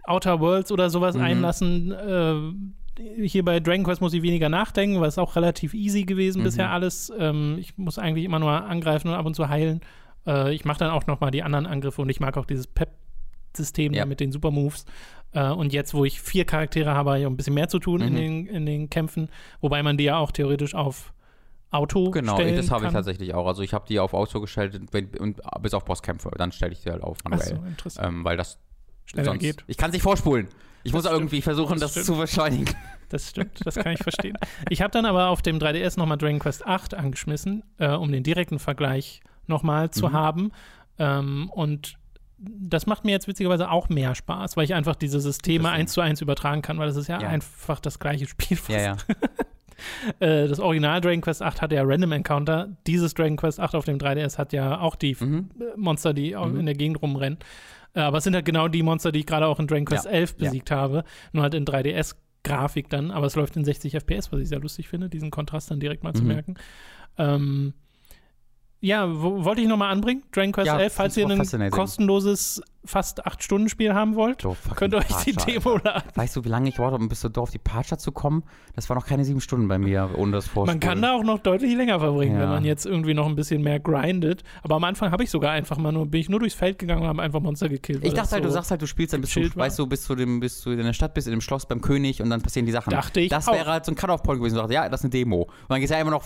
Outer 0.07 0.41
Worlds 0.41 0.71
oder 0.71 0.91
sowas 0.91 1.15
Mhm. 1.17 1.23
einlassen. 1.23 1.93
Äh, 1.93 2.53
hier 2.99 3.45
bei 3.45 3.61
Dragon 3.61 3.85
Quest 3.85 4.01
muss 4.01 4.13
ich 4.15 4.23
weniger 4.23 4.49
nachdenken, 4.49 5.01
weil 5.01 5.09
es 5.09 5.19
auch 5.19 5.37
relativ 5.37 5.75
easy 5.75 6.05
gewesen 6.05 6.41
Mhm. 6.41 6.45
bisher 6.45 6.71
alles. 6.71 7.13
Ähm, 7.19 7.57
ich 7.59 7.77
muss 7.77 7.99
eigentlich 7.99 8.25
immer 8.25 8.39
nur 8.39 8.51
angreifen 8.53 9.09
und 9.09 9.15
ab 9.15 9.27
und 9.27 9.35
zu 9.35 9.49
heilen. 9.49 9.81
Äh, 10.27 10.55
ich 10.55 10.65
mache 10.65 10.79
dann 10.79 10.91
auch 10.91 11.07
noch 11.07 11.21
mal 11.21 11.31
die 11.31 11.43
anderen 11.43 11.67
Angriffe 11.67 12.03
und 12.03 12.09
ich 12.09 12.21
mag 12.21 12.37
auch 12.37 12.47
dieses 12.47 12.67
Pep-System 12.67 13.93
Ja. 13.93 14.07
mit 14.07 14.21
den 14.21 14.33
Supermoves. 14.33 14.85
Äh, 15.33 15.51
und 15.51 15.73
jetzt, 15.73 15.95
wo 15.95 16.05
ich 16.05 16.21
vier 16.21 16.45
Charaktere 16.45 16.91
habe, 16.95 17.11
habe 17.11 17.21
ich 17.21 17.27
auch 17.27 17.31
ein 17.31 17.37
bisschen 17.37 17.55
mehr 17.55 17.69
zu 17.69 17.79
tun 17.81 18.01
in, 18.01 18.13
Mhm. 18.13 18.17
den, 18.17 18.47
in 18.47 18.67
den 18.67 18.91
Kämpfen. 18.91 19.29
Wobei 19.61 19.83
man 19.83 19.97
die 19.97 20.05
ja 20.05 20.17
auch 20.17 20.31
theoretisch 20.31 20.75
auf 20.75 21.13
Auto 21.71 22.11
Genau, 22.13 22.35
stellen 22.37 22.55
das 22.55 22.71
habe 22.71 22.87
ich 22.87 22.93
tatsächlich 22.93 23.35
auch. 23.35 23.49
Also 23.49 23.63
ich 23.63 23.75
habe 23.75 23.85
die 23.89 23.99
auf 23.99 24.15
Auto 24.15 24.41
gestellt 24.41 24.81
wenn, 24.93 25.09
und 25.19 25.41
bis 25.61 25.75
auf 25.75 25.85
Bosskämpfe, 25.85 26.31
dann 26.39 26.53
stelle 26.53 26.71
ich 26.73 26.83
die 26.83 26.91
halt 26.91 27.03
auf 27.03 27.19
Ach 27.25 27.31
manuell. 27.31 27.49
so, 27.49 27.55
interessant. 27.67 28.07
ähm, 28.09 28.25
weil 28.25 28.37
das 28.37 28.59
Schneller 29.07 29.25
sonst, 29.25 29.41
geht. 29.41 29.65
Ich 29.67 29.77
kann 29.77 29.91
es 29.91 29.95
nicht 29.95 30.03
vorspulen. 30.03 30.47
Ich 30.85 30.93
Das 30.93 30.93
muss 30.93 31.03
stimmt. 31.05 31.15
irgendwie 31.17 31.43
versuchen, 31.43 31.81
Das 31.81 31.95
das, 31.95 32.05
zu 32.07 32.17
beschleunigen. 32.17 32.73
Das 33.09 33.31
stimmt, 33.31 33.61
das 33.65 33.75
kann 33.75 33.93
ich 33.93 33.99
verstehen. 34.03 34.37
Ich 34.71 34.81
habe 34.83 34.91
dann 34.93 35.05
aber 35.07 35.29
auf 35.29 35.43
dem 35.43 35.59
3DS 35.59 35.99
nochmal 35.99 36.19
Dragon 36.19 36.39
Quest 36.39 36.67
8 36.67 36.95
angeschmissen, 36.95 37.63
äh, 37.79 37.89
um 37.91 38.13
den 38.13 38.23
direkten 38.23 38.59
Vergleich 38.59 39.21
nochmal 39.47 39.91
zu 39.91 40.09
Mhm. 40.09 40.13
haben. 40.13 40.53
Ähm, 40.99 41.51
und 41.51 41.97
das 42.39 42.87
macht 42.87 43.05
mir 43.05 43.13
jetzt 43.13 43.27
witzigerweise 43.29 43.71
auch 43.71 43.89
mehr 43.89 44.15
Spaß, 44.15 44.57
weil 44.57 44.65
ich 44.65 44.75
einfach 44.75 44.97
diese 44.97 45.21
Systeme 45.21 45.71
eins 45.71 45.93
zu 45.93 46.01
eins 46.01 46.21
übertragen 46.21 46.63
kann, 46.63 46.79
weil 46.79 46.89
das 46.89 46.97
ist 46.97 47.09
ja, 47.09 47.21
Ja. 47.21 47.29
einfach 47.29 47.81
das 47.81 47.99
gleiche 47.99 48.27
Spiel. 48.27 48.57
fast. 48.57 48.71
Ja, 48.71 48.81
ja. 48.81 48.97
Äh, 50.21 50.47
das 50.49 50.61
Original 50.61 51.01
Dragon 51.01 51.21
Quest 51.21 51.43
8 51.43 51.61
hatte 51.61 51.75
ja 51.75 51.83
Random 51.85 52.13
Encounter. 52.13 52.69
Dieses 52.87 53.13
Dragon 53.13 53.37
Quest 53.37 53.59
8 53.61 53.75
auf 53.75 53.85
dem 53.85 53.99
3DS 53.99 54.39
hat 54.39 54.53
ja 54.53 54.79
auch 54.81 54.95
die 54.95 55.17
Mhm. 55.19 55.51
Monster, 55.77 56.15
die 56.15 56.35
Mhm. 56.35 56.61
in 56.61 56.67
der 56.67 56.75
Gegend 56.77 57.03
rumrennen. 57.03 57.39
Äh, 57.95 58.01
aber 58.01 58.19
es 58.19 58.25
sind 58.25 58.35
halt 58.35 58.45
genau 58.45 58.69
die 58.69 58.83
Monster, 58.83 59.13
die 59.13 59.21
ich 59.21 59.27
gerade 59.27 59.47
auch 59.47 59.59
in 59.59 59.67
Dragon 59.67 59.85
Quest 59.87 60.05
Ja. 60.05 60.11
11 60.11 60.35
Ja. 60.39 60.47
besiegt 60.47 60.71
habe. 60.71 61.05
Nur 61.33 61.43
halt 61.43 61.55
in 61.55 61.65
3DS-Grafik 61.65 62.89
dann. 62.91 63.11
Aber 63.11 63.27
es 63.27 63.37
läuft 63.37 63.57
in 63.57 63.65
60 63.65 63.95
FPS, 63.95 64.33
was 64.33 64.41
ich 64.41 64.49
sehr 64.49 64.61
lustig 64.61 64.89
finde, 64.89 65.09
diesen 65.09 65.31
Kontrast 65.31 65.71
dann 65.71 65.81
direkt 65.81 66.03
mal 66.05 66.15
zu 66.15 66.23
Mhm. 66.23 66.29
merken. 66.29 66.55
Ähm, 67.19 67.75
ja, 68.85 69.09
wo, 69.23 69.45
wollte 69.45 69.63
ich 69.63 69.69
nochmal 69.69 69.91
anbringen. 69.93 70.23
Dragon 70.33 70.53
Quest 70.53 70.67
Ja, 70.67 70.79
11, 70.79 70.93
falls 70.93 71.17
ihr 71.17 71.27
ein 71.29 71.71
kostenloses, 71.71 72.61
fast 72.85 73.27
8-Stunden-Spiel 73.27 73.95
haben 73.95 74.15
wollt, 74.15 74.47
könnt 74.77 74.93
ihr 74.93 74.99
euch 74.99 75.07
die 75.25 75.33
Parcher, 75.33 75.53
Demo 75.53 75.73
Alter. 75.75 75.85
laden. 75.95 76.11
Weißt 76.15 76.37
du, 76.37 76.45
wie 76.45 76.49
lange 76.51 76.69
ich 76.69 76.77
brauchte, 76.77 76.97
um 76.97 77.09
bis 77.09 77.23
so 77.23 77.31
auf 77.37 77.51
die 77.51 77.59
Parcher 77.59 77.97
zu 77.97 78.13
kommen? 78.13 78.43
Das 78.77 78.89
war 78.91 78.97
noch 78.97 79.07
keine 79.07 79.25
sieben 79.25 79.41
Stunden 79.41 79.69
bei 79.69 79.79
mir, 79.79 80.11
ohne 80.19 80.33
das 80.33 80.47
Vorspulen. 80.47 80.67
Man 80.67 80.81
kann 80.81 81.01
da 81.01 81.15
auch 81.15 81.23
noch 81.25 81.39
deutlich 81.39 81.75
länger 81.75 81.99
verbringen, 81.99 82.35
Ja. 82.35 82.43
wenn 82.43 82.49
man 82.51 82.65
jetzt 82.67 82.85
irgendwie 82.85 83.15
noch 83.15 83.27
ein 83.27 83.37
bisschen 83.37 83.63
mehr 83.63 83.81
grindet. 83.81 84.43
Aber 84.63 84.75
am 84.77 84.85
Anfang 84.85 85.11
habe 85.13 85.25
ich 85.25 85.31
sogar 85.31 85.53
einfach 85.53 85.79
mal 85.79 85.93
nur, 85.93 86.05
bin 86.07 86.21
ich 86.21 86.29
nur 86.29 86.41
durchs 86.41 86.55
Feld 86.55 86.79
gegangen 86.79 87.03
und 87.03 87.09
habe 87.09 87.23
einfach 87.23 87.41
Monster 87.41 87.71
gekillt. 87.71 88.05
Ich 88.05 88.13
dachte 88.13 88.33
halt, 88.33 88.43
so 88.45 88.49
du 88.49 88.53
sagst 88.53 88.71
halt, 88.71 88.83
du 88.83 88.87
spielst 88.87 89.15
dann 89.15 89.23
bis 89.23 89.33
du, 89.33 89.41
weißt 89.55 89.79
du, 89.79 89.87
bis 89.87 90.03
zu 90.03 90.15
dem, 90.15 90.41
bis 90.41 90.61
du 90.61 90.71
in 90.73 90.79
der 90.85 90.93
Stadt 90.93 91.15
bist, 91.15 91.27
in 91.27 91.31
dem 91.31 91.41
Schloss 91.41 91.65
beim 91.67 91.81
König 91.81 92.21
und 92.21 92.29
dann 92.29 92.43
passieren 92.43 92.67
die 92.67 92.73
Sachen. 92.73 92.91
Dachte 92.91 93.21
ich 93.21 93.31
Das 93.31 93.49
auch. 93.49 93.55
wäre 93.55 93.71
halt 93.71 93.87
so 93.87 93.93
ein 93.93 93.97
Cut-Off-Point 93.97 94.41
gewesen. 94.41 94.57
Du 94.57 94.61
dachte, 94.61 94.75
ja, 94.75 94.89
das 94.91 95.01
ist 95.01 95.05
eine 95.05 95.11
Demo. 95.11 95.43
Und 95.45 95.51
dann 95.71 95.81
geht 95.81 95.85
es 95.89 95.91
ja 95.91 95.99
immer 96.01 96.11
noch. 96.11 96.25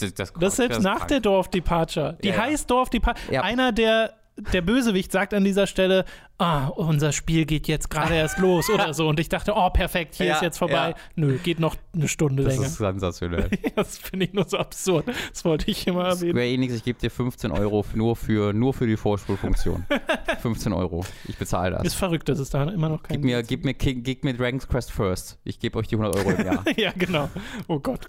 Das, 0.00 0.14
das, 0.14 0.32
Das 0.32 0.52
ist 0.52 0.56
selbst 0.56 0.82
nach 0.82 0.96
krank. 0.98 1.08
der 1.08 1.20
Dorf-Departure. 1.20 2.18
Die 2.22 2.28
Ja, 2.28 2.36
heißt 2.38 2.70
Dorf-Departure. 2.70 3.32
Ja. 3.34 3.42
Einer 3.42 3.72
der, 3.72 4.14
der 4.52 4.60
Bösewicht 4.60 5.10
sagt 5.12 5.32
an 5.32 5.44
dieser 5.44 5.66
Stelle, 5.66 6.04
ah, 6.36 6.66
unser 6.66 7.12
Spiel 7.12 7.46
geht 7.46 7.66
jetzt 7.68 7.88
gerade 7.88 8.14
erst 8.16 8.38
los 8.38 8.68
oder 8.68 8.92
so. 8.92 9.08
Und 9.08 9.18
ich 9.18 9.30
dachte, 9.30 9.54
oh, 9.56 9.70
perfekt, 9.70 10.16
hier 10.16 10.26
Ja, 10.26 10.34
ist 10.34 10.42
jetzt 10.42 10.58
vorbei. 10.58 10.90
ja. 10.90 10.94
Nö, 11.14 11.38
geht 11.38 11.58
noch 11.58 11.74
eine 11.94 12.06
Stunde 12.08 12.42
Das 12.44 12.52
länger. 12.54 12.66
ist 12.66 12.76
sensationell. 12.76 13.48
Das 13.76 13.96
finde 13.98 14.26
ich 14.26 14.32
nur 14.34 14.46
so 14.48 14.58
absurd. 14.58 15.06
Das 15.32 15.44
wollte 15.44 15.70
ich 15.70 15.86
mal 15.86 16.08
erwähnen. 16.10 16.32
Square 16.32 16.46
Enix, 16.46 16.74
ich 16.74 16.84
gebe 16.84 16.98
dir 16.98 17.10
15 17.10 17.50
Euro 17.50 17.84
nur 17.94 18.16
für, 18.16 18.52
nur 18.52 18.74
für 18.74 18.86
die 18.86 18.96
Vorspulfunktion. 18.98 19.86
15 20.42 20.72
Euro. 20.74 21.04
Ich 21.28 21.36
bezahle 21.38 21.70
das. 21.76 21.84
Ist 21.84 21.94
verrückt, 21.94 22.28
dass 22.28 22.38
es 22.38 22.50
da 22.50 22.64
immer 22.64 22.88
noch 22.90 23.02
kein 23.02 23.16
Gib 23.16 23.24
mir, 23.24 23.42
gib 23.42 23.64
mir, 23.64 23.72
gib 23.74 24.24
mir 24.24 24.34
Dragon's 24.34 24.68
Quest 24.68 24.92
first. 24.92 25.38
Ich 25.44 25.58
gebe 25.58 25.78
euch 25.78 25.88
die 25.88 25.96
100 25.96 26.14
Euro 26.16 26.30
im 26.30 26.44
Jahr. 26.46 26.64
ja, 26.76 26.92
genau. 26.96 27.28
Oh 27.68 27.78
Gott. 27.80 28.06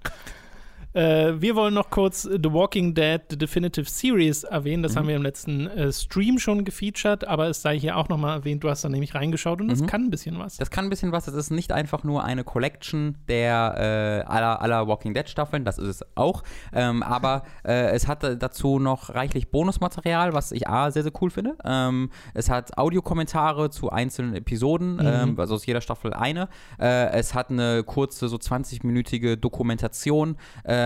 Äh, 0.98 1.40
wir 1.40 1.54
wollen 1.54 1.74
noch 1.74 1.90
kurz 1.90 2.22
The 2.22 2.52
Walking 2.52 2.92
Dead 2.92 3.20
The 3.30 3.38
Definitive 3.38 3.88
Series 3.88 4.42
erwähnen. 4.42 4.82
Das 4.82 4.94
Mhm. 4.94 4.98
haben 4.98 5.08
wir 5.08 5.16
im 5.16 5.22
letzten 5.22 5.68
äh, 5.68 5.92
Stream 5.92 6.40
schon 6.40 6.64
gefeatured, 6.64 7.24
aber 7.28 7.46
es 7.48 7.62
sei 7.62 7.78
hier 7.78 7.96
auch 7.96 8.08
nochmal 8.08 8.38
erwähnt. 8.38 8.64
Du 8.64 8.68
hast 8.68 8.82
da 8.84 8.88
nämlich 8.88 9.14
reingeschaut 9.14 9.60
und 9.60 9.70
es 9.70 9.80
Mhm. 9.82 9.86
kann 9.86 10.02
ein 10.06 10.10
bisschen 10.10 10.38
was. 10.40 10.56
Das 10.56 10.70
kann 10.72 10.86
ein 10.86 10.90
bisschen 10.90 11.12
was. 11.12 11.26
Das 11.26 11.34
ist 11.34 11.50
nicht 11.50 11.70
einfach 11.70 12.02
nur 12.02 12.24
eine 12.24 12.42
Collection 12.42 13.16
der 13.28 14.24
äh, 14.26 14.28
aller, 14.28 14.60
aller 14.60 14.88
Walking 14.88 15.14
Dead 15.14 15.28
Staffeln. 15.28 15.64
Das 15.64 15.78
ist 15.78 15.88
es 15.88 16.04
auch. 16.16 16.42
Ähm, 16.72 17.04
aber 17.04 17.44
äh, 17.64 17.90
es 17.90 18.08
hat 18.08 18.24
dazu 18.42 18.80
noch 18.80 19.14
reichlich 19.14 19.50
Bonusmaterial, 19.52 20.32
was 20.32 20.50
ich 20.50 20.68
A, 20.68 20.90
sehr, 20.90 21.04
sehr 21.04 21.12
cool 21.20 21.30
finde. 21.30 21.56
Ähm, 21.64 22.10
es 22.34 22.50
hat 22.50 22.76
Audiokommentare 22.76 23.70
zu 23.70 23.90
einzelnen 23.90 24.34
Episoden, 24.34 24.94
Mhm. 24.96 25.00
ähm, 25.04 25.34
also 25.38 25.54
aus 25.54 25.64
jeder 25.64 25.80
Staffel 25.80 26.12
eine. 26.12 26.48
Äh, 26.80 27.10
es 27.12 27.34
hat 27.34 27.50
eine 27.50 27.84
kurze, 27.84 28.26
so 28.28 28.36
20-minütige 28.36 29.36
Dokumentation, 29.36 30.36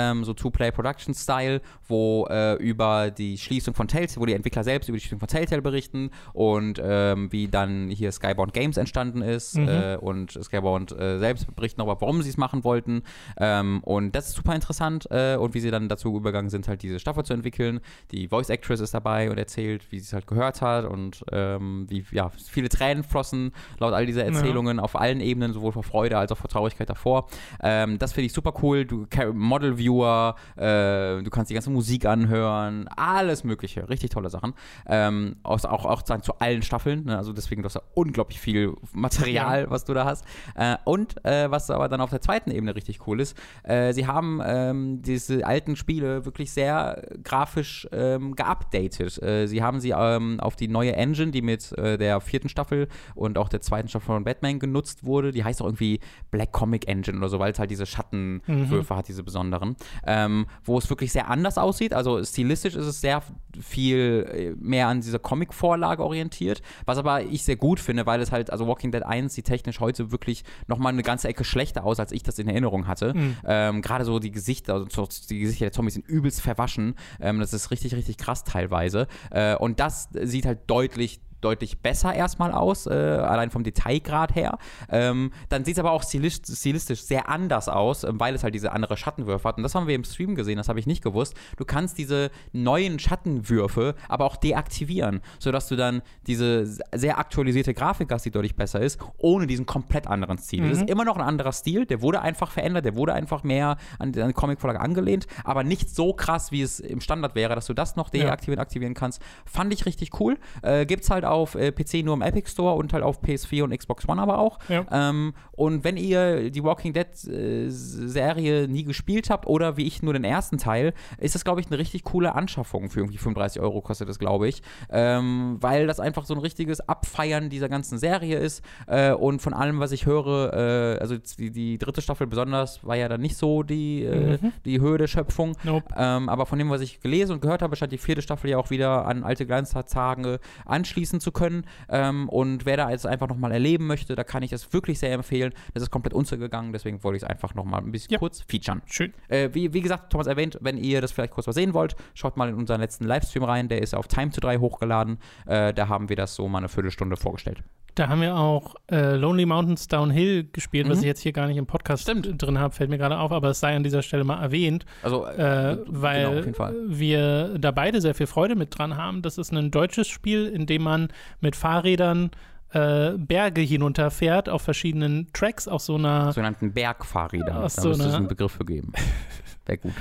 ähm, 0.02 0.24
so 0.24 0.32
Two-Play 0.34 0.70
Production 0.72 1.14
Style, 1.14 1.60
wo 1.88 2.26
äh, 2.30 2.54
über 2.54 3.10
die 3.10 3.38
Schließung 3.38 3.74
von 3.74 3.88
Telltale, 3.88 4.20
wo 4.20 4.26
die 4.26 4.34
Entwickler 4.34 4.64
selbst 4.64 4.88
über 4.88 4.96
die 4.96 5.02
Schließung 5.02 5.18
von 5.20 5.28
Telltale 5.28 5.62
berichten 5.62 6.10
und 6.32 6.80
ähm, 6.82 7.30
wie 7.32 7.48
dann 7.48 7.88
hier 7.88 8.10
Skybound 8.12 8.52
Games 8.52 8.76
entstanden 8.76 9.22
ist 9.22 9.56
Mhm. 9.58 9.68
äh, 9.68 9.96
und 9.96 10.32
Skybound 10.42 10.92
äh, 10.92 11.18
selbst 11.18 11.54
berichten 11.54 11.78
darüber, 11.80 12.00
warum 12.00 12.22
sie 12.22 12.30
es 12.30 12.36
machen 12.36 12.64
wollten. 12.64 13.02
Ähm, 13.38 13.80
und 13.84 14.14
das 14.16 14.28
ist 14.28 14.36
super 14.36 14.54
interessant 14.54 15.06
äh, 15.10 15.36
und 15.36 15.54
wie 15.54 15.60
sie 15.60 15.70
dann 15.70 15.88
dazu 15.88 16.08
übergegangen 16.16 16.50
sind, 16.50 16.68
halt 16.68 16.82
diese 16.82 16.98
Staffel 16.98 17.24
zu 17.24 17.32
entwickeln. 17.34 17.80
Die 18.10 18.28
Voice 18.28 18.48
Actress 18.50 18.80
ist 18.80 18.94
dabei 18.94 19.30
und 19.30 19.38
erzählt, 19.38 19.90
wie 19.90 19.98
sie 19.98 20.06
es 20.06 20.12
halt 20.12 20.26
gehört 20.26 20.62
hat 20.62 20.84
und 20.84 21.24
ähm, 21.32 21.86
wie 21.88 22.04
ja, 22.12 22.30
viele 22.30 22.68
Tränen 22.68 23.04
flossen 23.04 23.52
laut 23.78 23.92
all 23.92 24.06
dieser 24.06 24.22
Ja. 24.22 24.28
Erzählungen 24.28 24.80
auf 24.80 24.96
allen 24.98 25.20
Ebenen, 25.20 25.52
sowohl 25.52 25.72
vor 25.72 25.82
Freude 25.82 26.16
als 26.18 26.32
auch 26.32 26.38
vor 26.38 26.48
Traurigkeit 26.48 26.88
davor. 26.88 27.26
Ähm, 27.62 27.98
das 27.98 28.12
finde 28.12 28.26
ich 28.26 28.32
super 28.32 28.54
cool. 28.62 28.84
Du 28.84 29.06
Model 29.34 29.78
Viewer, 29.82 30.36
äh, 30.56 31.22
du 31.22 31.30
kannst 31.30 31.50
die 31.50 31.54
ganze 31.54 31.70
Musik 31.70 32.06
anhören, 32.06 32.88
alles 32.88 33.44
mögliche, 33.44 33.88
richtig 33.88 34.10
tolle 34.10 34.30
Sachen. 34.30 34.54
Ähm, 34.86 35.36
aus, 35.42 35.64
auch, 35.64 35.84
auch 35.84 36.06
sagen, 36.06 36.22
zu 36.22 36.38
allen 36.38 36.62
Staffeln, 36.62 37.04
ne? 37.04 37.16
also 37.16 37.32
deswegen, 37.32 37.62
du 37.62 37.66
hast 37.66 37.74
ja 37.74 37.82
unglaublich 37.94 38.40
viel 38.40 38.74
Material, 38.92 39.70
was 39.70 39.84
du 39.84 39.94
da 39.94 40.04
hast. 40.04 40.24
Äh, 40.54 40.76
und 40.84 41.24
äh, 41.24 41.50
was 41.50 41.70
aber 41.70 41.88
dann 41.88 42.00
auf 42.00 42.10
der 42.10 42.20
zweiten 42.20 42.50
Ebene 42.50 42.74
richtig 42.74 43.06
cool 43.06 43.20
ist, 43.20 43.36
äh, 43.64 43.92
sie 43.92 44.06
haben 44.06 44.40
ähm, 44.44 45.02
diese 45.02 45.46
alten 45.46 45.76
Spiele 45.76 46.24
wirklich 46.24 46.52
sehr 46.52 47.08
grafisch 47.22 47.88
ähm, 47.92 48.36
geupdatet. 48.36 49.22
Äh, 49.22 49.46
sie 49.46 49.62
haben 49.62 49.80
sie 49.80 49.90
ähm, 49.90 50.40
auf 50.40 50.56
die 50.56 50.68
neue 50.68 50.94
Engine, 50.94 51.30
die 51.30 51.42
mit 51.42 51.72
äh, 51.78 51.98
der 51.98 52.20
vierten 52.20 52.48
Staffel 52.48 52.88
und 53.14 53.38
auch 53.38 53.48
der 53.48 53.60
zweiten 53.60 53.88
Staffel 53.88 54.06
von 54.06 54.24
Batman 54.24 54.58
genutzt 54.58 55.04
wurde, 55.04 55.32
die 55.32 55.44
heißt 55.44 55.60
auch 55.62 55.66
irgendwie 55.66 56.00
Black 56.30 56.52
Comic 56.52 56.88
Engine 56.88 57.18
oder 57.18 57.28
so, 57.28 57.38
weil 57.38 57.52
es 57.52 57.58
halt 57.58 57.70
diese 57.70 57.86
Schattenwürfe 57.86 58.94
mhm. 58.94 58.96
hat, 58.96 59.08
diese 59.08 59.22
besonderen, 59.22 59.71
ähm, 60.06 60.46
wo 60.64 60.78
es 60.78 60.88
wirklich 60.90 61.12
sehr 61.12 61.28
anders 61.28 61.58
aussieht. 61.58 61.92
Also 61.92 62.22
stilistisch 62.24 62.74
ist 62.74 62.86
es 62.86 63.00
sehr 63.00 63.22
viel 63.60 64.54
äh, 64.58 64.64
mehr 64.64 64.88
an 64.88 65.00
dieser 65.00 65.18
Comic-Vorlage 65.18 66.02
orientiert, 66.02 66.62
was 66.84 66.98
aber 66.98 67.22
ich 67.22 67.44
sehr 67.44 67.56
gut 67.56 67.80
finde, 67.80 68.06
weil 68.06 68.20
es 68.20 68.32
halt, 68.32 68.50
also 68.50 68.66
Walking 68.66 68.92
Dead 68.92 69.02
1 69.02 69.34
sieht 69.34 69.46
technisch 69.46 69.80
heute 69.80 70.10
wirklich 70.10 70.44
nochmal 70.66 70.92
eine 70.92 71.02
ganze 71.02 71.28
Ecke 71.28 71.44
schlechter 71.44 71.84
aus, 71.84 72.00
als 72.00 72.12
ich 72.12 72.22
das 72.22 72.38
in 72.38 72.48
Erinnerung 72.48 72.86
hatte. 72.86 73.14
Mhm. 73.14 73.36
Ähm, 73.44 73.82
Gerade 73.82 74.04
so 74.04 74.18
die 74.18 74.30
Gesichter, 74.30 74.74
also 74.74 75.08
die 75.28 75.40
Gesichter 75.40 75.66
der 75.66 75.72
Zombies 75.72 75.94
sind 75.94 76.08
übelst 76.08 76.40
verwaschen. 76.40 76.94
Ähm, 77.20 77.40
das 77.40 77.52
ist 77.52 77.70
richtig, 77.70 77.94
richtig 77.94 78.16
krass 78.16 78.44
teilweise. 78.44 79.06
Äh, 79.30 79.56
und 79.56 79.80
das 79.80 80.08
sieht 80.12 80.46
halt 80.46 80.60
deutlich 80.66 81.20
deutlich 81.42 81.80
besser 81.80 82.14
erstmal 82.14 82.52
aus, 82.52 82.86
äh, 82.86 82.92
allein 82.92 83.50
vom 83.50 83.64
Detailgrad 83.64 84.34
her. 84.34 84.58
Ähm, 84.88 85.32
dann 85.48 85.64
sieht 85.64 85.74
es 85.74 85.78
aber 85.78 85.92
auch 85.92 86.02
stilistisch, 86.02 87.02
sehr 87.02 87.28
anders 87.28 87.68
aus, 87.68 88.04
äh, 88.04 88.10
weil 88.14 88.34
es 88.34 88.44
halt 88.44 88.54
diese 88.54 88.72
andere 88.72 88.96
Schattenwürfe 88.96 89.48
hat. 89.48 89.56
Und 89.56 89.62
das 89.62 89.74
haben 89.74 89.86
wir 89.86 89.94
im 89.94 90.04
Stream 90.04 90.34
gesehen, 90.34 90.56
das 90.56 90.68
habe 90.68 90.80
ich 90.80 90.86
nicht 90.86 91.02
gewusst. 91.02 91.34
Du 91.56 91.64
kannst 91.64 91.98
diese 91.98 92.30
neuen 92.52 92.98
Schattenwürfe 92.98 93.94
aber 94.08 94.24
auch 94.24 94.36
deaktivieren, 94.36 95.20
sodass 95.38 95.68
du 95.68 95.76
dann 95.76 96.02
diese 96.26 96.66
sehr 96.66 97.18
aktualisierte 97.18 97.74
Grafik 97.74 98.10
hast, 98.12 98.24
die 98.24 98.30
deutlich 98.30 98.56
besser 98.56 98.80
ist, 98.80 98.98
ohne 99.18 99.46
diesen 99.46 99.66
komplett 99.66 100.06
anderen 100.06 100.38
Stil. 100.38 100.62
Mhm. 100.62 100.68
Das 100.70 100.78
ist 100.78 100.90
immer 100.90 101.04
noch 101.04 101.16
ein 101.16 101.22
anderer 101.22 101.52
Stil, 101.52 101.86
der 101.86 102.02
wurde 102.02 102.22
einfach 102.22 102.50
verändert, 102.50 102.84
der 102.84 102.96
wurde 102.96 103.12
einfach 103.12 103.42
mehr 103.42 103.76
an, 103.98 104.14
an 104.18 104.28
die 104.28 104.32
Comicvorlage 104.32 104.80
angelehnt, 104.80 105.26
aber 105.44 105.64
nicht 105.64 105.94
so 105.94 106.12
krass, 106.12 106.52
wie 106.52 106.62
es 106.62 106.80
im 106.80 107.00
Standard 107.00 107.34
wäre, 107.34 107.54
dass 107.54 107.66
du 107.66 107.74
das 107.74 107.96
noch 107.96 108.10
deaktivieren, 108.10 108.58
ja. 108.58 108.62
aktivieren 108.62 108.94
kannst. 108.94 109.22
Fand 109.44 109.72
ich 109.72 109.86
richtig 109.86 110.20
cool. 110.20 110.38
Äh, 110.62 110.86
es 111.02 111.10
halt 111.10 111.24
auf 111.32 111.54
äh, 111.54 111.72
PC 111.72 112.04
nur 112.04 112.14
im 112.14 112.22
Epic 112.22 112.50
Store 112.50 112.76
und 112.76 112.92
halt 112.92 113.02
auf 113.02 113.22
PS4 113.22 113.64
und 113.64 113.76
Xbox 113.76 114.08
One 114.08 114.20
aber 114.20 114.38
auch. 114.38 114.58
Ja. 114.68 114.84
Ähm, 114.90 115.34
und 115.52 115.84
wenn 115.84 115.96
ihr 115.96 116.50
die 116.50 116.62
Walking 116.62 116.92
Dead 116.92 117.06
äh, 117.28 117.68
Serie 117.68 118.68
nie 118.68 118.84
gespielt 118.84 119.30
habt 119.30 119.46
oder 119.46 119.76
wie 119.76 119.86
ich 119.86 120.02
nur 120.02 120.12
den 120.12 120.24
ersten 120.24 120.58
Teil, 120.58 120.92
ist 121.18 121.34
das, 121.34 121.44
glaube 121.44 121.60
ich, 121.60 121.66
eine 121.68 121.78
richtig 121.78 122.04
coole 122.04 122.34
Anschaffung 122.34 122.90
für 122.90 123.00
irgendwie 123.00 123.18
35 123.18 123.60
Euro 123.60 123.80
kostet 123.80 124.08
das, 124.08 124.18
glaube 124.18 124.48
ich. 124.48 124.62
Ähm, 124.90 125.58
weil 125.60 125.86
das 125.86 126.00
einfach 126.00 126.24
so 126.24 126.34
ein 126.34 126.40
richtiges 126.40 126.80
Abfeiern 126.80 127.50
dieser 127.50 127.68
ganzen 127.68 127.98
Serie 127.98 128.38
ist. 128.38 128.62
Äh, 128.86 129.12
und 129.12 129.40
von 129.40 129.54
allem, 129.54 129.80
was 129.80 129.92
ich 129.92 130.06
höre, 130.06 130.52
äh, 130.52 130.98
also 131.00 131.16
die, 131.16 131.50
die, 131.50 131.78
dritte 131.78 132.02
Staffel 132.02 132.26
besonders 132.26 132.84
war 132.86 132.96
ja 132.96 133.08
dann 133.08 133.20
nicht 133.20 133.36
so 133.36 133.62
die, 133.62 134.04
äh, 134.04 134.38
mhm. 134.40 134.52
die 134.64 134.80
Höhe 134.80 134.98
der 134.98 135.06
Schöpfung. 135.06 135.56
Nope. 135.64 135.94
Ähm, 135.96 136.28
aber 136.28 136.46
von 136.46 136.58
dem, 136.58 136.70
was 136.70 136.80
ich 136.80 137.00
gelesen 137.00 137.32
und 137.32 137.40
gehört 137.40 137.62
habe, 137.62 137.76
scheint 137.76 137.92
die 137.92 137.98
vierte 137.98 138.22
Staffel 138.22 138.50
ja 138.50 138.58
auch 138.58 138.70
wieder 138.70 139.06
an 139.06 139.24
alte 139.24 139.46
Glanztage 139.46 140.40
anschließen 140.64 141.20
zu 141.22 141.32
können. 141.32 141.64
Ähm, 141.88 142.28
und 142.28 142.66
wer 142.66 142.76
da 142.76 142.90
jetzt 142.90 143.06
einfach 143.06 143.28
nochmal 143.28 143.52
erleben 143.52 143.86
möchte, 143.86 144.14
da 144.14 144.24
kann 144.24 144.42
ich 144.42 144.50
das 144.50 144.72
wirklich 144.72 144.98
sehr 144.98 145.12
empfehlen. 145.12 145.52
Das 145.74 145.82
ist 145.82 145.90
komplett 145.90 146.14
untergegangen, 146.14 146.72
deswegen 146.72 147.02
wollte 147.02 147.16
ich 147.16 147.22
es 147.22 147.28
einfach 147.28 147.54
nochmal 147.54 147.80
ein 147.80 147.92
bisschen 147.92 148.12
ja. 148.12 148.18
kurz 148.18 148.42
featuren. 148.42 148.82
Schön. 148.86 149.12
Äh, 149.28 149.50
wie, 149.52 149.72
wie 149.72 149.80
gesagt, 149.80 150.10
Thomas 150.10 150.26
erwähnt, 150.26 150.58
wenn 150.60 150.76
ihr 150.76 151.00
das 151.00 151.12
vielleicht 151.12 151.32
kurz 151.32 151.46
mal 151.46 151.52
sehen 151.52 151.74
wollt, 151.74 151.96
schaut 152.14 152.36
mal 152.36 152.48
in 152.48 152.54
unseren 152.54 152.80
letzten 152.80 153.04
Livestream 153.04 153.44
rein. 153.44 153.68
Der 153.68 153.80
ist 153.80 153.94
auf 153.94 154.08
Time 154.08 154.30
to 154.30 154.40
3 154.40 154.58
hochgeladen. 154.58 155.18
Äh, 155.46 155.72
da 155.72 155.88
haben 155.88 156.08
wir 156.08 156.16
das 156.16 156.34
so 156.34 156.48
mal 156.48 156.58
eine 156.58 156.68
Viertelstunde 156.68 157.16
vorgestellt. 157.16 157.62
Da 157.94 158.08
haben 158.08 158.22
wir 158.22 158.36
auch 158.36 158.74
äh, 158.90 159.16
Lonely 159.16 159.44
Mountains 159.44 159.86
Downhill 159.86 160.48
gespielt, 160.50 160.86
mhm. 160.86 160.90
was 160.90 161.00
ich 161.00 161.04
jetzt 161.04 161.20
hier 161.20 161.32
gar 161.32 161.46
nicht 161.46 161.58
im 161.58 161.66
Podcast 161.66 162.04
Stimmt. 162.04 162.40
drin 162.40 162.58
habe, 162.58 162.74
fällt 162.74 162.88
mir 162.88 162.98
gerade 162.98 163.18
auf, 163.18 163.32
aber 163.32 163.50
es 163.50 163.60
sei 163.60 163.76
an 163.76 163.82
dieser 163.82 164.02
Stelle 164.02 164.24
mal 164.24 164.42
erwähnt. 164.42 164.86
Also, 165.02 165.26
äh, 165.26 165.76
genau, 165.76 165.84
weil 165.88 166.42
genau, 166.42 166.70
wir 166.86 167.58
da 167.58 167.70
beide 167.70 168.00
sehr 168.00 168.14
viel 168.14 168.26
Freude 168.26 168.54
mit 168.54 168.76
dran 168.76 168.96
haben. 168.96 169.20
Das 169.20 169.36
ist 169.36 169.52
ein 169.52 169.70
deutsches 169.70 170.08
Spiel, 170.08 170.46
in 170.46 170.66
dem 170.66 170.82
man 170.82 171.08
mit 171.40 171.54
Fahrrädern 171.54 172.30
äh, 172.72 173.12
Berge 173.18 173.60
hinunterfährt 173.60 174.48
auf 174.48 174.62
verschiedenen 174.62 175.30
Tracks 175.34 175.68
auf 175.68 175.82
so 175.82 175.96
einer 175.96 176.32
sogenannten 176.32 176.72
Bergfahrräder. 176.72 177.46
Da 177.46 177.68
so 177.68 177.88
müsste 177.88 178.08
es 178.08 178.14
einen 178.14 178.28
Begriff 178.28 178.52
für 178.52 178.64
geben. 178.64 178.92
Wäre 179.66 179.78
gut. 179.78 179.92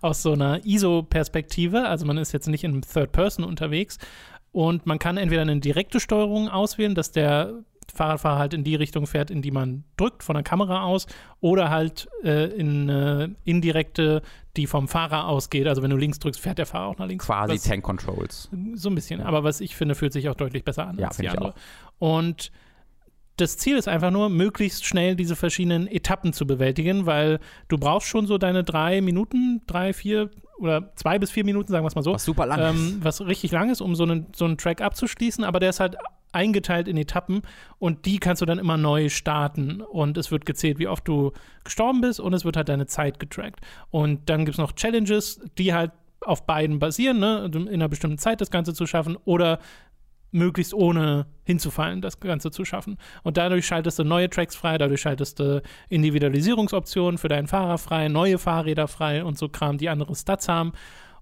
Aus 0.00 0.22
so 0.22 0.32
einer 0.32 0.64
ISO-Perspektive, 0.64 1.86
also 1.86 2.06
man 2.06 2.16
ist 2.16 2.32
jetzt 2.32 2.48
nicht 2.48 2.64
in 2.64 2.80
Third 2.82 3.12
Person 3.12 3.44
unterwegs, 3.44 3.98
und 4.56 4.86
man 4.86 4.98
kann 4.98 5.18
entweder 5.18 5.42
eine 5.42 5.60
direkte 5.60 6.00
Steuerung 6.00 6.48
auswählen, 6.48 6.94
dass 6.94 7.12
der 7.12 7.62
Fahrradfahrer 7.94 8.38
halt 8.38 8.54
in 8.54 8.64
die 8.64 8.74
Richtung 8.74 9.06
fährt, 9.06 9.30
in 9.30 9.42
die 9.42 9.50
man 9.50 9.84
drückt, 9.98 10.22
von 10.22 10.32
der 10.32 10.44
Kamera 10.44 10.84
aus, 10.84 11.06
oder 11.42 11.68
halt 11.68 12.08
äh, 12.24 12.46
in 12.56 12.88
äh, 12.88 13.28
indirekte, 13.44 14.22
die 14.56 14.66
vom 14.66 14.88
Fahrer 14.88 15.28
ausgeht. 15.28 15.66
Also 15.66 15.82
wenn 15.82 15.90
du 15.90 15.98
links 15.98 16.20
drückst, 16.20 16.40
fährt 16.40 16.56
der 16.56 16.64
Fahrer 16.64 16.86
auch 16.86 16.96
nach 16.96 17.06
links. 17.06 17.26
Quasi 17.26 17.52
was, 17.52 17.64
Tank 17.64 17.84
Controls. 17.84 18.48
So 18.76 18.88
ein 18.88 18.94
bisschen. 18.94 19.20
Aber 19.20 19.44
was 19.44 19.60
ich 19.60 19.76
finde, 19.76 19.94
fühlt 19.94 20.14
sich 20.14 20.30
auch 20.30 20.34
deutlich 20.34 20.64
besser 20.64 20.86
an 20.86 20.96
ja, 20.96 21.08
als 21.08 21.18
die 21.18 21.28
andere. 21.28 21.52
Und 21.98 22.50
das 23.36 23.58
Ziel 23.58 23.76
ist 23.76 23.88
einfach 23.88 24.10
nur, 24.10 24.30
möglichst 24.30 24.86
schnell 24.86 25.16
diese 25.16 25.36
verschiedenen 25.36 25.86
Etappen 25.86 26.32
zu 26.32 26.46
bewältigen, 26.46 27.04
weil 27.04 27.40
du 27.68 27.76
brauchst 27.76 28.08
schon 28.08 28.26
so 28.26 28.38
deine 28.38 28.64
drei 28.64 29.02
Minuten, 29.02 29.60
drei, 29.66 29.92
vier, 29.92 30.30
oder 30.58 30.92
zwei 30.96 31.18
bis 31.18 31.30
vier 31.30 31.44
Minuten, 31.44 31.70
sagen 31.70 31.84
wir 31.84 31.88
es 31.88 31.94
mal 31.94 32.02
so. 32.02 32.14
Was 32.14 32.24
super 32.24 32.46
lang 32.46 32.60
ähm, 32.60 32.76
ist. 32.76 33.04
Was 33.04 33.20
richtig 33.20 33.52
lang 33.52 33.70
ist, 33.70 33.80
um 33.80 33.94
so 33.94 34.04
einen, 34.04 34.26
so 34.34 34.44
einen 34.44 34.58
Track 34.58 34.80
abzuschließen, 34.80 35.44
aber 35.44 35.60
der 35.60 35.70
ist 35.70 35.80
halt 35.80 35.96
eingeteilt 36.32 36.86
in 36.86 36.96
Etappen 36.96 37.42
und 37.78 38.04
die 38.04 38.18
kannst 38.18 38.42
du 38.42 38.46
dann 38.46 38.58
immer 38.58 38.76
neu 38.76 39.08
starten 39.08 39.80
und 39.80 40.18
es 40.18 40.30
wird 40.30 40.44
gezählt, 40.44 40.78
wie 40.78 40.88
oft 40.88 41.06
du 41.08 41.32
gestorben 41.64 42.02
bist 42.02 42.20
und 42.20 42.34
es 42.34 42.44
wird 42.44 42.56
halt 42.56 42.68
deine 42.68 42.86
Zeit 42.86 43.18
getrackt. 43.18 43.60
Und 43.90 44.28
dann 44.28 44.44
gibt 44.44 44.54
es 44.54 44.58
noch 44.58 44.72
Challenges, 44.72 45.40
die 45.56 45.72
halt 45.72 45.92
auf 46.20 46.46
beiden 46.46 46.78
basieren, 46.78 47.18
ne? 47.18 47.50
in 47.52 47.68
einer 47.68 47.88
bestimmten 47.88 48.18
Zeit 48.18 48.40
das 48.40 48.50
Ganze 48.50 48.74
zu 48.74 48.86
schaffen 48.86 49.16
oder 49.24 49.60
möglichst 50.36 50.74
ohne 50.74 51.26
hinzufallen, 51.44 52.00
das 52.00 52.20
Ganze 52.20 52.50
zu 52.50 52.64
schaffen. 52.64 52.98
Und 53.22 53.36
dadurch 53.36 53.66
schaltest 53.66 53.98
du 53.98 54.04
neue 54.04 54.30
Tracks 54.30 54.54
frei, 54.54 54.78
dadurch 54.78 55.00
schaltest 55.00 55.40
du 55.40 55.62
Individualisierungsoptionen 55.88 57.18
für 57.18 57.28
deinen 57.28 57.46
Fahrer 57.46 57.78
frei, 57.78 58.08
neue 58.08 58.38
Fahrräder 58.38 58.88
frei 58.88 59.24
und 59.24 59.38
so 59.38 59.48
Kram, 59.48 59.78
die 59.78 59.88
andere 59.88 60.14
Stats 60.14 60.48
haben. 60.48 60.72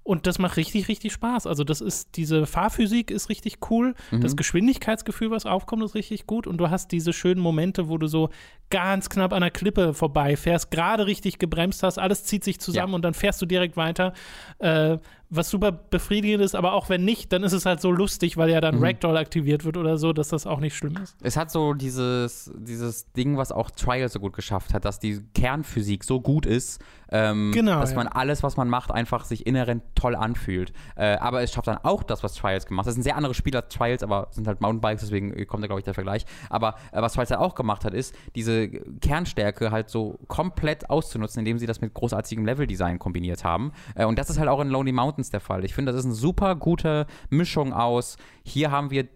Und 0.04 0.26
das 0.26 0.38
macht 0.38 0.58
richtig, 0.58 0.88
richtig 0.88 1.14
Spaß. 1.14 1.46
Also, 1.46 1.64
das 1.64 1.80
ist, 1.80 2.16
diese 2.16 2.44
Fahrphysik 2.44 3.10
ist 3.10 3.30
richtig 3.30 3.70
cool. 3.70 3.94
Mhm. 4.10 4.20
Das 4.20 4.36
Geschwindigkeitsgefühl, 4.36 5.30
was 5.30 5.46
aufkommt, 5.46 5.82
ist 5.82 5.94
richtig 5.94 6.26
gut. 6.26 6.46
Und 6.46 6.58
du 6.58 6.68
hast 6.68 6.92
diese 6.92 7.14
schönen 7.14 7.40
Momente, 7.40 7.88
wo 7.88 7.96
du 7.96 8.06
so 8.06 8.28
ganz 8.68 9.08
knapp 9.08 9.32
an 9.32 9.40
der 9.40 9.50
Klippe 9.50 9.94
vorbeifährst, 9.94 10.70
gerade 10.70 11.06
richtig 11.06 11.38
gebremst 11.38 11.82
hast, 11.82 11.98
alles 11.98 12.24
zieht 12.24 12.44
sich 12.44 12.60
zusammen 12.60 12.92
ja. 12.92 12.96
und 12.96 13.02
dann 13.02 13.14
fährst 13.14 13.40
du 13.40 13.46
direkt 13.46 13.78
weiter. 13.78 14.12
Äh, 14.58 14.98
was 15.36 15.50
super 15.50 15.72
befriedigend 15.72 16.42
ist, 16.42 16.54
aber 16.54 16.72
auch 16.74 16.88
wenn 16.88 17.04
nicht, 17.04 17.32
dann 17.32 17.42
ist 17.42 17.52
es 17.52 17.66
halt 17.66 17.80
so 17.80 17.90
lustig, 17.90 18.36
weil 18.36 18.50
ja 18.50 18.60
dann 18.60 18.76
mhm. 18.76 18.84
Ragdoll 18.84 19.16
aktiviert 19.16 19.64
wird 19.64 19.76
oder 19.76 19.98
so, 19.98 20.12
dass 20.12 20.28
das 20.28 20.46
auch 20.46 20.60
nicht 20.60 20.76
schlimm 20.76 20.96
ist. 21.02 21.16
Es 21.22 21.36
hat 21.36 21.50
so 21.50 21.74
dieses, 21.74 22.52
dieses 22.56 23.12
Ding, 23.12 23.36
was 23.36 23.52
auch 23.52 23.70
Trial 23.70 24.08
so 24.08 24.20
gut 24.20 24.34
geschafft 24.34 24.74
hat, 24.74 24.84
dass 24.84 24.98
die 24.98 25.20
Kernphysik 25.34 26.04
so 26.04 26.20
gut 26.20 26.46
ist, 26.46 26.82
ähm, 27.10 27.52
genau, 27.52 27.80
dass 27.80 27.90
ja. 27.90 27.96
man 27.96 28.08
alles, 28.08 28.42
was 28.42 28.56
man 28.56 28.68
macht, 28.68 28.90
einfach 28.90 29.24
sich 29.24 29.46
inhärent 29.46 29.82
toll 29.94 30.16
anfühlt. 30.16 30.72
Äh, 30.96 31.16
aber 31.16 31.42
es 31.42 31.52
schafft 31.52 31.68
dann 31.68 31.78
auch 31.78 32.02
das, 32.02 32.22
was 32.22 32.34
Trials 32.34 32.66
gemacht 32.66 32.86
hat. 32.86 32.88
Das 32.88 32.94
sind 32.94 33.04
sehr 33.04 33.16
andere 33.16 33.34
Spieler, 33.34 33.68
Trials, 33.68 34.02
aber 34.02 34.28
sind 34.30 34.48
halt 34.48 34.60
Mountainbikes, 34.60 35.02
deswegen 35.02 35.46
kommt 35.46 35.62
da, 35.62 35.66
glaube 35.68 35.80
ich, 35.80 35.84
der 35.84 35.94
Vergleich. 35.94 36.24
Aber 36.50 36.74
äh, 36.92 37.00
was 37.00 37.12
Trials 37.12 37.30
halt 37.30 37.40
auch 37.40 37.54
gemacht 37.54 37.84
hat, 37.84 37.94
ist, 37.94 38.14
diese 38.34 38.68
Kernstärke 38.68 39.70
halt 39.70 39.90
so 39.90 40.18
komplett 40.26 40.90
auszunutzen, 40.90 41.38
indem 41.40 41.58
sie 41.58 41.66
das 41.66 41.80
mit 41.80 41.94
großartigem 41.94 42.44
Leveldesign 42.44 42.98
kombiniert 42.98 43.44
haben. 43.44 43.72
Äh, 43.94 44.06
und 44.06 44.18
das 44.18 44.30
ist 44.30 44.38
halt 44.38 44.48
auch 44.48 44.60
in 44.60 44.68
Lonely 44.68 44.92
Mountains 45.24 45.30
der 45.30 45.40
Fall. 45.40 45.64
Ich 45.64 45.74
finde, 45.74 45.92
das 45.92 46.00
ist 46.00 46.06
eine 46.06 46.14
super 46.14 46.54
gute 46.54 47.06
Mischung 47.30 47.72
aus, 47.72 48.16
hier 48.44 48.70
haben 48.70 48.90
wir 48.90 49.08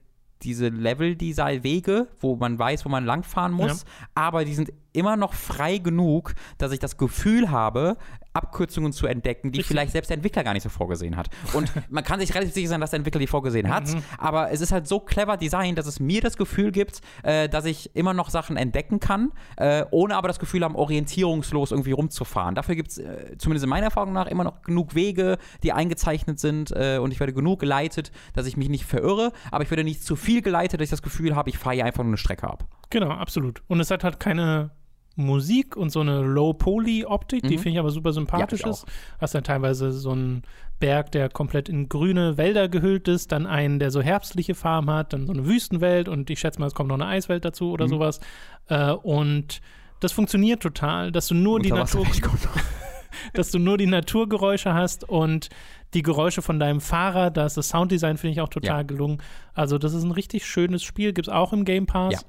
diese 0.43 0.69
Level-Design-Wege, 0.69 2.07
wo 2.21 2.37
man 2.37 2.59
weiß, 2.59 2.85
wo 2.85 2.89
man 2.89 3.05
langfahren 3.05 3.53
muss, 3.53 3.83
ja. 3.83 3.89
aber 4.15 4.45
die 4.45 4.55
sind 4.55 4.73
immer 4.93 5.17
noch 5.17 5.35
frei 5.35 5.79
genug, 5.79 6.35
dass 6.59 6.71
ich 6.71 6.79
das 6.79 6.97
Gefühl 6.97 7.51
habe, 7.51 7.97
Abkürzungen 8.39 8.93
zu 8.93 9.07
entdecken, 9.07 9.53
die 9.53 9.59
Richtig. 9.59 9.67
vielleicht 9.67 9.93
selbst 9.93 10.09
der 10.09 10.17
Entwickler 10.17 10.45
gar 10.45 10.55
nicht 10.55 10.63
so 10.63 10.69
vorgesehen 10.69 11.17
hat. 11.17 11.29
Und 11.53 11.71
man 11.91 12.05
kann 12.05 12.21
sich 12.21 12.35
relativ 12.35 12.55
sicher 12.55 12.69
sein, 12.69 12.81
dass 12.81 12.91
der 12.91 12.99
Entwickler 12.99 13.21
die 13.21 13.27
vorgesehen 13.27 13.69
hat, 13.69 13.89
mhm. 13.89 14.03
aber 14.17 14.51
es 14.51 14.61
ist 14.61 14.73
halt 14.73 14.87
so 14.87 15.01
clever 15.01 15.37
designt, 15.37 15.79
dass 15.79 15.87
es 15.87 16.01
mir 16.01 16.21
das 16.21 16.37
Gefühl 16.37 16.73
gibt, 16.73 17.01
äh, 17.23 17.49
dass 17.49 17.65
ich 17.65 17.95
immer 17.95 18.15
noch 18.15 18.31
Sachen 18.31 18.57
entdecken 18.57 19.01
kann, 19.01 19.33
äh, 19.57 19.85
ohne 19.91 20.17
aber 20.17 20.29
das 20.29 20.39
Gefühl 20.39 20.65
haben, 20.65 20.77
orientierungslos 20.77 21.73
irgendwie 21.73 21.93
rumzufahren. 21.93 22.55
Dafür 22.55 22.75
gibt 22.75 22.91
es, 22.91 22.99
äh, 22.99 23.37
zumindest 23.39 23.65
in 23.65 23.71
meiner 23.71 23.87
Erfahrung 23.87 24.13
nach, 24.13 24.27
immer 24.27 24.45
noch 24.45 24.63
genug 24.63 24.95
Wege, 24.95 25.39
die 25.63 25.73
eingezeichnet 25.73 26.39
sind 26.39 26.71
äh, 26.71 26.99
und 26.99 27.13
ich 27.13 27.21
werde 27.21 27.33
genug 27.33 27.61
geleitet, 27.61 28.13
dass 28.35 28.47
ich 28.47 28.57
mich 28.57 28.69
nicht 28.69 28.85
verirre, 28.85 29.33
aber 29.51 29.65
ich 29.65 29.71
werde 29.71 29.85
nicht 29.85 30.03
zu 30.03 30.17
viel 30.17 30.43
geleitet, 30.43 30.81
dass 30.81 30.87
ich 30.87 30.91
das 30.91 31.03
Gefühl 31.03 31.35
habe, 31.35 31.51
ich 31.51 31.59
fahre 31.59 31.75
hier 31.75 31.85
einfach 31.85 32.03
nur 32.03 32.11
eine 32.11 32.19
Strecke 32.19 32.49
ab. 32.49 32.67
Genau, 32.91 33.11
absolut. 33.11 33.63
Und 33.69 33.81
es 33.81 33.91
hat 33.91 34.05
halt 34.05 34.21
keine 34.21 34.71
Musik 35.19 35.77
und 35.77 35.91
so 35.91 36.01
eine 36.01 36.21
Low-Poly-Optik, 36.23 37.43
die 37.43 37.57
Mhm. 37.57 37.59
finde 37.61 37.71
ich 37.71 37.79
aber 37.79 37.91
super 37.91 38.13
sympathisch 38.13 38.61
Ja, 38.63 38.71
ist. 38.71 38.87
Hast 39.21 39.35
dann 39.35 39.45
teilweise 39.45 39.93
so 39.93 40.13
einen 40.13 40.43
Berg, 40.81 41.11
der 41.13 41.29
komplett 41.29 41.69
in 41.69 41.89
grüne 41.89 42.37
Wälder 42.39 42.69
gehüllt 42.69 43.09
ist, 43.09 43.33
dann 43.33 43.47
einen, 43.47 43.79
der 43.81 43.91
so 43.91 44.01
herbstliche 44.01 44.55
Farben 44.55 44.91
hat, 44.91 45.13
dann 45.13 45.27
so 45.27 45.33
eine 45.33 45.45
Wüstenwelt 45.47 46.09
und 46.09 46.31
ich 46.31 46.39
schätze 46.39 46.61
mal, 46.61 46.67
es 46.67 46.75
kommt 46.75 46.89
noch 46.89 46.95
eine 46.97 47.07
Eiswelt 47.07 47.45
dazu 47.45 47.73
oder 47.73 47.87
Mhm. 47.87 47.91
sowas. 47.91 48.21
Äh, 48.69 48.93
und 48.93 49.61
das 50.01 50.13
funktioniert 50.13 50.63
total, 50.63 51.11
dass 51.11 51.27
du 51.27 51.35
nur 51.35 51.59
die 51.59 51.73
Natur, 51.73 52.07
dass 53.35 53.51
du 53.51 53.59
nur 53.59 53.77
die 53.77 53.87
Naturgeräusche 53.87 54.73
hast 54.75 55.09
und 55.09 55.49
die 55.95 56.03
Geräusche 56.03 56.43
von 56.43 56.61
deinem 56.61 56.81
Fahrer. 56.81 57.31
Da 57.31 57.47
ist 57.47 57.57
das 57.57 57.71
Sounddesign, 57.71 58.17
finde 58.19 58.33
ich, 58.35 58.41
auch 58.41 58.49
total 58.49 58.77
Ja. 58.79 58.83
gelungen. 58.83 59.19
Also, 59.55 59.79
das 59.79 59.95
ist 59.95 60.05
ein 60.05 60.13
richtig 60.13 60.47
schönes 60.47 60.83
Spiel. 60.83 61.13
Gibt 61.13 61.27
es 61.29 61.33
auch 61.35 61.53
im 61.53 61.65
Game 61.65 61.87
Pass. 61.87 62.25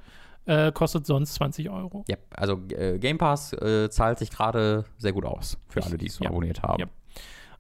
Äh, 0.50 0.72
kostet 0.72 1.06
sonst 1.06 1.36
20 1.36 1.70
Euro. 1.70 2.04
Ja, 2.08 2.18
also 2.32 2.60
äh, 2.72 2.98
Game 2.98 3.20
Pass 3.20 3.54
äh, 3.54 3.88
zahlt 3.92 4.18
sich 4.18 4.32
gerade 4.32 4.84
sehr 4.98 5.14
gut 5.14 5.24
aus 5.26 5.58
für 5.68 5.84
alle, 5.84 5.96
die 5.98 6.08
es 6.08 6.18
Ja. 6.20 6.30
abonniert 6.32 6.64
haben. 6.64 6.80
Ja. 6.82 6.88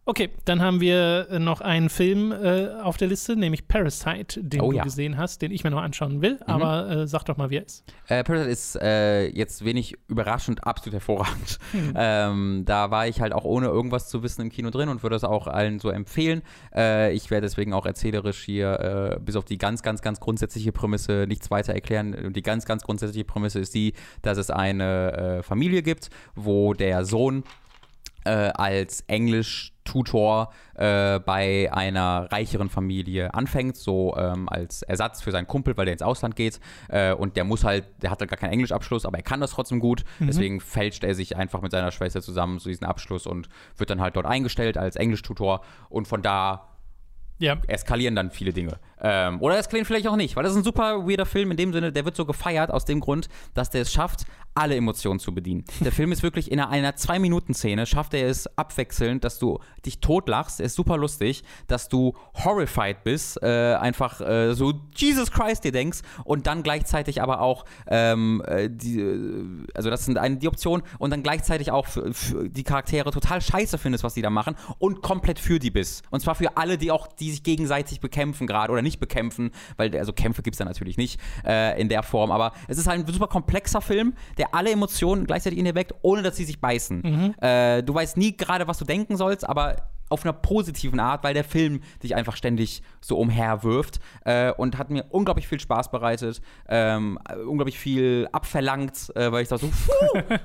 Okay, 0.10 0.31
dann 0.44 0.60
haben 0.60 0.81
wir 0.81 1.27
äh, 1.30 1.38
noch 1.38 1.61
einen 1.61 1.88
Film 1.88 2.31
äh, 2.31 2.69
auf 2.81 2.98
der 2.98 3.07
Liste, 3.07 3.36
nämlich 3.36 3.68
Parasite, 3.68 4.41
den 4.41 4.60
Oh 4.61 4.72
du 4.72 4.77
ja. 4.77 4.84
gesehen 4.84 5.19
hast, 5.19 5.44
den 5.44 5.52
ich 5.52 5.64
mir 5.64 5.69
noch 5.69 5.84
anschauen 5.84 6.23
will. 6.23 6.40
Aber 6.48 6.90
äh, 6.90 7.07
sag 7.07 7.26
doch 7.26 7.38
mal, 7.38 7.52
wie 7.52 7.57
er 7.57 7.65
ist. 7.68 7.84
Äh, 8.07 8.23
Parasite 8.23 8.49
ist 8.49 8.76
äh, 8.81 9.27
jetzt 9.27 9.64
wenig 9.64 9.98
überraschend 10.07 10.65
absolut 10.65 10.95
hervorragend. 10.95 11.60
Ähm, 11.95 12.64
da 12.65 12.91
war 12.91 13.07
ich 13.07 13.19
halt 13.19 13.34
auch 13.34 13.44
ohne 13.44 13.68
irgendwas 13.68 14.10
zu 14.10 14.23
wissen 14.23 14.41
im 14.41 14.49
Kino 14.49 14.69
drin 14.69 14.90
und 14.90 15.03
würde 15.03 15.15
es 15.15 15.23
auch 15.23 15.48
allen 15.48 15.80
so 15.80 15.90
empfehlen. 15.90 16.41
Äh, 16.73 17.14
ich 17.14 17.30
werde 17.30 17.45
deswegen 17.45 17.73
auch 17.73 17.86
erzählerisch 17.86 18.44
hier 18.44 19.19
bis 19.23 19.36
auf 19.36 19.45
die 19.45 19.57
ganz, 19.57 19.81
ganz, 19.81 20.02
ganz 20.02 20.19
grundsätzliche 20.19 20.72
Prämisse 20.72 21.26
nichts 21.27 21.52
weiter 21.52 21.73
erklären. 21.73 22.14
Und 22.14 22.36
die 22.36 22.41
ganz, 22.41 22.65
ganz 22.65 22.84
grundsätzliche 22.84 23.26
Prämisse 23.26 23.60
ist 23.60 23.76
die, 23.76 23.94
dass 24.22 24.38
es 24.38 24.49
eine 24.49 25.41
Familie 25.44 25.84
gibt, 25.84 26.10
wo 26.36 26.73
der 26.73 27.06
Sohn 27.06 27.44
äh, 28.30 28.52
als 28.54 29.02
Englisch-Tutor 29.08 30.52
äh, 30.76 31.20
bei 31.20 31.70
einer 31.74 32.32
reicheren 32.32 32.70
Familie 32.70 33.34
anfängt, 33.34 33.76
so 33.76 34.16
ähm, 34.18 34.48
als 34.48 34.84
Ersatz 34.84 35.22
für 35.22 35.32
seinen 35.32 35.48
Kumpel, 35.48 35.76
weil 35.78 35.86
der 35.86 35.94
ins 35.94 36.02
Ausland 36.02 36.36
geht. 36.36 36.60
Äh, 36.90 37.14
und 37.14 37.36
der 37.38 37.44
muss 37.44 37.64
halt, 37.64 37.86
der 38.02 38.12
hat 38.12 38.20
halt 38.20 38.30
gar 38.30 38.38
keinen 38.38 38.54
Englischabschluss, 38.54 39.06
aber 39.06 39.18
er 39.18 39.24
kann 39.24 39.42
das 39.42 39.52
trotzdem 39.52 39.80
gut. 39.80 40.04
Deswegen 40.20 40.60
fälscht 40.62 41.04
er 41.04 41.16
sich 41.16 41.36
einfach 41.36 41.62
mit 41.62 41.72
seiner 41.72 41.92
Schwester 41.92 42.22
zusammen 42.22 42.60
zu 42.60 42.70
diesem 42.70 42.88
Abschluss 42.88 43.26
und 43.26 43.50
wird 43.78 43.90
dann 43.90 44.02
halt 44.02 44.16
dort 44.16 44.26
eingestellt 44.26 44.78
als 44.78 44.96
Englisch-Tutor. 44.96 45.62
Und 45.90 46.08
von 46.08 46.22
da 46.22 46.68
Ja, 47.40 47.58
eskalieren 47.68 48.16
dann 48.16 48.32
viele 48.32 48.52
Dinge. 48.52 48.80
Ähm, 49.02 49.42
oder 49.42 49.58
eskalieren 49.58 49.86
vielleicht 49.86 50.08
auch 50.08 50.18
nicht, 50.18 50.36
weil 50.36 50.44
das 50.44 50.52
ist 50.52 50.58
ein 50.58 50.64
super 50.64 51.08
weirder 51.08 51.26
Film 51.26 51.52
in 51.52 51.58
dem 51.58 51.72
Sinne, 51.72 51.92
der 51.94 52.04
wird 52.04 52.16
so 52.18 52.26
gefeiert 52.26 52.70
aus 52.70 52.84
dem 52.84 53.00
Grund, 53.00 53.30
dass 53.54 53.70
der 53.70 53.84
es 53.84 53.94
schafft, 53.94 54.26
alle 54.56 54.76
Emotionen 54.76 55.20
zu 55.20 55.34
bedienen. 55.34 55.64
Der 55.80 55.92
Film 55.92 56.12
ist 56.12 56.24
wirklich 56.24 56.52
in 56.52 56.60
einer, 56.60 56.96
Zwei-Minuten-Szene, 56.96 57.86
schafft 57.86 58.14
er 58.14 58.28
es 58.28 58.58
abwechselnd, 58.58 59.24
dass 59.24 59.40
du 59.40 59.60
dich 59.86 60.00
totlachst, 60.00 60.60
ist 60.60 60.76
super 60.76 60.98
lustig, 60.98 61.44
dass 61.68 61.88
du 61.88 62.16
horrified 62.44 63.04
bist, 63.04 63.42
äh, 63.42 63.76
einfach 63.76 64.22
äh, 64.22 64.54
so 64.54 64.74
Jesus 64.96 65.32
Christ 65.32 65.64
dir 65.64 65.72
denkst 65.72 66.00
und 66.26 66.48
dann 66.48 66.64
gleichzeitig 66.64 67.22
aber 67.22 67.42
auch 67.42 67.66
ähm, 67.88 68.44
äh, 68.46 68.70
die, 68.70 69.00
äh, 69.00 69.68
also 69.74 69.90
das 69.90 70.06
sind 70.06 70.18
eine, 70.18 70.38
die 70.38 70.48
Optionen 70.48 70.86
und 70.98 71.12
dann 71.12 71.24
gleichzeitig 71.24 71.72
auch 71.72 71.88
die 72.48 72.64
Charaktere 72.64 73.12
total 73.12 73.42
scheiße 73.42 73.78
findest, 73.78 74.04
was 74.04 74.14
die 74.14 74.22
da 74.22 74.30
machen 74.30 74.56
und 74.78 75.02
komplett 75.02 75.40
für 75.40 75.60
die 75.60 75.72
bist. 75.72 76.04
Und 76.10 76.22
zwar 76.22 76.36
für 76.36 76.58
alle, 76.58 76.78
die 76.78 76.92
auch, 76.92 77.08
die 77.08 77.32
sich 77.32 77.44
gegenseitig 77.44 78.00
bekämpfen 78.00 78.48
gerade 78.48 78.74
oder 78.74 78.82
nicht 78.82 79.00
bekämpfen, 79.00 79.52
weil 79.78 79.96
also 79.98 80.12
Kämpfe 80.12 80.42
gibt 80.42 80.56
es 80.56 80.60
da 80.60 80.66
natürlich 80.66 80.98
nicht 80.98 81.20
äh, 81.46 81.80
in 81.80 81.90
der 81.90 82.04
Form, 82.04 82.32
aber 82.32 82.54
es 82.68 82.78
ist 82.78 82.88
halt 82.88 83.08
ein 83.08 83.14
super 83.14 83.28
komplexer 83.28 83.82
Film, 83.82 84.14
der 84.40 84.56
alle 84.56 84.72
Emotionen 84.72 85.26
gleichzeitig 85.28 85.60
in 85.60 85.66
dir 85.66 85.76
weckt, 85.76 85.94
ohne 86.02 86.24
dass 86.24 86.38
sie 86.38 86.45
sich 86.45 86.60
beißen. 86.60 87.03
Äh, 87.41 87.84
du 87.84 87.94
weißt 87.94 88.18
nie 88.18 88.36
gerade, 88.36 88.68
was 88.68 88.78
du 88.78 88.86
denken 88.86 89.18
sollst, 89.18 89.48
aber 89.48 89.76
auf 90.10 90.26
einer 90.26 90.34
positiven 90.34 90.99
Art, 90.99 91.24
weil 91.24 91.34
der 91.34 91.44
Film 91.44 91.82
dich 92.02 92.16
einfach 92.16 92.36
ständig 92.36 92.82
so 92.99 93.18
umherwirft 93.18 93.99
äh, 94.26 94.52
und 94.52 94.78
hat 94.78 94.90
mir 94.90 95.06
unglaublich 95.10 95.48
viel 95.48 95.60
Spaß 95.60 95.91
bereitet, 95.91 96.41
ähm, 96.68 97.20
äh, 97.30 97.36
unglaublich 97.36 97.78
viel 97.78 98.28
abverlangt, 98.32 99.16
äh, 99.16 99.32
weil 99.32 99.44
ich 99.44 99.49
da 99.49 99.57
so, 99.57 99.70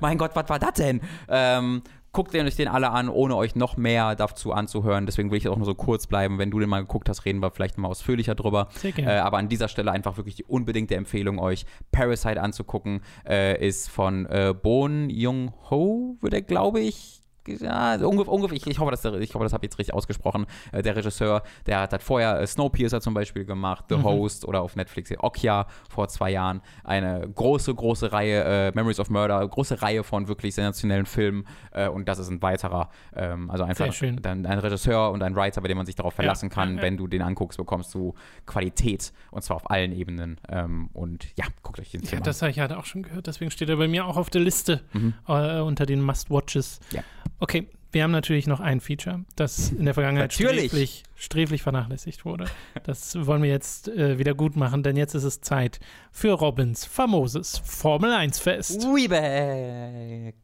mein 0.00 0.18
Gott, 0.18 0.32
was 0.34 0.48
war 0.48 0.58
das 0.58 0.74
denn? 0.74 1.00
Ähm, 1.28 1.82
guckt 2.14 2.32
ihr 2.32 2.42
euch 2.42 2.56
den 2.56 2.68
alle 2.68 2.90
an, 2.90 3.10
ohne 3.10 3.36
euch 3.36 3.56
noch 3.56 3.76
mehr 3.76 4.14
dazu 4.14 4.52
anzuhören. 4.52 5.04
Deswegen 5.04 5.30
will 5.30 5.38
ich 5.38 5.48
auch 5.48 5.56
nur 5.56 5.66
so 5.66 5.74
kurz 5.74 6.06
bleiben. 6.06 6.38
Wenn 6.38 6.50
du 6.50 6.60
den 6.60 6.70
mal 6.70 6.80
geguckt 6.80 7.08
hast, 7.10 7.26
reden 7.26 7.40
wir 7.40 7.50
vielleicht 7.50 7.76
mal 7.76 7.88
ausführlicher 7.88 8.34
drüber. 8.34 8.68
Sehr 8.76 8.92
gerne. 8.92 9.16
Äh, 9.16 9.18
aber 9.18 9.36
an 9.38 9.48
dieser 9.48 9.68
Stelle 9.68 9.92
einfach 9.92 10.16
wirklich 10.16 10.36
die 10.36 10.44
unbedingte 10.44 10.94
Empfehlung, 10.94 11.38
euch 11.38 11.66
Parasite 11.92 12.40
anzugucken. 12.40 13.02
Äh, 13.28 13.66
ist 13.66 13.90
von 13.90 14.26
äh, 14.26 14.54
Bon 14.54 15.10
Jung-ho, 15.10 16.16
wird 16.20 16.32
er, 16.32 16.42
glaube 16.42 16.80
ich, 16.80 17.23
ja, 17.46 17.94
ungefähr, 17.96 18.32
ungefähr 18.32 18.56
ich, 18.56 18.66
ich 18.66 18.78
hoffe, 18.78 18.90
das, 18.90 19.04
ich 19.04 19.34
hoffe, 19.34 19.44
das 19.44 19.52
habe 19.52 19.64
ich 19.64 19.70
jetzt 19.70 19.78
richtig 19.78 19.94
ausgesprochen. 19.94 20.46
Äh, 20.72 20.82
der 20.82 20.96
Regisseur, 20.96 21.42
der 21.66 21.80
hat, 21.80 21.92
hat 21.92 22.02
vorher 22.02 22.40
äh, 22.40 22.46
Snowpiercer 22.46 23.00
zum 23.00 23.14
Beispiel 23.14 23.44
gemacht, 23.44 23.86
The 23.88 23.96
Host 24.02 24.44
oder 24.46 24.62
auf 24.62 24.76
Netflix 24.76 25.12
Okja 25.18 25.66
vor 25.88 26.08
zwei 26.08 26.30
Jahren. 26.30 26.60
Eine 26.82 27.28
große, 27.34 27.74
große 27.74 28.12
Reihe, 28.12 28.42
äh, 28.44 28.72
Memories 28.74 29.00
of 29.00 29.10
Murder, 29.10 29.46
große 29.46 29.82
Reihe 29.82 30.02
von 30.04 30.28
wirklich 30.28 30.54
sensationellen 30.54 31.06
Filmen. 31.06 31.46
Äh, 31.72 31.88
und 31.88 32.08
das 32.08 32.18
ist 32.18 32.28
ein 32.30 32.42
weiterer, 32.42 32.90
ähm, 33.14 33.50
also 33.50 33.64
einfach. 33.64 33.84
Dann 34.22 34.46
ein 34.46 34.58
Regisseur 34.58 35.10
und 35.10 35.22
ein 35.22 35.36
Writer, 35.36 35.60
bei 35.60 35.68
dem 35.68 35.76
man 35.76 35.86
sich 35.86 35.94
darauf 35.94 36.14
verlassen 36.14 36.48
kann. 36.50 36.70
ja, 36.70 36.76
ja. 36.76 36.82
Wenn 36.82 36.96
du 36.96 37.06
den 37.06 37.22
anguckst, 37.22 37.58
bekommst 37.58 37.94
du 37.94 38.14
Qualität 38.46 39.12
und 39.30 39.42
zwar 39.42 39.56
auf 39.56 39.70
allen 39.70 39.92
Ebenen. 39.92 40.40
Ähm, 40.48 40.88
und 40.92 41.26
ja, 41.36 41.44
guckt 41.62 41.78
euch 41.80 41.90
den 41.90 42.02
Ja, 42.02 42.08
Film 42.08 42.22
an. 42.22 42.24
das 42.24 42.42
habe 42.42 42.50
ich 42.50 42.58
halt 42.60 42.72
auch 42.72 42.84
schon 42.84 43.02
gehört. 43.02 43.26
Deswegen 43.26 43.50
steht 43.50 43.68
er 43.68 43.76
bei 43.76 43.88
mir 43.88 44.06
auch 44.06 44.16
auf 44.16 44.30
der 44.30 44.40
Liste 44.40 44.82
äh, 45.28 45.60
unter 45.60 45.86
den 45.86 46.00
Must-Watches. 46.02 46.80
Mhm. 46.90 46.96
Ja. 46.96 47.02
Okay, 47.39 47.69
wir 47.94 48.02
haben 48.02 48.11
natürlich 48.11 48.47
noch 48.47 48.61
ein 48.61 48.81
Feature, 48.81 49.24
das 49.36 49.70
in 49.70 49.85
der 49.85 49.94
Vergangenheit 49.94 50.32
sträflich, 50.32 51.05
sträflich 51.15 51.62
vernachlässigt 51.62 52.24
wurde. 52.24 52.47
Das 52.82 53.15
wollen 53.27 53.43
wir 53.43 53.51
jetzt 53.51 53.89
äh, 53.89 54.19
wieder 54.19 54.35
gut 54.35 54.56
machen, 54.56 54.82
denn 54.82 54.97
jetzt 54.97 55.15
ist 55.15 55.23
es 55.24 55.40
Zeit 55.40 55.78
für 56.11 56.32
Robins 56.32 56.85
famoses 56.85 57.59
Formel 57.59 58.12
1 58.12 58.39
Fest. 58.40 58.82
We 58.82 59.09
back. 59.09 60.35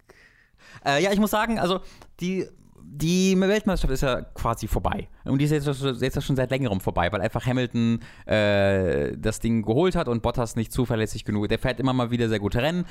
Äh, 0.84 1.02
ja, 1.02 1.12
ich 1.12 1.18
muss 1.18 1.32
sagen, 1.32 1.58
also 1.58 1.80
die, 2.20 2.46
die 2.82 3.38
Weltmeisterschaft 3.38 3.94
ist 3.94 4.02
ja 4.02 4.22
quasi 4.22 4.68
vorbei. 4.68 5.08
Und 5.24 5.38
die 5.38 5.44
ist 5.44 5.50
jetzt, 5.50 5.78
schon- 5.78 5.94
jetzt 5.98 6.22
schon 6.22 6.36
seit 6.36 6.50
längerem 6.50 6.80
vorbei, 6.80 7.10
weil 7.12 7.20
einfach 7.20 7.44
Hamilton 7.46 8.00
äh, 8.26 9.16
das 9.16 9.40
Ding 9.40 9.62
geholt 9.62 9.96
hat 9.96 10.08
und 10.08 10.22
Bottas 10.22 10.56
nicht 10.56 10.72
zuverlässig 10.72 11.24
genug. 11.24 11.48
Der 11.48 11.58
fährt 11.58 11.80
immer 11.80 11.92
mal 11.92 12.10
wieder 12.10 12.28
sehr 12.28 12.38
gute 12.38 12.62
Rennen, 12.62 12.84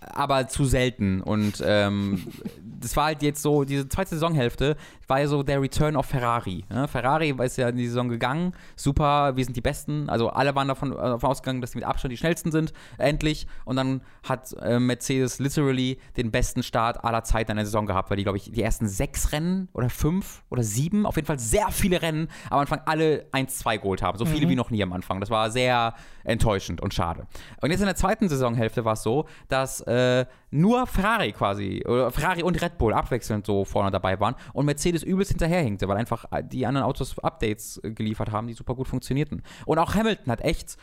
aber 0.00 0.48
zu 0.48 0.64
selten. 0.64 1.20
Und 1.20 1.62
ähm, 1.64 2.22
das 2.80 2.96
war 2.96 3.06
halt 3.06 3.22
jetzt 3.22 3.42
so, 3.42 3.64
diese 3.64 3.88
zweite 3.88 4.10
Saisonhälfte 4.10 4.76
war 5.08 5.20
ja 5.20 5.28
so 5.28 5.42
der 5.42 5.60
Return 5.60 5.96
of 5.96 6.06
Ferrari. 6.06 6.64
Ne? 6.68 6.88
Ferrari 6.88 7.34
ist 7.44 7.56
ja 7.58 7.68
in 7.68 7.76
die 7.76 7.86
Saison 7.86 8.08
gegangen, 8.08 8.52
super, 8.74 9.36
wir 9.36 9.44
sind 9.44 9.56
die 9.56 9.60
Besten. 9.60 10.08
Also 10.08 10.30
alle 10.30 10.54
waren 10.54 10.68
davon, 10.68 10.92
äh, 10.92 10.96
davon 10.96 11.30
ausgegangen, 11.30 11.60
dass 11.60 11.72
sie 11.72 11.78
mit 11.78 11.86
Abstand 11.86 12.12
die 12.12 12.16
schnellsten 12.16 12.50
sind, 12.50 12.72
endlich. 12.98 13.46
Und 13.64 13.76
dann 13.76 14.00
hat 14.24 14.52
äh, 14.60 14.78
Mercedes 14.80 15.38
literally 15.38 15.98
den 16.16 16.30
besten 16.30 16.62
Start 16.62 17.04
aller 17.04 17.22
Zeiten 17.24 17.52
in 17.52 17.56
der 17.58 17.66
Saison 17.66 17.86
gehabt, 17.86 18.10
weil 18.10 18.16
die, 18.16 18.24
glaube 18.24 18.38
ich, 18.38 18.50
die 18.50 18.62
ersten 18.62 18.88
sechs 18.88 19.32
Rennen 19.32 19.68
oder 19.72 19.88
fünf 19.90 20.42
oder 20.50 20.62
sieben, 20.62 21.06
auf 21.06 21.16
jeden 21.16 21.26
Fall 21.26 21.38
sehr 21.38 21.68
viele 21.86 22.02
Rennen 22.02 22.28
am 22.50 22.58
Anfang 22.58 22.80
alle 22.84 23.26
1-2 23.32 23.78
geholt 23.78 24.02
haben. 24.02 24.18
So 24.18 24.24
viele 24.26 24.48
wie 24.48 24.56
noch 24.56 24.70
nie 24.70 24.82
am 24.82 24.92
Anfang. 24.92 25.20
Das 25.20 25.30
war 25.30 25.50
sehr 25.50 25.94
enttäuschend 26.24 26.80
und 26.80 26.92
schade. 26.92 27.26
Und 27.60 27.70
jetzt 27.70 27.80
in 27.80 27.86
der 27.86 27.94
zweiten 27.94 28.28
Saisonhälfte 28.28 28.84
war 28.84 28.94
es 28.94 29.02
so, 29.02 29.26
dass 29.48 29.80
äh, 29.82 30.26
nur 30.50 30.86
Ferrari 30.86 31.32
quasi, 31.32 31.84
oder 31.86 32.10
Ferrari 32.10 32.42
und 32.42 32.60
Red 32.60 32.78
Bull 32.78 32.92
abwechselnd 32.92 33.46
so 33.46 33.64
vorne 33.64 33.90
dabei 33.90 34.18
waren 34.18 34.34
und 34.52 34.66
Mercedes 34.66 35.02
übelst 35.02 35.30
hinterherhinkte, 35.30 35.86
weil 35.86 35.96
einfach 35.96 36.24
die 36.42 36.66
anderen 36.66 36.86
Autos 36.86 37.18
Updates 37.20 37.80
äh, 37.84 37.92
geliefert 37.92 38.32
haben, 38.32 38.48
die 38.48 38.54
super 38.54 38.74
gut 38.74 38.88
funktionierten. 38.88 39.42
Und 39.64 39.78
auch 39.78 39.94
Hamilton 39.94 40.32
hat 40.32 40.40
echt 40.40 40.76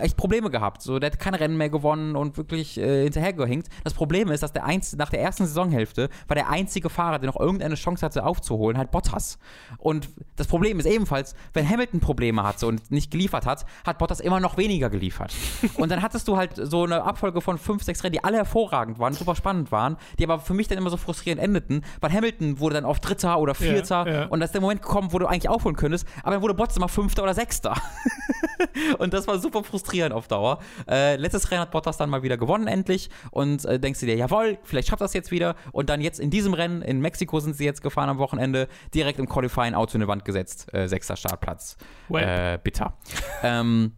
echt 0.00 0.16
Probleme 0.16 0.50
gehabt. 0.50 0.82
So, 0.82 0.98
der 0.98 1.10
hat 1.10 1.18
keine 1.18 1.40
Rennen 1.40 1.56
mehr 1.56 1.70
gewonnen 1.70 2.16
und 2.16 2.36
wirklich 2.36 2.78
äh, 2.78 3.04
hinterhergehinkt. 3.04 3.68
Das 3.82 3.94
Problem 3.94 4.30
ist, 4.30 4.42
dass 4.42 4.52
der 4.52 4.64
einz 4.64 4.94
nach 4.96 5.10
der 5.10 5.20
ersten 5.20 5.46
Saisonhälfte 5.46 6.08
war 6.28 6.34
der 6.34 6.48
einzige 6.50 6.90
Fahrer, 6.90 7.18
der 7.18 7.28
noch 7.28 7.38
irgendeine 7.38 7.74
Chance 7.74 8.04
hatte 8.04 8.24
aufzuholen, 8.24 8.78
halt 8.78 8.90
Bottas. 8.90 9.38
Und 9.78 10.08
das 10.36 10.46
Problem 10.46 10.78
ist 10.78 10.86
ebenfalls, 10.86 11.34
wenn 11.52 11.68
Hamilton 11.68 12.00
Probleme 12.00 12.42
hatte 12.42 12.66
und 12.66 12.90
nicht 12.90 13.10
geliefert 13.10 13.46
hat, 13.46 13.64
hat 13.86 13.98
Bottas 13.98 14.20
immer 14.20 14.40
noch 14.40 14.56
weniger 14.56 14.90
geliefert. 14.90 15.34
und 15.76 15.90
dann 15.90 16.02
hattest 16.02 16.28
du 16.28 16.36
halt 16.36 16.52
so 16.56 16.84
eine 16.84 17.02
Abfolge 17.02 17.40
von 17.40 17.58
fünf, 17.58 17.82
sechs 17.82 18.02
Rennen, 18.04 18.12
die 18.12 18.24
alle 18.24 18.36
hervorragend 18.38 18.98
waren, 18.98 19.12
super 19.12 19.34
spannend 19.34 19.72
waren, 19.72 19.96
die 20.18 20.24
aber 20.24 20.40
für 20.40 20.54
mich 20.54 20.68
dann 20.68 20.78
immer 20.78 20.90
so 20.90 20.96
frustrierend 20.96 21.42
endeten, 21.42 21.84
weil 22.00 22.12
Hamilton 22.12 22.60
wurde 22.60 22.74
dann 22.76 22.84
auf 22.84 23.00
Dritter 23.00 23.38
oder 23.38 23.54
Vierter 23.54 24.06
ja. 24.06 24.24
und 24.26 24.40
da 24.40 24.44
ist 24.44 24.54
der 24.54 24.60
Moment 24.60 24.82
gekommen, 24.82 25.12
wo 25.12 25.18
du 25.18 25.26
eigentlich 25.26 25.48
aufholen 25.48 25.76
könntest, 25.76 26.06
aber 26.22 26.32
dann 26.32 26.42
wurde 26.42 26.54
Bottas 26.54 26.76
immer 26.76 26.88
Fünfter 26.88 27.22
oder 27.22 27.34
Sechster. 27.34 27.74
Und 28.98 29.12
das 29.12 29.26
war 29.26 29.38
super 29.38 29.53
frustrierend 29.62 30.12
auf 30.12 30.26
Dauer. 30.26 30.58
Äh, 30.88 31.16
letztes 31.16 31.50
Rennen 31.50 31.60
hat 31.60 31.70
Bottas 31.70 31.96
dann 31.96 32.10
mal 32.10 32.22
wieder 32.24 32.36
gewonnen, 32.36 32.66
endlich. 32.66 33.10
Und 33.30 33.64
äh, 33.64 33.78
denkst 33.78 34.00
du 34.00 34.06
dir, 34.06 34.16
jawohl, 34.16 34.58
vielleicht 34.64 34.88
schafft 34.88 35.02
das 35.02 35.14
jetzt 35.14 35.30
wieder. 35.30 35.54
Und 35.70 35.90
dann 35.90 36.00
jetzt 36.00 36.18
in 36.18 36.30
diesem 36.30 36.54
Rennen, 36.54 36.82
in 36.82 37.00
Mexiko 37.00 37.38
sind 37.38 37.54
sie 37.54 37.64
jetzt 37.64 37.82
gefahren 37.82 38.08
am 38.08 38.18
Wochenende, 38.18 38.68
direkt 38.94 39.18
im 39.18 39.28
Qualifying 39.28 39.74
Auto 39.74 39.94
in 39.94 40.00
die 40.00 40.08
Wand 40.08 40.24
gesetzt. 40.24 40.72
Äh, 40.74 40.88
sechster 40.88 41.16
Startplatz. 41.16 41.76
Well. 42.08 42.54
Äh, 42.54 42.58
bitter. 42.62 42.96
ähm, 43.42 43.92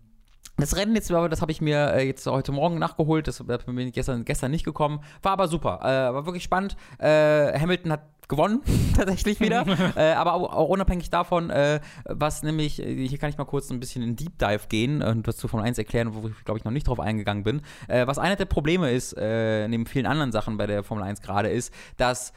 Das 0.58 0.74
Rennen 0.74 0.94
jetzt, 0.94 1.12
aber 1.12 1.28
das 1.28 1.42
habe 1.42 1.52
ich 1.52 1.60
mir 1.60 1.92
äh, 1.92 2.06
jetzt 2.06 2.26
heute 2.26 2.50
Morgen 2.50 2.78
nachgeholt, 2.78 3.28
das 3.28 3.44
da 3.46 3.58
bin 3.58 3.78
ich 3.78 3.92
gestern, 3.92 4.24
gestern 4.24 4.50
nicht 4.50 4.64
gekommen. 4.64 5.00
War 5.20 5.32
aber 5.32 5.48
super, 5.48 5.80
äh, 5.82 6.14
war 6.14 6.24
wirklich 6.24 6.44
spannend. 6.44 6.76
Äh, 6.98 7.58
Hamilton 7.60 7.92
hat 7.92 8.00
gewonnen, 8.28 8.60
tatsächlich 8.96 9.40
wieder. 9.40 9.64
äh, 9.96 10.12
aber 10.12 10.34
auch, 10.34 10.52
auch, 10.52 10.68
unabhängig 10.68 11.10
davon, 11.10 11.50
äh, 11.50 11.80
was 12.04 12.42
nämlich, 12.42 12.82
äh, 12.82 13.06
hier 13.06 13.18
kann 13.18 13.30
ich 13.30 13.38
mal 13.38 13.44
kurz 13.44 13.70
ein 13.70 13.80
bisschen 13.80 14.02
in 14.02 14.16
Deep 14.16 14.38
Dive 14.38 14.66
gehen 14.68 15.02
und 15.02 15.26
das 15.26 15.36
zu 15.36 15.48
Formel 15.48 15.66
1 15.66 15.78
erklären, 15.78 16.14
wo 16.14 16.28
ich, 16.28 16.44
glaube 16.44 16.58
ich, 16.58 16.64
noch 16.64 16.72
nicht 16.72 16.88
drauf 16.88 17.00
eingegangen 17.00 17.44
bin. 17.44 17.62
Äh, 17.88 18.06
was 18.06 18.18
einer 18.18 18.36
der 18.36 18.46
Probleme 18.46 18.90
ist, 18.90 19.12
äh, 19.18 19.68
neben 19.68 19.86
vielen 19.86 20.06
anderen 20.06 20.32
Sachen 20.32 20.56
bei 20.56 20.66
der 20.66 20.82
Formel 20.82 21.04
1 21.04 21.22
gerade, 21.22 21.48
ist, 21.48 21.72
dass 21.96 22.32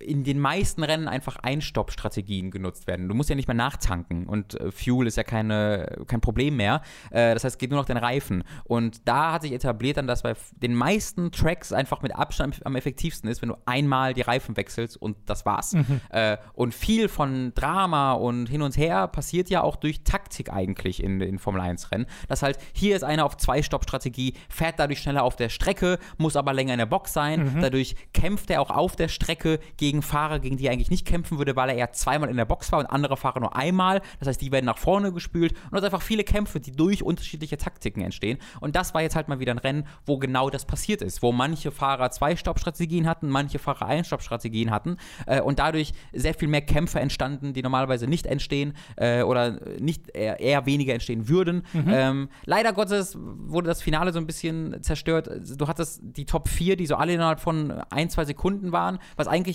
in 0.00 0.24
den 0.24 0.38
meisten 0.38 0.82
Rennen 0.82 1.08
einfach 1.08 1.36
Einstoppstrategien 1.36 2.50
genutzt 2.50 2.86
werden. 2.86 3.08
Du 3.08 3.14
musst 3.14 3.30
ja 3.30 3.36
nicht 3.36 3.48
mehr 3.48 3.56
nachtanken 3.56 4.26
und 4.26 4.60
äh, 4.60 4.70
Fuel 4.70 5.06
ist 5.06 5.16
ja 5.16 5.24
keine, 5.24 6.04
kein 6.06 6.20
Problem 6.20 6.56
mehr. 6.56 6.82
das 7.10 7.44
heißt, 7.44 7.54
es 7.54 7.58
geht 7.58 7.70
nur 7.70 7.78
noch 7.78 7.86
den 7.86 7.96
Reifen. 7.96 8.44
Und 8.64 9.06
da 9.08 9.32
hat 9.32 9.42
sich 9.42 9.52
etabliert 9.52 9.96
dann, 9.96 10.06
dass 10.06 10.22
bei 10.22 10.34
den 10.52 10.74
meisten 10.74 11.30
Tracks 11.30 11.72
einfach 11.72 12.02
mit 12.02 12.14
Abstand 12.14 12.64
am 12.64 12.76
effektivsten 12.76 13.28
ist, 13.30 13.42
wenn 13.42 13.50
du 13.50 13.56
einmal 13.66 14.14
die 14.14 14.22
Reifen 14.22 14.56
wechselst 14.56 14.96
und 14.96 15.16
das 15.26 15.46
war's. 15.46 15.72
Mhm. 15.72 16.00
Äh, 16.10 16.36
und 16.54 16.74
viel 16.74 17.08
von 17.08 17.52
Drama 17.54 18.12
und 18.12 18.48
hin 18.48 18.62
und 18.62 18.76
her 18.76 19.08
passiert 19.08 19.50
ja 19.50 19.62
auch 19.62 19.76
durch 19.76 20.04
Taktik 20.04 20.52
eigentlich 20.52 21.02
in, 21.02 21.20
in 21.20 21.38
Formel 21.38 21.60
1-Rennen. 21.60 22.06
Das 22.28 22.42
halt, 22.42 22.58
hier 22.72 22.96
ist 22.96 23.02
einer 23.02 23.24
auf 23.24 23.36
Zwei-Stopp-Strategie, 23.36 24.34
fährt 24.48 24.78
dadurch 24.78 25.00
schneller 25.00 25.22
auf 25.22 25.36
der 25.36 25.48
Strecke, 25.48 25.98
muss 26.18 26.36
aber 26.36 26.52
länger 26.52 26.74
in 26.74 26.78
der 26.78 26.86
Box 26.86 27.12
sein. 27.12 27.54
Mhm. 27.54 27.60
Dadurch 27.60 27.96
kämpft 28.12 28.50
er 28.50 28.60
auch 28.60 28.70
auf 28.70 28.96
der 28.96 29.08
Strecke 29.08 29.58
gegen 29.76 30.02
Fahrer, 30.02 30.38
gegen 30.38 30.56
die 30.56 30.66
er 30.66 30.72
eigentlich 30.72 30.90
nicht 30.90 31.06
kämpfen 31.06 31.38
würde, 31.38 31.56
weil 31.56 31.70
er 31.70 31.76
eher 31.76 31.92
zweimal 31.92 32.28
in 32.30 32.36
der 32.36 32.44
Box 32.44 32.72
war 32.72 32.78
und 32.78 32.86
andere 32.86 33.16
Fahrer 33.16 33.40
nur 33.40 33.56
einmal. 33.56 34.00
Das 34.18 34.28
heißt, 34.28 34.40
die 34.40 34.52
werden 34.52 34.66
nach 34.66 34.78
vorne 34.78 35.12
gespült. 35.12 35.52
Und 35.52 35.74
es 35.74 35.80
sind 35.80 35.84
einfach 35.84 36.02
viele 36.02 36.24
Kämpfe, 36.24 36.60
die 36.60 36.72
durch 36.72 37.02
unterschiedliche 37.02 37.56
Taktiken 37.56 38.00
entstehen. 38.00 38.38
Und 38.60 38.76
das 38.76 38.94
war 38.94 39.02
jetzt 39.02 39.16
halt 39.16 39.28
mal 39.28 39.40
wieder 39.40 39.52
ein 39.52 39.58
Rennen, 39.58 39.86
wo 40.06 40.18
genau 40.18 40.50
das 40.50 40.64
passiert 40.64 41.02
ist, 41.02 41.22
wo 41.22 41.32
manche 41.32 41.70
Fahrer 41.70 42.10
Zwei-Stopp-Strategien 42.10 43.06
hatten, 43.06 43.28
manche 43.28 43.58
Fahrer 43.58 43.86
Ein-Stopp-Strategien 43.86 44.70
hatten 44.70 44.96
äh, 45.26 45.40
und 45.40 45.58
dadurch 45.58 45.92
sehr 46.12 46.34
viel 46.34 46.48
mehr 46.48 46.62
Kämpfe 46.62 47.00
entstanden, 47.00 47.52
die 47.52 47.62
normalerweise 47.62 48.06
nicht 48.06 48.26
entstehen 48.26 48.74
äh, 48.96 49.22
oder 49.22 49.58
nicht 49.78 50.10
eher, 50.14 50.40
eher, 50.40 50.66
weniger 50.66 50.94
entstehen 50.94 51.28
würden. 51.28 51.64
Mhm. 51.72 51.84
Ähm, 51.88 52.28
leider 52.44 52.72
Gottes 52.72 53.16
wurde 53.18 53.68
das 53.68 53.82
Finale 53.82 54.12
so 54.12 54.18
ein 54.18 54.26
bisschen 54.26 54.82
zerstört. 54.82 55.28
Du 55.56 55.68
hattest 55.68 56.00
die 56.02 56.24
Top 56.24 56.48
4, 56.48 56.76
die 56.76 56.86
so 56.86 56.96
alle 56.96 57.12
innerhalb 57.12 57.40
von 57.40 57.70
ein, 57.90 58.10
zwei 58.10 58.24
Sekunden 58.24 58.72
waren, 58.72 58.98
was 59.16 59.28
eigentlich 59.28 59.53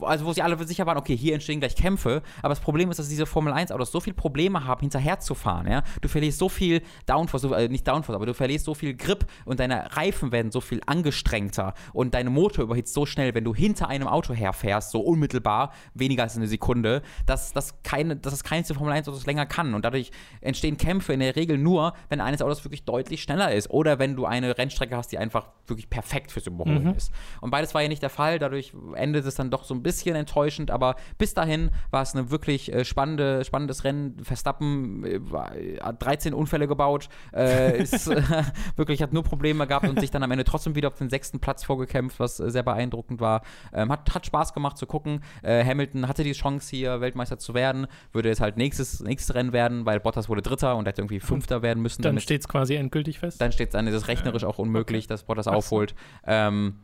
also 0.00 0.26
wo 0.26 0.32
sie 0.32 0.42
alle 0.42 0.62
sicher 0.66 0.86
waren, 0.86 0.98
okay, 0.98 1.16
hier 1.16 1.34
entstehen 1.34 1.60
gleich 1.60 1.74
Kämpfe, 1.74 2.22
aber 2.42 2.50
das 2.50 2.60
Problem 2.60 2.90
ist, 2.90 2.98
dass 2.98 3.08
diese 3.08 3.26
Formel 3.26 3.52
1 3.52 3.72
Autos 3.72 3.90
so 3.90 4.00
viel 4.00 4.14
Probleme 4.14 4.64
haben, 4.64 4.80
hinterher 4.80 5.18
zu 5.18 5.34
fahren, 5.34 5.70
ja. 5.70 5.82
Du 6.00 6.08
verlierst 6.08 6.38
so 6.38 6.48
viel 6.48 6.82
Downforce, 7.06 7.44
äh, 7.44 7.68
nicht 7.68 7.86
Downforce, 7.86 8.16
aber 8.16 8.26
du 8.26 8.34
verlierst 8.34 8.64
so 8.64 8.74
viel 8.74 8.94
Grip 8.94 9.26
und 9.44 9.60
deine 9.60 9.96
Reifen 9.96 10.32
werden 10.32 10.52
so 10.52 10.60
viel 10.60 10.80
angestrengter 10.86 11.74
und 11.92 12.14
deine 12.14 12.30
Motor 12.30 12.64
überhitzt 12.64 12.94
so 12.94 13.06
schnell, 13.06 13.34
wenn 13.34 13.44
du 13.44 13.54
hinter 13.54 13.88
einem 13.88 14.06
Auto 14.08 14.34
herfährst, 14.34 14.90
so 14.90 15.00
unmittelbar, 15.00 15.72
weniger 15.94 16.22
als 16.22 16.36
eine 16.36 16.46
Sekunde, 16.46 17.02
dass, 17.26 17.52
dass, 17.52 17.82
keine, 17.82 18.16
dass 18.16 18.32
das 18.32 18.44
keines 18.44 18.70
Formel 18.70 18.92
1 18.92 19.08
Autos 19.08 19.26
länger 19.26 19.46
kann 19.46 19.74
und 19.74 19.84
dadurch 19.84 20.10
entstehen 20.40 20.76
Kämpfe 20.76 21.12
in 21.12 21.20
der 21.20 21.34
Regel 21.36 21.58
nur, 21.58 21.94
wenn 22.08 22.20
eines 22.20 22.42
Autos 22.42 22.64
wirklich 22.64 22.84
deutlich 22.84 23.22
schneller 23.22 23.52
ist 23.52 23.70
oder 23.70 23.98
wenn 23.98 24.16
du 24.16 24.26
eine 24.26 24.56
Rennstrecke 24.56 24.96
hast, 24.96 25.12
die 25.12 25.18
einfach 25.18 25.48
wirklich 25.66 25.90
perfekt 25.90 26.30
fürs 26.30 26.46
Überholen 26.46 26.84
mhm. 26.84 26.94
ist. 26.94 27.12
Und 27.40 27.50
beides 27.50 27.74
war 27.74 27.82
ja 27.82 27.88
nicht 27.88 28.02
der 28.02 28.10
Fall, 28.10 28.38
dadurch 28.38 28.72
endet 28.94 29.26
es 29.26 29.34
dann 29.34 29.50
doch 29.50 29.64
so 29.64 29.77
ein 29.78 29.82
bisschen 29.82 30.16
enttäuschend, 30.16 30.70
aber 30.70 30.96
bis 31.16 31.34
dahin 31.34 31.70
war 31.90 32.02
es 32.02 32.14
ein 32.14 32.30
wirklich 32.30 32.72
äh, 32.72 32.84
spannende, 32.84 33.44
spannendes 33.44 33.84
Rennen. 33.84 34.16
Verstappen 34.22 35.04
äh, 35.04 35.20
hat 35.80 36.02
13 36.02 36.34
Unfälle 36.34 36.68
gebaut, 36.68 37.08
äh, 37.34 37.80
ist 37.80 38.08
wirklich 38.76 39.02
hat 39.02 39.12
nur 39.12 39.22
Probleme 39.22 39.66
gehabt 39.66 39.88
und 39.88 40.00
sich 40.00 40.10
dann 40.10 40.22
am 40.22 40.30
Ende 40.30 40.44
trotzdem 40.44 40.74
wieder 40.74 40.88
auf 40.88 40.94
den 40.94 41.10
sechsten 41.10 41.40
Platz 41.40 41.64
vorgekämpft, 41.64 42.20
was 42.20 42.40
äh, 42.40 42.50
sehr 42.50 42.62
beeindruckend 42.62 43.20
war. 43.20 43.42
Ähm, 43.72 43.90
hat, 43.90 44.14
hat 44.14 44.26
Spaß 44.26 44.52
gemacht 44.54 44.76
zu 44.78 44.86
gucken. 44.86 45.22
Äh, 45.42 45.64
Hamilton 45.64 46.08
hatte 46.08 46.24
die 46.24 46.32
Chance 46.32 46.70
hier 46.70 47.00
Weltmeister 47.00 47.38
zu 47.38 47.54
werden, 47.54 47.86
würde 48.12 48.28
jetzt 48.28 48.40
halt 48.40 48.56
nächstes, 48.56 49.00
nächstes 49.00 49.34
Rennen 49.34 49.52
werden, 49.52 49.86
weil 49.86 50.00
Bottas 50.00 50.28
wurde 50.28 50.42
Dritter 50.42 50.76
und 50.76 50.86
hätte 50.86 51.02
irgendwie 51.02 51.20
Fünfter 51.20 51.62
werden 51.62 51.82
müssen. 51.82 52.02
Dann 52.02 52.20
steht 52.20 52.40
es 52.42 52.48
quasi 52.48 52.74
endgültig 52.74 53.18
fest. 53.18 53.40
Dann 53.40 53.52
steht 53.52 53.68
es 53.68 53.72
dann, 53.72 53.86
ist 53.86 53.94
es 53.94 54.08
rechnerisch 54.08 54.44
auch 54.44 54.58
unmöglich, 54.58 55.04
okay. 55.04 55.08
dass 55.08 55.24
Bottas 55.24 55.46
aufholt. 55.48 55.94
Ähm, 56.26 56.74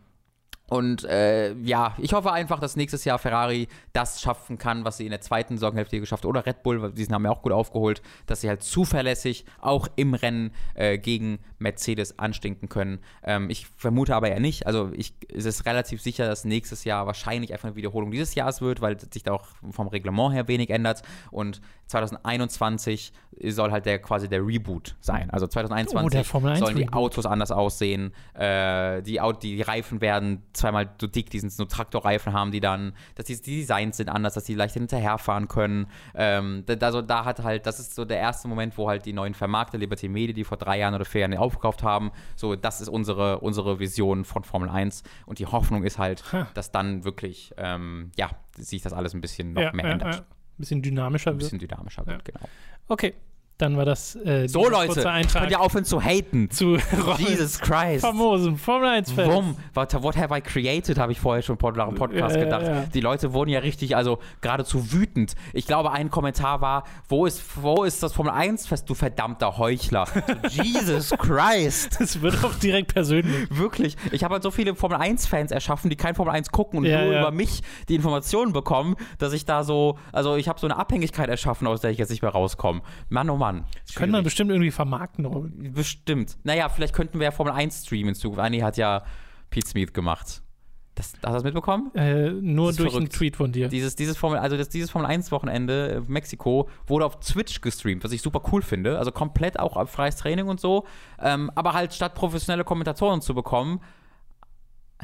und 0.71 1.05
äh, 1.05 1.53
ja, 1.57 1.95
ich 1.99 2.15
hoffe 2.15 2.33
einfach, 2.33 2.59
dass 2.59 2.75
nächstes 2.75 3.05
Jahr 3.05 3.19
Ferrari 3.19 3.69
das 3.93 4.23
schaffen 4.23 4.57
kann, 4.57 4.85
was 4.85 4.97
sie 4.97 5.05
in 5.05 5.11
der 5.11 5.21
zweiten 5.21 5.59
Saisonhälfte 5.59 6.01
geschafft 6.01 6.25
oder 6.25 6.47
Red 6.47 6.63
Bull, 6.63 6.91
die 6.93 7.05
haben 7.07 7.25
ja 7.25 7.31
auch 7.31 7.43
gut 7.43 7.53
aufgeholt, 7.53 8.01
dass 8.27 8.41
sie 8.41 8.49
halt 8.49 8.63
zuverlässig 8.63 9.45
auch 9.61 9.89
im 9.97 10.15
Rennen 10.15 10.53
äh, 10.75 10.97
gegen 10.97 11.39
Mercedes 11.59 12.19
anstinken 12.19 12.71
können. 12.71 13.01
Ähm, 13.23 13.51
ich 13.51 13.67
vermute 13.77 14.17
aber 14.17 14.31
eher 14.31 14.41
nicht. 14.41 14.67
Also 14.67 14.91
ich, 14.95 15.13
es 15.33 15.45
ist 15.45 15.67
relativ 15.67 16.01
sicher, 16.01 16.27
dass 16.27 16.47
nächstes 16.47 16.85
Jahr 16.85 17.07
wahrscheinlich 17.07 17.53
einfach 17.53 17.69
eine 17.69 17.77
Wiederholung 17.77 18.11
dieses 18.11 18.35
Jahres 18.35 18.63
wird, 18.63 18.81
weil 18.81 18.99
sich 18.99 19.23
da 19.23 19.33
auch 19.33 19.49
vom 19.71 19.89
Reglement 19.89 20.33
her 20.33 20.49
wenig 20.49 20.71
ändert. 20.71 21.03
Und 21.31 21.61
2021 21.89 23.13
soll 23.49 23.71
halt 23.71 23.85
der 23.85 23.99
quasi 23.99 24.29
der 24.29 24.47
Reboot 24.47 24.97
sein. 25.01 25.31
Also 25.31 25.47
2021 25.47 26.35
oh, 26.35 26.41
sollen 26.57 26.77
die 26.77 26.93
Autos 26.93 27.27
anders 27.27 27.51
aussehen. 27.51 28.15
Äh, 28.33 29.03
die, 29.03 29.21
die 29.43 29.63
Reifen 29.63 30.01
werden 30.01 30.43
zweimal 30.55 30.91
so 31.01 31.07
dick, 31.07 31.31
die 31.31 31.41
sind 31.41 31.53
so 31.53 31.65
Traktorreifen 31.65 32.33
haben, 32.33 32.51
die 32.51 32.61
dann, 32.61 32.95
dass 33.15 33.27
die, 33.27 33.41
die 33.41 33.57
Designs 33.59 33.97
sind 33.97 34.09
anders, 34.09 34.35
dass 34.35 34.45
die 34.45 34.55
leicht 34.55 34.75
hinterherfahren 34.75 35.49
können. 35.49 35.87
Ähm, 36.15 36.65
also 36.81 37.03
da 37.03 37.25
hat 37.25 37.43
halt, 37.43 37.67
das 37.67 37.81
ist 37.81 37.95
so 37.95 38.05
der 38.05 38.19
erste 38.19 38.49
Moment, 38.49 38.77
wo 38.79 38.89
halt 38.89 39.07
die 39.07 39.13
neuen 39.13 39.35
Vermarkter, 39.35 39.79
Liberty 39.79 40.09
Media, 40.09 40.35
die 40.35 40.45
vor 40.45 40.57
drei 40.57 40.79
Jahren 40.79 40.95
oder 40.95 41.05
vier 41.05 41.23
Jahren 41.23 41.37
aufgekauft 41.37 41.83
haben, 41.83 42.11
so, 42.37 42.57
das 42.57 42.81
ist 42.81 42.89
unsere, 42.89 43.41
unsere 43.41 43.79
Vision 43.79 44.25
von 44.25 44.45
Formel 44.45 44.69
1 44.69 45.03
und 45.27 45.39
die 45.39 45.47
Hoffnung 45.47 45.85
ist 45.85 45.99
halt, 45.99 46.33
huh. 46.33 46.47
dass 46.55 46.71
dann 46.73 47.05
wirklich, 47.05 47.53
ähm, 47.57 48.11
ja, 48.17 48.31
sich 48.57 48.83
das 48.83 48.93
alles 48.93 49.15
ein 49.15 49.21
bisschen 49.21 49.53
noch 49.53 49.63
ja, 49.63 49.73
mehr 49.73 49.87
ja, 49.87 49.93
ändert. 49.93 50.15
Ja. 50.15 50.21
Ein 50.21 50.27
bisschen 50.59 50.83
dynamischer 50.83 51.33
wird. 51.33 51.37
Ein 51.37 51.39
bisschen 51.39 51.59
dynamischer 51.59 52.07
wird, 52.07 52.25
genau. 52.25 52.49
Okay, 52.87 53.15
dann 53.59 53.77
war 53.77 53.85
das 53.85 54.17
äh, 54.17 54.49
So 54.49 54.69
Leute, 54.69 55.03
könnt 55.03 55.51
ihr 55.51 55.61
aufhören 55.61 55.85
zu 55.85 56.01
haten. 56.01 56.51
Zu 56.55 56.77
Jesus 57.19 57.61
Christ. 57.61 58.01
Famosen 58.05 58.57
Formel 58.57 58.89
1 58.89 59.13
Fans. 59.13 59.33
Wumm, 59.33 59.57
what, 59.75 60.03
what 60.03 60.17
have 60.17 60.37
I 60.37 60.41
created, 60.41 60.99
habe 60.99 61.13
ich 61.13 61.21
vorher 61.21 61.43
schon 61.43 61.57
nach 61.77 61.87
dem 61.87 61.95
Podcast 61.95 62.37
ja, 62.37 62.45
gedacht. 62.45 62.63
Ja, 62.63 62.75
ja. 62.75 62.87
Die 62.93 63.01
Leute 63.01 63.33
wurden 63.33 63.51
ja 63.51 63.61
richtig, 63.61 63.95
also 63.95 64.19
geradezu 64.41 64.93
wütend. 64.93 65.35
Ich 65.53 65.67
glaube, 65.67 65.93
ein 65.93 66.11
Kommentar 66.11 66.61
war, 66.61 66.85
wo 67.09 67.27
ist, 67.27 67.43
wo 67.63 67.85
ist 67.85 68.03
das 68.03 68.13
Formel 68.13 68.33
1 68.33 68.67
Fest, 68.67 68.91
du 68.91 68.95
verdammter 68.95 69.57
Heuchler. 69.57 70.07
Jesus 70.51 71.11
Christ. 71.11 72.01
Das 72.01 72.21
wird 72.23 72.45
auch 72.45 72.55
direkt 72.55 72.95
persönlich. 72.95 73.47
Wirklich. 73.51 73.97
Ich 74.11 74.25
habe 74.25 74.35
halt 74.35 74.43
so 74.43 74.51
viele 74.51 74.75
Formel 74.75 74.99
1 74.99 75.27
Fans 75.27 75.53
erschaffen, 75.53 75.91
die 75.91 75.97
kein 75.97 76.17
Formel 76.17 76.35
1 76.35 76.51
gucken 76.51 76.79
und 76.79 76.85
nur 76.85 77.19
über 77.19 77.31
mich 77.31 77.63
die 77.89 77.95
Informationen 77.95 78.53
bekommen, 78.53 78.97
dass 79.19 79.33
ich 79.33 79.45
da 79.45 79.63
so, 79.63 79.97
also 80.13 80.35
ich 80.35 80.49
habe 80.49 80.59
so 80.59 80.67
eine 80.67 80.77
Abhängigkeit 80.77 81.29
erschaffen, 81.29 81.69
aus 81.69 81.81
der 81.81 81.93
ich 81.93 81.99
jetzt 81.99 82.11
nicht 82.11 82.23
mehr 82.23 82.33
rauskomme. 82.33 82.83
Mann, 83.09 83.31
oh 83.31 83.37
Mann. 83.37 83.44
Mann. 83.45 83.65
Das 83.87 83.95
könnte 83.95 84.13
man 84.13 84.25
bestimmt 84.25 84.51
irgendwie 84.51 84.71
vermarkten. 84.71 85.73
Bestimmt. 85.75 86.39
Naja, 86.45 86.69
vielleicht 86.69 86.95
könnten 86.95 87.19
wir 87.19 87.25
ja 87.25 87.31
Formel 87.31 87.53
1 87.53 87.85
streamen 87.85 88.09
in 88.11 88.15
Zukunft. 88.15 88.41
Annie 88.41 88.63
hat 88.63 88.77
ja 88.79 89.05
Pete 89.51 89.69
Smith 89.69 89.93
gemacht. 89.93 90.41
Das, 90.95 91.13
hast 91.13 91.25
du 91.25 91.31
das 91.33 91.45
mitbekommen? 91.45 91.91
Äh, 91.95 92.31
nur 92.31 92.73
durch 92.73 92.77
verrückt. 92.77 92.97
einen 92.97 93.09
Tweet 93.11 93.37
von 93.37 93.53
dir. 93.53 93.69
Dieses, 93.69 93.97
dieses 93.97 94.17
Formel, 94.17 94.39
also 94.39 94.57
das, 94.57 94.69
dieses 94.69 94.91
Formel 94.91 95.11
1 95.11 95.33
Wochenende 95.33 96.05
äh, 96.07 96.11
Mexiko 96.11 96.69
wurde 96.87 97.05
auf 97.05 97.19
Twitch 97.21 97.61
gestreamt, 97.61 98.05
was 98.05 98.13
ich 98.13 98.23
super 98.23 98.41
cool 98.53 98.63
finde. 98.63 98.99
Also 98.99 99.11
komplett 99.11 99.59
auch 99.59 99.89
freies 99.89 100.17
Training 100.17 100.47
und 100.47 100.61
so. 100.61 100.85
Ähm, 101.21 101.51
aber 101.55 101.73
halt 101.73 101.93
statt 101.93 102.15
professionelle 102.15 102.65
Kommentatoren 102.65 103.21
zu 103.21 103.35
bekommen, 103.35 103.81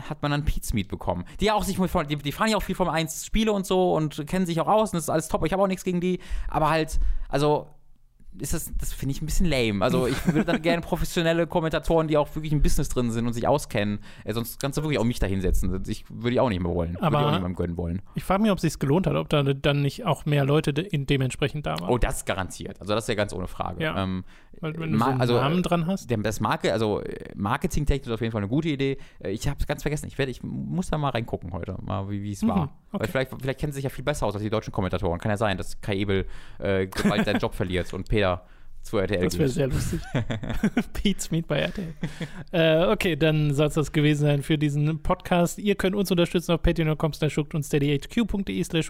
hat 0.08 0.22
man 0.22 0.30
dann 0.30 0.44
Pete 0.44 0.74
Meat 0.74 0.88
bekommen. 0.88 1.24
Die 1.40 1.46
ja 1.46 1.54
auch 1.54 1.64
sich 1.64 1.78
mit, 1.78 1.90
die, 2.08 2.16
die 2.16 2.32
fahren 2.32 2.48
ja 2.48 2.56
auch 2.56 2.62
viel 2.62 2.76
Formel 2.76 2.94
1 2.94 3.26
Spiele 3.26 3.52
und 3.52 3.66
so 3.66 3.94
und 3.94 4.26
kennen 4.26 4.46
sich 4.46 4.60
auch 4.60 4.68
aus 4.68 4.92
und 4.92 4.96
das 4.96 5.04
ist 5.04 5.10
alles 5.10 5.28
top. 5.28 5.44
Ich 5.44 5.52
habe 5.52 5.62
auch 5.62 5.66
nichts 5.66 5.84
gegen 5.84 6.00
die, 6.00 6.20
aber 6.48 6.70
halt, 6.70 7.00
also 7.28 7.66
ist 8.38 8.54
das, 8.54 8.72
das 8.78 8.92
finde 8.92 9.14
ich 9.14 9.22
ein 9.22 9.26
bisschen 9.26 9.46
lame. 9.46 9.84
Also 9.84 10.06
ich 10.06 10.26
würde 10.26 10.44
dann 10.44 10.62
gerne 10.62 10.82
professionelle 10.82 11.46
Kommentatoren, 11.46 12.08
die 12.08 12.16
auch 12.16 12.34
wirklich 12.34 12.52
im 12.52 12.62
Business 12.62 12.88
drin 12.88 13.10
sind 13.10 13.26
und 13.26 13.32
sich 13.32 13.46
auskennen. 13.46 13.98
Äh, 14.24 14.32
sonst 14.32 14.60
kannst 14.60 14.78
du 14.78 14.82
wirklich 14.82 14.98
auch 14.98 15.04
mich 15.04 15.18
da 15.18 15.26
hinsetzen. 15.26 15.82
Ich 15.88 16.04
würde 16.08 16.34
ich 16.34 16.40
auch 16.40 16.48
nicht 16.48 16.60
mehr 16.60 16.72
wollen. 16.72 16.96
Aber 16.98 17.18
würde 17.18 17.22
ich 17.22 17.26
auch 17.26 17.32
niemandem 17.32 17.56
gönnen 17.56 17.76
wollen. 17.76 18.02
Ich 18.14 18.24
frage 18.24 18.42
mich, 18.42 18.50
ob 18.50 18.58
es 18.58 18.62
sich 18.62 18.78
gelohnt 18.78 19.06
hat, 19.06 19.16
ob 19.16 19.28
da 19.28 19.42
dann 19.42 19.82
nicht 19.82 20.04
auch 20.04 20.26
mehr 20.26 20.44
Leute 20.44 20.72
de 20.72 20.88
dementsprechend 21.04 21.66
da 21.66 21.80
waren. 21.80 21.90
Oh, 21.90 21.98
das 21.98 22.24
garantiert. 22.24 22.80
Also 22.80 22.94
das 22.94 23.04
ist 23.04 23.08
ja 23.08 23.14
ganz 23.14 23.32
ohne 23.32 23.48
Frage. 23.48 23.82
Ja. 23.82 24.02
Ähm, 24.02 24.24
Weil 24.60 24.78
wenn 24.78 24.92
du 24.92 24.98
so 24.98 25.04
einen 25.04 25.20
also, 25.20 25.34
Namen 25.34 25.62
dran 25.62 25.86
hast. 25.86 26.10
Das 26.10 26.40
Marke, 26.40 26.72
also 26.72 27.02
Marketingtechnisch 27.34 28.08
ist 28.08 28.14
auf 28.14 28.20
jeden 28.20 28.32
Fall 28.32 28.42
eine 28.42 28.48
gute 28.48 28.68
Idee. 28.68 28.98
Äh, 29.18 29.30
ich 29.30 29.48
habe 29.48 29.58
es 29.58 29.66
ganz 29.66 29.82
vergessen. 29.82 30.06
Ich, 30.06 30.18
werd, 30.18 30.28
ich 30.28 30.42
muss 30.42 30.88
da 30.88 30.98
mal 30.98 31.10
reingucken 31.10 31.52
heute, 31.52 31.76
mal 31.82 32.08
wie 32.10 32.32
es 32.32 32.42
mhm, 32.42 32.48
war. 32.48 32.79
Okay. 32.92 33.02
Weil 33.02 33.08
vielleicht, 33.08 33.30
vielleicht 33.40 33.60
kennen 33.60 33.72
sie 33.72 33.76
sich 33.76 33.84
ja 33.84 33.90
viel 33.90 34.04
besser 34.04 34.26
aus 34.26 34.34
als 34.34 34.42
die 34.42 34.50
deutschen 34.50 34.72
Kommentatoren. 34.72 35.20
Kann 35.20 35.30
ja 35.30 35.36
sein, 35.36 35.56
dass 35.56 35.80
Kai 35.80 35.96
Ebel 35.96 36.26
äh, 36.58 36.86
bald 37.08 37.24
seinen 37.24 37.38
Job 37.38 37.54
verliert 37.60 37.92
und 37.94 38.08
Peter 38.08 38.44
zu 38.82 38.98
RTL 38.98 39.22
Das 39.24 39.38
wäre 39.38 39.48
sehr 39.48 39.68
lustig. 39.68 40.00
Pete's 40.92 41.30
Meet 41.30 41.46
bei 41.46 41.60
RTL. 41.60 41.94
äh, 42.52 42.84
okay, 42.90 43.14
dann 43.16 43.54
soll 43.54 43.66
es 43.68 43.74
das 43.74 43.92
gewesen 43.92 44.22
sein 44.22 44.42
für 44.42 44.58
diesen 44.58 45.02
Podcast. 45.02 45.58
Ihr 45.58 45.74
könnt 45.74 45.94
uns 45.94 46.10
unterstützen 46.10 46.52
auf 46.52 46.62
patreon.com 46.62 47.12
slash 47.12 47.38
und 47.38 47.62
steadyhq.de 47.62 48.64
slash. 48.64 48.88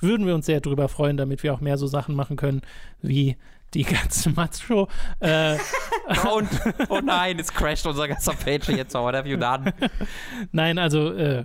Würden 0.00 0.26
wir 0.26 0.34
uns 0.34 0.46
sehr 0.46 0.60
drüber 0.60 0.88
freuen, 0.88 1.16
damit 1.16 1.42
wir 1.42 1.52
auch 1.52 1.60
mehr 1.60 1.76
so 1.76 1.86
Sachen 1.86 2.14
machen 2.14 2.36
können, 2.36 2.62
wie 3.02 3.36
die 3.74 3.82
ganze 3.82 4.30
Matz-Show. 4.30 4.88
Äh, 5.20 5.56
Und, 6.32 6.48
oh 6.88 7.00
nein, 7.04 7.38
es 7.38 7.52
crasht 7.52 7.86
unser 7.86 8.06
ganzer 8.06 8.34
Page 8.34 8.68
jetzt. 8.68 8.94
What 8.94 9.14
have 9.14 9.28
you 9.28 9.36
done? 9.36 9.74
nein, 10.52 10.78
also 10.78 11.12
äh, 11.12 11.44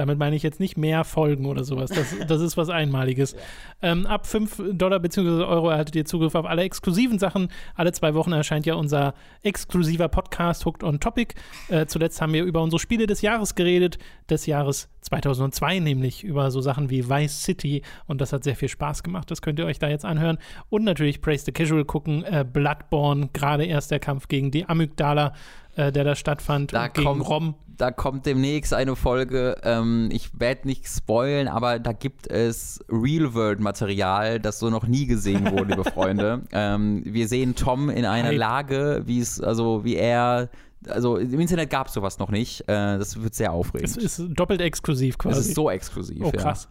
damit 0.00 0.18
meine 0.18 0.34
ich 0.34 0.42
jetzt 0.42 0.60
nicht 0.60 0.78
mehr 0.78 1.04
Folgen 1.04 1.44
oder 1.44 1.62
sowas. 1.62 1.90
Das, 1.90 2.16
das 2.26 2.40
ist 2.40 2.56
was 2.56 2.70
Einmaliges. 2.70 3.36
Ähm, 3.82 4.06
ab 4.06 4.26
5 4.26 4.62
Dollar 4.72 4.98
bzw. 4.98 5.44
Euro 5.44 5.68
erhaltet 5.68 5.94
ihr 5.94 6.06
Zugriff 6.06 6.34
auf 6.34 6.46
alle 6.46 6.62
exklusiven 6.62 7.18
Sachen. 7.18 7.48
Alle 7.74 7.92
zwei 7.92 8.14
Wochen 8.14 8.32
erscheint 8.32 8.64
ja 8.64 8.74
unser 8.74 9.14
exklusiver 9.42 10.08
Podcast 10.08 10.64
Hooked 10.64 10.82
on 10.82 11.00
Topic. 11.00 11.34
Äh, 11.68 11.84
zuletzt 11.84 12.22
haben 12.22 12.32
wir 12.32 12.44
über 12.44 12.62
unsere 12.62 12.80
Spiele 12.80 13.06
des 13.06 13.20
Jahres 13.20 13.54
geredet, 13.54 13.98
des 14.30 14.46
Jahres 14.46 14.88
2002, 15.02 15.80
nämlich 15.80 16.24
über 16.24 16.50
so 16.50 16.60
Sachen 16.62 16.88
wie 16.88 17.08
Vice 17.08 17.42
City. 17.42 17.82
Und 18.06 18.22
das 18.22 18.32
hat 18.32 18.42
sehr 18.42 18.56
viel 18.56 18.68
Spaß 18.68 19.02
gemacht. 19.02 19.30
Das 19.30 19.42
könnt 19.42 19.58
ihr 19.58 19.66
euch 19.66 19.78
da 19.78 19.88
jetzt 19.88 20.06
anhören. 20.06 20.38
Und 20.70 20.84
natürlich 20.84 21.20
Praise 21.20 21.44
the 21.44 21.52
Casual 21.52 21.84
gucken. 21.84 22.24
Äh, 22.24 22.44
Bloodborne, 22.50 23.28
gerade 23.32 23.66
erst 23.66 23.90
der 23.90 24.00
Kampf 24.00 24.28
gegen 24.28 24.50
die 24.50 24.64
Amygdala, 24.64 25.34
äh, 25.76 25.90
der 25.92 26.04
da 26.04 26.14
stattfand. 26.14 26.72
Da 26.72 26.88
gegen 26.88 27.06
kommt- 27.06 27.28
Rom. 27.28 27.54
Da 27.76 27.90
kommt 27.90 28.26
demnächst 28.26 28.74
eine 28.74 28.94
Folge. 28.94 29.56
Ähm, 29.62 30.10
ich 30.12 30.38
werde 30.38 30.68
nicht 30.68 30.86
spoilen, 30.86 31.48
aber 31.48 31.78
da 31.78 31.92
gibt 31.92 32.26
es 32.26 32.78
Real-World-Material, 32.90 34.38
das 34.40 34.58
so 34.58 34.70
noch 34.70 34.86
nie 34.86 35.06
gesehen 35.06 35.50
wurde, 35.50 35.74
liebe 35.74 35.84
Freunde. 35.90 36.42
Ähm, 36.52 37.02
wir 37.06 37.26
sehen 37.28 37.54
Tom 37.54 37.88
in 37.90 38.04
einer. 38.04 38.32
Lage, 38.32 39.02
wie 39.06 39.20
es, 39.20 39.40
also 39.40 39.84
wie 39.84 39.96
er. 39.96 40.50
Also 40.88 41.16
im 41.16 41.38
Internet 41.40 41.68
gab 41.70 41.88
es 41.88 41.94
sowas 41.94 42.18
noch 42.18 42.30
nicht. 42.30 42.62
Äh, 42.62 42.98
das 42.98 43.20
wird 43.22 43.34
sehr 43.34 43.52
aufregend. 43.52 43.90
Es 43.90 43.96
ist 43.96 44.22
doppelt 44.34 44.60
exklusiv 44.62 45.18
quasi. 45.18 45.38
Es 45.40 45.46
ist 45.48 45.54
so 45.54 45.68
exklusiv. 45.70 46.22
Oh, 46.22 46.30
krass. 46.32 46.68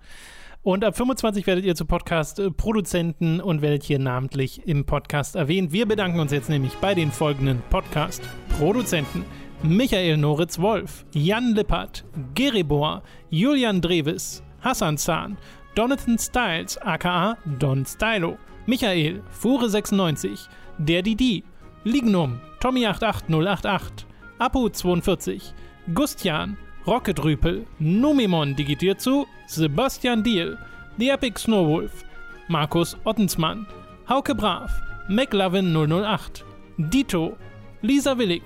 Und 0.61 0.83
ab 0.83 0.97
25 0.97 1.47
werdet 1.47 1.63
ihr 1.63 1.73
zu 1.73 1.85
Podcast-Produzenten 1.85 3.39
und 3.39 3.61
werdet 3.61 3.83
hier 3.83 3.97
namentlich 3.97 4.67
im 4.67 4.85
Podcast 4.85 5.35
erwähnt. 5.37 5.71
Wir 5.71 5.85
bedanken 5.85 6.19
uns 6.19 6.33
jetzt 6.33 6.49
nämlich 6.49 6.73
bei 6.75 6.93
den 6.93 7.13
folgenden 7.13 7.61
Podcast-Produzenten. 7.69 9.23
Michael 9.63 10.17
Noritz 10.17 10.59
Wolf, 10.59 11.05
Jan 11.13 11.55
Lippert, 11.55 12.03
Geribor, 12.35 13.03
Julian 13.29 13.79
Dreves, 13.79 14.43
Hassan 14.61 14.97
Zahn, 14.97 15.37
Donathan 15.75 16.17
Styles, 16.17 16.77
aka 16.77 17.37
Don 17.57 17.85
Stylo, 17.85 18.37
Michael, 18.65 19.23
Fure96, 19.41 20.47
Der 20.77 21.01
Didi, 21.01 21.45
Lignum, 21.85 22.41
Tommy88088, 22.61 23.81
Apu42, 24.39 25.53
Gustian, 25.93 26.57
Rocket 26.89 27.23
Rüpel, 27.23 27.67
Numimon 27.77 28.55
digitiert 28.55 28.99
zu, 28.99 29.27
Sebastian 29.45 30.23
Diel, 30.23 30.57
The 30.97 31.09
Epic 31.09 31.39
Snowwolf, 31.41 32.03
Markus 32.47 32.97
Ottensmann, 33.03 33.67
Hauke 34.09 34.33
Brav, 34.33 34.71
McLovin 35.07 35.71
008, 35.71 36.43
Dito, 36.79 37.37
Lisa 37.83 38.17
Willig, 38.17 38.41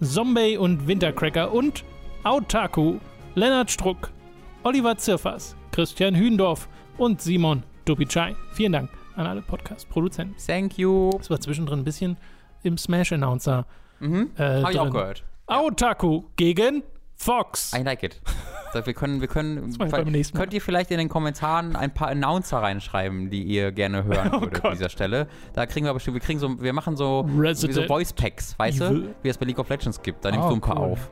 Zombie 0.00 0.56
und 0.56 0.88
Wintercracker 0.88 1.52
und 1.52 1.84
Autaku, 2.24 2.98
Lennart 3.36 3.70
Struck, 3.70 4.10
Oliver 4.64 4.96
Zirfers, 4.96 5.54
Christian 5.70 6.16
Hündorf 6.16 6.68
und 6.98 7.22
Simon 7.22 7.62
Dubicai. 7.84 8.34
Vielen 8.54 8.72
Dank 8.72 8.90
an 9.14 9.28
alle 9.28 9.40
Podcast-Produzenten. 9.42 10.34
Thank 10.44 10.78
you. 10.78 11.12
Das 11.18 11.30
war 11.30 11.40
zwischendrin 11.40 11.78
ein 11.78 11.84
bisschen 11.84 12.16
im 12.64 12.76
Smash-Announcer. 12.76 13.66
Mhm. 14.00 14.32
Äh, 14.36 14.62
Habe 14.62 14.72
ich 14.72 14.80
auch 14.80 14.90
gehört. 14.90 15.22
Autaku 15.46 16.24
gegen 16.34 16.82
Fox. 17.16 17.72
I 17.74 17.82
like 17.82 18.02
it. 18.02 18.20
So, 18.72 18.84
wir 18.84 18.92
können, 18.92 19.20
wir 19.20 19.28
können, 19.28 19.68
Das 19.68 19.78
machen 19.78 19.92
wir 19.92 19.98
beim 20.02 20.12
nächsten 20.12 20.36
Mal. 20.36 20.42
könnt 20.44 20.52
ihr 20.54 20.60
vielleicht 20.60 20.90
in 20.90 20.98
den 20.98 21.08
Kommentaren 21.08 21.76
ein 21.76 21.94
paar 21.94 22.08
Announcer 22.08 22.58
reinschreiben, 22.58 23.30
die 23.30 23.42
ihr 23.44 23.70
gerne 23.72 24.02
hören 24.04 24.30
Oh 24.34 24.40
würdet 24.40 24.54
Gott. 24.54 24.64
an 24.72 24.72
dieser 24.78 24.88
Stelle. 24.88 25.28
Da 25.52 25.64
kriegen 25.66 25.86
wir 25.86 25.90
aber 25.90 25.98
bestimmt, 25.98 26.14
wir 26.16 26.20
kriegen 26.20 26.40
so, 26.40 26.60
wir 26.60 26.72
machen 26.72 26.96
so, 26.96 27.24
so 27.52 27.82
Voice 27.86 28.12
Packs, 28.12 28.58
weißt 28.58 28.80
du, 28.80 29.14
wie 29.22 29.28
es 29.28 29.38
bei 29.38 29.46
League 29.46 29.58
of 29.60 29.68
Legends 29.68 30.02
gibt. 30.02 30.24
Da 30.24 30.30
nimmst 30.32 30.46
Oh, 30.46 30.50
du 30.50 30.54
ein 30.56 30.60
paar 30.60 30.76
cool. 30.80 30.92
auf. 30.92 31.10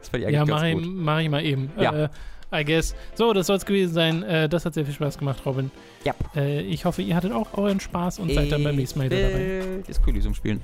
Das 0.00 0.10
fände 0.10 0.26
ich 0.26 0.32
Ja, 0.34 0.42
eigentlich 0.42 0.54
mach 0.54 0.60
ganz 0.62 0.78
ich, 0.80 0.84
gut. 0.86 0.94
mach 0.96 1.18
ich 1.20 1.28
mal 1.30 1.44
eben. 1.44 1.72
Ja. 1.78 2.04
Äh, 2.04 2.08
I 2.50 2.64
guess. 2.64 2.94
So, 3.14 3.32
das 3.34 3.46
soll 3.46 3.56
es 3.56 3.66
gewesen 3.66 3.92
sein. 3.92 4.22
Äh, 4.22 4.48
das 4.48 4.64
hat 4.64 4.72
sehr 4.74 4.84
viel 4.84 4.94
Spaß 4.94 5.18
gemacht, 5.18 5.40
Robin. 5.44 5.70
Ja. 6.04 6.14
Äh, 6.36 6.60
ich 6.62 6.84
hoffe, 6.84 7.02
ihr 7.02 7.14
hattet 7.16 7.32
auch 7.32 7.46
euren 7.58 7.80
Spaß 7.80 8.18
und 8.20 8.32
seid 8.32 8.50
dann 8.52 8.64
beim 8.64 8.76
nächsten 8.76 8.98
Mal 8.98 9.10
wieder 9.10 9.28
dabei. 9.28 9.82
Disco 9.86 10.10
Elysium 10.10 10.34
spielen. 10.34 10.62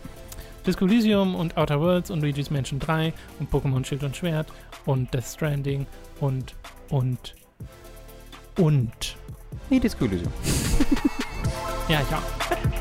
Disco 0.67 0.87
Elysium 0.87 1.35
und 1.35 1.57
Outer 1.57 1.81
Worlds 1.81 2.11
und 2.11 2.21
Luigi's 2.21 2.51
Mansion 2.51 2.79
3 2.79 3.13
und 3.39 3.51
Pokémon 3.51 3.85
Schild 3.85 4.03
und 4.03 4.17
Schwert 4.17 4.49
und 4.87 5.13
Death 5.13 5.25
Stranding 5.25 5.87
und, 6.21 6.55
und, 6.89 7.35
und. 8.59 9.17
Nee, 9.69 9.81
Disco 9.81 10.07
Elysium. 10.07 10.33
Ja, 11.89 12.01
ich 12.01 12.15
auch. 12.15 12.71